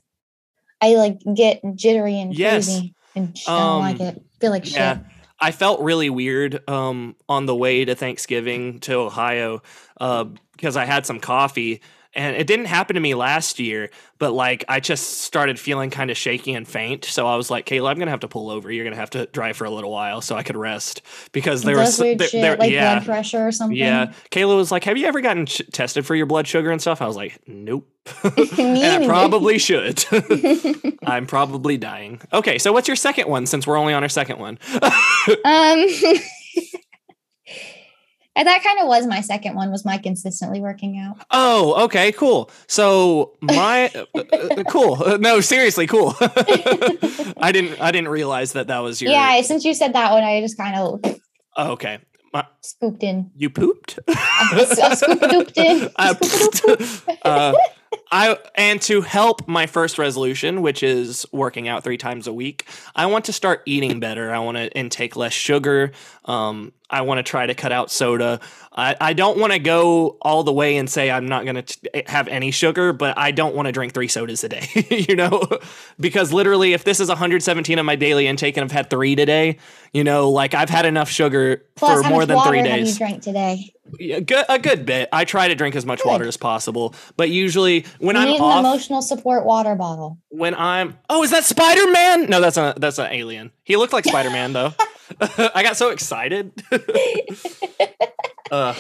I 0.80 0.96
like 0.96 1.20
get 1.36 1.62
jittery 1.76 2.20
and 2.20 2.38
yes. 2.38 2.68
crazy 2.68 2.96
and 3.16 3.38
I 3.48 3.52
don't 3.52 3.62
um, 3.62 3.80
like 3.80 4.00
it. 4.00 4.24
feel 4.40 4.52
like 4.52 4.72
yeah. 4.72 4.98
shit. 4.98 5.06
I 5.40 5.52
felt 5.52 5.82
really 5.82 6.10
weird 6.10 6.70
um, 6.70 7.16
on 7.28 7.48
the 7.48 7.56
way 7.56 7.84
to 7.84 7.96
Thanksgiving 7.96 8.80
to 8.82 8.94
Ohio 8.94 9.64
because 9.98 10.78
uh, 10.78 10.80
I 10.80 10.86
had 10.86 11.06
some 11.06 11.20
coffee 11.20 11.82
and 12.14 12.36
it 12.36 12.46
didn't 12.48 12.66
happen 12.66 12.96
to 12.96 13.00
me 13.00 13.14
last 13.16 13.60
year, 13.60 13.90
but 14.20 14.32
like 14.34 14.66
I 14.68 14.80
just 14.80 15.22
started 15.22 15.60
feeling 15.60 15.90
kind 15.90 16.12
of 16.12 16.18
shaky 16.18 16.54
and 16.54 16.68
faint. 16.68 17.06
So 17.06 17.26
I 17.26 17.36
was 17.36 17.50
like, 17.50 17.66
Kayla, 17.66 17.90
I'm 17.90 17.98
gonna 18.00 18.12
have 18.12 18.20
to 18.22 18.28
pull 18.28 18.50
over. 18.50 18.72
You're 18.72 18.84
gonna 18.84 18.98
have 18.98 19.12
to 19.12 19.28
drive 19.28 19.58
for 19.58 19.66
a 19.66 19.70
little 19.70 19.92
while 19.92 20.22
so 20.22 20.36
I 20.36 20.44
could 20.44 20.58
rest 20.58 21.02
because 21.32 21.64
there 21.64 21.78
was 21.78 21.98
there, 21.98 22.16
there, 22.16 22.58
like 22.58 22.72
yeah, 22.72 22.96
blood 22.96 23.06
pressure 23.06 23.48
or 23.48 23.52
something. 23.52 23.78
Yeah, 23.78 24.14
Kayla 24.30 24.56
was 24.56 24.72
like, 24.72 24.84
"Have 24.84 24.98
you 24.98 25.08
ever 25.08 25.22
gotten 25.22 25.46
ch- 25.46 25.62
tested 25.72 26.06
for 26.06 26.16
your 26.16 26.26
blood 26.26 26.48
sugar 26.48 26.72
and 26.72 26.82
stuff?" 26.82 27.02
I 27.02 27.08
was 27.08 27.16
like, 27.16 27.40
"Nope." 27.48 27.88
and 28.24 29.04
I 29.04 29.06
probably 29.06 29.58
should. 29.58 30.04
I'm 31.04 31.28
probably 31.28 31.78
dying. 31.78 32.20
Okay, 32.34 32.58
so 32.58 32.74
what's 32.74 32.88
your 32.88 32.98
second 32.98 33.30
one? 33.30 33.46
Since 33.46 33.66
we're 33.66 33.78
only 33.78 33.94
on 33.94 34.04
our 34.04 34.10
second 34.10 34.40
one. 34.40 34.60
um. 35.46 35.86
And 38.36 38.48
that 38.48 38.64
kind 38.64 38.80
of 38.80 38.88
was 38.88 39.06
my 39.08 39.22
second 39.22 39.56
one 39.56 39.72
was 39.72 39.84
my 39.84 39.98
consistently 39.98 40.62
working 40.62 40.98
out. 40.98 41.18
Oh, 41.32 41.84
okay, 41.86 42.14
cool. 42.14 42.50
So 42.68 43.38
my 43.42 43.92
uh, 44.16 44.64
cool. 44.70 45.18
No, 45.20 45.42
seriously, 45.42 45.86
cool. 45.86 46.16
I 46.22 47.52
didn't 47.52 47.82
I 47.82 47.92
didn't 47.92 48.08
realize 48.08 48.54
that 48.54 48.68
that 48.68 48.80
was 48.80 49.02
your 49.02 49.12
Yeah, 49.12 49.42
since 49.42 49.66
you 49.66 49.74
said 49.74 49.94
that 49.94 50.12
one 50.12 50.24
I 50.24 50.40
just 50.40 50.58
kind 50.58 50.76
of 50.78 51.20
oh, 51.58 51.72
okay. 51.72 52.00
My, 52.34 52.46
scooped 52.62 53.04
in. 53.04 53.30
You 53.36 53.50
pooped? 53.50 54.00
I, 54.08 54.66
I 54.82 54.96
scooped 54.96 55.58
in. 55.58 55.90
I, 55.98 57.18
uh, 57.24 57.54
I 58.10 58.38
and 58.56 58.82
to 58.84 59.02
help 59.02 59.48
my 59.48 59.66
first 59.66 59.98
resolution, 59.98 60.62
which 60.62 60.82
is 60.82 61.26
working 61.34 61.68
out 61.68 61.84
three 61.84 61.98
times 61.98 62.28
a 62.28 62.34
week, 62.34 62.68
I 62.96 63.08
want 63.08 63.26
to 63.26 63.34
start 63.34 63.64
eating 63.66 64.00
better. 64.00 64.34
I 64.34 64.40
want 64.40 64.58
to 64.58 64.72
intake 64.72 65.18
less 65.18 65.34
sugar. 65.34 65.92
Um, 66.26 66.72
I 66.92 67.02
want 67.02 67.20
to 67.20 67.24
try 67.24 67.46
to 67.46 67.56
cut 67.56 67.72
out 67.72 67.90
soda. 67.90 68.42
I, 68.74 68.96
I 69.00 69.14
don't 69.14 69.38
want 69.38 69.54
to 69.54 69.60
go 69.60 70.18
all 70.22 70.44
the 70.44 70.52
way 70.52 70.78
and 70.78 70.90
say 70.90 71.10
I'm 71.10 71.26
not 71.26 71.46
going 71.46 71.64
to 71.64 72.04
have 72.08 72.28
any 72.28 72.52
sugar, 72.52 72.94
but 72.94 73.18
I 73.18 73.32
don't 73.32 73.56
want 73.56 73.68
to 73.68 73.72
drink 73.72 73.94
three 73.94 74.10
sodas 74.10 74.44
a 74.44 74.50
day, 74.50 74.68
you 75.10 75.16
know? 75.16 75.48
because 76.00 76.32
literally, 76.34 76.74
if 76.74 76.84
this 76.84 77.00
is 77.00 77.08
117 77.08 77.80
of 77.80 77.86
my 77.86 77.96
daily 77.96 78.28
intake 78.28 78.58
and 78.58 78.64
I've 78.66 78.72
had 78.72 78.90
three 78.90 79.16
today, 79.16 79.58
you 79.94 80.04
know, 80.04 80.30
like 80.30 80.54
I've 80.54 80.70
had 80.70 80.86
enough 80.86 81.10
sugar 81.10 81.66
Plus, 81.76 82.02
for 82.04 82.10
more 82.10 82.26
than 82.26 82.40
three 82.42 82.62
days. 82.62 82.70
Have 82.70 82.88
you 82.88 82.98
drank 82.98 83.24
today? 83.24 83.74
Yeah, 84.00 84.20
good, 84.20 84.46
a 84.48 84.60
good 84.60 84.86
bit. 84.86 85.10
I 85.12 85.26
try 85.26 85.48
to 85.48 85.56
drink 85.56 85.76
as 85.76 85.86
much 85.86 86.02
good. 86.04 86.10
water 86.10 86.26
as 86.26 86.38
possible, 86.38 86.96
but 87.18 87.30
usually 87.30 87.86
when 88.00 88.16
you 88.16 88.22
I'm 88.22 88.28
I 88.28 88.32
need 88.32 88.40
off, 88.40 88.60
an 88.60 88.66
emotional 88.66 89.02
support 89.02 89.46
water 89.46 89.76
bottle. 89.76 90.18
When 90.30 90.56
I'm 90.56 90.98
oh, 91.10 91.24
is 91.24 91.32
that 91.32 91.44
Spider 91.44 91.92
Man? 91.92 92.30
No, 92.30 92.40
that's 92.40 92.58
a 92.58 92.74
that's 92.78 93.00
an 93.00 93.12
alien. 93.12 93.52
He 93.64 93.76
looked 93.76 93.94
like 93.94 94.06
Spider 94.06 94.30
Man 94.30 94.54
though. 94.54 94.74
I 95.20 95.64
got 95.64 95.78
so 95.78 95.90
excited. 95.90 96.52
uh, 98.52 98.74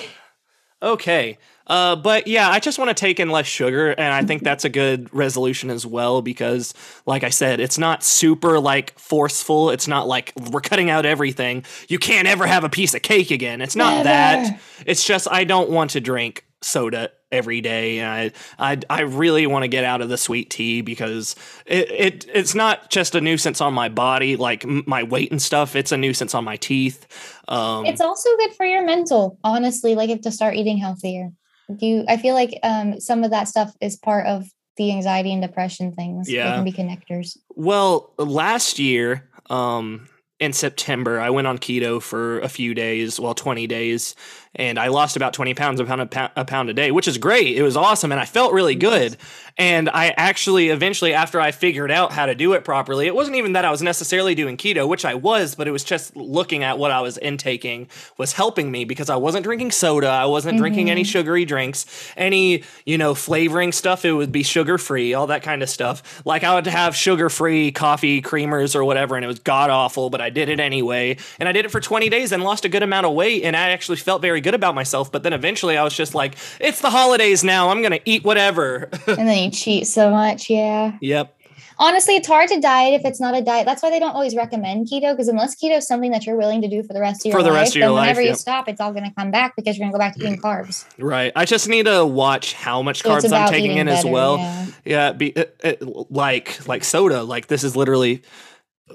okay. 0.81 1.37
Uh, 1.67 1.95
but 1.95 2.27
yeah, 2.27 2.49
I 2.49 2.59
just 2.59 2.79
want 2.79 2.89
to 2.89 2.93
take 2.93 3.19
in 3.19 3.29
less 3.29 3.45
sugar, 3.45 3.91
and 3.91 4.13
I 4.13 4.23
think 4.23 4.43
that's 4.43 4.65
a 4.65 4.69
good 4.69 5.13
resolution 5.13 5.69
as 5.69 5.85
well 5.85 6.21
because, 6.21 6.73
like 7.05 7.23
I 7.23 7.29
said, 7.29 7.59
it's 7.61 7.77
not 7.77 8.03
super 8.03 8.59
like 8.59 8.97
forceful. 8.99 9.69
It's 9.69 9.87
not 9.87 10.07
like 10.07 10.33
we're 10.51 10.61
cutting 10.61 10.89
out 10.89 11.05
everything. 11.05 11.63
You 11.87 11.99
can't 11.99 12.27
ever 12.27 12.45
have 12.45 12.63
a 12.63 12.69
piece 12.69 12.93
of 12.93 13.03
cake 13.03 13.31
again. 13.31 13.61
It's 13.61 13.75
not 13.75 13.91
Never. 13.91 14.03
that. 14.05 14.59
It's 14.85 15.05
just 15.05 15.27
I 15.31 15.43
don't 15.43 15.69
want 15.69 15.91
to 15.91 16.01
drink 16.01 16.45
soda 16.61 17.11
every 17.31 17.61
day. 17.61 18.03
I 18.03 18.31
I 18.59 18.79
I 18.89 19.01
really 19.01 19.47
want 19.47 19.63
to 19.63 19.67
get 19.67 19.83
out 19.83 20.01
of 20.01 20.09
the 20.09 20.17
sweet 20.17 20.49
tea 20.49 20.81
because 20.81 21.35
it, 21.65 21.91
it 21.91 22.25
it's 22.33 22.55
not 22.55 22.89
just 22.89 23.15
a 23.15 23.21
nuisance 23.21 23.61
on 23.61 23.73
my 23.73 23.89
body, 23.89 24.35
like 24.35 24.65
my 24.65 25.03
weight 25.03 25.31
and 25.31 25.41
stuff. 25.41 25.75
It's 25.75 25.91
a 25.91 25.97
nuisance 25.97 26.35
on 26.35 26.43
my 26.43 26.57
teeth. 26.57 27.07
Um, 27.47 27.85
it's 27.85 28.01
also 28.01 28.29
good 28.37 28.53
for 28.53 28.65
your 28.65 28.83
mental, 28.83 29.39
honestly. 29.43 29.95
Like 29.95 30.09
if 30.09 30.21
to 30.21 30.31
start 30.31 30.55
eating 30.55 30.77
healthier. 30.77 31.31
Do 31.73 31.85
you, 31.85 32.05
I 32.09 32.17
feel 32.17 32.33
like 32.33 32.59
um, 32.63 32.99
some 32.99 33.23
of 33.23 33.31
that 33.31 33.47
stuff 33.47 33.73
is 33.79 33.95
part 33.95 34.27
of 34.27 34.45
the 34.75 34.91
anxiety 34.91 35.31
and 35.31 35.41
depression 35.41 35.93
things. 35.93 36.29
Yeah, 36.29 36.49
they 36.49 36.55
can 36.55 36.63
be 36.65 36.71
connectors. 36.73 37.37
Well, 37.55 38.13
last 38.17 38.77
year, 38.77 39.29
um, 39.49 40.09
in 40.41 40.53
September, 40.53 41.19
I 41.19 41.29
went 41.29 41.45
on 41.45 41.59
keto 41.59 42.01
for 42.01 42.39
a 42.39 42.49
few 42.49 42.73
days, 42.73 43.19
well, 43.19 43.35
20 43.35 43.67
days. 43.67 44.15
And 44.55 44.77
I 44.77 44.89
lost 44.89 45.15
about 45.15 45.33
20 45.33 45.53
pounds, 45.53 45.79
a 45.79 45.85
pound, 45.85 46.01
a 46.35 46.45
pound, 46.45 46.69
a 46.69 46.73
day, 46.73 46.91
which 46.91 47.07
is 47.07 47.17
great. 47.17 47.55
It 47.57 47.63
was 47.63 47.77
awesome, 47.77 48.11
and 48.11 48.19
I 48.19 48.25
felt 48.25 48.51
really 48.51 48.75
good. 48.75 49.15
And 49.57 49.89
I 49.89 50.09
actually, 50.17 50.69
eventually, 50.69 51.13
after 51.13 51.39
I 51.39 51.51
figured 51.51 51.91
out 51.91 52.11
how 52.11 52.25
to 52.25 52.35
do 52.35 52.53
it 52.53 52.63
properly, 52.63 53.07
it 53.07 53.15
wasn't 53.15 53.37
even 53.37 53.53
that 53.53 53.63
I 53.63 53.71
was 53.71 53.81
necessarily 53.81 54.35
doing 54.35 54.57
keto, 54.57 54.87
which 54.87 55.05
I 55.05 55.13
was, 55.13 55.55
but 55.55 55.67
it 55.67 55.71
was 55.71 55.83
just 55.83 56.15
looking 56.15 56.63
at 56.63 56.77
what 56.77 56.91
I 56.91 57.01
was 57.01 57.17
intaking 57.17 57.87
was 58.17 58.33
helping 58.33 58.71
me 58.71 58.83
because 58.85 59.09
I 59.09 59.15
wasn't 59.15 59.43
drinking 59.43 59.71
soda, 59.71 60.07
I 60.07 60.25
wasn't 60.25 60.57
drinking 60.57 60.89
any 60.89 61.01
mm-hmm. 61.01 61.09
sugary 61.09 61.45
drinks, 61.45 61.85
any, 62.17 62.63
you 62.85 62.97
know, 62.97 63.13
flavoring 63.13 63.71
stuff. 63.71 64.03
It 64.03 64.13
would 64.13 64.31
be 64.31 64.43
sugar 64.43 64.77
free, 64.77 65.13
all 65.13 65.27
that 65.27 65.43
kind 65.43 65.63
of 65.63 65.69
stuff. 65.69 66.21
Like 66.25 66.43
I 66.43 66.55
would 66.55 66.67
have 66.67 66.95
sugar 66.95 67.29
free 67.29 67.71
coffee 67.71 68.21
creamers 68.21 68.75
or 68.75 68.83
whatever, 68.83 69.15
and 69.15 69.23
it 69.23 69.27
was 69.29 69.39
god 69.39 69.69
awful, 69.69 70.09
but 70.09 70.19
I 70.19 70.29
did 70.29 70.49
it 70.49 70.59
anyway. 70.59 71.17
And 71.39 71.47
I 71.47 71.51
did 71.51 71.65
it 71.65 71.71
for 71.71 71.79
20 71.79 72.09
days 72.09 72.31
and 72.31 72.43
lost 72.43 72.65
a 72.65 72.69
good 72.69 72.83
amount 72.83 73.05
of 73.05 73.13
weight, 73.13 73.43
and 73.43 73.55
I 73.55 73.69
actually 73.69 73.97
felt 73.97 74.21
very 74.21 74.40
good 74.41 74.53
about 74.53 74.75
myself. 74.75 75.11
But 75.11 75.23
then 75.23 75.33
eventually 75.33 75.77
I 75.77 75.83
was 75.83 75.95
just 75.95 76.13
like, 76.15 76.35
it's 76.59 76.81
the 76.81 76.89
holidays 76.89 77.43
now, 77.43 77.69
I'm 77.69 77.81
gonna 77.81 77.99
eat 78.05 78.23
whatever. 78.23 78.89
and 79.07 79.27
then 79.27 79.45
you 79.45 79.51
cheat 79.51 79.87
so 79.87 80.11
much. 80.11 80.49
Yeah. 80.49 80.97
yep. 81.01 81.37
Honestly, 81.79 82.15
it's 82.15 82.27
hard 82.27 82.47
to 82.49 82.59
diet 82.59 82.93
if 82.93 83.05
it's 83.05 83.19
not 83.19 83.35
a 83.35 83.41
diet. 83.41 83.65
That's 83.65 83.81
why 83.81 83.89
they 83.89 83.97
don't 83.97 84.11
always 84.11 84.35
recommend 84.35 84.87
keto 84.87 85.13
because 85.13 85.27
unless 85.27 85.55
keto 85.55 85.77
is 85.77 85.87
something 85.87 86.11
that 86.11 86.27
you're 86.27 86.35
willing 86.35 86.61
to 86.61 86.67
do 86.67 86.83
for 86.83 86.93
the 86.93 86.99
rest 87.01 87.21
of 87.21 87.31
your 87.31 87.39
For 87.39 87.43
the 87.43 87.49
life, 87.49 87.57
rest 87.59 87.71
of 87.71 87.75
your 87.77 87.87
then 87.87 87.95
life, 87.95 88.03
whenever 88.03 88.21
you 88.21 88.35
stop, 88.35 88.69
it's 88.69 88.79
all 88.79 88.91
going 88.91 89.05
to 89.05 89.15
come 89.15 89.31
back 89.31 89.55
because 89.55 89.77
you're 89.79 89.85
going 89.85 89.91
to 89.91 89.95
go 89.95 89.99
back 89.99 90.13
to 90.15 90.21
eating 90.21 90.39
carbs. 90.39 90.85
Right. 90.99 91.31
I 91.35 91.45
just 91.45 91.67
need 91.67 91.87
to 91.87 92.05
watch 92.05 92.53
how 92.53 92.83
much 92.83 93.01
So 93.01 93.09
carbs 93.09 93.33
I'm 93.33 93.49
taking 93.49 93.77
in 93.77 93.87
as 93.87 94.05
well. 94.05 94.37
yeah. 94.37 94.65
Yeah, 94.85 95.11
be, 95.13 95.29
it, 95.29 95.55
it, 95.63 96.11
like 96.11 96.67
like 96.67 96.83
soda. 96.83 97.23
Like 97.23 97.47
this 97.47 97.63
is 97.63 97.75
literally 97.75 98.21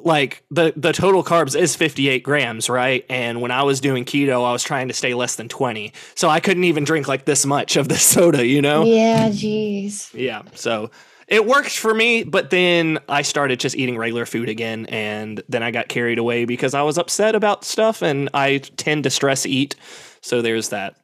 like 0.03 0.43
the 0.51 0.73
the 0.77 0.93
total 0.93 1.23
carbs 1.23 1.59
is 1.59 1.77
58 1.77 2.23
grams, 2.23 2.69
right? 2.69 3.05
And 3.09 3.41
when 3.41 3.51
I 3.51 3.63
was 3.63 3.81
doing 3.81 4.05
keto, 4.05 4.45
I 4.45 4.53
was 4.53 4.63
trying 4.63 4.89
to 4.89 4.95
stay 4.95 5.15
less 5.15 5.37
than 5.37 5.49
20, 5.49 5.93
so 6.15 6.29
I 6.29 6.41
couldn't 6.41 6.65
even 6.65 6.85
drink 6.85 7.09
like 7.09 7.25
this 7.25 7.47
much 7.47 7.77
of 7.77 7.89
the 7.89 7.97
soda, 7.99 8.47
you 8.47 8.63
know? 8.63 8.85
Yeah, 8.85 9.29
jeez. 9.29 10.13
Yeah. 10.15 10.43
So 10.55 10.91
it 11.29 11.45
worked 11.45 11.77
for 11.77 11.93
me, 11.93 12.23
but 12.23 12.51
then 12.51 12.99
I 13.09 13.23
started 13.23 13.59
just 13.59 13.75
eating 13.75 13.97
regular 13.97 14.27
food 14.27 14.49
again, 14.49 14.87
and 14.87 15.43
then 15.49 15.63
I 15.63 15.71
got 15.73 15.89
carried 15.89 16.19
away 16.19 16.45
because 16.45 16.75
I 16.75 16.83
was 16.83 16.99
upset 16.99 17.35
about 17.35 17.65
stuff, 17.65 18.03
and 18.03 18.29
I 18.33 18.59
tend 18.59 19.05
to 19.05 19.11
stress 19.11 19.47
eat. 19.47 19.75
So 20.21 20.43
there's 20.43 20.69
that. 20.69 20.97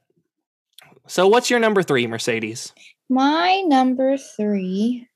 So 1.09 1.27
what's 1.27 1.51
your 1.51 1.59
number 1.59 1.83
three, 1.83 2.07
Mercedes? 2.07 2.73
My 3.09 3.63
number 3.67 4.17
three. 4.17 5.09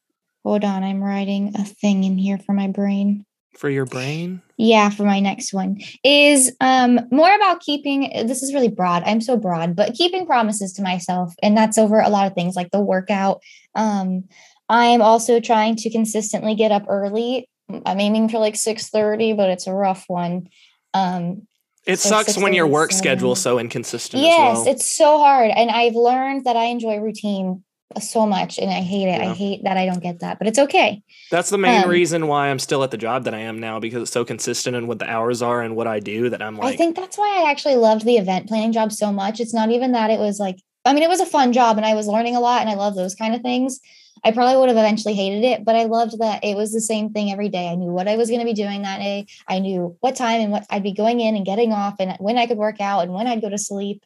Hold 0.44 0.64
on, 0.64 0.84
I'm 0.84 1.02
writing 1.02 1.52
a 1.56 1.64
thing 1.64 2.04
in 2.04 2.18
here 2.18 2.38
for 2.38 2.52
my 2.52 2.68
brain. 2.68 3.25
For 3.56 3.70
your 3.70 3.86
brain? 3.86 4.42
Yeah, 4.58 4.90
for 4.90 5.04
my 5.04 5.20
next 5.20 5.52
one 5.52 5.78
is 6.04 6.52
um 6.60 7.00
more 7.10 7.34
about 7.34 7.60
keeping 7.60 8.10
this 8.26 8.42
is 8.42 8.54
really 8.54 8.68
broad. 8.68 9.02
I'm 9.04 9.20
so 9.20 9.36
broad, 9.36 9.74
but 9.76 9.94
keeping 9.94 10.26
promises 10.26 10.72
to 10.74 10.82
myself 10.82 11.34
and 11.42 11.56
that's 11.56 11.78
over 11.78 12.00
a 12.00 12.08
lot 12.10 12.26
of 12.26 12.34
things 12.34 12.56
like 12.56 12.70
the 12.70 12.80
workout. 12.80 13.40
Um 13.74 14.24
I'm 14.68 15.00
also 15.00 15.40
trying 15.40 15.76
to 15.76 15.90
consistently 15.90 16.54
get 16.54 16.72
up 16.72 16.84
early. 16.88 17.48
I'm 17.84 18.00
aiming 18.00 18.28
for 18.28 18.38
like 18.38 18.54
6:30, 18.54 19.36
but 19.36 19.50
it's 19.50 19.66
a 19.66 19.74
rough 19.74 20.04
one. 20.08 20.48
Um 20.94 21.46
It 21.86 21.98
So 21.98 22.08
sucks 22.10 22.36
when 22.38 22.54
your 22.54 22.66
work 22.66 22.92
schedule's 22.92 23.40
so 23.40 23.58
inconsistent 23.58 24.22
yes, 24.22 24.58
as 24.58 24.64
well. 24.64 24.74
it's 24.74 24.96
so 24.96 25.18
hard 25.18 25.50
and 25.50 25.70
I've 25.70 25.94
learned 25.94 26.44
that 26.44 26.56
I 26.56 26.64
enjoy 26.64 26.96
routine 26.96 27.62
so 28.00 28.26
much 28.26 28.58
and 28.58 28.70
I 28.70 28.80
hate 28.80 29.08
it. 29.08 29.20
I 29.20 29.32
hate 29.32 29.64
that 29.64 29.76
I 29.76 29.86
don't 29.86 30.02
get 30.02 30.20
that, 30.20 30.38
but 30.38 30.48
it's 30.48 30.58
okay. 30.58 31.02
That's 31.30 31.50
the 31.50 31.58
main 31.58 31.84
um, 31.84 31.90
reason 31.90 32.26
why 32.26 32.48
I'm 32.48 32.58
still 32.58 32.82
at 32.82 32.90
the 32.90 32.96
job 32.96 33.24
that 33.24 33.34
I 33.34 33.40
am 33.40 33.60
now 33.60 33.78
because 33.78 34.02
it's 34.02 34.12
so 34.12 34.24
consistent 34.24 34.76
in 34.76 34.86
what 34.86 34.98
the 34.98 35.08
hours 35.08 35.40
are 35.42 35.62
and 35.62 35.76
what 35.76 35.86
I 35.86 36.00
do 36.00 36.28
that 36.30 36.42
I'm 36.42 36.56
like, 36.56 36.74
I 36.74 36.76
think 36.76 36.96
that's 36.96 37.16
why 37.16 37.42
I 37.42 37.50
actually 37.50 37.76
loved 37.76 38.04
the 38.04 38.16
event 38.16 38.48
planning 38.48 38.72
job 38.72 38.92
so 38.92 39.12
much. 39.12 39.40
It's 39.40 39.54
not 39.54 39.70
even 39.70 39.92
that 39.92 40.10
it 40.10 40.18
was 40.18 40.38
like, 40.38 40.56
I 40.84 40.92
mean, 40.92 41.02
it 41.02 41.08
was 41.08 41.20
a 41.20 41.26
fun 41.26 41.52
job 41.52 41.76
and 41.76 41.86
I 41.86 41.94
was 41.94 42.06
learning 42.06 42.36
a 42.36 42.40
lot 42.40 42.60
and 42.60 42.70
I 42.70 42.74
love 42.74 42.96
those 42.96 43.14
kind 43.14 43.34
of 43.34 43.42
things. 43.42 43.80
I 44.24 44.32
probably 44.32 44.56
would 44.56 44.68
have 44.68 44.78
eventually 44.78 45.14
hated 45.14 45.44
it, 45.44 45.64
but 45.64 45.76
I 45.76 45.84
loved 45.84 46.18
that 46.18 46.42
it 46.42 46.56
was 46.56 46.72
the 46.72 46.80
same 46.80 47.10
thing 47.10 47.30
every 47.30 47.48
day. 47.48 47.68
I 47.68 47.76
knew 47.76 47.92
what 47.92 48.08
I 48.08 48.16
was 48.16 48.28
going 48.28 48.40
to 48.40 48.46
be 48.46 48.54
doing 48.54 48.82
that 48.82 48.98
day. 48.98 49.26
I 49.46 49.58
knew 49.60 49.96
what 50.00 50.16
time 50.16 50.40
and 50.40 50.50
what 50.50 50.66
I'd 50.70 50.82
be 50.82 50.92
going 50.92 51.20
in 51.20 51.36
and 51.36 51.46
getting 51.46 51.72
off 51.72 51.96
and 52.00 52.16
when 52.18 52.38
I 52.38 52.46
could 52.46 52.56
work 52.56 52.80
out 52.80 53.02
and 53.02 53.12
when 53.12 53.26
I'd 53.26 53.42
go 53.42 53.50
to 53.50 53.58
sleep. 53.58 54.04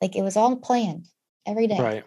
Like 0.00 0.16
it 0.16 0.22
was 0.22 0.36
all 0.36 0.56
planned 0.56 1.06
every 1.46 1.68
day. 1.68 1.78
right. 1.78 2.04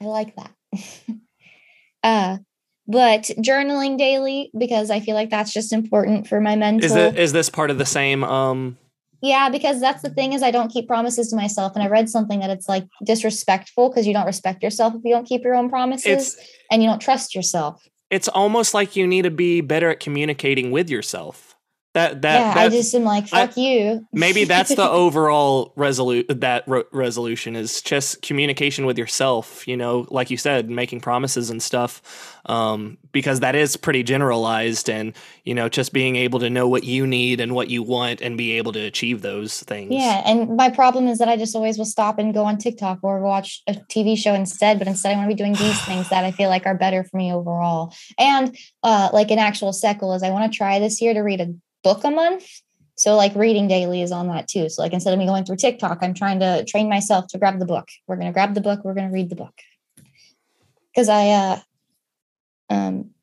I 0.00 0.04
like 0.04 0.34
that. 0.36 0.52
uh, 2.02 2.38
but 2.86 3.22
journaling 3.38 3.96
daily 3.96 4.50
because 4.58 4.90
I 4.90 5.00
feel 5.00 5.14
like 5.14 5.30
that's 5.30 5.52
just 5.52 5.72
important 5.72 6.26
for 6.26 6.40
my 6.40 6.56
mental. 6.56 6.84
Is 6.84 6.96
it 6.96 7.18
is 7.18 7.32
this 7.32 7.48
part 7.48 7.70
of 7.70 7.78
the 7.78 7.86
same 7.86 8.22
um 8.24 8.76
Yeah, 9.22 9.48
because 9.48 9.80
that's 9.80 10.02
the 10.02 10.10
thing 10.10 10.34
is 10.34 10.42
I 10.42 10.50
don't 10.50 10.70
keep 10.70 10.86
promises 10.86 11.30
to 11.30 11.36
myself. 11.36 11.72
And 11.74 11.82
I 11.82 11.88
read 11.88 12.10
something 12.10 12.40
that 12.40 12.50
it's 12.50 12.68
like 12.68 12.86
disrespectful 13.02 13.88
because 13.88 14.06
you 14.06 14.12
don't 14.12 14.26
respect 14.26 14.62
yourself 14.62 14.94
if 14.94 15.00
you 15.04 15.14
don't 15.14 15.26
keep 15.26 15.44
your 15.44 15.54
own 15.54 15.70
promises 15.70 16.34
it's 16.34 16.50
and 16.70 16.82
you 16.82 16.88
don't 16.88 17.00
trust 17.00 17.34
yourself. 17.34 17.82
it's 18.10 18.28
almost 18.28 18.74
like 18.74 18.96
you 18.96 19.06
need 19.06 19.22
to 19.22 19.30
be 19.30 19.62
better 19.62 19.88
at 19.88 20.00
communicating 20.00 20.70
with 20.70 20.90
yourself. 20.90 21.53
That 21.94 22.22
that, 22.22 22.38
yeah, 22.40 22.54
that 22.54 22.66
I 22.66 22.68
just 22.68 22.94
am 22.94 23.04
like, 23.04 23.24
I- 23.32 23.46
fuck 23.46 23.56
you. 23.56 24.06
maybe 24.12 24.44
that's 24.54 24.74
the 24.74 24.88
overall 24.88 25.72
resolute 25.76 26.26
that 26.28 26.64
ro- 26.66 26.84
resolution 26.92 27.56
is 27.56 27.80
just 27.80 28.20
communication 28.22 28.84
with 28.84 28.98
yourself 28.98 29.66
you 29.68 29.76
know 29.76 30.06
like 30.10 30.28
you 30.30 30.36
said 30.36 30.68
making 30.68 31.00
promises 31.00 31.50
and 31.50 31.62
stuff 31.62 32.02
um, 32.46 32.98
because 33.12 33.40
that 33.40 33.54
is 33.54 33.76
pretty 33.76 34.02
generalized 34.02 34.90
and 34.90 35.14
you 35.44 35.54
know 35.54 35.68
just 35.68 35.92
being 35.92 36.16
able 36.16 36.40
to 36.40 36.50
know 36.50 36.68
what 36.68 36.84
you 36.84 37.06
need 37.06 37.40
and 37.40 37.54
what 37.54 37.70
you 37.70 37.82
want 37.82 38.20
and 38.20 38.36
be 38.36 38.52
able 38.58 38.72
to 38.72 38.80
achieve 38.80 39.22
those 39.22 39.60
things 39.62 39.92
Yeah. 39.92 40.22
And 40.26 40.56
my 40.56 40.70
problem 40.70 41.06
is 41.06 41.18
that 41.18 41.28
I 41.28 41.36
just 41.36 41.54
always 41.54 41.78
will 41.78 41.84
stop 41.84 42.18
and 42.18 42.34
go 42.34 42.44
on 42.44 42.58
TikTok 42.58 42.98
or 43.02 43.20
watch 43.20 43.62
a 43.68 43.74
TV 43.74 44.16
show 44.18 44.34
instead. 44.34 44.78
But 44.78 44.88
instead, 44.88 45.12
I 45.12 45.16
want 45.16 45.30
to 45.30 45.34
be 45.34 45.38
doing 45.42 45.54
these 45.54 45.80
things 45.86 46.08
that 46.10 46.24
I 46.24 46.32
feel 46.32 46.48
like 46.48 46.66
are 46.66 46.74
better 46.76 47.04
for 47.04 47.16
me 47.16 47.32
overall. 47.32 47.94
And 48.18 48.56
uh, 48.82 49.10
like 49.12 49.30
an 49.30 49.38
actual 49.38 49.72
sequel 49.72 50.14
is 50.14 50.22
I 50.22 50.30
want 50.30 50.50
to 50.52 50.56
try 50.56 50.78
this 50.80 51.00
year 51.00 51.14
to 51.14 51.20
read 51.20 51.40
a 51.40 51.54
book 51.84 52.02
a 52.02 52.10
month. 52.10 52.44
So 52.96 53.14
like 53.16 53.34
reading 53.34 53.68
daily 53.68 54.02
is 54.02 54.10
on 54.10 54.28
that 54.28 54.48
too. 54.48 54.68
So 54.68 54.82
like 54.82 54.92
instead 54.92 55.12
of 55.12 55.18
me 55.18 55.26
going 55.26 55.44
through 55.44 55.56
TikTok, 55.56 55.98
I'm 56.02 56.14
trying 56.14 56.40
to 56.40 56.64
train 56.64 56.88
myself 56.88 57.26
to 57.28 57.38
grab 57.38 57.60
the 57.60 57.66
book. 57.66 57.88
We're 58.08 58.16
gonna 58.16 58.32
grab 58.32 58.54
the 58.54 58.60
book. 58.60 58.84
We're 58.84 58.94
gonna 58.94 59.12
read 59.12 59.30
the 59.30 59.36
book. 59.36 59.54
Because 60.92 61.08
I 61.08 61.28
uh 61.30 61.58
um 62.70 63.13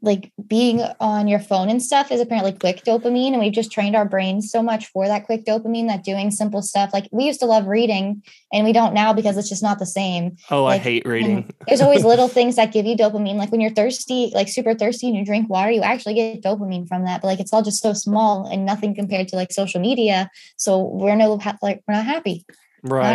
like 0.00 0.30
being 0.46 0.80
on 1.00 1.26
your 1.26 1.40
phone 1.40 1.68
and 1.68 1.82
stuff 1.82 2.12
is 2.12 2.20
apparently 2.20 2.52
quick 2.52 2.84
dopamine 2.84 3.32
and 3.32 3.40
we've 3.40 3.52
just 3.52 3.72
trained 3.72 3.96
our 3.96 4.04
brains 4.04 4.50
so 4.50 4.62
much 4.62 4.86
for 4.86 5.08
that 5.08 5.24
quick 5.26 5.44
dopamine 5.44 5.88
that 5.88 6.04
doing 6.04 6.30
simple 6.30 6.62
stuff 6.62 6.90
like 6.92 7.08
we 7.10 7.24
used 7.24 7.40
to 7.40 7.46
love 7.46 7.66
reading 7.66 8.22
and 8.52 8.64
we 8.64 8.72
don't 8.72 8.94
now 8.94 9.12
because 9.12 9.36
it's 9.36 9.48
just 9.48 9.62
not 9.62 9.78
the 9.78 9.86
same. 9.86 10.36
Oh 10.50 10.66
i 10.66 10.78
hate 10.78 11.04
mm, 11.04 11.10
reading. 11.10 11.50
there's 11.66 11.80
always 11.80 12.04
little 12.12 12.28
things 12.28 12.56
that 12.56 12.72
give 12.72 12.86
you 12.86 12.96
dopamine 12.96 13.34
like 13.34 13.50
when 13.50 13.60
you're 13.60 13.72
thirsty 13.72 14.30
like 14.34 14.48
super 14.48 14.74
thirsty 14.74 15.08
and 15.08 15.16
you 15.16 15.24
drink 15.24 15.50
water 15.50 15.70
you 15.70 15.82
actually 15.82 16.14
get 16.14 16.42
dopamine 16.42 16.86
from 16.86 17.04
that 17.04 17.20
but 17.20 17.26
like 17.26 17.40
it's 17.40 17.52
all 17.52 17.62
just 17.62 17.82
so 17.82 17.92
small 17.92 18.46
and 18.46 18.64
nothing 18.64 18.94
compared 18.94 19.26
to 19.28 19.36
like 19.36 19.52
social 19.52 19.80
media 19.80 20.30
so 20.56 20.78
we're 20.82 21.16
no 21.16 21.40
like 21.60 21.82
we're 21.88 21.94
not 21.94 22.04
happy 22.04 22.44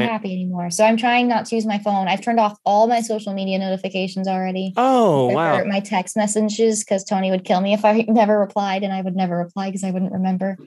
not 0.04 0.12
happy 0.12 0.34
anymore. 0.34 0.70
So 0.70 0.84
i'm 0.84 0.98
trying 0.98 1.28
not 1.28 1.46
to 1.48 1.56
use 1.56 1.66
my 1.66 1.80
phone. 1.80 2.08
I've 2.08 2.22
turned 2.22 2.40
off 2.40 2.58
all 2.66 2.88
my 2.88 3.02
social 3.02 3.34
media 3.34 3.60
notifications 3.60 4.28
already. 4.28 4.74
Oh 4.78 5.28
wow. 5.28 5.64
my 5.66 5.80
text 5.80 6.16
messages 6.16 6.84
because 6.84 7.04
Tony 7.04 7.32
would 7.32 7.46
kill 7.46 7.62
me 7.62 7.74
if 7.74 7.86
I 7.86 8.02
never 8.08 8.40
replied, 8.40 8.84
and 8.84 8.94
I 8.94 9.02
would 9.02 9.16
never 9.16 9.38
reply 9.38 9.70
because 9.70 9.84
I 9.84 9.92
wouldn't 9.92 10.12
remember. 10.12 10.58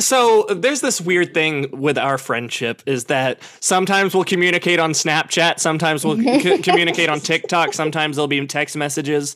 So 0.00 0.44
there's 0.50 0.80
this 0.80 1.00
weird 1.00 1.32
thing 1.34 1.70
with 1.72 1.96
our 1.98 2.18
friendship 2.18 2.82
is 2.86 3.04
that 3.04 3.40
sometimes 3.60 4.14
we'll 4.14 4.24
communicate 4.24 4.78
on 4.78 4.92
Snapchat, 4.92 5.58
sometimes 5.58 6.04
we'll 6.04 6.18
c- 6.40 6.58
communicate 6.58 7.08
on 7.08 7.20
TikTok, 7.20 7.72
sometimes 7.72 8.16
there'll 8.16 8.28
be 8.28 8.46
text 8.46 8.76
messages. 8.76 9.34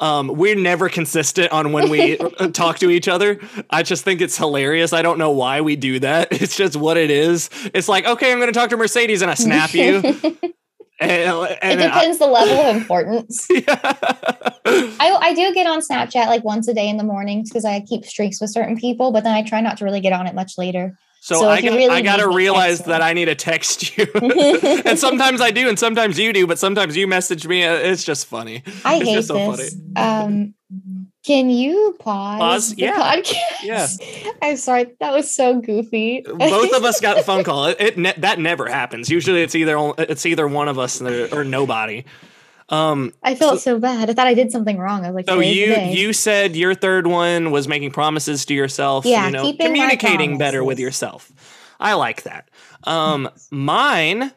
Um, 0.00 0.28
we're 0.28 0.54
never 0.56 0.88
consistent 0.88 1.50
on 1.52 1.72
when 1.72 1.90
we 1.90 2.18
uh, 2.18 2.48
talk 2.52 2.78
to 2.78 2.90
each 2.90 3.08
other. 3.08 3.40
I 3.70 3.82
just 3.82 4.04
think 4.04 4.20
it's 4.20 4.36
hilarious. 4.36 4.92
I 4.92 5.02
don't 5.02 5.18
know 5.18 5.30
why 5.30 5.60
we 5.60 5.76
do 5.76 5.98
that. 6.00 6.28
It's 6.40 6.56
just 6.56 6.76
what 6.76 6.96
it 6.96 7.10
is. 7.10 7.50
It's 7.74 7.88
like, 7.88 8.06
okay, 8.06 8.30
I'm 8.32 8.38
going 8.38 8.52
to 8.52 8.58
talk 8.58 8.70
to 8.70 8.76
Mercedes 8.76 9.22
and 9.22 9.30
I 9.30 9.34
snap 9.34 9.74
you. 9.74 9.96
and, 11.00 11.32
It 11.42 11.58
and 11.62 11.80
I- 11.80 11.86
depends 11.86 12.18
the 12.18 12.26
level 12.26 12.56
of 12.58 12.76
importance. 12.76 13.46
yeah. 13.50 13.80
I, 14.64 15.18
I 15.20 15.34
do 15.34 15.52
get 15.54 15.66
on 15.66 15.80
Snapchat 15.80 16.26
like 16.26 16.44
once 16.44 16.68
a 16.68 16.74
day 16.74 16.88
in 16.88 16.96
the 16.96 17.04
mornings 17.04 17.50
because 17.50 17.64
I 17.64 17.80
keep 17.80 18.04
streaks 18.04 18.40
with 18.40 18.50
certain 18.50 18.76
people, 18.76 19.10
but 19.12 19.24
then 19.24 19.34
I 19.34 19.42
try 19.42 19.60
not 19.60 19.78
to 19.78 19.84
really 19.84 20.00
get 20.00 20.12
on 20.12 20.26
it 20.26 20.34
much 20.34 20.56
later. 20.58 20.96
So, 21.28 21.40
So 21.40 21.48
I, 21.50 21.60
got, 21.60 21.72
really 21.76 21.88
I 21.94 22.00
got 22.00 22.16
to 22.20 22.28
realize 22.30 22.78
that 22.84 23.02
I 23.02 23.12
need 23.12 23.26
to 23.26 23.34
text 23.34 23.98
you. 23.98 24.06
and 24.14 24.98
sometimes 24.98 25.42
I 25.42 25.50
do, 25.50 25.68
and 25.68 25.78
sometimes 25.78 26.18
you 26.18 26.32
do, 26.32 26.46
but 26.46 26.58
sometimes 26.58 26.96
you 26.96 27.06
message 27.06 27.46
me. 27.46 27.64
Uh, 27.64 27.74
It's 27.74 28.02
just 28.02 28.24
funny. 28.24 28.62
I 28.82 28.94
It's 28.96 29.04
hate 29.06 29.14
just 29.14 29.28
so 29.28 29.54
this. 29.54 29.76
Um, 29.94 30.54
can 31.26 31.50
you 31.50 31.94
pause, 31.98 32.38
Pause? 32.40 32.74
the 32.76 32.82
Yeah. 32.82 32.94
podcast? 33.16 33.42
Yeah. 33.62 34.30
I'm 34.42 34.56
sorry. 34.56 34.86
That 35.00 35.12
was 35.12 35.34
so 35.34 35.60
goofy. 35.60 36.22
Both 36.22 36.72
of 36.74 36.84
us 36.84 36.98
got 36.98 37.18
a 37.18 37.22
phone 37.28 37.44
call. 37.44 37.66
It, 37.66 37.76
it 37.78 37.98
ne- 37.98 38.14
that 38.16 38.38
never 38.38 38.66
happens. 38.66 39.10
Usually, 39.10 39.42
it's 39.42 39.54
either 39.54 39.76
it's 39.98 40.24
either 40.24 40.48
one 40.48 40.68
of 40.68 40.78
us 40.78 41.02
or, 41.02 41.28
or 41.30 41.44
nobody. 41.44 42.04
Um, 42.70 43.14
I 43.22 43.34
felt 43.34 43.60
so 43.60 43.78
bad. 43.78 44.10
I 44.10 44.12
thought 44.12 44.26
I 44.26 44.34
did 44.34 44.52
something 44.52 44.76
wrong. 44.76 45.04
I 45.04 45.10
was 45.10 45.14
like, 45.14 45.28
so 45.28 45.40
you 45.40 45.74
you 45.74 46.12
said 46.12 46.54
your 46.54 46.74
third 46.74 47.06
one 47.06 47.50
was 47.50 47.66
making 47.66 47.92
promises 47.92 48.44
to 48.46 48.54
yourself. 48.54 49.06
Yeah, 49.06 49.26
you 49.26 49.32
know, 49.32 49.52
communicating 49.54 50.36
better 50.36 50.62
with 50.62 50.78
yourself. 50.78 51.32
I 51.80 51.94
like 51.94 52.24
that. 52.24 52.48
Um, 52.84 53.30
mine, 53.50 54.22
uh, 54.22 54.32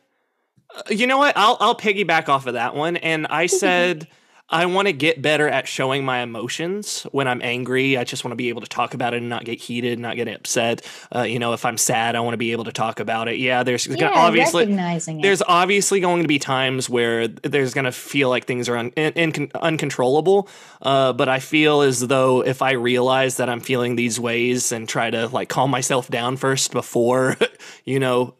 you 0.90 1.08
know 1.08 1.18
what? 1.18 1.36
I'll 1.36 1.58
I'll 1.60 1.76
piggyback 1.76 2.30
off 2.30 2.48
of 2.48 2.54
that 2.54 2.76
one, 2.76 2.98
and 2.98 3.28
I 3.28 3.46
said. 3.48 4.08
I 4.52 4.66
want 4.66 4.88
to 4.88 4.94
get 4.94 5.22
better 5.22 5.48
at 5.48 5.68
showing 5.68 6.04
my 6.04 6.20
emotions 6.20 7.04
when 7.14 7.28
I'm 7.28 7.42
angry. 7.42 7.98
I 7.98 8.04
just 8.04 8.26
want 8.26 8.34
to 8.34 8.36
be 8.36 8.50
able 8.50 8.60
to 8.62 8.68
talk 8.68 8.94
about 8.94 9.14
it 9.14 9.18
and 9.18 9.30
not 9.30 9.46
get 9.46 9.60
heated, 9.60 9.98
not 9.98 10.18
get 10.18 10.28
upset. 10.28 10.86
Uh, 11.16 11.22
you 11.22 11.40
know, 11.40 11.54
if 11.54 11.64
I'm 11.64 11.78
sad, 11.78 12.16
I 12.18 12.20
want 12.20 12.34
to 12.34 12.38
be 12.38 12.52
able 12.52 12.66
to 12.66 12.72
talk 12.74 13.00
about 13.00 13.30
it. 13.30 13.38
Yeah, 13.38 13.64
there's 13.64 13.88
Yeah, 13.88 14.12
obviously 14.14 14.64
recognizing 14.64 15.20
it. 15.20 15.24
there's 15.24 15.42
obviously 15.42 16.02
going 16.02 16.24
to 16.24 16.28
be 16.28 16.38
times 16.38 16.90
where 16.90 17.30
there's 17.30 17.74
going 17.74 17.86
to 17.86 17.92
feel 17.94 18.28
like 18.30 18.46
things 18.46 18.68
are 18.68 18.76
un- 18.78 18.92
in, 18.98 19.14
in, 19.14 19.52
uncontrollable. 19.56 20.50
Uh, 20.82 21.14
but 21.14 21.30
I 21.30 21.40
feel 21.40 21.82
as 21.82 22.02
though 22.02 22.42
if 22.44 22.62
I 22.62 22.72
realize 22.72 23.38
that 23.38 23.50
I'm 23.50 23.62
feeling 23.62 23.96
these 23.96 24.20
ways 24.20 24.72
and 24.74 24.88
try 24.88 25.10
to 25.10 25.28
like 25.30 25.48
calm 25.48 25.72
myself 25.72 26.10
down 26.10 26.36
first 26.36 26.74
before, 26.74 27.38
you 27.86 28.00
know, 28.00 28.36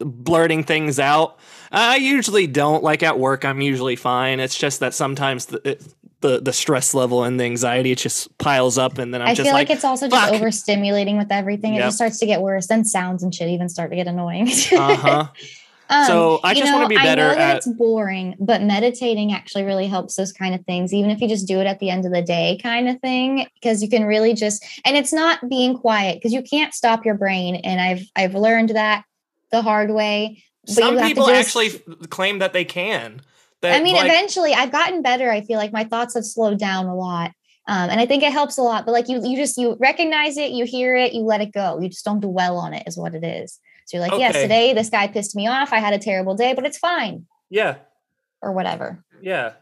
blurting 0.00 0.64
things 0.64 0.98
out. 0.98 1.38
I 1.70 1.96
usually 1.96 2.46
don't. 2.46 2.82
Like 2.82 3.02
at 3.02 3.18
work, 3.18 3.44
I'm 3.44 3.60
usually 3.60 3.96
fine. 3.96 4.40
It's 4.40 4.56
just 4.56 4.80
that 4.80 4.94
sometimes 4.94 5.46
the 5.46 5.70
it, 5.70 5.82
the, 6.20 6.40
the 6.40 6.52
stress 6.52 6.92
level 6.94 7.24
and 7.24 7.40
the 7.40 7.44
anxiety 7.44 7.92
it 7.92 7.98
just 7.98 8.36
piles 8.38 8.76
up, 8.76 8.98
and 8.98 9.14
then 9.14 9.22
I'm 9.22 9.28
I 9.28 9.34
just 9.34 9.46
feel 9.46 9.54
like, 9.54 9.68
like, 9.68 9.76
it's 9.76 9.84
also 9.84 10.08
just 10.08 10.32
overstimulating 10.32 11.16
with 11.16 11.30
everything. 11.30 11.74
It 11.74 11.80
just 11.80 11.96
starts 11.96 12.18
to 12.18 12.26
get 12.26 12.40
worse. 12.40 12.66
Then 12.66 12.84
sounds 12.84 13.22
and 13.22 13.34
shit 13.34 13.48
even 13.48 13.68
start 13.68 13.90
to 13.90 13.96
get 13.96 14.06
annoying. 14.06 14.48
uh 14.72 14.96
huh. 14.96 15.28
Um, 15.88 16.06
So, 16.06 16.40
I 16.44 16.54
just 16.54 16.72
wanna 16.72 16.86
be 16.88 16.94
better 16.94 17.22
I 17.22 17.28
know 17.30 17.34
that 17.34 17.50
at- 17.50 17.56
it's 17.56 17.66
boring, 17.66 18.36
but 18.38 18.62
meditating 18.62 19.32
actually 19.32 19.64
really 19.64 19.88
helps 19.88 20.14
those 20.14 20.32
kind 20.32 20.54
of 20.54 20.64
things, 20.64 20.94
even 20.94 21.10
if 21.10 21.20
you 21.20 21.28
just 21.28 21.48
do 21.48 21.58
it 21.60 21.66
at 21.66 21.80
the 21.80 21.90
end 21.90 22.06
of 22.06 22.12
the 22.12 22.22
day, 22.22 22.58
kind 22.62 22.88
of 22.88 23.00
thing, 23.00 23.46
because 23.54 23.82
you 23.82 23.88
can 23.88 24.04
really 24.04 24.34
just 24.34 24.64
and 24.84 24.96
it's 24.96 25.12
not 25.12 25.48
being 25.48 25.76
quiet 25.76 26.16
because 26.16 26.32
you 26.32 26.42
can't 26.42 26.74
stop 26.74 27.04
your 27.04 27.16
brain. 27.16 27.56
And 27.56 27.80
I've 27.80 28.04
I've 28.14 28.34
learned 28.34 28.70
that 28.70 29.04
the 29.50 29.62
hard 29.62 29.90
way. 29.90 30.44
Some 30.74 30.94
you 30.94 30.98
have 30.98 31.08
to 31.08 31.14
people 31.14 31.26
just- 31.26 31.56
actually 31.56 31.96
claim 32.08 32.38
that 32.38 32.52
they 32.52 32.64
can. 32.64 33.22
That, 33.62 33.78
I 33.78 33.82
mean, 33.82 33.94
like, 33.94 34.06
eventually 34.06 34.54
I've 34.54 34.72
gotten 34.72 35.02
better. 35.02 35.30
I 35.30 35.42
feel 35.42 35.58
like 35.58 35.70
my 35.70 35.84
thoughts 35.84 36.14
have 36.14 36.24
slowed 36.24 36.58
down 36.58 36.86
a 36.86 36.94
lot. 36.94 37.32
Um, 37.68 37.90
and 37.90 38.00
I 38.00 38.06
think 38.06 38.22
it 38.22 38.32
helps 38.32 38.56
a 38.56 38.62
lot. 38.62 38.86
But 38.86 38.92
like 38.92 39.08
you, 39.08 39.20
you 39.22 39.36
just 39.36 39.58
you 39.58 39.76
recognize 39.78 40.38
it, 40.38 40.50
you 40.50 40.64
hear 40.64 40.96
it, 40.96 41.12
you 41.12 41.22
let 41.22 41.42
it 41.42 41.52
go. 41.52 41.78
You 41.78 41.88
just 41.90 42.04
don't 42.04 42.20
dwell 42.20 42.56
on 42.56 42.72
it, 42.72 42.84
is 42.86 42.96
what 42.96 43.14
it 43.14 43.22
is. 43.22 43.60
So 43.84 43.98
you're 43.98 44.08
like, 44.08 44.18
yes, 44.18 44.34
today 44.34 44.72
this 44.72 44.88
guy 44.88 45.08
pissed 45.08 45.36
me 45.36 45.46
off. 45.46 45.72
I 45.72 45.78
had 45.78 45.92
a 45.92 45.98
terrible 45.98 46.34
day, 46.34 46.54
but 46.54 46.64
it's 46.64 46.78
fine, 46.78 47.26
yeah, 47.50 47.76
or 48.40 48.52
whatever. 48.52 49.04
yeah. 49.20 49.52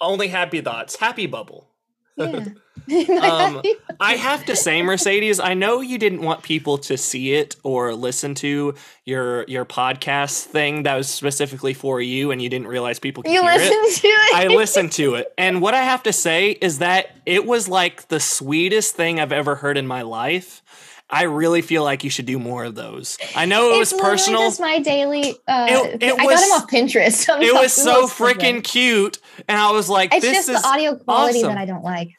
Only 0.00 0.28
happy 0.28 0.60
thoughts. 0.60 0.96
Happy 0.96 1.26
bubble. 1.26 1.68
Yeah. 2.16 2.44
Um, 2.90 3.62
I 4.00 4.14
have 4.14 4.44
to 4.46 4.56
say, 4.56 4.82
Mercedes, 4.82 5.38
I 5.38 5.54
know 5.54 5.80
you 5.82 5.98
didn't 5.98 6.22
want 6.22 6.42
people 6.42 6.78
to 6.78 6.96
see 6.96 7.32
it 7.34 7.54
or 7.62 7.94
listen 7.94 8.34
to 8.36 8.74
your 9.04 9.44
your 9.46 9.64
podcast 9.64 10.44
thing 10.46 10.82
that 10.82 10.96
was 10.96 11.08
specifically 11.08 11.74
for 11.74 12.00
you, 12.00 12.32
and 12.32 12.42
you 12.42 12.48
didn't 12.48 12.66
realize 12.66 12.98
people 12.98 13.22
could 13.22 13.30
you 13.32 13.40
hear 13.42 13.52
listen 13.52 13.78
it. 13.84 13.94
to 14.00 14.08
it. 14.08 14.34
I 14.34 14.46
listened 14.48 14.92
to 14.92 15.14
it, 15.14 15.32
and 15.38 15.62
what 15.62 15.74
I 15.74 15.82
have 15.82 16.02
to 16.04 16.12
say 16.12 16.50
is 16.50 16.78
that 16.80 17.14
it 17.24 17.46
was 17.46 17.68
like 17.68 18.08
the 18.08 18.18
sweetest 18.18 18.96
thing 18.96 19.20
I've 19.20 19.32
ever 19.32 19.54
heard 19.54 19.76
in 19.78 19.86
my 19.86 20.02
life. 20.02 20.62
I 21.08 21.24
really 21.24 21.60
feel 21.60 21.84
like 21.84 22.04
you 22.04 22.10
should 22.10 22.24
do 22.26 22.38
more 22.38 22.64
of 22.64 22.74
those. 22.74 23.18
I 23.36 23.44
know 23.44 23.74
it 23.74 23.78
was 23.78 23.92
It's 23.92 24.00
literally 24.00 24.16
personal. 24.16 24.40
Just 24.48 24.60
my 24.60 24.78
daily. 24.80 25.36
Uh, 25.46 25.66
It- 25.68 26.02
it 26.02 26.18
I 26.18 26.24
was- 26.24 26.40
got 26.40 26.44
him 26.46 26.52
off 26.52 26.70
Pinterest. 26.70 27.28
I'm 27.32 27.42
It 27.42 27.52
was 27.54 27.72
so 27.74 28.06
freaking 28.08 28.64
cute, 28.64 29.18
and 29.48 29.58
I 29.58 29.70
was 29.72 29.88
like, 29.88 30.12
It's 30.14 30.24
"This 30.24 30.36
just 30.46 30.48
is 30.50 30.62
the 30.62 30.68
audio 30.68 30.96
quality 30.96 31.38
awesome. 31.38 31.48
that 31.54 31.58
I 31.58 31.64
don't 31.64 31.84
like. 31.84 32.10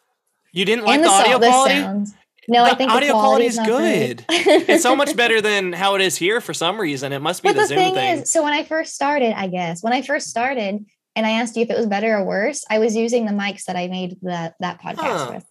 You 0.51 0.65
didn't 0.65 0.85
like 0.85 0.95
and 0.95 1.03
the, 1.03 1.07
the, 1.07 1.13
audio 1.13 1.37
quality? 1.39 2.11
No, 2.49 2.65
The 2.65 2.71
I 2.71 2.75
think 2.75 2.91
audio 2.91 3.13
quality 3.13 3.45
is 3.45 3.57
good. 3.65 4.25
it's 4.29 4.83
so 4.83 4.95
much 4.95 5.15
better 5.15 5.39
than 5.41 5.71
how 5.73 5.95
it 5.95 6.01
is 6.01 6.15
here 6.17 6.41
for 6.41 6.53
some 6.53 6.79
reason. 6.79 7.13
It 7.13 7.19
must 7.19 7.41
be 7.41 7.49
But 7.49 7.53
the, 7.55 7.61
the 7.61 7.67
Zoom 7.67 7.77
thing, 7.77 7.93
thing. 7.95 8.17
is, 8.23 8.31
so 8.31 8.43
when 8.43 8.53
I 8.53 8.63
first 8.63 8.93
started, 8.93 9.33
I 9.37 9.47
guess 9.47 9.81
when 9.81 9.93
I 9.93 10.01
first 10.01 10.27
started, 10.27 10.85
and 11.15 11.25
I 11.25 11.31
asked 11.31 11.55
you 11.55 11.61
if 11.63 11.69
it 11.69 11.77
was 11.77 11.87
better 11.87 12.17
or 12.17 12.23
worse, 12.25 12.65
I 12.69 12.79
was 12.79 12.95
using 12.95 13.25
the 13.25 13.31
mics 13.31 13.63
that 13.65 13.75
I 13.75 13.87
made 13.87 14.17
that 14.23 14.55
that 14.59 14.81
podcast 14.81 14.95
Huh. 14.97 15.31
with 15.35 15.45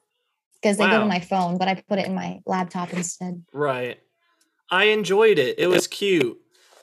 because 0.60 0.76
they 0.76 0.86
go 0.88 1.00
to 1.00 1.06
my 1.06 1.20
phone, 1.20 1.56
but 1.58 1.66
I 1.68 1.74
put 1.88 1.98
it 1.98 2.06
in 2.06 2.14
my 2.14 2.40
laptop 2.46 2.92
instead. 2.92 3.42
right. 3.52 3.98
I 4.70 4.84
enjoyed 4.84 5.38
it. 5.38 5.58
It 5.58 5.66
was 5.66 5.86
cute. 5.86 6.38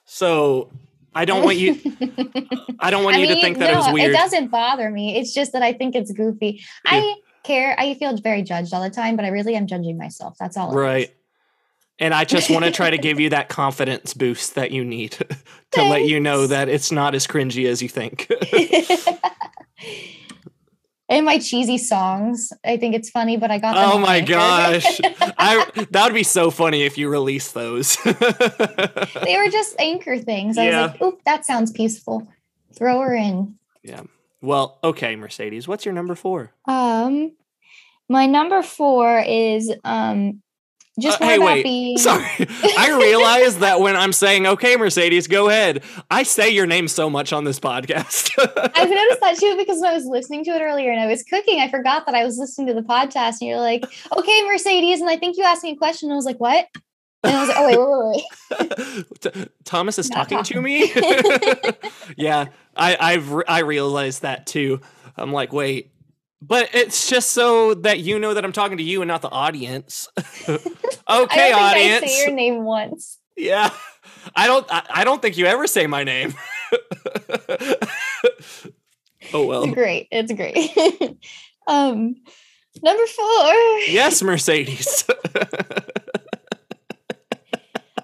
So 0.06 0.72
I 1.14 1.26
don't 1.26 1.43
want 1.43 1.57
you. 1.57 1.74
I 2.80 2.91
don't 2.91 3.03
want 3.03 3.18
I 3.18 3.20
you 3.20 3.28
to 3.28 3.41
think 3.41 3.57
that 3.60 3.74
it 3.74 3.76
was 3.76 3.91
weird. 3.91 4.12
It 4.12 4.14
doesn't 4.14 4.47
bother 4.47 4.89
me. 4.89 5.18
It's 5.18 5.34
just 5.34 5.53
that 5.53 5.62
I 5.62 5.74
think 5.74 5.95
it's 5.95 6.12
goofy. 6.12 6.64
I 6.86 7.16
care. 7.43 7.76
I 7.80 7.93
feel 7.95 8.16
very 8.18 8.43
judged 8.43 8.74
all 8.74 8.84
the 8.84 8.89
time, 8.89 9.16
but 9.16 9.26
I 9.26 9.30
really 9.30 9.55
am 9.55 9.68
judging 9.68 9.97
myself. 9.97 10.36
That's 10.39 10.57
all. 10.57 10.74
Right. 10.74 11.14
And 11.97 12.14
I 12.14 12.24
just 12.24 12.49
want 12.49 12.66
to 12.66 12.72
try 12.72 12.89
to 12.89 12.97
give 13.07 13.20
you 13.20 13.30
that 13.32 13.49
confidence 13.49 14.14
boost 14.14 14.55
that 14.55 14.72
you 14.72 14.86
need 14.86 15.12
to 15.72 15.84
let 15.84 16.05
you 16.05 16.20
know 16.20 16.47
that 16.47 16.70
it's 16.70 16.91
not 16.91 17.16
as 17.16 17.28
cringy 17.28 17.68
as 17.68 17.82
you 17.82 17.89
think. 17.89 18.32
And 21.10 21.26
my 21.26 21.39
cheesy 21.39 21.78
songs. 21.78 22.53
I 22.64 22.78
think 22.78 22.95
it's 22.95 23.10
funny, 23.10 23.36
but 23.36 23.51
I 23.51 23.57
got 23.57 23.76
oh 23.78 23.97
my 23.99 24.22
gosh. 24.22 24.86
I 25.38 25.66
that 25.91 26.05
would 26.05 26.14
be 26.14 26.24
so 26.24 26.51
funny 26.51 26.84
if 26.84 26.97
you 26.97 27.10
release 27.10 27.51
those. 27.51 27.97
they 28.03 29.38
were 29.38 29.49
just 29.51 29.76
anchor 29.80 30.18
things. 30.20 30.57
I 30.57 30.70
Yeah. 30.70 30.82
was 30.84 30.91
like, 30.91 31.01
oop, 31.01 31.24
that 31.26 31.45
sounds 31.45 31.72
peaceful. 31.72 32.28
Throw 32.76 33.01
her 33.01 33.14
in. 33.16 33.55
Yeah. 33.84 34.03
Well, 34.41 34.80
okay, 34.84 35.16
Mercedes, 35.18 35.68
what's 35.68 35.84
your 35.84 35.93
number 35.93 36.16
4? 36.16 36.51
Um, 36.66 37.34
my 38.07 38.26
number 38.26 38.62
four 38.64 39.20
is 39.20 39.72
um, 39.84 40.41
just 41.00 41.22
Uh, 41.22 41.26
hey, 41.26 41.39
wait. 41.39 41.64
being. 41.64 41.97
Sorry. 42.00 42.47
I 42.78 42.97
realize 43.00 43.60
that 43.60 43.80
when 43.80 43.95
I'm 43.95 44.14
saying, 44.14 44.45
okay, 44.47 44.76
Mercedes, 44.76 45.28
go 45.28 45.50
ahead, 45.50 45.84
I 46.12 46.24
say 46.24 46.50
your 46.50 46.66
name 46.66 46.88
so 46.88 47.10
much 47.10 47.34
on 47.34 47.43
this 47.43 47.60
podcast. 47.60 48.32
I've 48.76 48.89
noticed 48.89 49.22
that 49.22 49.38
too 49.38 49.56
because 49.58 49.80
when 49.82 49.91
I 49.91 49.93
was 49.95 50.06
listening 50.06 50.43
to 50.45 50.52
it 50.52 50.62
earlier 50.62 50.91
and 50.91 51.00
I 51.02 51.08
was 51.08 51.24
cooking, 51.24 51.60
I 51.60 51.70
forgot 51.70 52.06
that 52.06 52.16
I 52.16 52.24
was 52.26 52.38
listening 52.38 52.68
to 52.68 52.74
the 52.74 52.82
podcast. 52.82 53.38
And 53.41 53.50
you're 53.50 53.60
like, 53.60 53.84
"Okay, 54.18 54.43
Mercedes," 54.47 55.02
and 55.02 55.10
I 55.10 55.18
think 55.18 55.38
you 55.38 55.43
asked 55.43 55.64
me 55.64 55.72
a 55.72 55.76
question. 55.76 56.08
And 56.10 56.14
I 56.14 56.16
was 56.16 56.26
like, 56.26 56.39
"What?" 56.39 56.68
And 57.24 57.36
I 57.36 57.39
was 57.41 57.50
like, 57.50 57.58
"Oh 57.58 57.66
wait, 57.68 58.60
wait, 58.60 59.06
wait, 59.22 59.36
wait." 59.36 59.47
Thomas 59.66 60.00
is 60.00 60.10
Not 60.10 60.30
talking 60.30 60.43
to 60.43 60.62
me. 60.62 60.91
yeah, 62.18 62.45
I 62.76 62.97
I've 63.00 63.34
I 63.47 63.60
realized 63.60 64.22
that 64.24 64.47
too. 64.47 64.82
I'm 65.18 65.34
like, 65.34 65.52
wait, 65.52 65.91
but 66.42 66.70
it's 66.74 67.10
just 67.10 67.32
so 67.32 67.74
that 67.74 68.00
you 68.00 68.18
know 68.20 68.34
that 68.34 68.46
I'm 68.46 68.52
talking 68.52 68.78
to 68.78 68.84
you 68.84 69.02
and 69.02 69.08
not 69.08 69.22
the 69.22 69.30
audience. 69.30 70.08
okay, 70.50 70.62
I 71.08 71.72
audience. 71.72 72.04
I 72.04 72.08
say 72.08 72.22
your 72.26 72.34
name 72.34 72.64
once. 72.64 73.20
yeah, 73.36 73.72
I 74.36 74.48
don't. 74.48 74.66
I, 74.72 74.84
I 74.90 75.04
don't 75.04 75.22
think 75.22 75.38
you 75.38 75.46
ever 75.46 75.68
say 75.68 75.88
my 75.88 76.04
name. 76.04 76.34
oh 79.34 79.46
well. 79.46 79.64
It's 79.64 79.74
great. 79.74 80.08
It's 80.12 80.32
great. 80.32 80.70
um, 81.68 82.16
number 82.82 83.06
four 83.06 83.54
Yes, 83.88 84.22
Mercedes. 84.22 85.06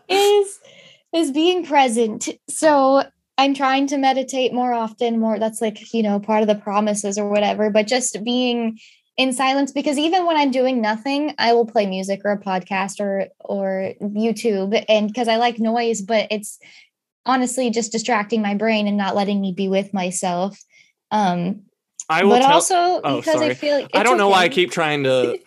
is 0.10 0.60
is 1.14 1.32
being 1.32 1.66
present. 1.66 2.30
So 2.50 3.04
I'm 3.38 3.54
trying 3.54 3.88
to 3.88 3.98
meditate 3.98 4.54
more 4.54 4.74
often. 4.74 5.20
More 5.20 5.40
that's 5.40 5.62
like 5.62 5.94
you 5.94 6.04
know 6.04 6.20
part 6.20 6.42
of 6.42 6.48
the 6.48 6.56
promises 6.56 7.18
or 7.18 7.30
whatever. 7.30 7.70
But 7.70 7.88
just 7.88 8.24
being 8.24 8.80
in 9.18 9.34
silence 9.34 9.72
because 9.72 9.98
even 9.98 10.26
when 10.26 10.38
I'm 10.38 10.52
doing 10.52 10.82
nothing, 10.82 11.34
I 11.38 11.54
will 11.54 11.66
play 11.66 11.86
music 11.86 12.22
or 12.26 12.32
a 12.32 12.40
podcast 12.40 13.00
or 13.00 13.28
or 13.40 13.94
YouTube, 14.02 14.84
and 14.88 15.08
because 15.08 15.28
I 15.28 15.38
like 15.38 15.60
noise, 15.60 16.02
but 16.02 16.28
it's 16.32 16.60
honestly 17.26 17.70
just 17.70 17.92
distracting 17.92 18.42
my 18.42 18.56
brain 18.56 18.88
and 18.88 18.98
not 18.98 19.16
letting 19.16 19.42
me 19.42 19.52
be 19.52 19.68
with 19.68 19.94
myself. 19.94 20.60
Um, 21.12 21.64
I 22.10 22.24
will 22.24 22.32
but 22.32 22.40
tell. 22.40 22.52
also 22.52 23.02
Oh, 23.04 23.18
because 23.18 23.36
sorry. 23.36 23.48
I 23.48 23.54
feel 23.54 23.82
like 23.82 23.90
I 23.94 24.04
don't 24.04 24.18
know 24.18 24.30
why 24.30 24.44
I 24.44 24.50
keep 24.50 24.72
trying 24.72 25.04
to. 25.04 25.40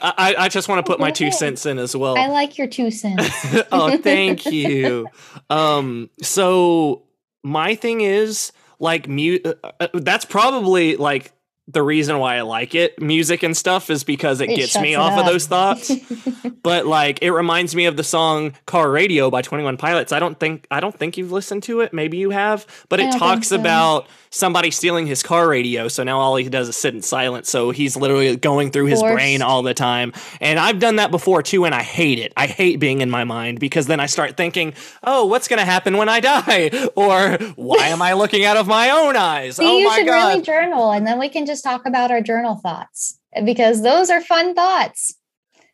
I, 0.00 0.34
I 0.36 0.48
just 0.48 0.68
want 0.68 0.84
to 0.84 0.90
put 0.90 0.98
my 0.98 1.12
two 1.12 1.30
cents 1.32 1.64
in 1.64 1.78
as 1.78 1.94
well. 1.94 2.18
I 2.18 2.26
like 2.26 2.58
your 2.58 2.66
two 2.66 2.90
cents. 2.90 3.30
oh, 3.72 3.96
thank 3.98 4.46
you. 4.46 5.08
Um, 5.50 6.08
so 6.22 7.02
my 7.42 7.74
thing 7.74 8.00
is 8.00 8.52
like 8.78 9.08
mute. 9.08 9.46
Uh, 9.46 9.72
uh, 9.80 9.88
that's 9.94 10.24
probably 10.24 10.96
like 10.96 11.32
the 11.68 11.82
reason 11.82 12.18
why 12.18 12.36
I 12.36 12.42
like 12.42 12.74
it. 12.74 13.00
Music 13.00 13.42
and 13.42 13.56
stuff 13.56 13.88
is 13.90 14.04
because 14.04 14.40
it, 14.40 14.50
It 14.50 14.56
gets 14.56 14.78
me 14.78 14.94
off 14.94 15.18
of 15.18 15.26
those 15.26 15.46
thoughts. 15.46 15.92
but 16.62 16.86
like 16.86 17.22
it 17.22 17.30
reminds 17.30 17.74
me 17.74 17.86
of 17.86 17.96
the 17.96 18.04
song 18.04 18.54
"Car 18.66 18.90
Radio" 18.90 19.30
by 19.30 19.42
Twenty 19.42 19.64
One 19.64 19.76
Pilots. 19.76 20.12
I 20.12 20.18
don't 20.18 20.38
think 20.38 20.66
I 20.70 20.80
don't 20.80 20.96
think 20.96 21.16
you've 21.16 21.32
listened 21.32 21.62
to 21.64 21.80
it. 21.80 21.92
Maybe 21.92 22.18
you 22.18 22.30
have, 22.30 22.66
but 22.88 23.00
it 23.00 23.12
talks 23.12 23.48
so. 23.48 23.56
about 23.56 24.06
somebody 24.32 24.72
stealing 24.72 25.06
his 25.06 25.22
car 25.22 25.48
radio. 25.48 25.86
So 25.86 26.02
now 26.02 26.18
all 26.18 26.34
he 26.34 26.48
does 26.48 26.68
is 26.68 26.76
sit 26.76 26.94
in 26.94 27.02
silence. 27.02 27.48
So 27.48 27.70
he's 27.70 27.96
literally 27.96 28.34
going 28.34 28.72
through 28.72 28.86
his 28.86 28.98
Forced. 28.98 29.14
brain 29.14 29.42
all 29.42 29.62
the 29.62 29.74
time. 29.74 30.12
And 30.40 30.58
I've 30.58 30.80
done 30.80 30.96
that 30.96 31.12
before 31.12 31.42
too, 31.42 31.64
and 31.64 31.74
I 31.74 31.82
hate 31.82 32.18
it. 32.18 32.32
I 32.36 32.46
hate 32.48 32.80
being 32.80 33.00
in 33.00 33.10
my 33.10 33.22
mind 33.24 33.60
because 33.60 33.86
then 33.86 34.00
I 34.00 34.06
start 34.06 34.36
thinking, 34.36 34.74
"Oh, 35.04 35.26
what's 35.26 35.46
going 35.46 35.58
to 35.60 35.64
happen 35.64 35.96
when 35.96 36.08
I 36.08 36.18
die?" 36.18 36.70
Or 36.96 37.38
"Why 37.56 37.88
am 37.88 38.02
I 38.02 38.14
looking 38.14 38.44
out 38.44 38.56
of 38.56 38.66
my 38.66 38.90
own 38.90 39.16
eyes?" 39.16 39.56
See, 39.56 39.66
oh 39.66 39.78
you 39.78 39.86
my 39.88 39.96
should 39.96 40.06
god! 40.06 40.28
really 40.30 40.42
journal, 40.42 40.90
and 40.90 41.06
then 41.06 41.18
we 41.18 41.28
can 41.28 41.46
just 41.46 41.62
talk 41.62 41.86
about 41.86 42.10
our 42.10 42.20
journal 42.20 42.56
thoughts 42.56 43.18
because 43.44 43.82
those 43.82 44.10
are 44.10 44.20
fun 44.20 44.54
thoughts. 44.54 45.14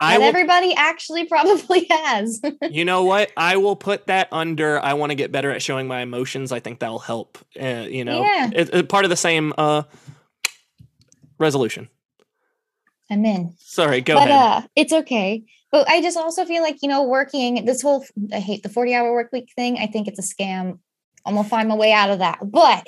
I 0.00 0.18
will, 0.18 0.24
everybody 0.26 0.74
actually 0.74 1.24
probably 1.28 1.86
has. 1.90 2.40
you 2.70 2.84
know 2.84 3.04
what? 3.04 3.32
I 3.36 3.56
will 3.56 3.76
put 3.76 4.06
that 4.06 4.28
under. 4.32 4.78
I 4.82 4.94
want 4.94 5.10
to 5.10 5.16
get 5.16 5.32
better 5.32 5.50
at 5.50 5.60
showing 5.62 5.86
my 5.88 6.00
emotions. 6.02 6.52
I 6.52 6.60
think 6.60 6.78
that'll 6.80 6.98
help. 7.00 7.38
Uh, 7.60 7.86
you 7.88 8.04
know, 8.04 8.22
Yeah. 8.22 8.50
it, 8.54 8.74
it- 8.74 8.88
part 8.88 9.04
of 9.04 9.10
the 9.10 9.16
same 9.16 9.52
uh, 9.58 9.82
resolution. 11.38 11.88
I'm 13.10 13.24
in. 13.24 13.54
Sorry, 13.58 14.00
go 14.02 14.14
but 14.16 14.28
ahead. 14.28 14.30
uh 14.64 14.66
it's 14.76 14.92
okay. 14.92 15.44
But 15.72 15.88
I 15.88 16.00
just 16.02 16.16
also 16.18 16.44
feel 16.44 16.62
like, 16.62 16.78
you 16.82 16.88
know, 16.88 17.04
working 17.04 17.64
this 17.64 17.80
whole 17.82 18.04
I 18.32 18.40
hate 18.40 18.62
the 18.62 18.68
40 18.68 18.94
hour 18.94 19.12
work 19.12 19.30
week 19.32 19.50
thing. 19.56 19.78
I 19.78 19.86
think 19.86 20.08
it's 20.08 20.18
a 20.18 20.22
scam. 20.34 20.78
I'm 21.24 21.34
gonna 21.34 21.48
find 21.48 21.68
my 21.68 21.74
way 21.74 21.92
out 21.92 22.10
of 22.10 22.18
that. 22.20 22.38
But 22.44 22.86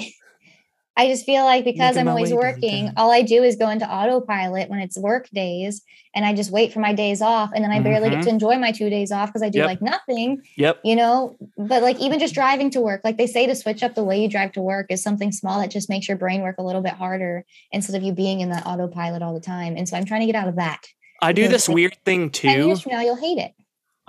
I 1.01 1.09
just 1.09 1.24
feel 1.24 1.44
like 1.44 1.64
because 1.64 1.94
Making 1.96 2.01
I'm 2.01 2.09
always 2.09 2.32
working, 2.34 2.84
downtown. 2.86 2.94
all 2.98 3.11
I 3.11 3.22
do 3.22 3.42
is 3.42 3.57
go 3.57 3.70
into 3.70 3.90
autopilot 3.90 4.68
when 4.68 4.80
it's 4.80 4.98
work 4.98 5.30
days 5.30 5.80
and 6.14 6.26
I 6.26 6.34
just 6.34 6.51
wait 6.51 6.74
for 6.74 6.80
my 6.80 6.92
days 6.92 7.22
off. 7.22 7.51
And 7.55 7.64
then 7.64 7.70
I 7.70 7.80
barely 7.80 8.09
Mhm. 8.09 8.12
get 8.16 8.22
to 8.24 8.28
enjoy 8.28 8.59
my 8.59 8.70
two 8.70 8.90
days 8.90 9.11
off 9.11 9.30
because 9.30 9.42
I 9.42 9.48
do 9.48 9.61
Yep. 9.61 9.66
like 9.66 9.80
nothing, 9.80 10.42
yep. 10.57 10.78
you 10.84 10.94
know. 10.96 11.36
But 11.57 11.82
like 11.82 11.98
even 12.01 12.18
just 12.18 12.34
driving 12.34 12.68
to 12.72 12.82
work, 12.82 13.01
like 13.03 13.16
they 13.16 13.26
say 13.26 13.46
to 13.46 13.55
switch 13.55 13.82
up 13.82 13.94
the 13.94 14.05
way 14.05 14.20
you 14.20 14.28
drive 14.28 14.53
to 14.53 14.61
work 14.61 14.86
is 14.90 15.03
something 15.03 15.32
small 15.32 15.59
that 15.61 15.70
just 15.70 15.88
makes 15.88 16.07
your 16.07 16.18
brain 16.18 16.42
work 16.42 16.57
a 16.59 16.62
little 16.62 16.82
bit 16.82 16.92
harder 16.92 17.46
instead 17.72 17.96
of 17.96 18.03
you 18.03 18.12
being 18.12 18.40
in 18.40 18.51
that 18.51 18.66
autopilot 18.66 19.22
all 19.22 19.32
the 19.32 19.40
time. 19.40 19.76
And 19.78 19.88
so 19.88 19.96
I'm 19.96 20.05
trying 20.05 20.20
to 20.20 20.26
get 20.26 20.34
out 20.36 20.48
of 20.48 20.57
that. 20.57 20.80
I 21.22 21.32
do 21.32 21.48
this 21.48 21.66
weird 21.68 21.96
thing 22.05 22.28
10 22.30 22.57
too. 22.61 22.66
years 22.66 22.82
from 22.82 22.92
now, 22.92 23.01
you'll 23.01 23.16
hate 23.16 23.38
it. 23.38 23.53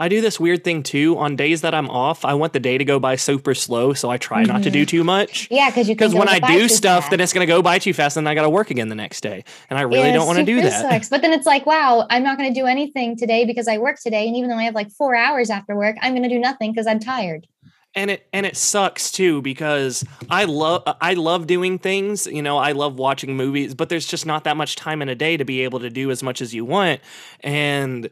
I 0.02 0.08
do 0.10 0.20
this 0.20 0.40
weird 0.40 0.64
thing 0.64 0.82
too. 0.82 1.18
On 1.20 1.36
days 1.36 1.62
that 1.62 1.76
I'm 1.76 1.88
off, 1.90 2.26
I 2.26 2.34
want 2.34 2.54
the 2.54 2.60
day 2.60 2.78
to 2.78 2.84
go 2.84 3.00
by 3.00 3.16
super 3.18 3.54
slow, 3.54 3.94
so 3.94 4.10
I 4.10 4.18
try 4.18 4.44
not 4.44 4.64
to 4.64 4.72
do 4.72 4.82
mm-hmm. 4.82 4.88
too 4.88 5.04
much. 5.04 5.48
Yeah, 5.52 5.70
because 5.70 5.88
you 5.88 5.94
Because 5.96 6.16
when 6.16 6.28
I 6.28 6.40
do 6.40 6.68
stuff, 6.68 7.04
fast. 7.04 7.12
then 7.12 7.20
it's 7.20 7.34
going 7.34 7.46
to 7.46 7.54
go 7.54 7.62
by 7.62 7.78
too 7.78 7.94
fast, 7.94 8.18
and 8.18 8.28
I 8.28 8.34
got 8.34 8.42
to 8.42 8.50
work 8.50 8.72
again 8.72 8.90
the 8.90 8.96
next 8.96 9.22
day, 9.22 9.44
and 9.70 9.78
I 9.78 9.84
really 9.84 10.08
Yeah, 10.08 10.14
don't 10.14 10.26
want 10.26 10.40
to 10.40 10.46
do 10.46 10.60
that. 10.64 10.82
sucks. 10.82 11.08
But 11.10 11.22
then 11.22 11.32
it's 11.32 11.46
like, 11.46 11.68
wow, 11.68 12.08
I'm 12.10 12.24
not 12.24 12.38
going 12.40 12.52
to 12.52 12.60
do 12.60 12.66
anything 12.66 13.16
today 13.16 13.46
because 13.46 13.68
I 13.68 13.78
work 13.78 14.00
today, 14.02 14.28
and 14.28 14.36
even 14.36 14.50
though 14.50 14.58
I 14.58 14.64
have 14.64 14.74
like 14.76 14.90
four 14.92 15.16
hours 15.16 15.52
after 15.52 15.76
work, 15.76 15.96
I'm 16.02 16.14
going 16.14 16.24
to 16.24 16.30
do 16.30 16.40
nothing 16.40 16.72
because 16.72 16.88
I'm 16.88 17.00
tired. 17.00 17.46
and 17.94 18.10
it 18.10 18.26
and 18.34 18.46
it 18.46 18.56
sucks 18.58 19.12
too 19.12 19.42
because 19.42 20.04
I 20.30 20.46
love 20.46 20.82
I 21.02 21.14
love 21.14 21.46
doing 21.46 21.78
things. 21.78 22.26
You 22.26 22.42
know, 22.42 22.58
I 22.58 22.72
love 22.72 22.96
watching 22.96 23.36
movies, 23.38 23.76
but 23.76 23.90
there's 23.90 24.08
just 24.08 24.26
not 24.26 24.46
that 24.46 24.58
much 24.58 24.76
time 24.78 25.02
in 25.02 25.10
a 25.10 25.16
day 25.16 25.38
to 25.38 25.46
be 25.46 25.62
able 25.62 25.80
to 25.82 25.90
do 25.90 26.10
as 26.10 26.24
much 26.24 26.42
as 26.42 26.56
you 26.56 26.64
want. 26.66 27.02
And 27.42 28.10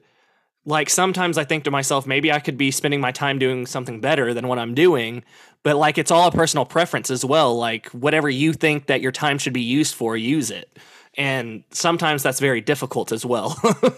like 0.70 0.90
sometimes 0.90 1.38
I 1.38 1.44
think 1.44 1.64
to 1.64 1.72
myself, 1.72 2.06
maybe 2.06 2.32
I 2.32 2.40
could 2.40 2.58
be 2.58 2.70
spending 2.70 3.02
my 3.02 3.12
time 3.12 3.40
doing 3.40 3.66
something 3.66 4.00
better 4.00 4.36
than 4.36 4.48
what 4.48 4.60
I'm 4.60 4.76
doing. 4.76 5.24
But 5.64 5.78
like 5.78 5.98
it's 5.98 6.12
all 6.12 6.28
a 6.28 6.32
personal 6.32 6.64
preference 6.64 7.10
as 7.10 7.26
well. 7.26 7.58
Like 7.58 7.88
whatever 7.88 8.30
you 8.30 8.54
think 8.54 8.86
that 8.86 9.02
your 9.02 9.12
time 9.12 9.40
should 9.40 9.52
be 9.52 9.62
used 9.62 9.96
for, 9.96 10.16
use 10.16 10.52
it. 10.52 10.78
And 11.18 11.64
sometimes 11.72 12.22
that's 12.22 12.40
very 12.40 12.62
difficult 12.62 13.12
as 13.12 13.26
well. 13.26 13.60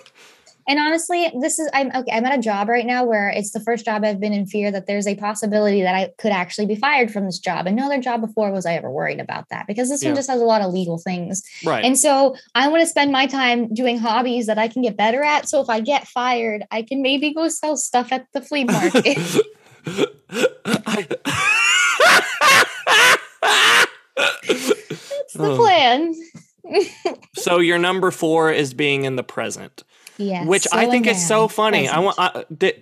And 0.68 0.80
honestly, 0.80 1.32
this 1.42 1.60
is 1.60 1.70
I'm 1.74 1.88
okay. 1.96 2.12
I'm 2.12 2.26
at 2.26 2.38
a 2.38 2.42
job 2.42 2.70
right 2.70 2.86
now 2.86 3.04
where 3.04 3.30
it's 3.30 3.52
the 3.52 3.60
first 3.60 3.84
job 3.86 4.04
I've 4.04 4.20
been 4.20 4.34
in 4.34 4.46
fear 4.46 4.72
that 4.72 4.86
there's 4.88 5.08
a 5.08 5.16
possibility 5.16 5.82
that 5.82 5.96
I 5.96 6.12
could 6.18 6.32
actually 6.32 6.68
be 6.68 6.76
fired 6.76 7.12
from 7.12 7.26
this 7.26 7.40
job. 7.40 7.68
And 7.68 7.76
no 7.76 7.86
other 7.88 8.00
job 8.00 8.22
before 8.22 8.52
was 8.52 8.66
I 8.66 8.74
ever 8.76 8.90
worried 8.92 9.20
about 9.20 9.50
that 9.50 9.66
because 9.68 9.90
this 9.90 10.04
Yeah. 10.04 10.10
one 10.10 10.16
just 10.18 10.30
has 10.30 10.40
a 10.42 10.46
lot 10.46 10.62
of 10.62 10.72
legal 10.74 10.98
things. 10.98 11.42
right. 11.66 11.84
And 11.84 11.98
so 11.98 12.36
I 12.56 12.68
want 12.68 12.82
to 12.82 12.88
spend 12.88 13.12
my 13.12 13.26
time 13.28 13.74
doing 13.74 13.98
hobbies 13.98 14.46
that 14.48 14.58
I 14.58 14.68
can 14.68 14.82
get 14.82 14.96
better 14.98 15.24
at. 15.24 15.50
So 15.50 15.62
if 15.62 15.70
I 15.70 15.80
get 15.80 16.08
fired, 16.08 16.64
I 16.72 16.84
can 16.84 17.02
maybe 17.02 17.34
go 17.34 17.48
sell 17.50 17.76
stuff 17.78 18.12
at 18.12 18.28
the 18.34 18.42
flea 18.42 18.66
market. 18.66 19.18
That's 24.18 25.34
the 25.34 25.52
Oh. 25.52 25.58
plan. 25.58 26.14
so 27.36 27.58
your 27.60 27.78
number 27.80 28.12
four 28.12 28.52
is 28.52 28.74
being 28.74 29.06
in 29.06 29.16
the 29.16 29.24
present. 29.24 29.84
Yeah. 30.18 30.46
which 30.46 30.68
I 30.72 30.88
think 30.88 31.08
is 31.08 31.26
so 31.26 31.48
funny. 31.48 31.88
I 31.88 32.00
want 32.00 32.20
I, 32.20 32.46
did, 32.56 32.82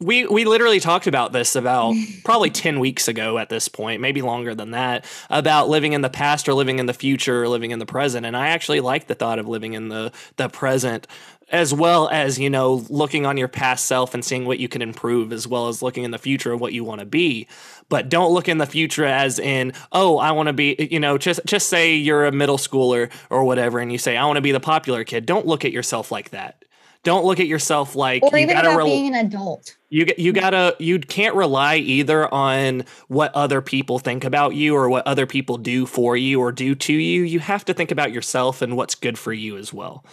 we 0.00 0.26
we 0.26 0.44
literally 0.44 0.80
talked 0.80 1.06
about 1.06 1.32
this 1.32 1.56
about 1.56 1.94
probably 2.24 2.50
10 2.50 2.80
weeks 2.80 3.08
ago 3.08 3.38
at 3.38 3.48
this 3.48 3.68
point, 3.68 4.00
maybe 4.00 4.22
longer 4.22 4.54
than 4.54 4.72
that, 4.72 5.04
about 5.30 5.68
living 5.68 5.92
in 5.92 6.02
the 6.02 6.10
past 6.10 6.48
or 6.48 6.54
living 6.54 6.78
in 6.78 6.86
the 6.86 6.94
future 6.94 7.42
or 7.42 7.48
living 7.48 7.70
in 7.70 7.78
the 7.78 7.86
present. 7.86 8.26
And 8.26 8.36
I 8.36 8.48
actually 8.48 8.80
like 8.80 9.06
the 9.06 9.14
thought 9.14 9.38
of 9.38 9.48
living 9.48 9.72
in 9.72 9.88
the 9.88 10.12
the 10.36 10.48
present 10.48 11.06
as 11.50 11.72
well 11.72 12.08
as, 12.08 12.38
you 12.38 12.50
know, 12.50 12.84
looking 12.88 13.24
on 13.24 13.36
your 13.36 13.48
past 13.48 13.86
self 13.86 14.14
and 14.14 14.24
seeing 14.24 14.46
what 14.46 14.58
you 14.58 14.68
can 14.68 14.82
improve 14.82 15.32
as 15.32 15.46
well 15.46 15.68
as 15.68 15.80
looking 15.80 16.02
in 16.02 16.10
the 16.10 16.18
future 16.18 16.52
of 16.52 16.60
what 16.60 16.72
you 16.72 16.82
want 16.82 17.00
to 17.00 17.06
be. 17.06 17.46
But 17.88 18.08
don't 18.08 18.32
look 18.32 18.48
in 18.48 18.58
the 18.58 18.66
future 18.66 19.04
as 19.04 19.38
in, 19.38 19.72
oh, 19.92 20.18
I 20.18 20.32
want 20.32 20.48
to 20.48 20.52
be, 20.52 20.88
you 20.90 20.98
know, 20.98 21.18
just 21.18 21.40
just 21.46 21.68
say 21.68 21.94
you're 21.94 22.26
a 22.26 22.32
middle 22.32 22.58
schooler 22.58 23.10
or 23.30 23.44
whatever 23.44 23.78
and 23.78 23.92
you 23.92 23.98
say 23.98 24.16
I 24.16 24.24
want 24.26 24.36
to 24.38 24.42
be 24.42 24.52
the 24.52 24.60
popular 24.60 25.04
kid. 25.04 25.24
Don't 25.24 25.46
look 25.46 25.64
at 25.64 25.72
yourself 25.72 26.10
like 26.10 26.30
that. 26.30 26.64
Don't 27.04 27.24
look 27.24 27.38
at 27.38 27.46
yourself 27.46 27.94
like 27.94 28.24
or 28.24 28.30
you 28.32 28.38
even 28.38 28.56
gotta 28.56 28.72
about 28.72 28.86
being 28.86 29.14
an 29.14 29.26
adult. 29.26 29.76
you 29.90 30.06
you 30.18 30.32
gotta 30.32 30.74
you 30.80 30.98
can't 30.98 31.36
rely 31.36 31.76
either 31.76 32.32
on 32.34 32.82
what 33.06 33.32
other 33.36 33.62
people 33.62 34.00
think 34.00 34.24
about 34.24 34.56
you 34.56 34.74
or 34.74 34.88
what 34.88 35.06
other 35.06 35.24
people 35.24 35.56
do 35.56 35.86
for 35.86 36.16
you 36.16 36.40
or 36.40 36.50
do 36.50 36.74
to 36.74 36.92
you. 36.92 37.22
You 37.22 37.38
have 37.38 37.64
to 37.66 37.74
think 37.74 37.92
about 37.92 38.10
yourself 38.10 38.60
and 38.60 38.76
what's 38.76 38.96
good 38.96 39.16
for 39.20 39.32
you 39.32 39.56
as 39.56 39.72
well. 39.72 40.04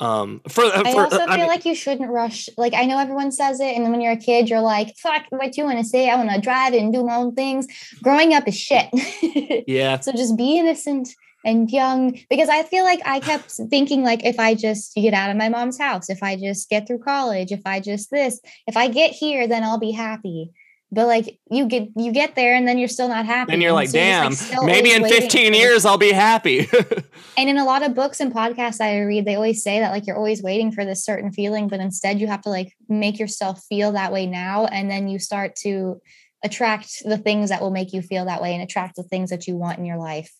Um, 0.00 0.40
for, 0.48 0.64
I 0.64 0.92
for 0.92 1.04
also 1.04 1.20
I 1.20 1.26
feel 1.26 1.36
mean- 1.36 1.46
like 1.46 1.64
you 1.64 1.74
shouldn't 1.74 2.10
rush. 2.10 2.48
Like 2.56 2.74
I 2.74 2.84
know 2.86 2.98
everyone 2.98 3.32
says 3.32 3.60
it, 3.60 3.76
and 3.76 3.90
when 3.90 4.00
you're 4.00 4.12
a 4.12 4.16
kid, 4.16 4.48
you're 4.48 4.60
like, 4.60 4.96
"Fuck, 4.96 5.24
what 5.30 5.56
you 5.56 5.64
want 5.64 5.78
to 5.78 5.84
say? 5.84 6.10
I 6.10 6.16
want 6.16 6.30
to 6.30 6.40
drive 6.40 6.74
and 6.74 6.92
do 6.92 7.04
my 7.04 7.16
own 7.16 7.34
things." 7.34 7.66
Growing 8.02 8.34
up 8.34 8.48
is 8.48 8.58
shit. 8.58 8.88
yeah, 9.68 10.00
so 10.00 10.12
just 10.12 10.36
be 10.36 10.58
innocent 10.58 11.08
and 11.44 11.70
young. 11.70 12.18
Because 12.30 12.48
I 12.48 12.62
feel 12.62 12.84
like 12.84 13.00
I 13.04 13.20
kept 13.20 13.50
thinking, 13.70 14.02
like, 14.02 14.24
if 14.24 14.38
I 14.38 14.54
just 14.54 14.94
get 14.94 15.14
out 15.14 15.30
of 15.30 15.36
my 15.36 15.48
mom's 15.48 15.78
house, 15.78 16.10
if 16.10 16.22
I 16.22 16.36
just 16.36 16.68
get 16.68 16.86
through 16.86 17.00
college, 17.00 17.52
if 17.52 17.62
I 17.66 17.80
just 17.80 18.10
this, 18.10 18.40
if 18.66 18.76
I 18.76 18.88
get 18.88 19.12
here, 19.12 19.46
then 19.46 19.62
I'll 19.62 19.78
be 19.78 19.92
happy. 19.92 20.50
But 20.94 21.06
like 21.06 21.38
you 21.50 21.66
get 21.66 21.88
you 21.96 22.12
get 22.12 22.34
there 22.36 22.54
and 22.54 22.68
then 22.68 22.76
you're 22.76 22.86
still 22.86 23.08
not 23.08 23.24
happy. 23.24 23.52
and 23.54 23.62
you're 23.62 23.72
like, 23.72 23.88
so 23.88 23.94
damn, 23.98 24.32
like, 24.32 24.62
maybe 24.64 24.92
in 24.92 25.02
15 25.04 25.52
for 25.52 25.58
years 25.58 25.86
I'll 25.86 25.96
be 25.96 26.12
happy. 26.12 26.68
and 27.38 27.48
in 27.48 27.56
a 27.56 27.64
lot 27.64 27.82
of 27.82 27.94
books 27.94 28.20
and 28.20 28.32
podcasts 28.32 28.78
I 28.80 29.00
read, 29.00 29.24
they 29.24 29.34
always 29.34 29.62
say 29.62 29.80
that 29.80 29.90
like 29.90 30.06
you're 30.06 30.16
always 30.18 30.42
waiting 30.42 30.70
for 30.70 30.84
this 30.84 31.02
certain 31.02 31.32
feeling, 31.32 31.66
but 31.66 31.80
instead 31.80 32.20
you 32.20 32.26
have 32.26 32.42
to 32.42 32.50
like 32.50 32.76
make 32.90 33.18
yourself 33.18 33.64
feel 33.64 33.92
that 33.92 34.12
way 34.12 34.26
now. 34.26 34.66
And 34.66 34.90
then 34.90 35.08
you 35.08 35.18
start 35.18 35.56
to 35.62 36.00
attract 36.44 37.02
the 37.06 37.16
things 37.16 37.48
that 37.48 37.62
will 37.62 37.70
make 37.70 37.94
you 37.94 38.02
feel 38.02 38.26
that 38.26 38.42
way 38.42 38.52
and 38.52 38.62
attract 38.62 38.96
the 38.96 39.02
things 39.02 39.30
that 39.30 39.46
you 39.46 39.56
want 39.56 39.78
in 39.78 39.86
your 39.86 39.96
life. 39.98 40.30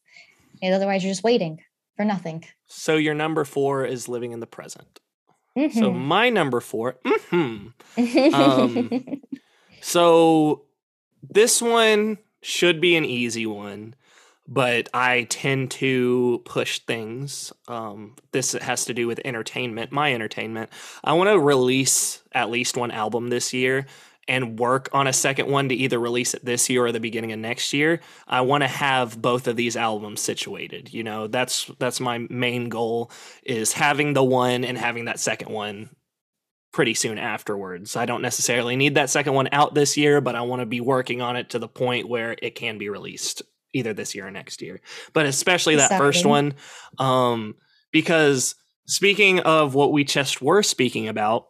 And 0.62 0.74
otherwise, 0.74 1.02
you're 1.02 1.12
just 1.12 1.24
waiting 1.24 1.60
for 1.96 2.04
nothing. 2.04 2.44
so 2.66 2.96
your 2.96 3.14
number 3.14 3.44
four 3.44 3.84
is 3.86 4.08
living 4.08 4.32
in 4.32 4.40
the 4.40 4.46
present. 4.46 5.00
So 5.56 5.92
Mhm. 5.92 5.96
my 5.96 6.30
number 6.30 6.60
4 6.60 6.96
mhm. 7.04 7.72
um, 8.34 9.20
So 9.82 10.62
this 11.28 11.60
one 11.60 12.18
should 12.40 12.80
be 12.80 12.94
an 12.94 13.04
easy 13.04 13.46
one, 13.46 13.96
but 14.46 14.88
I 14.94 15.24
tend 15.24 15.72
to 15.72 16.40
push 16.44 16.78
things. 16.78 17.52
Um, 17.66 18.14
this 18.30 18.52
has 18.52 18.84
to 18.84 18.94
do 18.94 19.08
with 19.08 19.20
entertainment, 19.24 19.90
my 19.90 20.14
entertainment. 20.14 20.70
I 21.02 21.14
want 21.14 21.30
to 21.30 21.38
release 21.38 22.22
at 22.30 22.48
least 22.48 22.76
one 22.76 22.92
album 22.92 23.28
this 23.28 23.52
year 23.52 23.86
and 24.28 24.56
work 24.56 24.88
on 24.92 25.08
a 25.08 25.12
second 25.12 25.48
one 25.48 25.68
to 25.68 25.74
either 25.74 25.98
release 25.98 26.32
it 26.32 26.44
this 26.44 26.70
year 26.70 26.86
or 26.86 26.92
the 26.92 27.00
beginning 27.00 27.32
of 27.32 27.40
next 27.40 27.72
year. 27.72 28.00
I 28.28 28.42
want 28.42 28.62
to 28.62 28.68
have 28.68 29.20
both 29.20 29.48
of 29.48 29.56
these 29.56 29.76
albums 29.76 30.20
situated. 30.20 30.94
You 30.94 31.02
know, 31.02 31.26
that's 31.26 31.68
that's 31.80 31.98
my 31.98 32.18
main 32.30 32.68
goal 32.68 33.10
is 33.42 33.72
having 33.72 34.12
the 34.12 34.22
one 34.22 34.64
and 34.64 34.78
having 34.78 35.06
that 35.06 35.18
second 35.18 35.50
one 35.50 35.90
pretty 36.72 36.94
soon 36.94 37.18
afterwards. 37.18 37.96
I 37.96 38.06
don't 38.06 38.22
necessarily 38.22 38.76
need 38.76 38.94
that 38.94 39.10
second 39.10 39.34
one 39.34 39.48
out 39.52 39.74
this 39.74 39.96
year, 39.96 40.20
but 40.20 40.34
I 40.34 40.40
want 40.42 40.60
to 40.60 40.66
be 40.66 40.80
working 40.80 41.20
on 41.20 41.36
it 41.36 41.50
to 41.50 41.58
the 41.58 41.68
point 41.68 42.08
where 42.08 42.34
it 42.40 42.54
can 42.54 42.78
be 42.78 42.88
released 42.88 43.42
either 43.74 43.92
this 43.92 44.14
year 44.14 44.26
or 44.26 44.30
next 44.30 44.62
year. 44.62 44.80
But 45.12 45.26
especially 45.26 45.76
that 45.76 45.98
first 45.98 46.26
one 46.26 46.54
um 46.98 47.54
because 47.90 48.54
speaking 48.86 49.40
of 49.40 49.74
what 49.74 49.92
we 49.92 50.04
just 50.04 50.42
were 50.42 50.62
speaking 50.62 51.08
about 51.08 51.48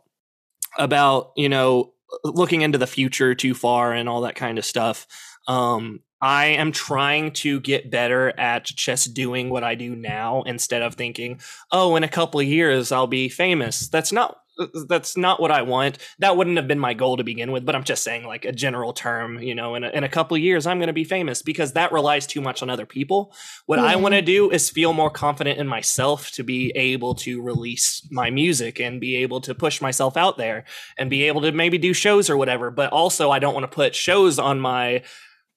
about, 0.79 1.33
you 1.37 1.49
know, 1.49 1.93
looking 2.25 2.63
into 2.63 2.79
the 2.79 2.87
future 2.87 3.35
too 3.35 3.55
far 3.55 3.93
and 3.93 4.09
all 4.09 4.23
that 4.23 4.35
kind 4.37 4.59
of 4.59 4.65
stuff. 4.65 5.07
Um 5.49 6.01
I 6.21 6.47
am 6.47 6.71
trying 6.71 7.33
to 7.33 7.59
get 7.59 7.91
better 7.91 8.29
at 8.39 8.65
just 8.65 9.13
doing 9.13 9.51
what 9.51 9.65
I 9.65 9.75
do 9.75 9.97
now 9.97 10.43
instead 10.43 10.81
of 10.81 10.95
thinking, 10.95 11.41
"Oh, 11.73 11.97
in 11.97 12.05
a 12.05 12.09
couple 12.09 12.39
of 12.39 12.47
years 12.47 12.93
I'll 12.93 13.09
be 13.09 13.29
famous." 13.29 13.89
That's 13.89 14.13
not 14.13 14.42
Uh, 14.59 14.67
that's 14.87 15.17
not 15.17 15.41
what 15.41 15.51
I 15.51 15.63
want. 15.63 15.99
That 16.19 16.37
wouldn't 16.37 16.57
have 16.57 16.69
been 16.69 16.79
my 16.79 16.95
goal 16.95 17.17
to 17.17 17.25
begin 17.25 17.53
with, 17.53 17.65
but 17.65 17.75
I'm 17.75 17.85
just 17.85 18.05
saying 18.05 18.25
like 18.25 18.45
a 18.45 18.53
general 18.53 18.93
term, 18.93 19.39
you 19.41 19.55
know, 19.55 19.75
in 19.75 19.85
a, 19.85 19.89
in 19.91 20.05
a 20.05 20.09
couple 20.09 20.37
of 20.37 20.43
years 20.43 20.67
I'm 20.67 20.79
going 20.79 20.89
to 20.89 20.93
be 20.93 21.05
famous 21.05 21.43
because 21.43 21.73
that 21.73 21.93
relies 21.93 22.27
too 22.27 22.41
much 22.41 22.63
on 22.63 22.69
other 22.69 22.87
people. 22.87 23.33
What 23.67 23.79
I 23.79 23.97
want 23.97 24.13
to 24.13 24.21
mm-hmm. 24.21 24.27
do 24.27 24.51
is 24.51 24.69
feel 24.69 24.93
more 24.93 25.11
confident 25.11 25.59
in 25.59 25.67
myself 25.67 26.31
to 26.33 26.43
be 26.43 26.73
able 26.75 27.15
to 27.17 27.41
release 27.41 28.07
my 28.11 28.31
music 28.31 28.81
and 28.81 29.01
be 29.01 29.17
able 29.17 29.41
to 29.43 29.55
push 29.55 29.81
myself 29.81 30.17
out 30.17 30.37
there 30.37 30.65
and 30.99 31.09
be 31.09 31.23
able 31.25 31.41
to 31.43 31.53
maybe 31.53 31.79
do 31.79 31.95
shows 31.95 32.29
or 32.29 32.37
whatever, 32.37 32.71
but 32.71 32.93
also 32.93 33.31
I 33.31 33.39
don't 33.39 33.55
want 33.55 33.65
to 33.65 33.75
put 33.75 33.95
shows 33.95 34.39
on 34.39 34.61
my 34.61 35.03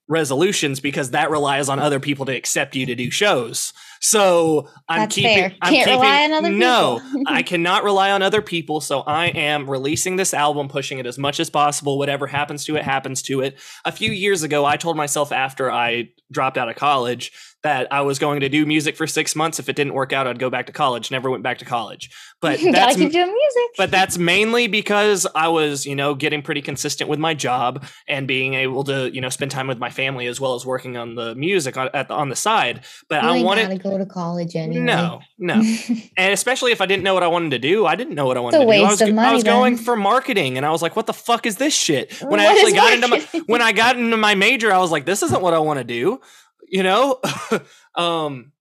resolutions 0.08 0.80
because 0.80 1.12
that 1.12 1.32
relies 1.32 1.68
on 1.68 1.80
other 1.80 2.00
people 2.00 2.26
to 2.26 2.36
accept 2.36 2.76
you 2.76 2.86
to 2.86 2.96
do 2.96 3.10
shows. 3.10 3.74
So 4.06 4.70
I'm 4.88 5.00
That's 5.00 5.16
keeping. 5.16 5.36
fair. 5.36 5.56
I'm 5.64 5.74
Can't 5.74 5.86
keeping, 5.88 6.00
rely 6.00 6.24
on 6.26 6.34
other 6.34 6.50
No, 6.52 7.02
people. 7.04 7.24
I 7.26 7.42
cannot 7.44 7.84
rely 7.84 8.12
on 8.12 8.22
other 8.22 8.42
people. 8.44 8.80
So 8.80 9.00
I 9.02 9.28
am 9.30 9.68
releasing 9.68 10.16
this 10.16 10.32
album, 10.32 10.68
pushing 10.68 11.00
it 11.00 11.08
as 11.08 11.18
much 11.18 11.40
as 11.40 11.50
possible. 11.50 11.98
Whatever 11.98 12.28
happens 12.28 12.66
to 12.66 12.76
it, 12.76 12.84
happens 12.84 13.24
to 13.24 13.42
it. 13.42 13.58
A 13.84 13.92
few 13.92 14.12
years 14.12 14.44
ago, 14.44 14.64
I 14.64 14.78
told 14.78 14.96
myself 14.96 15.32
after 15.32 15.72
I 15.72 16.10
dropped 16.32 16.60
out 16.60 16.70
of 16.70 16.76
college 16.76 17.32
that 17.66 17.92
I 17.92 18.02
was 18.02 18.20
going 18.20 18.42
to 18.42 18.48
do 18.48 18.64
music 18.64 18.96
for 18.96 19.08
six 19.08 19.36
months. 19.36 19.58
If 19.58 19.68
it 19.70 19.76
didn't 19.76 19.96
work 19.96 20.14
out, 20.14 20.28
I'd 20.28 20.38
go 20.38 20.52
back 20.52 20.68
to 20.68 20.72
college. 20.72 21.10
Never 21.10 21.32
went 21.32 21.42
back 21.42 21.58
to 21.58 21.66
college. 21.66 22.12
But 22.40 22.60
that's 22.72 22.96
keep 22.96 23.12
doing 23.12 23.26
music. 23.26 23.72
but 23.76 23.90
that's 23.90 24.20
mainly 24.20 24.68
because 24.68 25.26
I 25.34 25.48
was, 25.48 25.84
you 25.84 25.96
know, 25.96 26.14
getting 26.14 26.44
pretty 26.44 26.62
consistent 26.62 27.10
with 27.10 27.18
my 27.18 27.34
job 27.34 27.84
and 28.08 28.28
being 28.28 28.54
able 28.54 28.84
to, 28.84 29.12
you 29.12 29.20
know, 29.20 29.30
spend 29.30 29.50
time 29.50 29.66
with 29.66 29.80
my 29.80 29.90
family 29.90 30.28
as 30.28 30.40
well 30.40 30.54
as 30.54 30.64
working 30.64 30.96
on 30.96 31.16
the 31.16 31.34
music 31.34 31.76
on, 31.76 31.90
at 31.96 32.08
the, 32.08 32.14
on 32.14 32.30
the 32.30 32.36
side. 32.36 32.86
But 33.10 33.24
I 33.24 33.42
wanted 33.42 33.64
gotta 33.64 33.80
go 33.80 33.98
to 33.98 34.06
college 34.06 34.56
anyway. 34.56 34.84
no, 34.84 35.22
no, 35.40 35.56
and 36.18 36.34
especially 36.34 36.72
if 36.72 36.82
I 36.82 36.86
didn't 36.86 37.02
know 37.02 37.16
what 37.16 37.24
I 37.24 37.28
wanted 37.28 37.50
to 37.50 37.60
do, 37.60 37.88
I 37.88 37.96
didn't 37.96 38.14
know 38.14 38.28
what 38.28 38.38
I 38.38 38.42
wanted 38.42 38.60
to 38.60 38.66
do. 38.66 38.72
I 38.72 38.82
was, 38.82 39.02
of 39.02 39.18
I 39.18 39.34
was 39.34 39.44
going 39.44 39.78
for 39.78 39.96
marketing, 39.96 40.58
and 40.58 40.68
I 40.68 40.70
was 40.70 40.84
like, 40.84 40.96
"What 40.96 41.08
the 41.08 41.14
fuck 41.14 41.48
is 41.48 41.56
this 41.56 41.74
shit?" 41.74 42.14
When 42.22 42.40
I 42.40 42.46
actually 42.46 42.74
got 42.74 42.94
into 42.94 43.08
my 43.08 43.42
when 43.48 43.64
I 43.64 43.72
got 43.72 43.98
into 43.98 44.18
my 44.18 44.36
major, 44.36 44.72
I 44.72 44.78
was 44.78 44.92
like, 44.92 45.06
"This 45.06 45.24
isn't 45.24 45.42
what 45.42 45.56
I 45.56 45.60
want 45.60 45.80
to 45.80 45.84
do," 45.84 46.22
you 46.68 46.84
know. 46.84 47.20
um, 47.96 48.52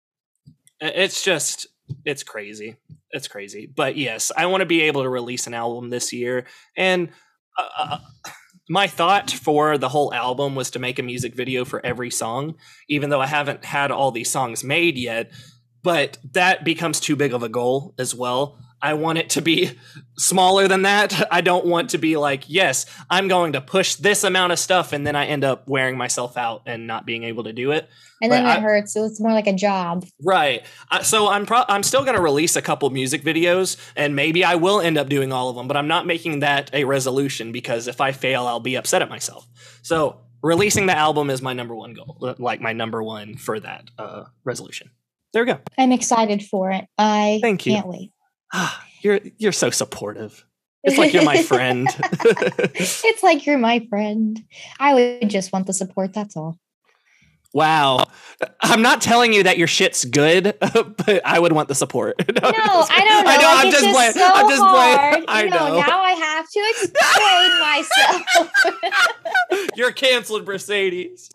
it's 0.81 1.22
just 1.22 1.66
it's 2.05 2.22
crazy, 2.22 2.76
it's 3.10 3.28
crazy. 3.28 3.66
But 3.66 3.97
yes, 3.97 4.32
I 4.36 4.47
want 4.47 4.60
to 4.60 4.66
be 4.66 4.82
able 4.82 5.02
to 5.02 5.09
release 5.09 5.47
an 5.47 5.55
album 5.55 5.90
this 5.90 6.12
year, 6.12 6.47
and 6.76 7.10
uh, 7.59 7.98
my 8.68 8.86
thought 8.86 9.31
for 9.31 9.76
the 9.78 9.89
whole 9.89 10.12
album 10.12 10.55
was 10.55 10.70
to 10.70 10.78
make 10.78 10.98
a 10.98 11.02
music 11.02 11.35
video 11.35 11.64
for 11.64 11.85
every 11.85 12.10
song, 12.10 12.55
even 12.89 13.10
though 13.10 13.20
I 13.20 13.26
haven't 13.26 13.64
had 13.64 13.90
all 13.90 14.10
these 14.10 14.31
songs 14.31 14.64
made 14.64 14.97
yet. 14.97 15.32
But 15.82 16.16
that 16.32 16.64
becomes 16.64 16.98
too 16.98 17.14
big 17.14 17.35
of 17.35 17.43
a 17.43 17.48
goal 17.48 17.94
as 17.98 18.14
well. 18.14 18.59
I 18.85 18.93
want 18.94 19.16
it 19.16 19.31
to 19.31 19.40
be 19.40 19.70
smaller 20.19 20.69
than 20.69 20.82
that. 20.82 21.27
I 21.32 21.40
don't 21.40 21.65
want 21.65 21.90
to 21.90 21.98
be 21.98 22.19
like, 22.19 22.44
yes, 22.48 22.85
I'm 23.09 23.28
going 23.28 23.55
to 23.55 23.62
push 23.62 23.94
this 23.94 24.24
amount 24.24 24.52
of 24.52 24.59
stuff, 24.59 24.93
and 24.93 25.06
then 25.06 25.16
I 25.16 25.24
end 25.24 25.43
up 25.43 25.66
wearing 25.66 25.97
myself 25.97 26.36
out 26.36 26.62
and 26.66 26.86
not 26.86 27.06
being 27.06 27.24
able 27.24 27.44
to 27.44 27.52
do 27.55 27.70
it. 27.70 27.89
and 28.20 28.31
then 28.31 28.44
it 28.44 28.48
I- 28.48 28.61
hurts. 28.61 28.93
So 28.93 29.05
it's 29.05 29.20
more 29.20 29.32
like 29.32 29.47
a 29.47 29.55
job. 29.55 30.05
Right. 30.23 30.65
So 31.02 31.28
I'm 31.28 31.47
pro- 31.47 31.65
I'm 31.69 31.82
still 31.82 32.02
going 32.05 32.15
to 32.16 32.20
release 32.20 32.56
a 32.56 32.62
couple 32.62 32.90
music 32.90 33.23
videos, 33.23 33.78
and 33.97 34.15
maybe 34.15 34.44
I 34.44 34.56
will 34.56 34.81
end 34.81 34.98
up 34.98 35.09
doing 35.09 35.32
all 35.32 35.48
of 35.48 35.56
them. 35.56 35.66
But 35.66 35.78
I'm 35.78 35.89
not 35.89 36.06
making 36.06 36.40
that 36.40 36.70
a 36.74 36.85
resolution 36.85 37.52
because 37.52 37.89
if 37.89 38.02
I 38.02 38.12
fail, 38.12 38.47
I'll 38.47 38.61
be 38.61 38.74
upset 38.77 39.01
at 39.01 39.09
myself. 39.09 39.47
So 39.82 40.20
releasing 40.43 40.85
the 40.86 40.97
album 40.97 41.31
is 41.31 41.40
my 41.40 41.55
number 41.55 41.74
one 41.74 41.94
goal, 41.94 42.19
uh, 42.20 42.35
like 42.39 42.61
my 42.61 42.74
number 42.74 43.02
one 43.02 43.36
for 43.39 43.59
that 43.61 43.89
uh, 43.98 44.24
resolution. 44.44 44.90
There 45.32 45.43
we 45.44 45.52
go. 45.52 45.59
I'm 45.78 45.90
excited 45.90 46.44
for 46.44 46.70
it. 46.70 46.85
I 46.97 47.39
Thank 47.43 47.66
you. 47.66 47.73
can't 47.74 47.89
wait. 47.89 48.12
you're 49.03 49.21
you're 49.39 49.53
so 49.53 49.71
supportive. 49.71 50.45
It's 50.83 50.99
like 50.99 51.15
you're 51.15 51.25
my 51.25 51.43
friend. 51.43 51.89
it's 52.75 53.23
like 53.23 53.47
you're 53.47 53.57
my 53.59 53.87
friend. 53.89 54.45
I 54.79 54.93
would 54.95 55.31
just 55.31 55.51
want 55.51 55.66
the 55.66 55.73
support. 55.73 56.12
That's 56.12 56.37
all. 56.37 56.59
wow. 57.55 58.05
I'm 58.61 58.83
not 58.83 59.01
telling 59.01 59.33
you 59.33 59.45
that 59.45 59.57
your 59.57 59.66
shit's 59.66 60.05
good, 60.05 60.55
but 60.61 61.23
I 61.25 61.39
would 61.39 61.53
want 61.53 61.69
the 61.69 61.75
support. 61.75 62.16
No, 62.43 62.51
No, 62.51 62.87
I 62.91 63.05
don't 63.05 63.25
know. 63.25 63.31
I 63.31 63.37
know. 63.37 63.47
Like, 63.47 63.65
I'm 63.65 63.71
just 63.71 63.85
just 63.85 63.95
playing. 63.95 64.12
so 64.12 64.31
I'm 64.35 64.49
just 64.51 64.62
playing. 64.62 65.25
I 65.29 65.45
you 65.45 65.51
know, 65.51 65.69
know. 65.69 65.81
Now 65.81 66.03
I 66.03 66.12
have 66.12 66.51
to 66.51 66.61
explain 66.71 67.61
myself. 69.55 69.71
You're 69.77 69.93
canceled, 69.93 70.47
Mercedes. 70.47 71.31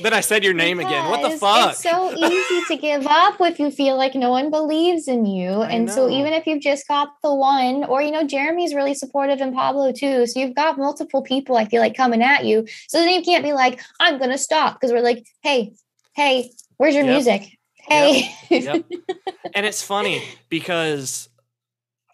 Then 0.00 0.12
I 0.12 0.20
said 0.20 0.42
your 0.42 0.54
name 0.54 0.80
again. 0.80 1.08
What 1.10 1.22
the 1.22 1.30
fuck? 1.38 1.72
It's 1.72 1.82
so 1.82 2.12
easy 2.16 2.64
to 2.64 2.76
give 2.76 3.06
up 3.06 3.40
if 3.40 3.58
you 3.58 3.70
feel 3.70 3.96
like 3.96 4.14
no 4.14 4.30
one 4.30 4.50
believes 4.50 5.06
in 5.06 5.26
you. 5.26 5.48
I 5.48 5.70
and 5.70 5.90
so 5.90 6.08
even 6.10 6.32
if 6.32 6.46
you've 6.46 6.62
just 6.62 6.88
got 6.88 7.08
the 7.22 7.34
one, 7.34 7.84
or 7.84 8.02
you 8.02 8.10
know, 8.10 8.26
Jeremy's 8.26 8.74
really 8.74 8.94
supportive 8.94 9.40
and 9.40 9.54
Pablo 9.54 9.92
too. 9.92 10.26
So 10.26 10.40
you've 10.40 10.54
got 10.54 10.78
multiple 10.78 11.22
people 11.22 11.56
I 11.56 11.66
feel 11.66 11.80
like 11.80 11.96
coming 11.96 12.22
at 12.22 12.44
you. 12.44 12.66
So 12.88 12.98
then 12.98 13.10
you 13.10 13.22
can't 13.22 13.44
be 13.44 13.52
like, 13.52 13.80
I'm 14.00 14.18
gonna 14.18 14.38
stop 14.38 14.80
because 14.80 14.92
we're 14.92 15.00
like, 15.00 15.24
hey, 15.42 15.72
hey, 16.14 16.50
where's 16.78 16.94
your 16.94 17.04
Yep. 17.04 17.12
music? 17.14 17.58
Hey. 17.74 18.34
Yep. 18.50 18.84
and 19.54 19.66
it's 19.66 19.82
funny 19.82 20.22
because 20.48 21.28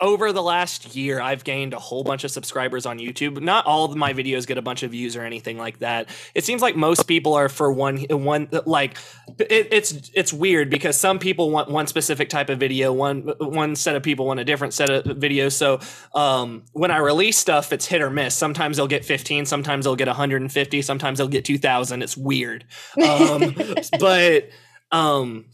over 0.01 0.33
the 0.33 0.43
last 0.43 0.95
year, 0.95 1.20
I've 1.20 1.43
gained 1.43 1.75
a 1.75 1.79
whole 1.79 2.05
bunch 2.05 2.23
of 2.23 2.31
subscribers 2.31 2.87
on 2.87 2.99
YouTube. 2.99 3.41
Not 3.41 3.66
all 3.66 3.85
of 3.85 3.97
my 3.97 4.12
videos 4.12 4.47
get 4.47 4.57
a 4.57 4.62
bunch 4.62 4.85
of 4.85 4.93
views 4.93 5.16
or 5.16 5.23
anything 5.23 5.59
like 5.59 5.79
that. 5.81 6.09
It 6.35 6.45
seems 6.45 6.62
like 6.62 6.77
most 6.77 7.09
people 7.09 7.35
are 7.35 7.49
for 7.49 7.73
one 7.73 7.99
one 8.09 8.49
like 8.65 8.97
it, 9.39 9.69
it's 9.73 10.11
it's 10.15 10.33
weird 10.33 10.70
because 10.70 10.99
some 10.99 11.19
people 11.19 11.51
want 11.51 11.69
one 11.69 11.89
specific 11.89 12.29
type 12.29 12.49
of 12.49 12.61
video, 12.61 12.93
one 12.93 13.33
one 13.41 13.75
set 13.75 13.97
of 13.97 14.05
people 14.05 14.27
want 14.27 14.39
a 14.39 14.45
different 14.45 14.73
set 14.73 14.89
of 14.89 15.05
videos. 15.05 15.53
So 15.53 15.81
um, 16.15 16.62
when 16.73 16.93
I 16.93 16.99
release 16.99 17.37
stuff, 17.37 17.73
it's 17.73 17.87
hit 17.87 18.01
or 18.01 18.11
miss. 18.11 18.37
Sometimes 18.37 18.77
they'll 18.77 18.87
get 18.87 19.05
15, 19.05 19.47
sometimes 19.47 19.85
they'll 19.85 19.97
get 19.97 20.09
150, 20.09 20.83
sometimes 20.83 21.19
they'll 21.19 21.27
get 21.27 21.45
2,000. 21.45 22.03
It's 22.03 22.16
weird, 22.16 22.65
um, 23.03 23.57
but 23.99 24.49
um, 24.93 25.47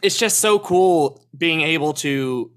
it's 0.00 0.18
just 0.18 0.40
so 0.40 0.58
cool 0.58 1.22
being 1.36 1.60
able 1.60 1.92
to 1.92 2.50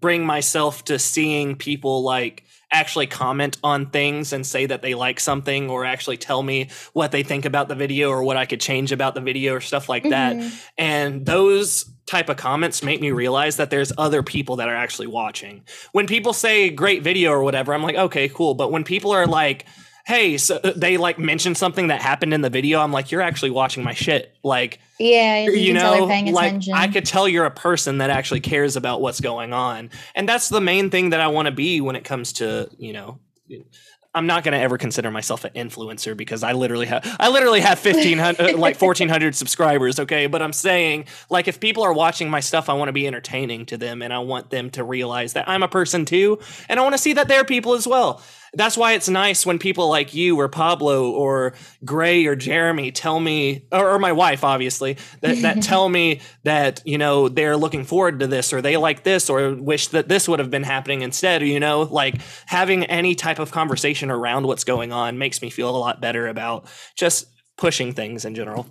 bring 0.00 0.24
myself 0.24 0.84
to 0.86 0.98
seeing 0.98 1.56
people 1.56 2.02
like 2.02 2.44
actually 2.72 3.06
comment 3.06 3.58
on 3.64 3.90
things 3.90 4.32
and 4.32 4.46
say 4.46 4.64
that 4.66 4.80
they 4.80 4.94
like 4.94 5.18
something 5.18 5.68
or 5.68 5.84
actually 5.84 6.16
tell 6.16 6.42
me 6.42 6.68
what 6.92 7.10
they 7.10 7.22
think 7.22 7.44
about 7.44 7.68
the 7.68 7.74
video 7.74 8.10
or 8.10 8.22
what 8.22 8.36
I 8.36 8.46
could 8.46 8.60
change 8.60 8.92
about 8.92 9.14
the 9.14 9.20
video 9.20 9.54
or 9.54 9.60
stuff 9.60 9.88
like 9.88 10.08
that. 10.08 10.36
Mhm. 10.36 10.52
And 10.78 11.26
those 11.26 11.90
type 12.06 12.28
of 12.28 12.36
comments 12.36 12.82
make 12.82 13.00
me 13.00 13.10
realize 13.10 13.56
that 13.56 13.70
there's 13.70 13.92
other 13.98 14.22
people 14.22 14.56
that 14.56 14.68
are 14.68 14.76
actually 14.76 15.08
watching. 15.08 15.62
When 15.92 16.06
people 16.06 16.32
say 16.32 16.70
great 16.70 17.02
video 17.02 17.30
or 17.30 17.42
whatever, 17.42 17.74
I'm 17.74 17.82
like, 17.82 17.96
okay, 17.96 18.28
cool. 18.28 18.54
But 18.54 18.70
when 18.70 18.84
people 18.84 19.10
are 19.10 19.26
like, 19.26 19.66
hey, 20.10 20.36
so 20.36 20.56
uh, 20.56 20.72
they 20.74 20.96
like 20.96 21.18
mention 21.18 21.54
something 21.54 21.86
that 21.86 22.02
happened 22.02 22.34
in 22.34 22.40
the 22.40 22.50
video, 22.50 22.80
I'm 22.80 22.92
like, 22.92 23.10
you're 23.10 23.22
actually 23.22 23.50
watching 23.50 23.84
my 23.84 23.94
shit. 23.94 24.34
Like, 24.42 24.80
Yeah, 24.98 25.44
you, 25.44 25.52
you 25.52 25.72
know, 25.72 26.04
like 26.04 26.32
attention. 26.32 26.74
I 26.74 26.88
could 26.88 27.06
tell 27.06 27.28
you're 27.28 27.46
a 27.46 27.50
person 27.50 27.98
that 27.98 28.10
actually 28.10 28.40
cares 28.40 28.76
about 28.76 29.00
what's 29.00 29.20
going 29.20 29.52
on, 29.52 29.90
and 30.14 30.28
that's 30.28 30.48
the 30.48 30.60
main 30.60 30.90
thing 30.90 31.10
that 31.10 31.20
I 31.20 31.28
want 31.28 31.46
to 31.46 31.52
be 31.52 31.80
when 31.80 31.96
it 31.96 32.04
comes 32.04 32.34
to 32.34 32.68
you 32.76 32.92
know. 32.92 33.18
I'm 34.12 34.26
not 34.26 34.42
going 34.42 34.54
to 34.54 34.58
ever 34.58 34.76
consider 34.76 35.08
myself 35.08 35.44
an 35.44 35.52
influencer 35.52 36.16
because 36.16 36.42
I 36.42 36.52
literally 36.52 36.86
have 36.86 37.16
I 37.20 37.28
literally 37.28 37.60
have 37.60 37.84
1500 37.84 38.56
like 38.56 38.76
1400 38.80 39.36
subscribers, 39.36 40.00
okay? 40.00 40.26
But 40.26 40.42
I'm 40.42 40.52
saying 40.52 41.04
like 41.28 41.46
if 41.46 41.60
people 41.60 41.84
are 41.84 41.92
watching 41.92 42.28
my 42.28 42.40
stuff, 42.40 42.68
I 42.68 42.72
want 42.72 42.88
to 42.88 42.92
be 42.92 43.06
entertaining 43.06 43.66
to 43.66 43.76
them 43.76 44.02
and 44.02 44.12
I 44.12 44.18
want 44.18 44.50
them 44.50 44.70
to 44.70 44.82
realize 44.82 45.34
that 45.34 45.48
I'm 45.48 45.62
a 45.62 45.68
person 45.68 46.04
too 46.04 46.40
and 46.68 46.80
I 46.80 46.82
want 46.82 46.94
to 46.94 46.98
see 46.98 47.12
that 47.12 47.28
they're 47.28 47.44
people 47.44 47.74
as 47.74 47.86
well. 47.86 48.20
That's 48.54 48.76
why 48.76 48.92
it's 48.92 49.08
nice 49.08 49.46
when 49.46 49.58
people 49.58 49.88
like 49.88 50.14
you 50.14 50.38
or 50.38 50.48
Pablo 50.48 51.10
or 51.10 51.54
Gray 51.84 52.26
or 52.26 52.36
Jeremy 52.36 52.90
tell 52.92 53.20
me, 53.20 53.66
or, 53.70 53.92
or 53.92 53.98
my 53.98 54.12
wife, 54.12 54.44
obviously, 54.44 54.96
that, 55.20 55.42
that 55.42 55.62
tell 55.62 55.88
me 55.88 56.20
that, 56.44 56.82
you 56.84 56.98
know, 56.98 57.28
they're 57.28 57.56
looking 57.56 57.84
forward 57.84 58.20
to 58.20 58.26
this 58.26 58.52
or 58.52 58.60
they 58.60 58.76
like 58.76 59.04
this 59.04 59.30
or 59.30 59.54
wish 59.54 59.88
that 59.88 60.08
this 60.08 60.28
would 60.28 60.38
have 60.38 60.50
been 60.50 60.64
happening 60.64 61.02
instead. 61.02 61.42
You 61.42 61.60
know, 61.60 61.82
like 61.82 62.20
having 62.46 62.84
any 62.84 63.14
type 63.14 63.38
of 63.38 63.50
conversation 63.50 64.10
around 64.10 64.46
what's 64.46 64.64
going 64.64 64.92
on 64.92 65.18
makes 65.18 65.40
me 65.42 65.50
feel 65.50 65.70
a 65.70 65.78
lot 65.78 66.00
better 66.00 66.26
about 66.26 66.66
just 66.96 67.26
pushing 67.56 67.92
things 67.92 68.24
in 68.24 68.34
general. 68.34 68.66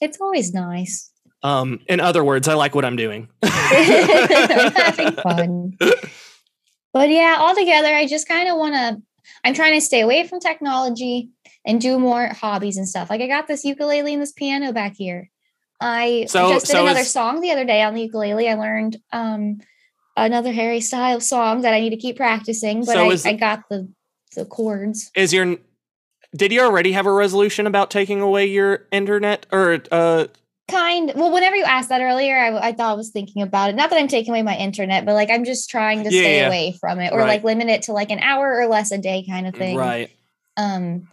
it's 0.00 0.20
always 0.20 0.52
nice. 0.52 1.10
Um, 1.42 1.80
in 1.88 2.00
other 2.00 2.24
words, 2.24 2.48
I 2.48 2.54
like 2.54 2.74
what 2.74 2.84
I'm 2.84 2.96
doing. 2.96 3.28
I'm 3.42 3.50
having 4.74 5.12
fun. 5.22 5.76
But 6.92 7.10
yeah, 7.10 7.36
altogether, 7.38 7.94
I 7.94 8.06
just 8.06 8.28
kind 8.28 8.48
of 8.48 8.56
want 8.56 8.74
to. 8.74 9.02
I'm 9.44 9.54
trying 9.54 9.74
to 9.74 9.80
stay 9.80 10.00
away 10.00 10.26
from 10.26 10.40
technology 10.40 11.30
and 11.66 11.80
do 11.80 11.98
more 11.98 12.28
hobbies 12.28 12.76
and 12.78 12.88
stuff. 12.88 13.10
Like 13.10 13.20
I 13.20 13.26
got 13.26 13.46
this 13.46 13.64
ukulele 13.64 14.14
and 14.14 14.22
this 14.22 14.32
piano 14.32 14.72
back 14.72 14.94
here. 14.96 15.30
I 15.80 16.26
So- 16.28 16.48
just 16.54 16.66
did 16.66 16.72
so 16.72 16.82
another 16.84 17.00
is- 17.00 17.10
song 17.10 17.40
the 17.40 17.50
other 17.52 17.64
day 17.64 17.82
on 17.82 17.94
the 17.94 18.02
ukulele. 18.02 18.48
I 18.48 18.54
learned 18.54 18.96
um 19.12 19.58
another 20.16 20.50
Harry 20.52 20.80
Styles 20.80 21.28
song 21.28 21.60
that 21.62 21.74
I 21.74 21.80
need 21.80 21.90
to 21.90 21.96
keep 21.96 22.16
practicing, 22.16 22.80
but 22.80 22.94
So 22.94 23.10
I, 23.10 23.12
is- 23.12 23.26
I 23.26 23.34
got 23.34 23.68
the 23.68 23.88
the 24.34 24.44
chords. 24.46 25.10
Is 25.14 25.32
your 25.32 25.56
did 26.34 26.52
you 26.52 26.60
already 26.62 26.92
have 26.92 27.06
a 27.06 27.12
resolution 27.12 27.66
about 27.66 27.90
taking 27.90 28.20
away 28.20 28.46
your 28.46 28.86
internet 28.92 29.46
or 29.52 29.82
uh 29.92 30.26
Kind 30.68 31.12
well, 31.16 31.32
whenever 31.32 31.56
you 31.56 31.64
asked 31.64 31.88
that 31.88 32.00
earlier, 32.02 32.36
I, 32.38 32.68
I 32.68 32.72
thought 32.72 32.92
I 32.92 32.94
was 32.94 33.10
thinking 33.10 33.42
about 33.42 33.70
it. 33.70 33.76
Not 33.76 33.88
that 33.90 33.98
I'm 33.98 34.08
taking 34.08 34.32
away 34.32 34.42
my 34.42 34.56
internet, 34.56 35.06
but 35.06 35.14
like 35.14 35.30
I'm 35.30 35.44
just 35.44 35.70
trying 35.70 36.04
to 36.04 36.10
Yeah, 36.12 36.20
stay 36.20 36.36
yeah. 36.40 36.46
away 36.46 36.76
from 36.78 37.00
it 37.00 37.12
or 37.12 37.18
Right. 37.20 37.28
like 37.28 37.44
limit 37.44 37.68
it 37.68 37.82
to 37.82 37.92
like 37.92 38.10
an 38.10 38.18
hour 38.18 38.60
or 38.60 38.66
less 38.66 38.92
a 38.92 38.98
day 38.98 39.24
kind 39.28 39.46
of 39.46 39.54
thing. 39.54 39.76
right? 39.76 40.10
Um, 40.58 41.08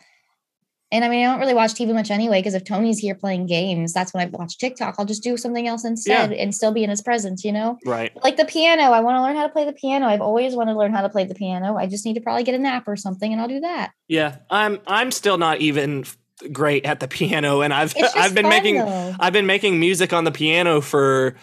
and 0.92 1.04
I 1.04 1.10
mean, 1.10 1.26
I 1.26 1.32
don't 1.32 1.40
really 1.40 1.54
watch 1.54 1.74
TV 1.74 1.94
much 1.94 2.12
anyway 2.12 2.40
because 2.40 2.54
if 2.54 2.64
Tony's 2.64 3.00
here 3.00 3.16
playing 3.16 3.48
games, 3.48 3.92
that's 3.92 4.14
when 4.14 4.26
I 4.28 4.30
watch 4.30 4.58
TikTok. 4.58 4.96
I'll 4.98 5.06
just 5.06 5.24
do 5.24 5.36
something 5.36 5.68
else 5.68 5.84
instead 5.84 6.32
and 6.32 6.54
still 6.54 6.72
be 6.72 6.84
in 6.84 6.90
his 6.90 7.02
presence, 7.02 7.44
you 7.44 7.52
know? 7.52 7.78
Right. 7.86 8.12
Like 8.24 8.38
the 8.38 8.46
piano, 8.46 8.84
I 8.84 9.00
want 9.00 9.18
to 9.18 9.22
learn 9.22 9.36
how 9.36 9.44
to 9.48 9.52
play 9.52 9.66
the 9.66 9.74
piano. 9.74 10.06
I've 10.06 10.22
always 10.22 10.54
wanted 10.54 10.74
to 10.74 10.80
learn 10.80 10.94
how 10.94 11.02
to 11.02 11.10
play 11.10 11.26
the 11.26 11.34
piano. 11.36 11.76
I 11.76 11.88
just 11.88 12.06
need 12.06 12.14
to 12.14 12.22
probably 12.22 12.44
get 12.44 12.56
a 12.56 12.60
nap 12.60 12.88
or 12.88 12.96
something 12.96 13.32
and 13.32 13.42
I'll 13.42 13.48
do 13.48 13.62
that. 13.62 13.92
Yeah, 14.08 14.38
I'm 14.50 14.80
I'm 14.86 15.12
still 15.12 15.38
not 15.38 15.60
even 15.60 16.06
great 16.52 16.86
at 16.86 17.00
the 17.00 17.08
piano, 17.10 17.62
and 17.62 17.74
I've 17.74 17.94
I've 18.16 18.34
been 18.34 18.44
fun, 18.46 18.50
making 18.50 18.76
though. 18.78 19.16
I've 19.20 19.34
been 19.34 19.46
making 19.46 19.80
music 19.80 20.14
on 20.14 20.24
the 20.24 20.32
piano 20.32 20.82
for 20.82 21.36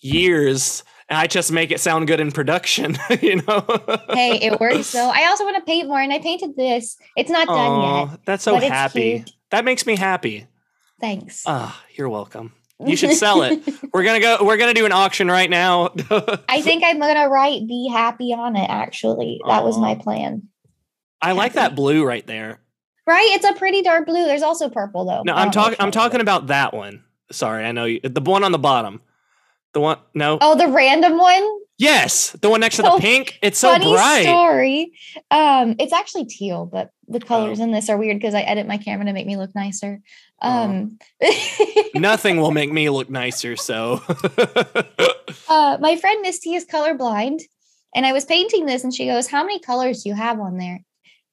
years, 0.00 0.82
and 1.08 1.18
I 1.18 1.26
just 1.26 1.52
make 1.52 1.70
it 1.70 1.80
sound 1.80 2.06
good 2.06 2.20
in 2.20 2.32
production. 2.32 2.96
You 3.20 3.36
know. 3.42 3.64
hey, 4.10 4.38
it 4.40 4.58
works 4.60 4.92
though. 4.92 5.10
I 5.10 5.26
also 5.26 5.44
want 5.44 5.56
to 5.56 5.62
paint 5.62 5.88
more, 5.88 6.00
and 6.00 6.12
I 6.12 6.18
painted 6.20 6.56
this. 6.56 6.96
It's 7.16 7.30
not 7.30 7.46
done 7.48 8.08
yet. 8.10 8.20
that's 8.24 8.44
so 8.44 8.56
happy. 8.56 9.24
That 9.50 9.64
makes 9.64 9.84
me 9.86 9.96
happy. 9.96 10.46
Thanks. 11.00 11.42
Ah, 11.46 11.82
you're 11.94 12.08
welcome. 12.08 12.52
You 12.84 12.96
should 12.96 13.12
sell 13.12 13.42
it. 13.42 13.62
We're 13.92 14.04
gonna 14.04 14.20
go. 14.20 14.38
We're 14.42 14.56
gonna 14.56 14.74
do 14.74 14.86
an 14.86 14.92
auction 14.92 15.28
right 15.28 15.50
now. 15.50 15.92
I 16.48 16.62
think 16.62 16.82
I'm 16.84 16.98
gonna 16.98 17.28
write 17.28 17.66
"Be 17.66 17.88
Happy" 17.92 18.32
on 18.32 18.56
it. 18.56 18.68
Actually, 18.70 19.40
that 19.46 19.64
was 19.64 19.76
my 19.76 19.96
plan. 19.96 20.48
I 21.20 21.32
like 21.32 21.54
that 21.54 21.74
blue 21.74 22.04
right 22.04 22.26
there. 22.26 22.60
Right? 23.10 23.26
It's 23.32 23.44
a 23.44 23.54
pretty 23.54 23.82
dark 23.82 24.06
blue. 24.06 24.24
There's 24.24 24.42
also 24.42 24.68
purple 24.68 25.04
though. 25.04 25.22
No, 25.24 25.34
I'm 25.34 25.50
talking. 25.50 25.76
I'm 25.80 25.90
talking 25.90 26.20
about 26.20 26.46
that 26.46 26.72
one. 26.72 27.02
Sorry, 27.32 27.64
I 27.64 27.72
know 27.72 27.84
you. 27.84 27.98
The 28.04 28.20
one 28.20 28.44
on 28.44 28.52
the 28.52 28.58
bottom. 28.58 29.00
The 29.74 29.80
one. 29.80 29.98
No. 30.14 30.38
Oh, 30.40 30.54
the 30.56 30.68
random 30.68 31.18
one. 31.18 31.58
Yes, 31.76 32.30
the 32.40 32.48
one 32.48 32.60
next 32.60 32.76
to 32.76 32.82
the 32.82 32.98
pink. 33.00 33.36
It's 33.42 33.58
so 33.58 33.72
Funny 33.72 33.90
bright. 33.92 34.22
story. 34.22 34.92
Um, 35.32 35.74
it's 35.80 35.92
actually 35.92 36.26
teal, 36.26 36.66
but 36.66 36.90
the 37.08 37.18
colors 37.18 37.58
Oh. 37.58 37.64
in 37.64 37.72
this 37.72 37.88
are 37.90 37.96
weird 37.96 38.16
because 38.18 38.34
I 38.34 38.42
edit 38.42 38.68
my 38.68 38.76
camera 38.78 39.06
to 39.06 39.12
make 39.12 39.26
me 39.26 39.36
look 39.36 39.54
nicer. 39.56 40.00
Um, 40.40 40.98
Nothing 41.96 42.36
will 42.40 42.52
make 42.52 42.70
me 42.70 42.90
look 42.90 43.10
nicer. 43.10 43.56
So. 43.56 44.02
uh, 45.48 45.78
my 45.80 45.96
friend 45.96 46.22
Misty 46.22 46.54
is 46.54 46.64
colorblind, 46.64 47.40
and 47.92 48.06
I 48.06 48.12
was 48.12 48.24
painting 48.24 48.66
this, 48.66 48.84
and 48.84 48.94
she 48.94 49.06
goes, 49.06 49.26
"How 49.26 49.42
many 49.42 49.58
colors 49.58 50.04
do 50.04 50.10
you 50.10 50.14
have 50.14 50.38
on 50.38 50.58
there?" 50.58 50.80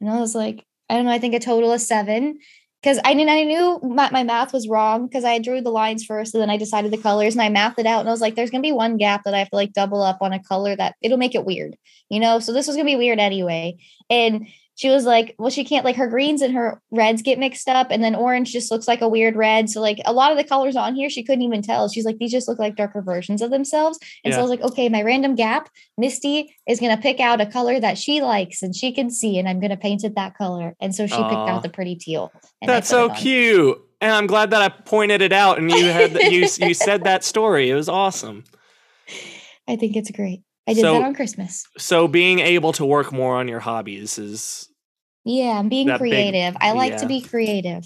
And 0.02 0.10
I 0.10 0.20
was 0.20 0.34
like, 0.34 0.66
"I 0.90 0.96
don't 0.96 1.06
know. 1.06 1.12
I 1.12 1.20
think 1.20 1.34
a 1.34 1.40
total 1.40 1.72
of 1.72 1.82
seven. 1.82 2.40
Because 2.82 3.00
I 3.04 3.16
didn't, 3.16 3.30
I 3.30 3.44
knew 3.44 3.80
my, 3.82 4.10
my 4.12 4.24
math 4.24 4.54
was 4.54 4.68
wrong 4.68 5.08
because 5.08 5.26
I 5.26 5.40
drew 5.40 5.62
the 5.62 5.72
lines 5.72 6.06
first, 6.06 6.36
and 6.36 6.42
then 6.42 6.52
I 6.52 6.58
decided 6.58 6.92
the 6.92 6.98
colors, 6.98 7.34
and 7.34 7.42
I 7.42 7.50
mathed 7.50 7.80
it 7.80 7.88
out, 7.88 8.02
and 8.02 8.08
I 8.08 8.12
was 8.12 8.22
like, 8.22 8.36
"There's 8.36 8.52
gonna 8.52 8.62
be 8.62 8.72
one 8.72 8.98
gap 8.98 9.24
that 9.26 9.34
I 9.34 9.40
have 9.40 9.50
to 9.50 9.56
like 9.56 9.74
double 9.74 10.02
up 10.04 10.20
on 10.22 10.32
a 10.32 10.42
color 10.42 10.76
that 10.76 10.96
it'll 11.02 11.18
make 11.18 11.34
it 11.34 11.44
weird, 11.44 11.76
you 12.10 12.20
know." 12.20 12.40
So 12.40 12.54
this 12.54 12.68
was 12.68 12.76
gonna 12.76 12.86
be 12.86 12.96
weird 12.96 13.20
anyway, 13.20 13.78
and 14.12 14.48
she 14.78 14.90
was 14.90 15.06
like, 15.06 15.34
well, 15.40 15.50
she 15.50 15.64
can't 15.64 15.84
like 15.84 15.96
her 15.96 16.06
greens 16.06 16.44
and 16.44 16.54
her 16.54 16.80
reds 16.92 17.24
get 17.24 17.40
mixed 17.40 17.68
up, 17.68 17.88
and 17.90 18.04
then 18.04 18.14
orange 18.14 18.54
just 18.54 18.70
looks 18.70 18.88
like 18.88 19.02
a 19.02 19.10
weird 19.10 19.36
red. 19.36 19.72
So 19.72 19.82
like 19.82 19.98
a 20.06 20.14
lot 20.14 20.32
of 20.32 20.38
the 20.38 20.44
colors 20.44 20.76
on 20.76 20.94
here, 20.94 21.10
she 21.10 21.24
couldn't 21.24 21.42
even 21.42 21.64
tell. 21.64 21.90
She's 21.90 22.06
like, 22.06 22.20
these 22.20 22.32
just 22.32 22.48
look 22.48 22.60
like 22.60 22.76
darker 22.76 23.02
versions 23.02 23.42
of 23.42 23.50
themselves. 23.50 23.98
And 24.24 24.34
so 24.36 24.40
I 24.40 24.44
was 24.44 24.52
like, 24.52 24.62
okay, 24.62 24.88
my 24.88 25.02
random 25.02 25.34
gap, 25.34 25.70
Misty 25.98 26.56
is 26.68 26.80
gonna 26.80 26.98
pick 26.98 27.20
out 27.20 27.42
a 27.42 27.48
color 27.48 27.80
that 27.80 27.98
she 27.98 28.22
likes 28.22 28.62
and 28.62 28.76
she 28.76 28.92
can 28.92 29.10
see, 29.10 29.40
and 29.40 29.50
I'm 29.50 29.60
gonna 29.60 29.78
paint 29.78 30.04
it 30.04 30.14
that 30.14 30.38
color. 30.38 30.76
And 30.80 30.94
so 30.94 31.08
she 31.08 31.16
picked 31.16 31.34
out 31.34 31.64
the 31.64 31.70
pretty 31.70 31.96
teal. 31.96 32.32
and 32.62 32.70
That's 32.70 32.88
so 32.88 33.10
cute, 33.10 33.82
and 34.00 34.12
I'm 34.12 34.28
glad 34.28 34.52
that 34.52 34.62
I 34.62 34.70
pointed 34.70 35.24
it 35.24 35.34
out 35.34 35.58
and 35.58 35.72
you 35.72 35.86
had 35.86 36.14
you 36.14 36.48
you 36.60 36.74
said 36.76 37.04
that 37.06 37.24
story. 37.24 37.72
It 37.72 37.76
was 37.76 37.90
awesome. 37.90 38.44
I 39.68 39.76
think 39.76 39.96
it's 39.96 40.12
great. 40.12 40.44
I 40.68 40.74
did 40.74 40.82
So- 40.82 40.94
that 40.94 41.04
on 41.04 41.14
Christmas. 41.16 41.66
So 41.78 42.08
being 42.08 42.40
able 42.40 42.74
to 42.74 42.86
work 42.86 43.12
more 43.14 43.36
on 43.38 43.48
your 43.48 43.60
hobbies 43.62 44.18
is 44.20 44.68
Yeah, 45.24 45.58
I'm 45.60 45.70
being 45.70 45.88
that 45.88 46.00
big- 46.02 46.12
creative. 46.12 46.58
I 46.60 46.72
like 46.74 46.92
yeah. 46.94 46.98
to 46.98 47.06
be 47.08 47.22
creative. 47.22 47.86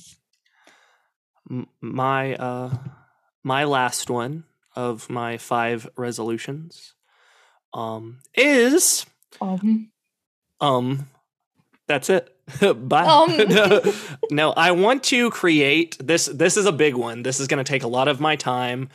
my 1.82 2.36
uh 2.36 2.74
my 3.44 3.64
last 3.66 4.10
one 4.10 4.44
of 4.76 5.10
my 5.10 5.38
five 5.38 5.90
resolutions 5.98 6.94
um 7.74 8.20
is 8.36 9.06
Um, 9.42 9.92
um 10.62 11.08
that's 11.88 12.10
it 12.10 12.34
bye 12.88 13.06
Um. 13.06 13.36
no, 13.50 13.82
no 14.32 14.52
i 14.52 14.72
want 14.72 15.04
to 15.06 15.30
create 15.32 15.98
this 16.00 16.28
this 16.28 16.56
is 16.56 16.66
a 16.66 16.72
big 16.72 16.96
one 16.96 17.24
this 17.24 17.40
is 17.42 17.48
going 17.48 17.64
to 17.64 17.70
take 17.70 17.84
a 17.84 17.88
lot 17.88 18.08
of 18.08 18.22
my 18.22 18.36
time 18.38 18.88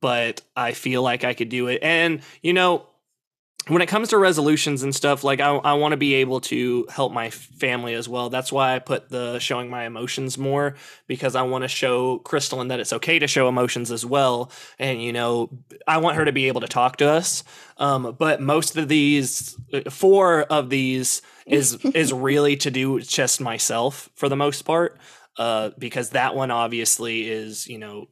but 0.00 0.40
i 0.54 0.72
feel 0.72 1.02
like 1.02 1.24
i 1.24 1.34
could 1.34 1.48
do 1.48 1.66
it 1.66 1.80
and 1.82 2.20
you 2.42 2.52
know 2.52 2.86
when 3.68 3.82
it 3.82 3.86
comes 3.86 4.08
to 4.08 4.18
resolutions 4.18 4.82
and 4.82 4.94
stuff 4.94 5.24
like 5.24 5.40
i, 5.40 5.48
I 5.48 5.74
want 5.74 5.92
to 5.92 5.96
be 5.96 6.14
able 6.14 6.40
to 6.42 6.86
help 6.90 7.12
my 7.12 7.30
family 7.30 7.94
as 7.94 8.08
well. 8.08 8.30
That's 8.30 8.52
why 8.52 8.74
i 8.74 8.78
put 8.78 9.08
the 9.08 9.38
showing 9.38 9.70
my 9.70 9.84
emotions 9.84 10.38
more 10.38 10.74
because 11.06 11.34
i 11.34 11.42
want 11.42 11.64
to 11.64 11.68
show 11.68 12.18
crystalline 12.18 12.68
that 12.68 12.80
it's 12.80 12.92
okay 12.92 13.18
to 13.18 13.26
show 13.26 13.48
emotions 13.48 13.90
as 13.90 14.04
well. 14.04 14.50
And 14.78 15.02
you 15.02 15.12
know 15.12 15.50
i 15.86 15.98
want 15.98 16.16
her 16.16 16.24
to 16.24 16.32
be 16.32 16.48
able 16.48 16.60
to 16.62 16.68
talk 16.68 16.96
to 16.98 17.08
us. 17.08 17.44
Um, 17.76 18.16
but 18.18 18.40
most 18.40 18.76
of 18.76 18.88
these 18.88 19.56
uh, 19.72 19.88
four 19.90 20.42
of 20.42 20.70
these 20.70 21.22
is 21.46 21.74
is 21.94 22.12
really 22.12 22.56
to 22.56 22.70
do 22.70 22.92
with 22.92 23.08
just 23.08 23.40
myself 23.40 24.10
for 24.14 24.28
the 24.28 24.36
most 24.36 24.62
part 24.62 24.98
uh, 25.38 25.70
because 25.78 26.10
that 26.10 26.34
one 26.34 26.50
obviously 26.50 27.28
is 27.28 27.66
you 27.68 27.78
know 27.78 28.08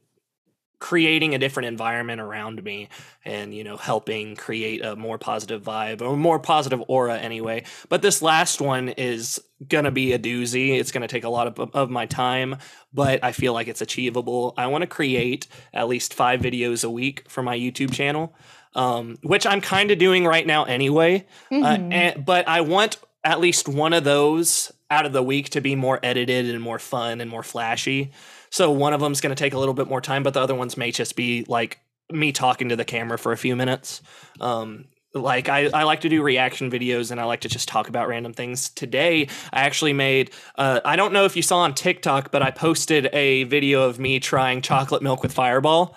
creating 0.79 1.33
a 1.33 1.39
different 1.39 1.67
environment 1.67 2.21
around 2.21 2.63
me 2.63 2.89
and 3.25 3.53
you 3.53 3.63
know 3.63 3.77
helping 3.77 4.35
create 4.35 4.83
a 4.83 4.95
more 4.95 5.17
positive 5.17 5.61
vibe 5.63 6.01
or 6.01 6.15
more 6.15 6.39
positive 6.39 6.83
aura 6.87 7.17
anyway 7.17 7.63
but 7.89 8.01
this 8.01 8.21
last 8.21 8.61
one 8.61 8.89
is 8.89 9.41
gonna 9.67 9.91
be 9.91 10.13
a 10.13 10.19
doozy 10.19 10.79
it's 10.79 10.91
gonna 10.91 11.07
take 11.07 11.23
a 11.23 11.29
lot 11.29 11.47
of, 11.47 11.71
of 11.73 11.89
my 11.89 12.05
time 12.05 12.55
but 12.93 13.23
i 13.23 13.31
feel 13.31 13.53
like 13.53 13.67
it's 13.67 13.81
achievable 13.81 14.53
i 14.57 14.67
want 14.67 14.81
to 14.81 14.87
create 14.87 15.47
at 15.73 15.87
least 15.87 16.13
five 16.13 16.41
videos 16.41 16.83
a 16.83 16.89
week 16.89 17.23
for 17.27 17.41
my 17.41 17.57
youtube 17.57 17.91
channel 17.91 18.35
um, 18.75 19.17
which 19.23 19.47
i'm 19.47 19.61
kind 19.61 19.89
of 19.89 19.97
doing 19.97 20.25
right 20.25 20.45
now 20.45 20.63
anyway 20.65 21.25
uh, 21.51 21.55
mhm. 21.55 21.91
and, 21.91 22.25
but 22.25 22.47
I 22.47 22.61
want 22.61 22.97
at 23.23 23.41
least 23.41 23.67
one 23.67 23.93
of 23.93 24.05
those 24.05 24.71
out 24.89 25.05
of 25.05 25.11
the 25.11 25.21
week 25.21 25.49
to 25.49 25.61
be 25.61 25.75
more 25.75 25.99
edited 26.01 26.49
and 26.49 26.61
more 26.61 26.79
fun 26.79 27.19
and 27.19 27.29
more 27.29 27.43
flashy. 27.43 28.11
So 28.57 28.71
one 28.71 28.91
of 28.91 29.01
them's 29.01 29.21
going 29.21 29.29
to 29.29 29.39
take 29.39 29.53
a 29.53 29.59
little 29.59 29.75
bit 29.75 29.87
more 29.87 30.01
time, 30.01 30.23
but 30.23 30.33
the 30.33 30.41
other 30.41 30.55
ones 30.55 30.77
may 30.77 30.89
just 30.89 31.15
be 31.15 31.45
like 31.47 31.79
me 32.11 32.31
talking 32.31 32.69
to 32.69 32.75
the 32.75 32.85
camera 32.85 33.15
for 33.15 33.31
a 33.31 33.37
few 33.37 33.55
minutes. 33.55 34.01
Um, 34.41 34.85
like 35.13 35.47
I, 35.47 35.69
I 35.71 35.83
like 35.83 36.01
to 36.01 36.09
do 36.09 36.23
reaction 36.23 36.71
videos 36.71 37.11
and 37.11 37.21
I 37.21 37.25
like 37.25 37.41
to 37.41 37.49
just 37.49 37.67
talk 37.67 37.87
about 37.87 38.07
random 38.07 38.33
things. 38.33 38.69
Today, 38.69 39.27
I 39.53 39.59
actually 39.61 39.93
made. 39.93 40.31
Uh, 40.55 40.79
I 40.83 40.95
don't 40.95 41.13
know 41.13 41.25
if 41.25 41.35
you 41.35 41.43
saw 41.43 41.59
on 41.59 41.75
TikTok, 41.75 42.31
but 42.31 42.41
I 42.41 42.49
posted 42.49 43.13
a 43.13 43.43
video 43.43 43.83
of 43.83 43.99
me 43.99 44.19
trying 44.19 44.63
chocolate 44.63 45.03
milk 45.03 45.21
with 45.21 45.33
Fireball. 45.33 45.95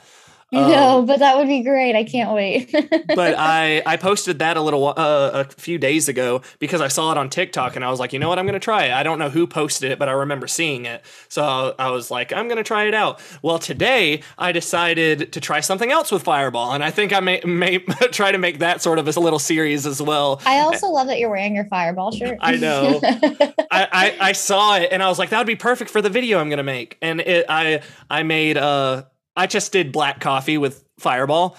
No, 0.53 1.03
but 1.07 1.19
that 1.19 1.37
would 1.37 1.47
be 1.47 1.63
great. 1.63 1.95
I 1.95 2.05
can't 2.05 2.33
wait. 2.33 2.73
but 3.15 3.35
I 3.39 3.83
I 3.87 3.97
posted 3.97 4.39
that 4.41 4.57
a 4.57 4.61
little 4.61 4.89
uh, 4.89 5.31
a 5.35 5.45
few 5.45 5.79
days 5.79 6.09
ago 6.09 6.43
because 6.59 6.81
I 6.81 6.89
saw 6.89 7.13
it 7.13 7.19
on 7.19 7.31
TikTok 7.31 7.77
and 7.77 7.85
I 7.85 7.91
was 7.91 8.01
like, 8.01 8.13
you 8.13 8.19
know 8.19 8.29
what, 8.29 8.39
I'm 8.39 8.47
gonna 8.47 8.59
try 8.59 8.85
it. 8.87 8.93
I 8.93 9.03
don't 9.03 9.19
know 9.19 9.31
who 9.31 9.47
posted 9.47 9.93
it, 9.93 9.99
but 9.99 10.09
I 10.09 10.13
remember 10.13 10.47
seeing 10.47 10.87
it, 10.87 11.05
so 11.29 11.75
I 11.79 11.91
was 11.91 12.11
like, 12.11 12.33
I'm 12.33 12.49
gonna 12.49 12.65
try 12.65 12.85
it 12.85 12.95
out. 12.95 13.21
Well, 13.43 13.59
today 13.59 14.23
I 14.39 14.53
decided 14.53 15.33
to 15.33 15.41
try 15.41 15.61
something 15.61 15.93
else 15.93 16.11
with 16.11 16.23
Fireball, 16.23 16.73
and 16.73 16.83
I 16.83 16.91
think 16.91 17.13
I 17.13 17.21
may 17.21 17.41
may 17.45 17.79
try 18.13 18.33
to 18.33 18.39
make 18.39 18.61
that 18.61 18.83
sort 18.83 18.99
of 18.99 19.07
a 19.17 19.21
little 19.21 19.39
series 19.39 19.87
as 19.87 20.01
well. 20.01 20.41
I 20.47 20.61
also 20.61 20.89
love 20.89 21.09
that 21.09 21.19
you're 21.19 21.31
wearing 21.31 21.55
your 21.55 21.65
fireball 21.67 22.13
shirt. 22.13 22.39
I 22.41 22.57
know. 22.57 23.01
I, 23.03 23.57
I, 23.71 24.17
I 24.21 24.33
saw 24.33 24.77
it 24.77 24.91
and 24.93 25.03
I 25.03 25.09
was 25.09 25.19
like, 25.19 25.31
that 25.31 25.39
would 25.39 25.47
be 25.47 25.57
perfect 25.57 25.91
for 25.91 26.03
the 26.03 26.11
video 26.11 26.39
I'm 26.39 26.51
gonna 26.51 26.63
make. 26.63 26.97
And 27.03 27.21
it 27.21 27.47
I 27.49 27.83
I 28.09 28.23
made 28.23 28.57
uh 28.57 29.05
I 29.37 29.47
just 29.47 29.73
did 29.73 29.93
black 29.93 30.21
coffee 30.21 30.59
with 30.59 30.85
Fireball. 30.99 31.57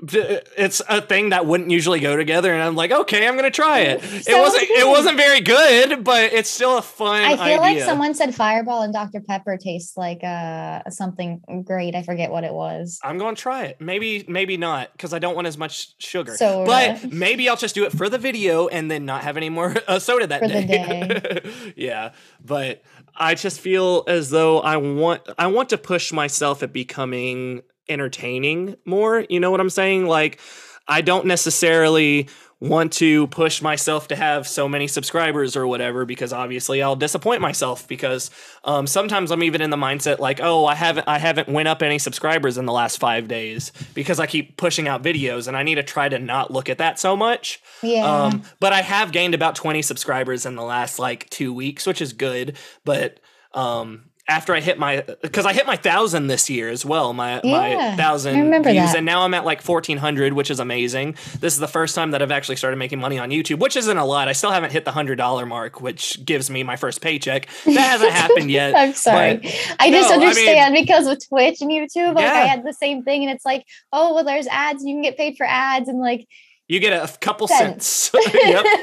It's 0.00 0.80
a 0.88 1.02
thing 1.02 1.30
that 1.30 1.44
wouldn't 1.44 1.72
usually 1.72 1.98
go 1.98 2.16
together, 2.16 2.54
and 2.54 2.62
I'm 2.62 2.76
like, 2.76 2.92
okay, 2.92 3.26
I'm 3.26 3.34
gonna 3.34 3.50
try 3.50 3.80
it. 3.80 4.00
It 4.28 4.40
wasn't 4.40 4.62
it 4.62 4.86
wasn't 4.86 5.16
very 5.16 5.40
good, 5.40 6.04
but 6.04 6.32
it's 6.32 6.48
still 6.48 6.78
a 6.78 6.82
fun 6.82 7.20
I 7.20 7.30
feel 7.30 7.40
idea. 7.40 7.58
like 7.58 7.80
someone 7.80 8.14
said 8.14 8.32
Fireball 8.32 8.82
and 8.82 8.92
Dr. 8.92 9.20
Pepper 9.20 9.56
tastes 9.56 9.96
like 9.96 10.22
uh 10.22 10.88
something 10.88 11.40
great. 11.66 11.96
I 11.96 12.04
forget 12.04 12.30
what 12.30 12.44
it 12.44 12.52
was. 12.52 13.00
I'm 13.02 13.18
going 13.18 13.34
to 13.34 13.42
try 13.42 13.64
it. 13.64 13.80
Maybe, 13.80 14.24
maybe 14.28 14.56
not, 14.56 14.92
because 14.92 15.12
I 15.12 15.18
don't 15.18 15.34
want 15.34 15.48
as 15.48 15.58
much 15.58 15.96
sugar. 15.98 16.36
Soda. 16.36 16.66
But 17.02 17.12
maybe 17.12 17.48
I'll 17.48 17.56
just 17.56 17.74
do 17.74 17.84
it 17.84 17.90
for 17.90 18.08
the 18.08 18.18
video 18.18 18.68
and 18.68 18.88
then 18.88 19.04
not 19.04 19.24
have 19.24 19.36
any 19.36 19.50
more 19.50 19.74
uh, 19.88 19.98
soda 19.98 20.28
that 20.28 20.40
For 20.42 20.46
the 20.46 20.64
day. 20.64 21.72
yeah, 21.76 22.12
but 22.40 22.84
I 23.18 23.34
just 23.34 23.60
feel 23.60 24.04
as 24.06 24.30
though 24.30 24.60
I 24.60 24.76
want 24.76 25.22
I 25.38 25.48
want 25.48 25.70
to 25.70 25.78
push 25.78 26.12
myself 26.12 26.62
at 26.62 26.72
becoming 26.72 27.62
entertaining 27.88 28.76
more. 28.84 29.24
You 29.28 29.40
know 29.40 29.50
what 29.50 29.60
I'm 29.60 29.70
saying? 29.70 30.06
Like 30.06 30.40
I 30.86 31.02
don't 31.02 31.26
necessarily 31.26 32.28
want 32.60 32.92
to 32.94 33.28
push 33.28 33.62
myself 33.62 34.08
to 34.08 34.16
have 34.16 34.48
so 34.48 34.68
many 34.68 34.88
subscribers 34.88 35.56
or 35.56 35.66
whatever 35.66 36.04
because 36.04 36.32
obviously 36.32 36.82
I'll 36.82 36.96
disappoint 36.96 37.40
myself 37.40 37.86
because 37.86 38.32
um, 38.64 38.88
sometimes 38.88 39.30
I'm 39.30 39.44
even 39.44 39.60
in 39.60 39.70
the 39.70 39.76
mindset 39.76 40.18
like 40.18 40.40
oh 40.42 40.66
I 40.66 40.74
haven't 40.74 41.06
I 41.06 41.18
haven't 41.18 41.48
went 41.48 41.68
up 41.68 41.82
any 41.82 41.98
subscribers 41.98 42.58
in 42.58 42.66
the 42.66 42.72
last 42.72 42.98
five 42.98 43.28
days 43.28 43.70
because 43.94 44.18
I 44.18 44.26
keep 44.26 44.56
pushing 44.56 44.88
out 44.88 45.04
videos 45.04 45.46
and 45.46 45.56
I 45.56 45.62
need 45.62 45.76
to 45.76 45.84
try 45.84 46.08
to 46.08 46.18
not 46.18 46.50
look 46.50 46.68
at 46.68 46.78
that 46.78 46.98
so 46.98 47.16
much. 47.16 47.62
Yeah. 47.82 48.04
Um, 48.04 48.42
but 48.58 48.72
I 48.72 48.82
have 48.82 49.12
gained 49.12 49.34
about 49.34 49.54
20 49.54 49.82
subscribers 49.82 50.44
in 50.44 50.56
the 50.56 50.62
last 50.62 50.98
like 50.98 51.30
two 51.30 51.52
weeks, 51.52 51.86
which 51.86 52.02
is 52.02 52.12
good. 52.12 52.56
But 52.84 53.20
um, 53.54 54.07
after 54.28 54.54
I 54.54 54.60
hit 54.60 54.78
my 54.78 55.02
because 55.22 55.46
I 55.46 55.52
hit 55.54 55.66
my 55.66 55.76
thousand 55.76 56.26
this 56.26 56.50
year 56.50 56.68
as 56.68 56.84
well, 56.84 57.12
my 57.14 57.40
Yeah, 57.42 57.50
my 57.50 57.76
I 57.92 57.96
thousand 57.96 58.38
remember 58.38 58.70
views, 58.70 58.84
that. 58.92 58.96
and 58.98 59.06
now 59.06 59.22
I'm 59.22 59.32
at 59.34 59.44
like 59.44 59.62
fourteen 59.62 59.96
hundred, 59.98 60.34
which 60.34 60.50
is 60.50 60.60
amazing. 60.60 61.16
This 61.40 61.54
is 61.54 61.58
the 61.60 61.66
first 61.68 61.94
time 61.94 62.10
that 62.10 62.20
I've 62.20 62.30
actually 62.30 62.56
started 62.56 62.76
making 62.76 63.00
money 63.00 63.18
on 63.18 63.30
YouTube, 63.30 63.58
which 63.58 63.76
isn't 63.76 63.96
a 63.96 64.04
lot. 64.04 64.28
I 64.28 64.32
still 64.32 64.50
haven't 64.50 64.72
hit 64.72 64.84
the 64.84 64.92
hundred 64.92 65.16
dollar 65.16 65.46
mark, 65.46 65.80
which 65.80 66.24
gives 66.24 66.50
me 66.50 66.62
my 66.62 66.76
first 66.76 67.00
paycheck. 67.00 67.48
That 67.64 67.74
hasn't 67.78 68.12
happened 68.12 68.50
yet. 68.50 68.74
I'm 68.76 68.92
sorry. 68.92 69.40
I 69.80 69.90
just 69.90 70.10
No, 70.10 70.16
I 70.16 70.18
mean- 70.18 70.28
understand 70.28 70.74
because 70.74 71.06
with 71.06 71.26
Twitch 71.28 71.60
and 71.62 71.70
YouTube, 71.70 72.14
like 72.14 72.24
Yeah. 72.24 72.32
I 72.34 72.40
had 72.46 72.64
the 72.64 72.74
same 72.74 73.02
thing, 73.02 73.22
and 73.24 73.34
it's 73.34 73.46
like, 73.46 73.64
oh 73.92 74.14
well, 74.14 74.24
there's 74.24 74.46
ads, 74.48 74.84
you 74.84 74.94
can 74.94 75.02
get 75.02 75.16
paid 75.16 75.36
for 75.38 75.46
ads, 75.46 75.88
and 75.88 75.98
like, 76.00 76.26
You 76.68 76.80
get 76.80 76.92
a 76.92 77.16
couple 77.18 77.48
Cents. 77.48 77.86
cents. 77.86 78.34
yep. 78.34 78.64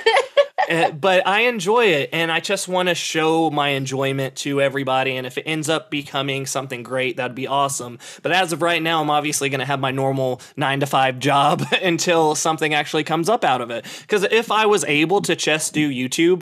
Uh, 0.67 0.89
but 0.89 1.27
I 1.27 1.41
enjoy 1.41 1.85
it, 1.87 2.09
and 2.11 2.31
I 2.31 2.39
just 2.39 2.67
want 2.67 2.89
to 2.89 2.95
show 2.95 3.51
my 3.51 3.69
enjoyment 3.69 4.35
to 4.37 4.61
everybody. 4.61 5.15
And 5.15 5.27
if 5.27 5.37
it 5.37 5.43
ends 5.43 5.69
up 5.69 5.91
becoming 5.91 6.47
something 6.47 6.81
great, 6.81 7.17
that'd 7.17 7.35
be 7.35 7.45
awesome. 7.45 7.99
But 8.23 8.31
as 8.31 8.51
of 8.51 8.63
right 8.63 8.81
now, 8.81 8.99
I'm 8.99 9.11
obviously 9.11 9.49
going 9.49 9.59
to 9.59 9.65
have 9.65 9.79
my 9.79 9.91
normal 9.91 10.41
nine 10.57 10.79
to 10.79 10.87
five 10.87 11.19
job 11.19 11.63
until 11.83 12.33
something 12.33 12.73
actually 12.73 13.03
comes 13.03 13.29
up 13.29 13.43
out 13.43 13.61
of 13.61 13.69
it. 13.69 13.85
Because 14.01 14.23
if 14.23 14.51
I 14.51 14.65
was 14.65 14.83
able 14.85 15.21
to 15.23 15.35
just 15.35 15.73
do 15.73 15.87
YouTube 15.91 16.41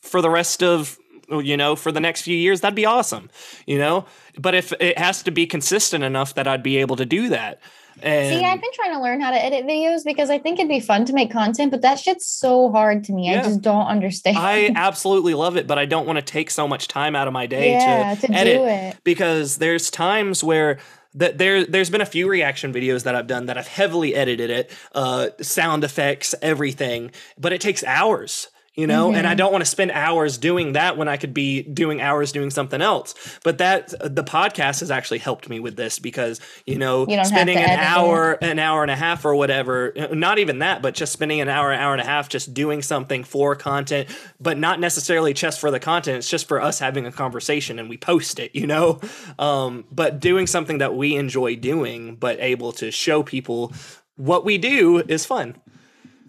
for 0.00 0.20
the 0.20 0.30
rest 0.30 0.64
of 0.64 0.98
you 1.30 1.56
know 1.56 1.76
for 1.76 1.92
the 1.92 2.00
next 2.00 2.22
few 2.22 2.36
years 2.36 2.60
that'd 2.60 2.74
be 2.74 2.86
awesome 2.86 3.30
you 3.64 3.78
know 3.78 4.04
but 4.36 4.52
if 4.52 4.72
it 4.80 4.98
has 4.98 5.22
to 5.22 5.30
be 5.30 5.46
consistent 5.46 6.02
enough 6.02 6.34
that 6.34 6.48
i'd 6.48 6.62
be 6.62 6.78
able 6.78 6.96
to 6.96 7.06
do 7.06 7.28
that 7.28 7.60
and 8.02 8.34
see, 8.34 8.44
I've 8.44 8.60
been 8.60 8.72
trying 8.74 8.92
to 8.92 9.00
learn 9.00 9.20
how 9.20 9.30
to 9.30 9.44
edit 9.44 9.66
videos 9.66 10.04
because 10.04 10.30
I 10.30 10.38
think 10.38 10.58
it'd 10.58 10.68
be 10.68 10.80
fun 10.80 11.04
to 11.06 11.12
make 11.12 11.30
content, 11.30 11.70
but 11.70 11.82
that 11.82 11.98
shit's 11.98 12.26
so 12.26 12.70
hard 12.70 13.04
to 13.04 13.12
me. 13.12 13.34
I 13.34 13.42
just 13.42 13.60
don't 13.60 13.86
understand. 13.86 14.38
I 14.38 14.72
absolutely 14.74 15.34
love 15.34 15.56
it, 15.56 15.66
but 15.66 15.78
I 15.78 15.86
don't 15.86 16.06
want 16.06 16.18
to 16.18 16.24
take 16.24 16.50
so 16.50 16.66
much 16.66 16.88
time 16.88 17.14
out 17.14 17.26
of 17.26 17.32
my 17.32 17.46
day 17.46 17.72
yeah, 17.72 18.14
to, 18.14 18.26
to, 18.26 18.32
edit 18.32 18.58
do 18.58 18.64
it. 18.64 18.96
because 19.04 19.58
there's 19.58 19.90
times 19.90 20.42
where 20.42 20.78
that 21.14 21.38
there 21.38 21.64
there's 21.64 21.90
been 21.90 22.00
a 22.00 22.06
few 22.06 22.28
reaction 22.28 22.72
videos 22.72 23.04
that 23.04 23.14
I've 23.14 23.26
done 23.26 23.46
that 23.46 23.58
I've 23.58 23.68
heavily 23.68 24.14
edited 24.14 24.50
it, 24.50 24.70
uh, 24.94 25.28
sound 25.40 25.84
effects, 25.84 26.34
everything, 26.40 27.10
but 27.38 27.52
it 27.52 27.60
takes 27.60 27.82
hours. 27.84 28.48
You 28.76 28.86
know, 28.86 29.12
and 29.12 29.26
I 29.26 29.34
Mhm. 29.34 29.38
don't 29.38 29.52
want 29.52 29.62
to 29.64 29.70
spend 29.70 29.90
hours 29.90 30.38
doing 30.38 30.74
that 30.74 30.96
when 30.96 31.08
I 31.08 31.16
could 31.16 31.34
be 31.34 31.62
doing 31.62 32.00
hours 32.00 32.30
doing 32.30 32.50
something 32.50 32.80
else. 32.80 33.14
But 33.42 33.58
that 33.58 33.92
the 34.00 34.22
podcast 34.22 34.78
has 34.78 34.92
actually 34.92 35.18
helped 35.18 35.48
me 35.48 35.58
with 35.58 35.74
this 35.76 35.98
because 35.98 36.40
you 36.66 36.78
know 36.78 37.04
You 37.08 37.22
spending 37.24 37.56
an 37.58 37.64
edit 37.64 37.80
it. 37.80 37.84
hour, 37.84 38.38
an 38.40 38.60
hour 38.60 38.82
and 38.82 38.90
a 38.90 38.94
half 38.96 39.24
or 39.24 39.34
whatever, 39.34 39.92
uh, 39.98 40.14
not 40.14 40.38
even 40.38 40.60
that, 40.60 40.82
but 40.82 40.94
just 40.94 41.12
spending 41.12 41.40
an 41.40 41.48
hour, 41.48 41.72
an 41.72 41.80
hour 41.80 41.92
and 41.92 42.00
a 42.00 42.04
half 42.06 42.28
just 42.28 42.54
doing 42.54 42.80
something 42.80 43.24
for 43.24 43.56
content, 43.56 44.08
but 44.40 44.56
not 44.56 44.78
necessarily 44.78 45.34
just 45.34 45.58
for 45.58 45.72
the 45.72 45.80
content. 45.80 46.18
It's 46.18 46.30
just 46.30 46.46
for 46.46 46.62
us 46.62 46.78
having 46.78 47.06
a 47.06 47.12
conversation 47.12 47.80
and 47.80 47.88
we 47.88 47.96
post 47.96 48.38
it, 48.38 48.52
you 48.54 48.66
know? 48.68 49.00
Um, 49.38 49.84
but 49.90 50.20
doing 50.20 50.46
something 50.46 50.78
that 50.78 50.94
we 50.94 51.16
enjoy 51.16 51.56
doing, 51.56 52.16
but 52.16 52.38
able 52.40 52.72
to 52.72 52.90
show 52.90 53.22
people 53.22 53.72
what 54.16 54.44
we 54.44 54.58
do 54.58 54.98
is 55.08 55.24
fun. 55.26 55.56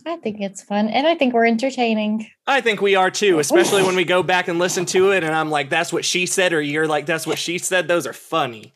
I 0.06 0.18
think 0.18 0.42
it's 0.42 0.64
fun, 0.64 0.88
and 0.88 1.08
I 1.08 1.16
think 1.16 1.34
we're 1.34 1.46
entertaining. 1.46 2.28
I 2.48 2.62
think 2.62 2.82
we 2.82 2.96
are 2.96 3.12
too, 3.12 3.40
especially 3.40 3.84
when 3.84 3.96
we 3.96 4.04
go 4.04 4.24
back 4.24 4.48
and 4.48 4.60
listen 4.60 4.86
to 4.88 5.12
it 5.12 5.24
and 5.24 5.34
I'm 5.34 5.50
like, 5.50 5.70
that's 5.70 5.94
what 5.94 6.06
she 6.06 6.26
said, 6.26 6.54
or 6.54 6.62
you're 6.62 6.88
like, 6.88 7.06
that's 7.06 7.28
what 7.28 7.38
she 7.38 7.58
said. 7.58 7.88
Those 7.88 8.08
are 8.08 8.14
funny. 8.14 8.74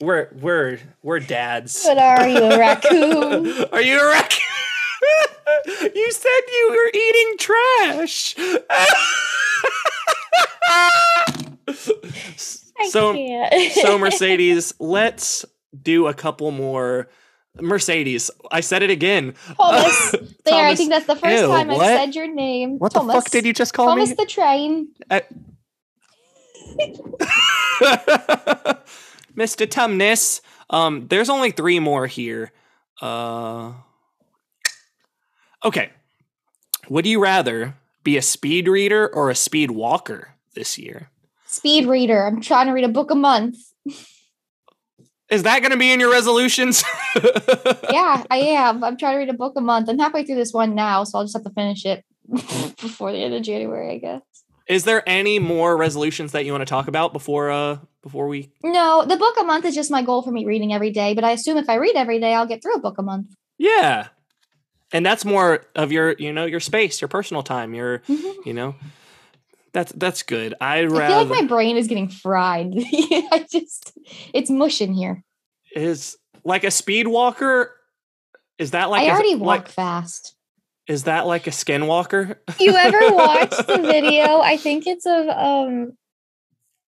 We're 0.00 0.28
we're 0.32 0.78
we're 1.02 1.20
dads. 1.20 1.84
But 1.84 1.98
are 1.98 2.28
you 2.28 2.42
a 2.44 2.58
raccoon? 2.58 3.64
Are 3.72 3.80
you 3.82 4.00
a 4.00 4.06
raccoon? 4.06 4.42
you 5.94 6.12
said 6.12 6.40
you 6.48 6.70
were 6.70 6.90
eating 6.94 7.36
trash. 7.38 8.34
So 12.90 13.12
can't. 13.12 13.72
so 13.72 13.98
Mercedes, 13.98 14.72
let's 14.78 15.44
do 15.82 16.06
a 16.06 16.14
couple 16.14 16.52
more 16.52 17.08
Mercedes. 17.60 18.30
I 18.50 18.60
said 18.60 18.82
it 18.82 18.90
again. 18.90 19.34
Thomas. 19.56 20.14
There, 20.48 20.66
I 20.66 20.74
think 20.74 20.88
that's 20.88 21.04
the 21.04 21.14
first 21.14 21.42
Ew, 21.42 21.46
time 21.48 21.68
what? 21.68 21.80
I've 21.80 21.98
said 21.98 22.14
your 22.14 22.26
name. 22.26 22.78
What 22.78 22.94
Thomas. 22.94 23.14
the 23.14 23.20
fuck 23.20 23.30
did 23.30 23.44
you 23.44 23.52
just 23.52 23.74
call 23.74 23.94
me? 23.94 24.06
Thomas 24.06 24.08
me? 24.08 24.14
the 24.14 24.24
train. 24.24 24.88
Mr. 29.36 29.66
Tumnus. 29.66 30.40
Um, 30.70 31.06
there's 31.08 31.28
only 31.28 31.50
three 31.50 31.80
more 31.80 32.06
here. 32.06 32.50
Uh, 33.02 33.74
okay. 35.64 35.90
Would 36.88 37.04
you 37.04 37.20
rather 37.20 37.74
be 38.04 38.16
a 38.16 38.22
speed 38.22 38.68
reader 38.68 39.06
or 39.06 39.28
a 39.28 39.34
speed 39.34 39.70
walker 39.70 40.34
this 40.54 40.78
year? 40.78 41.10
Speed 41.46 41.86
reader. 41.86 42.26
I'm 42.26 42.40
trying 42.40 42.68
to 42.68 42.72
read 42.72 42.84
a 42.84 42.88
book 42.88 43.10
a 43.10 43.14
month. 43.14 43.56
Is 45.30 45.42
that 45.42 45.60
going 45.60 45.72
to 45.72 45.76
be 45.76 45.92
in 45.92 46.00
your 46.00 46.10
resolutions? 46.10 46.84
Yeah, 47.90 48.22
I 48.30 48.36
am. 48.38 48.84
I'm 48.84 48.96
trying 48.96 49.14
to 49.14 49.18
read 49.18 49.28
a 49.30 49.32
book 49.34 49.54
a 49.56 49.60
month. 49.60 49.88
I'm 49.88 49.98
halfway 49.98 50.24
through 50.24 50.36
this 50.36 50.52
one 50.52 50.74
now, 50.74 51.02
so 51.04 51.18
I'll 51.18 51.24
just 51.24 51.34
have 51.34 51.42
to 51.44 51.50
finish 51.50 51.84
it 51.84 52.04
before 52.30 53.10
the 53.10 53.18
end 53.18 53.34
of 53.34 53.42
January, 53.42 53.90
I 53.94 53.98
guess. 53.98 54.22
Is 54.68 54.84
there 54.84 55.02
any 55.08 55.38
more 55.38 55.76
resolutions 55.76 56.32
that 56.32 56.44
you 56.44 56.52
want 56.52 56.62
to 56.62 56.66
talk 56.66 56.86
about 56.86 57.12
before 57.12 57.50
uh 57.50 57.78
before 58.02 58.28
we 58.28 58.50
No, 58.62 59.04
the 59.04 59.16
book 59.16 59.34
a 59.40 59.42
month 59.44 59.64
is 59.64 59.74
just 59.74 59.90
my 59.90 60.02
goal 60.02 60.22
for 60.22 60.30
me 60.30 60.44
reading 60.44 60.72
every 60.72 60.90
day, 60.90 61.14
but 61.14 61.24
I 61.24 61.32
assume 61.32 61.56
if 61.56 61.68
I 61.68 61.76
read 61.76 61.96
every 61.96 62.20
day, 62.20 62.34
I'll 62.34 62.46
get 62.46 62.62
through 62.62 62.74
a 62.74 62.80
book 62.80 62.98
a 62.98 63.02
month. 63.02 63.34
Yeah. 63.56 64.08
And 64.92 65.04
that's 65.04 65.24
more 65.24 65.64
of 65.74 65.90
your, 65.90 66.12
you 66.18 66.32
know, 66.32 66.44
your 66.44 66.60
space, 66.60 67.00
your 67.00 67.08
personal 67.08 67.42
time, 67.42 67.74
your, 67.74 68.00
Mhm. 68.08 68.46
you 68.46 68.52
know. 68.54 68.74
That's 69.72 69.92
that's 69.92 70.22
good. 70.22 70.54
I'd 70.60 70.86
I 70.92 71.08
feel 71.08 71.24
like 71.24 71.42
my 71.42 71.46
brain 71.48 71.76
is 71.76 71.88
getting 71.88 72.08
fried. 72.08 72.72
I 72.76 73.46
just, 73.50 73.92
it's 74.34 74.50
mush 74.50 74.80
in 74.80 74.92
here. 74.92 75.22
is 75.74 76.16
like 76.44 76.64
a 76.64 76.70
speed 76.70 77.08
walker 77.08 77.74
is 78.58 78.70
that 78.72 78.90
like 78.90 79.02
I 79.02 79.06
a- 79.06 79.10
already 79.12 79.34
walk 79.36 79.46
like 79.64 79.68
fast. 79.68 80.34
is 80.88 81.04
that 81.04 81.26
like 81.26 81.46
a 81.46 81.50
skinwalker? 81.50 82.36
You 82.60 82.74
ever 82.74 82.98
watched 83.14 83.66
the 83.66 83.78
video? 83.78 84.40
I 84.40 84.56
think 84.56 84.86
it's 84.86 85.06
of 85.06 85.28
um 85.28 85.92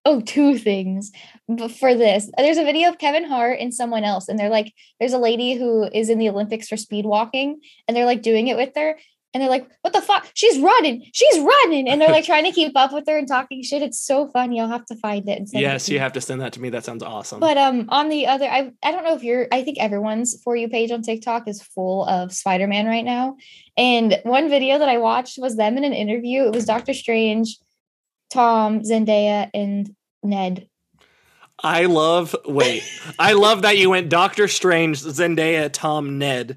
oh 0.07 0.21
two 0.23 0.57
things 0.59 1.13
but 1.49 1.71
for 1.71 1.95
this. 1.95 2.31
There's 2.39 2.57
a 2.59 2.65
video 2.65 2.89
of 2.89 2.99
Kevin 2.99 3.25
Hart 3.25 3.59
and 3.61 3.75
someone 3.75 4.05
else, 4.05 4.29
and 4.29 4.39
they're 4.39 4.49
like, 4.49 4.73
there's 4.99 5.13
a 5.13 5.19
lady 5.19 5.55
who 5.55 5.85
is 5.93 6.09
in 6.09 6.19
the 6.19 6.29
Olympics 6.29 6.69
for 6.69 6.77
speed 6.77 7.05
walking, 7.07 7.61
and 7.87 7.97
they're 7.97 8.07
like 8.07 8.23
doing 8.23 8.47
it 8.49 8.57
with 8.57 8.71
her. 8.77 8.97
And 9.33 9.41
they're 9.41 9.51
like, 9.51 9.69
what 9.83 9.93
the 9.93 10.01
fuck? 10.01 10.27
She's 10.35 10.59
running. 10.59 11.07
She's 11.13 11.39
running. 11.39 11.89
And 11.89 12.01
they're 12.01 12.11
like 12.11 12.25
trying 12.25 12.45
to 12.45 12.51
keep 12.51 12.77
up 12.77 12.93
with 12.93 13.07
her 13.07 13.17
and 13.17 13.29
talking 13.29 13.63
shit. 13.63 13.83
It's 13.83 14.01
so 14.01 14.29
funny. 14.29 14.61
I'll 14.61 14.69
have 14.69 14.87
to 14.87 14.97
find 14.97 15.29
it. 15.29 15.39
And 15.39 15.49
send 15.49 15.61
it 15.61 15.67
yes, 15.67 15.87
to 15.87 15.93
you 15.93 16.01
have 16.01 16.13
to 16.15 16.21
send 16.21 16.41
that 16.41 16.53
to 16.55 16.61
me. 16.61 16.69
That 16.71 16.85
sounds 16.85 17.03
awesome. 17.03 17.39
But 17.39 17.57
um 17.57 17.87
on 17.91 18.09
the 18.09 18.27
other 18.27 18.47
I 18.47 18.73
I 18.83 18.91
don't 18.91 19.05
know 19.05 19.15
if 19.15 19.23
you're 19.23 19.47
I 19.53 19.63
think 19.63 19.79
everyone's 19.79 20.41
for 20.43 20.57
you 20.57 20.69
page 20.69 20.91
on 20.91 21.03
TikTok 21.03 21.47
is 21.47 21.63
full 21.63 22.07
of 22.07 22.33
Spider-Man 22.33 22.87
right 22.87 23.05
now. 23.05 23.37
And 23.77 24.21
one 24.25 24.49
video 24.49 24.79
that 24.79 24.89
I 24.89 24.99
watched 24.99 25.39
was 25.39 25.57
them 25.57 25.77
in 25.77 25.85
an 25.85 25.93
interview. 25.93 26.45
It 26.45 26.55
was 26.55 26.65
Doctor 26.65 26.93
Strange, 26.93 27.57
Tom, 28.31 28.81
Zendaya, 28.81 29.49
and 29.55 29.95
Ned. 30.23 30.69
I 31.63 31.85
love 31.87 32.35
wait. 32.47 32.83
I 33.19 33.33
love 33.33 33.63
that 33.63 33.77
you 33.77 33.91
went 33.91 34.09
Doctor 34.09 34.49
Strange, 34.49 35.01
Zendaya, 35.03 35.71
Tom, 35.73 36.19
Ned. 36.19 36.57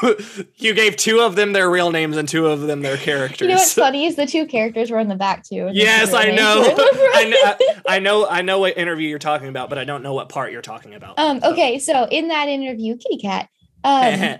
you 0.56 0.74
gave 0.74 0.96
two 0.96 1.20
of 1.20 1.36
them 1.36 1.52
their 1.52 1.68
real 1.68 1.90
names 1.90 2.16
and 2.16 2.28
two 2.28 2.46
of 2.46 2.62
them 2.62 2.82
their 2.82 2.96
characters. 2.96 3.40
You 3.40 3.48
know 3.48 3.54
what's 3.54 3.74
funny 3.74 4.06
is 4.06 4.16
the 4.16 4.26
two 4.26 4.46
characters 4.46 4.90
were 4.90 4.98
in 5.00 5.08
the 5.08 5.16
back 5.16 5.44
too. 5.44 5.68
Yes, 5.72 6.12
I 6.12 6.30
know. 6.30 6.62
were 6.62 6.68
in 6.68 6.76
the 6.76 7.10
I 7.14 7.24
know. 7.24 7.54
I 7.88 7.98
know. 7.98 8.26
I 8.28 8.42
know 8.42 8.60
what 8.60 8.76
interview 8.76 9.08
you're 9.08 9.18
talking 9.18 9.48
about, 9.48 9.68
but 9.68 9.78
I 9.78 9.84
don't 9.84 10.02
know 10.02 10.14
what 10.14 10.28
part 10.28 10.52
you're 10.52 10.62
talking 10.62 10.94
about. 10.94 11.18
um, 11.18 11.40
okay, 11.42 11.78
so 11.78 12.06
in 12.10 12.28
that 12.28 12.48
interview, 12.48 12.96
Kitty 12.96 13.18
Cat, 13.18 13.48
um, 13.84 14.38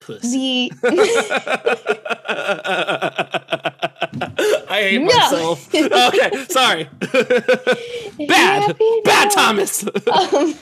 the 0.08 0.70
I 4.78 4.82
hate 4.82 4.98
No. 5.00 5.06
myself. 5.06 5.74
Okay, 5.74 6.44
sorry. 6.48 6.84
bad, 8.28 8.62
Happy 8.62 9.00
bad. 9.04 9.30
Thomas. 9.30 9.84
um, 10.12 10.54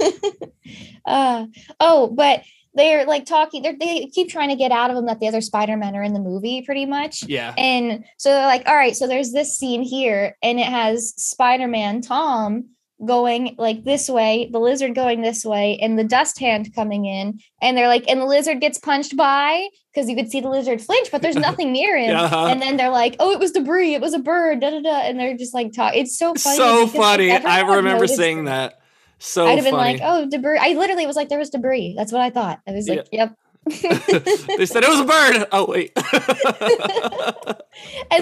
uh, 1.05 1.47
oh, 1.80 2.09
but 2.09 2.43
they're 2.74 3.06
like 3.06 3.24
talking. 3.24 3.62
They're, 3.62 3.76
they 3.78 4.06
keep 4.06 4.28
trying 4.28 4.51
to 4.51 4.56
get 4.56 4.70
out 4.72 4.90
of 4.90 4.97
them 4.97 5.06
that 5.06 5.20
the 5.20 5.28
other 5.28 5.40
Spider 5.40 5.76
Men 5.76 5.97
are 5.97 6.02
in 6.02 6.12
the 6.12 6.20
movie, 6.20 6.62
pretty 6.62 6.84
much. 6.86 7.22
yeah. 7.26 7.55
And 7.56 8.05
so 8.18 8.30
they're 8.30 8.47
like, 8.47 8.68
all 8.68 8.74
right, 8.76 8.94
so 8.94 9.06
there's 9.06 9.32
this 9.32 9.56
scene 9.59 9.82
here, 9.82 10.36
and 10.43 10.59
it 10.60 10.66
has 10.66 11.14
Spider 11.16 11.68
Man 11.68 12.01
Tom 12.02 12.66
going 13.05 13.55
like 13.59 13.85
this 13.85 14.09
way, 14.09 14.48
the 14.51 14.59
lizard 14.59 14.94
going 14.94 15.20
this 15.20 15.44
way, 15.44 15.78
and 15.81 15.98
the 15.98 16.05
dust 16.05 16.39
hand 16.39 16.74
coming 16.74 17.05
in. 17.05 17.39
And 17.60 17.77
they're 17.77 17.89
like, 17.89 18.05
and 18.09 18.20
the 18.20 18.27
lizard 18.27 18.60
gets 18.60 18.78
punched 18.78 19.16
by 19.16 19.68
because 19.93 20.09
you 20.09 20.16
could 20.16 20.31
see 20.31 20.40
the 20.40 20.48
lizard 20.48 20.81
flinch, 20.81 21.10
but 21.10 21.23
there's 21.23 21.36
nothing 21.48 21.73
near 21.73 21.98
him. 21.98 22.16
Uh-huh. 22.16 22.47
And 22.47 22.62
then 22.62 22.77
they're 22.77 22.90
like, 22.90 23.16
oh, 23.18 23.32
it 23.32 23.39
was 23.39 23.52
debris, 23.52 23.94
it 23.94 24.01
was 24.01 24.14
a 24.14 24.18
bird, 24.18 24.60
da 24.60 24.70
da 24.70 24.81
da. 24.81 25.01
And 25.01 25.18
they're 25.18 25.36
just 25.36 25.55
like, 25.55 25.73
talk. 25.73 25.94
It's 25.94 26.18
so 26.18 26.35
funny. 26.35 26.56
So 26.56 26.86
funny. 26.86 27.31
I 27.32 27.60
remember 27.77 28.06
seeing 28.06 28.44
that. 28.44 28.81
So 29.18 29.47
I'd 29.47 29.56
have 29.56 29.64
been 29.64 29.74
like, 29.74 30.01
oh, 30.02 30.28
debris. 30.28 30.59
I 30.60 30.74
literally 30.74 31.06
was 31.06 31.16
like, 31.16 31.28
there 31.28 31.39
was 31.39 31.51
debris. 31.51 31.94
That's 31.97 32.12
what 32.12 32.20
I 32.20 32.31
thought. 32.31 32.60
I 32.66 32.73
was 32.73 32.89
like, 32.89 33.09
yep. 33.12 33.35
They 33.66 34.66
said 34.66 34.84
it 34.84 34.88
was 34.88 35.01
a 35.01 35.05
bird. 35.05 35.48
Oh 35.51 35.66
wait. 35.68 35.90
and 35.97 36.14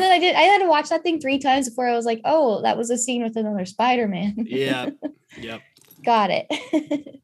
then 0.02 0.10
I 0.10 0.18
did. 0.18 0.34
I 0.34 0.40
had 0.40 0.60
to 0.60 0.68
watch 0.68 0.88
that 0.88 1.02
thing 1.02 1.20
three 1.20 1.38
times 1.38 1.68
before 1.68 1.86
I 1.86 1.94
was 1.94 2.06
like, 2.06 2.22
"Oh, 2.24 2.62
that 2.62 2.78
was 2.78 2.88
a 2.88 2.96
scene 2.96 3.22
with 3.22 3.36
another 3.36 3.66
Spider-Man." 3.66 4.46
yeah. 4.48 4.90
Yep. 5.36 5.62
Got 6.04 6.30
it. 6.30 6.46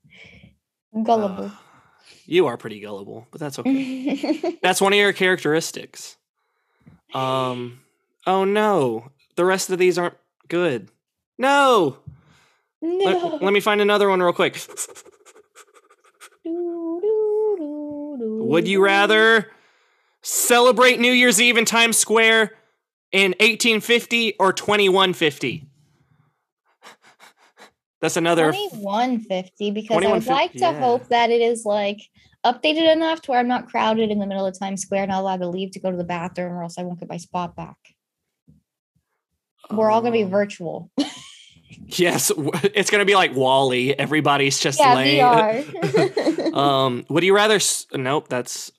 Gullible. 1.04 1.44
Uh, 1.44 1.50
you 2.26 2.48
are 2.48 2.56
pretty 2.56 2.80
gullible, 2.80 3.28
but 3.30 3.38
that's 3.38 3.60
okay. 3.60 4.56
that's 4.62 4.80
one 4.80 4.92
of 4.92 4.98
your 4.98 5.12
characteristics. 5.12 6.16
Um. 7.14 7.78
Oh 8.26 8.44
no, 8.44 9.12
the 9.36 9.44
rest 9.44 9.70
of 9.70 9.78
these 9.78 9.96
aren't 9.96 10.16
good. 10.48 10.88
No. 11.38 11.98
no. 12.82 13.04
Let, 13.04 13.42
let 13.44 13.52
me 13.52 13.60
find 13.60 13.80
another 13.80 14.08
one 14.08 14.20
real 14.20 14.32
quick. 14.32 14.60
Would 18.20 18.68
you 18.68 18.84
rather 18.84 19.50
celebrate 20.22 21.00
New 21.00 21.12
Year's 21.12 21.40
Eve 21.40 21.56
in 21.56 21.64
Times 21.64 21.96
Square 21.96 22.52
in 23.12 23.30
1850 23.32 24.34
or 24.38 24.52
2150? 24.52 25.66
That's 28.00 28.16
another. 28.16 28.52
2150 28.52 29.70
because 29.70 29.90
I 29.90 29.94
would 29.94 30.22
2150, 30.22 30.30
like 30.32 30.52
to 30.52 30.58
yeah. 30.58 30.80
hope 30.80 31.08
that 31.08 31.30
it 31.30 31.40
is 31.40 31.64
like 31.64 32.00
updated 32.44 32.92
enough 32.92 33.20
to 33.22 33.30
where 33.30 33.40
I'm 33.40 33.48
not 33.48 33.68
crowded 33.68 34.10
in 34.10 34.18
the 34.18 34.26
middle 34.26 34.46
of 34.46 34.58
Times 34.58 34.82
Square, 34.82 35.08
not 35.08 35.20
allowed 35.20 35.40
to 35.40 35.48
leave 35.48 35.72
to 35.72 35.80
go 35.80 35.90
to 35.90 35.96
the 35.96 36.04
bathroom, 36.04 36.52
or 36.52 36.62
else 36.62 36.78
I 36.78 36.82
won't 36.82 37.00
get 37.00 37.08
my 37.08 37.18
spot 37.18 37.56
back. 37.56 37.76
We're 39.70 39.90
all 39.90 40.00
gonna 40.00 40.12
be 40.12 40.24
Um, 40.24 40.30
virtual. 40.30 40.90
Yes, 41.86 42.30
it's 42.74 42.90
gonna 42.90 43.04
be 43.04 43.14
like 43.14 43.34
WALL-E. 43.34 43.94
Everybody's 43.94 44.58
just 44.58 44.78
yeah, 44.80 44.94
laying. 44.94 46.52
Um, 46.54 47.04
would 47.08 47.22
you 47.22 47.34
rather? 47.34 47.56
s- 47.56 47.86
Nope, 47.94 48.28
that's. 48.28 48.72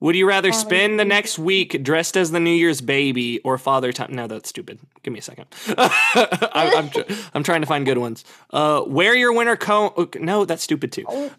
Would 0.00 0.14
you 0.14 0.28
rather 0.28 0.52
spend 0.52 1.00
the 1.00 1.06
next 1.06 1.38
week 1.38 1.82
dressed 1.82 2.18
as 2.18 2.30
the 2.30 2.38
New 2.38 2.50
Year's 2.52 2.82
baby 2.82 3.40
or 3.40 3.56
Father 3.56 3.92
Time? 3.94 4.14
No, 4.14 4.26
that's 4.26 4.50
stupid. 4.50 4.78
Give 5.02 5.10
me 5.12 5.20
a 5.20 5.22
second. 5.22 5.46
I'm, 5.78 6.76
I'm, 6.76 6.90
tr- 6.90 7.00
I'm 7.32 7.42
trying 7.42 7.62
to 7.62 7.66
find 7.66 7.86
good 7.86 7.96
ones. 7.96 8.22
Uh, 8.50 8.82
wear 8.86 9.14
your 9.16 9.32
winter 9.32 9.56
coat. 9.56 10.14
No, 10.20 10.44
that's 10.44 10.62
stupid 10.62 10.92
too. 10.92 11.06
Oh, 11.08 11.30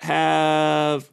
Have 0.00 1.10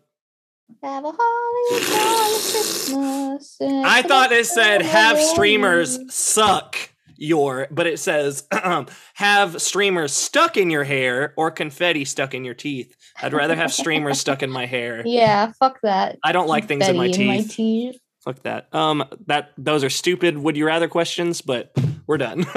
Have 0.83 1.05
a 1.05 1.11
holly 1.17 1.85
Christmas. 1.85 3.57
I 3.61 4.01
thought 4.01 4.33
it 4.33 4.45
said 4.45 4.81
have 4.81 5.17
streamers 5.17 5.97
suck 6.13 6.77
your, 7.17 7.67
but 7.71 7.87
it 7.87 7.99
says 7.99 8.47
have 9.15 9.61
streamers 9.61 10.13
stuck 10.13 10.57
in 10.57 10.69
your 10.69 10.83
hair 10.83 11.33
or 11.37 11.51
confetti 11.51 12.05
stuck 12.05 12.33
in 12.33 12.43
your 12.43 12.53
teeth. 12.53 12.95
I'd 13.21 13.33
rather 13.33 13.55
have 13.55 13.73
streamers 13.73 14.19
stuck 14.19 14.43
in 14.43 14.51
my 14.51 14.65
hair. 14.65 15.03
Yeah, 15.15 15.53
fuck 15.59 15.79
that. 15.81 16.17
I 16.23 16.33
don't 16.33 16.47
like 16.47 16.67
things 16.67 16.87
in 16.87 16.97
my 16.97 17.09
teeth. 17.09 17.51
teeth. 17.51 17.99
Fuck 18.26 18.41
that. 18.43 18.73
Um, 18.73 19.03
that 19.27 19.52
those 19.57 19.84
are 19.84 19.89
stupid. 19.89 20.35
Would 20.38 20.57
you 20.57 20.65
rather 20.65 20.88
questions? 20.88 21.41
But 21.41 21.72
we're 22.07 22.18
done. 22.18 22.43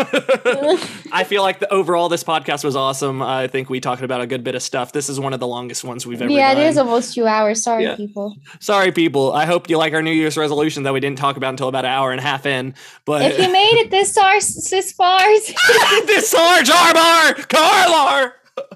I 1.13 1.25
feel 1.27 1.43
like 1.43 1.59
the 1.59 1.71
overall 1.71 2.09
this 2.09 2.25
podcast 2.25 2.65
was 2.65 2.75
awesome. 2.75 3.21
I 3.21 3.49
think 3.49 3.69
we 3.69 3.79
talked 3.79 4.01
about 4.01 4.23
a 4.23 4.27
good 4.27 4.43
bit 4.45 4.55
of 4.55 4.63
stuff. 4.63 4.93
This 4.93 5.11
is 5.11 5.21
one 5.21 5.35
of 5.35 5.41
the 5.41 5.47
longest 5.47 5.85
ones 5.85 6.07
we've 6.07 6.21
ever 6.23 6.31
had. 6.31 6.37
yeah, 6.37 6.55
done. 6.55 6.63
it 6.65 6.69
is 6.69 6.79
almost 6.79 7.15
two 7.15 7.27
hours. 7.27 7.63
Sorry, 7.63 7.85
Yeah. 7.85 7.97
people. 7.97 8.35
Sorry, 8.61 8.93
people. 8.93 9.33
I 9.35 9.45
hope 9.45 9.69
you 9.69 9.77
like 9.77 9.93
our 9.93 10.01
New 10.03 10.11
Year's 10.13 10.39
resolution 10.39 10.85
that 10.85 10.95
we 10.95 11.01
didn't 11.01 11.19
talk 11.19 11.37
about 11.37 11.51
until 11.51 11.69
about 11.69 11.85
an 11.85 11.91
hour 11.91 12.13
and 12.13 12.19
a 12.21 12.23
half 12.25 12.47
in. 12.47 12.75
But 13.05 13.23
If 13.33 13.39
you 13.39 13.53
made 13.53 13.75
it 13.75 13.91
this 13.91 14.13
far, 14.15 14.35
this 14.37 14.93
far, 14.93 15.19
this 16.07 16.31
Sarge 16.31 16.69
Arbar 16.71 17.35
Carlar, 17.47 18.33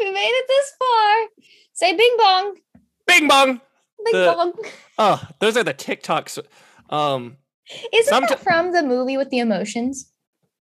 you 0.00 0.12
made 0.12 0.30
it 0.32 0.44
this 0.48 0.72
far, 0.78 1.26
say 1.72 1.96
bing 1.96 2.14
bong, 2.18 2.56
Bing 3.06 3.28
Bong. 3.28 3.60
The- 4.12 4.52
Oh, 4.98 5.22
those 5.40 5.56
are 5.56 5.64
the 5.64 5.74
TikToks. 5.74 6.38
Um, 6.90 7.36
Isn't 7.92 8.12
somet- 8.14 8.28
that 8.28 8.40
from 8.40 8.72
the 8.72 8.82
movie 8.82 9.16
with 9.16 9.30
the 9.30 9.38
emotions? 9.40 10.10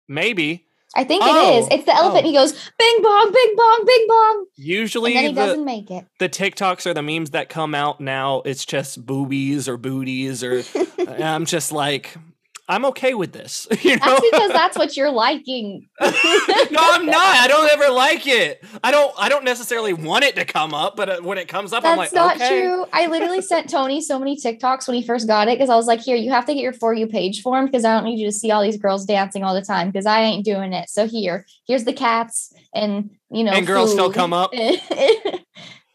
maybe. 0.08 0.66
I 0.96 1.04
think 1.06 1.24
it 1.24 1.30
Oh, 1.32 1.58
is. 1.60 1.68
It's 1.72 1.86
the 1.86 1.96
elephant. 1.96 2.26
oh. 2.26 2.28
He 2.28 2.34
goes 2.36 2.52
bing 2.78 2.98
bong, 3.02 3.32
bing 3.34 3.54
bong, 3.58 3.84
bing 3.86 4.06
bong, 4.08 4.46
Usually 4.58 5.16
and 5.16 5.26
then 5.26 5.30
he 5.30 5.34
the, 5.34 5.42
doesn't 5.48 5.66
make 5.66 5.90
it. 5.90 6.06
the 6.20 6.30
TikToks 6.30 6.86
or 6.86 6.94
the 6.94 7.02
memes 7.02 7.32
that 7.32 7.50
come 7.50 7.74
out 7.74 8.00
now, 8.00 8.44
it's 8.46 8.64
just 8.64 9.04
boobies 9.04 9.68
or 9.68 9.78
booties 9.78 10.44
or 10.44 10.62
I'm 11.08 11.46
just 11.46 11.72
like, 11.72 12.16
I'm 12.68 12.86
okay 12.86 13.14
with 13.14 13.34
this. 13.34 13.68
You 13.84 13.98
know? 13.98 14.06
That's 14.06 14.22
because 14.32 14.52
that's 14.52 14.78
what 14.78 14.96
you're 14.96 15.12
liking. 15.12 15.90
no, 16.02 16.10
I'm 16.10 17.06
not. 17.06 17.18
I 17.18 17.48
don't 17.50 17.70
ever 17.72 17.94
like 17.94 18.26
it. 18.26 18.64
I 18.82 18.92
don't. 18.92 19.14
I 19.18 19.28
don't 19.28 19.44
necessarily 19.44 19.92
want 19.92 20.24
it 20.24 20.38
to 20.38 20.46
come 20.46 20.74
up, 20.74 20.96
but 20.96 21.10
uh, 21.10 21.22
when 21.22 21.38
it 21.38 21.50
comes 21.50 21.74
up, 21.74 21.84
I'm 21.84 21.98
That's 21.98 22.14
like, 22.14 22.14
not 22.14 22.36
okay. 22.38 22.62
true. 22.62 22.86
I 22.94 23.08
literally 23.08 23.42
sent 23.54 23.70
Tony 23.70 24.00
so 24.00 24.18
many 24.20 24.38
TikToks 24.38 24.88
when 24.88 24.96
he 24.96 25.06
first 25.06 25.28
got 25.28 25.50
it 25.50 25.58
because 25.58 25.70
I 25.70 25.76
was 25.76 25.86
like, 25.86 26.00
here, 26.00 26.16
you 26.16 26.32
have 26.32 26.46
to 26.46 26.54
get 26.54 26.62
your 26.62 26.72
For 26.72 26.94
You 26.94 27.08
page 27.08 27.42
formed 27.42 27.72
because 27.72 27.84
I 27.84 27.94
don't 27.94 28.06
need 28.06 28.20
you 28.20 28.28
to 28.28 28.32
see 28.32 28.52
all 28.52 28.64
these 28.64 28.78
girls 28.78 29.06
dancing 29.06 29.44
all 29.44 29.54
the 29.54 29.62
time 29.62 29.90
because 29.90 30.06
I 30.06 30.22
ain't 30.22 30.46
doing 30.46 30.72
it. 30.72 30.90
So 30.90 31.08
here, 31.08 31.46
here's 31.68 31.84
the 31.84 31.94
cats 31.94 32.54
and, 32.74 33.10
you 33.30 33.44
know, 33.44 33.52
And 33.52 33.68
girls 33.68 33.92
still 33.92 34.14
come 34.14 34.32
up. 34.32 34.52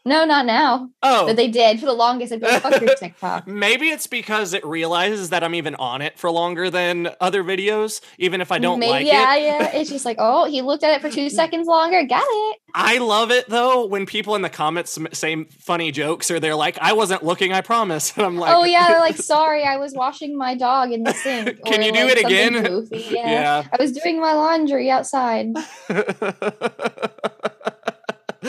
No, 0.05 0.25
not 0.25 0.45
now. 0.45 0.89
Oh, 1.03 1.27
But 1.27 1.35
they 1.35 1.47
did 1.47 1.79
for 1.79 1.85
the 1.85 1.93
longest. 1.93 2.31
I'd 2.33 2.39
be 2.39 2.47
like, 2.47 2.61
fuck 2.61 2.81
your 2.81 2.95
TikTok. 2.95 3.47
maybe 3.47 3.89
it's 3.89 4.07
because 4.07 4.53
it 4.53 4.65
realizes 4.65 5.29
that 5.29 5.43
I'm 5.43 5.53
even 5.55 5.75
on 5.75 6.01
it 6.01 6.17
for 6.17 6.31
longer 6.31 6.69
than 6.69 7.09
other 7.19 7.43
videos, 7.43 8.01
even 8.17 8.41
if 8.41 8.51
I 8.51 8.59
don't 8.59 8.79
Maybe, 8.79 8.91
like 8.91 9.07
yeah, 9.07 9.35
it. 9.35 9.43
yeah. 9.43 9.71
It's 9.75 9.89
just 9.89 10.05
like, 10.05 10.17
oh, 10.19 10.45
he 10.45 10.61
looked 10.61 10.83
at 10.83 10.95
it 10.95 11.01
for 11.01 11.09
two 11.09 11.29
seconds 11.39 11.67
longer. 11.67 12.03
Got 12.05 12.23
it. 12.25 12.57
I 12.73 12.99
love 12.99 13.31
it 13.31 13.49
though 13.49 13.85
when 13.85 14.05
people 14.05 14.35
in 14.35 14.41
the 14.41 14.49
comments 14.49 14.97
say 15.13 15.43
funny 15.45 15.91
jokes 15.91 16.29
or 16.29 16.39
they're 16.39 16.55
like, 16.55 16.77
"I 16.79 16.93
wasn't 16.93 17.23
looking, 17.23 17.51
I 17.51 17.61
promise." 17.61 18.13
And 18.19 18.25
I'm 18.25 18.37
like, 18.37 18.53
oh 18.55 18.63
yeah, 18.63 18.87
they're 18.89 18.99
like, 18.99 19.17
sorry, 19.35 19.63
I 19.63 19.77
was 19.77 19.93
washing 19.93 20.37
my 20.37 20.55
dog 20.55 20.91
in 20.91 21.03
the 21.03 21.13
sink. 21.13 21.63
Can 21.65 21.81
you 21.81 21.91
do 21.91 22.03
like, 22.03 22.17
it 22.17 22.25
again? 22.25 22.87
Yeah. 22.91 23.29
yeah. 23.29 23.67
I 23.71 23.81
was 23.81 23.91
doing 23.93 24.19
my 24.21 24.33
laundry 24.33 24.89
outside. 24.91 25.53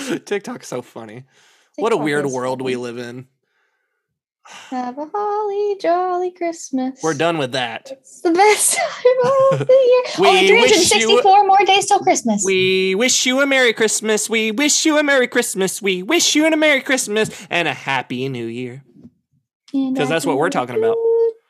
TikTok's 0.24 0.68
so 0.68 0.82
funny. 0.82 1.24
what 1.76 1.92
a 1.92 1.96
weird 1.96 2.26
world 2.26 2.62
we 2.62 2.76
live 2.76 2.98
in. 2.98 3.26
Have 4.70 4.98
a 4.98 5.06
holly 5.14 5.76
jolly 5.80 6.32
Christmas. 6.32 6.98
We're 7.02 7.14
done 7.14 7.38
with 7.38 7.52
that. 7.52 7.88
It's 7.92 8.20
the 8.22 8.32
best 8.32 8.74
time 8.78 9.52
of 9.52 9.58
the 9.60 9.72
year. 10.18 10.18
We 10.18 10.26
Only 10.28 10.52
wish 10.62 10.70
you- 10.94 10.98
364 11.20 11.46
more 11.46 11.58
days 11.64 11.86
till 11.86 12.00
Christmas. 12.00 12.42
We 12.44 12.94
wish 12.96 13.26
you 13.26 13.40
a 13.40 13.46
Merry 13.46 13.72
Christmas. 13.72 14.28
We 14.28 14.50
wish 14.50 14.84
you 14.84 14.98
a 14.98 15.02
Merry 15.04 15.28
Christmas. 15.28 15.80
We 15.80 16.02
wish 16.02 16.34
you 16.34 16.46
a 16.46 16.56
Merry 16.56 16.80
Christmas 16.80 17.46
and 17.48 17.68
a 17.68 17.74
Happy 17.74 18.28
New 18.28 18.46
Year. 18.46 18.82
Because 19.72 20.08
that's 20.08 20.26
what 20.26 20.36
we're 20.36 20.50
talking 20.50 20.76
about. 20.76 20.96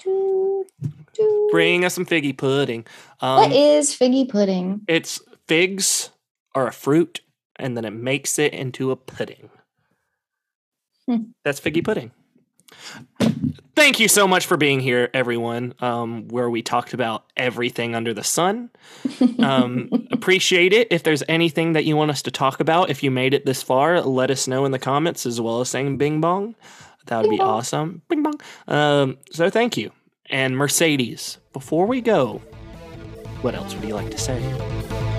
do, 0.04 0.66
do. 1.14 1.48
Bring 1.52 1.86
us 1.86 1.94
some 1.94 2.04
figgy 2.04 2.36
pudding. 2.36 2.84
what 3.20 3.46
Um, 3.46 3.52
is 3.52 3.96
figgy 3.96 4.28
pudding? 4.28 4.82
it's 4.88 5.22
figs 5.48 6.10
are 6.54 6.66
a 6.66 6.72
fruit, 6.72 7.20
and 7.60 7.76
then 7.76 7.84
it 7.84 7.92
makes 7.92 8.38
it 8.38 8.52
into 8.52 8.90
a 8.90 8.96
pudding. 8.96 9.50
Hmm. 11.06 11.30
That's 11.44 11.60
figgy 11.60 11.84
pudding. 11.84 12.12
Thank 13.74 13.98
you 13.98 14.08
so 14.08 14.28
much 14.28 14.46
for 14.46 14.56
being 14.56 14.80
here, 14.80 15.08
everyone. 15.14 15.74
Um, 15.80 16.28
where 16.28 16.50
we 16.50 16.62
talked 16.62 16.92
about 16.92 17.24
everything 17.36 17.94
under 17.94 18.14
the 18.14 18.24
sun. 18.24 18.70
Um, 19.40 19.88
appreciate 20.12 20.74
it. 20.74 20.88
If 20.90 21.02
there's 21.02 21.22
anything 21.26 21.72
that 21.72 21.86
you 21.86 21.96
want 21.96 22.10
us 22.10 22.20
to 22.22 22.30
talk 22.30 22.60
about, 22.60 22.90
if 22.90 23.02
you 23.02 23.10
made 23.10 23.32
it 23.32 23.46
this 23.46 23.62
far, 23.62 24.02
let 24.02 24.30
us 24.30 24.46
know 24.46 24.66
in 24.66 24.70
the 24.70 24.78
comments 24.78 25.24
as 25.24 25.40
well 25.40 25.62
as 25.62 25.70
saying 25.70 25.96
"Bing 25.96 26.20
Bong." 26.20 26.54
That 27.06 27.22
would 27.22 27.30
be 27.30 27.38
bong. 27.38 27.48
awesome. 27.48 28.02
Bing 28.08 28.22
Bong. 28.22 28.38
Um, 28.68 29.18
so 29.32 29.48
thank 29.48 29.78
you. 29.78 29.92
And 30.28 30.58
Mercedes, 30.58 31.38
before 31.54 31.86
we 31.86 32.02
go, 32.02 32.42
what 33.40 33.54
else 33.54 33.74
would 33.74 33.84
you 33.84 33.94
like 33.94 34.10
to 34.10 34.18
say? 34.18 35.09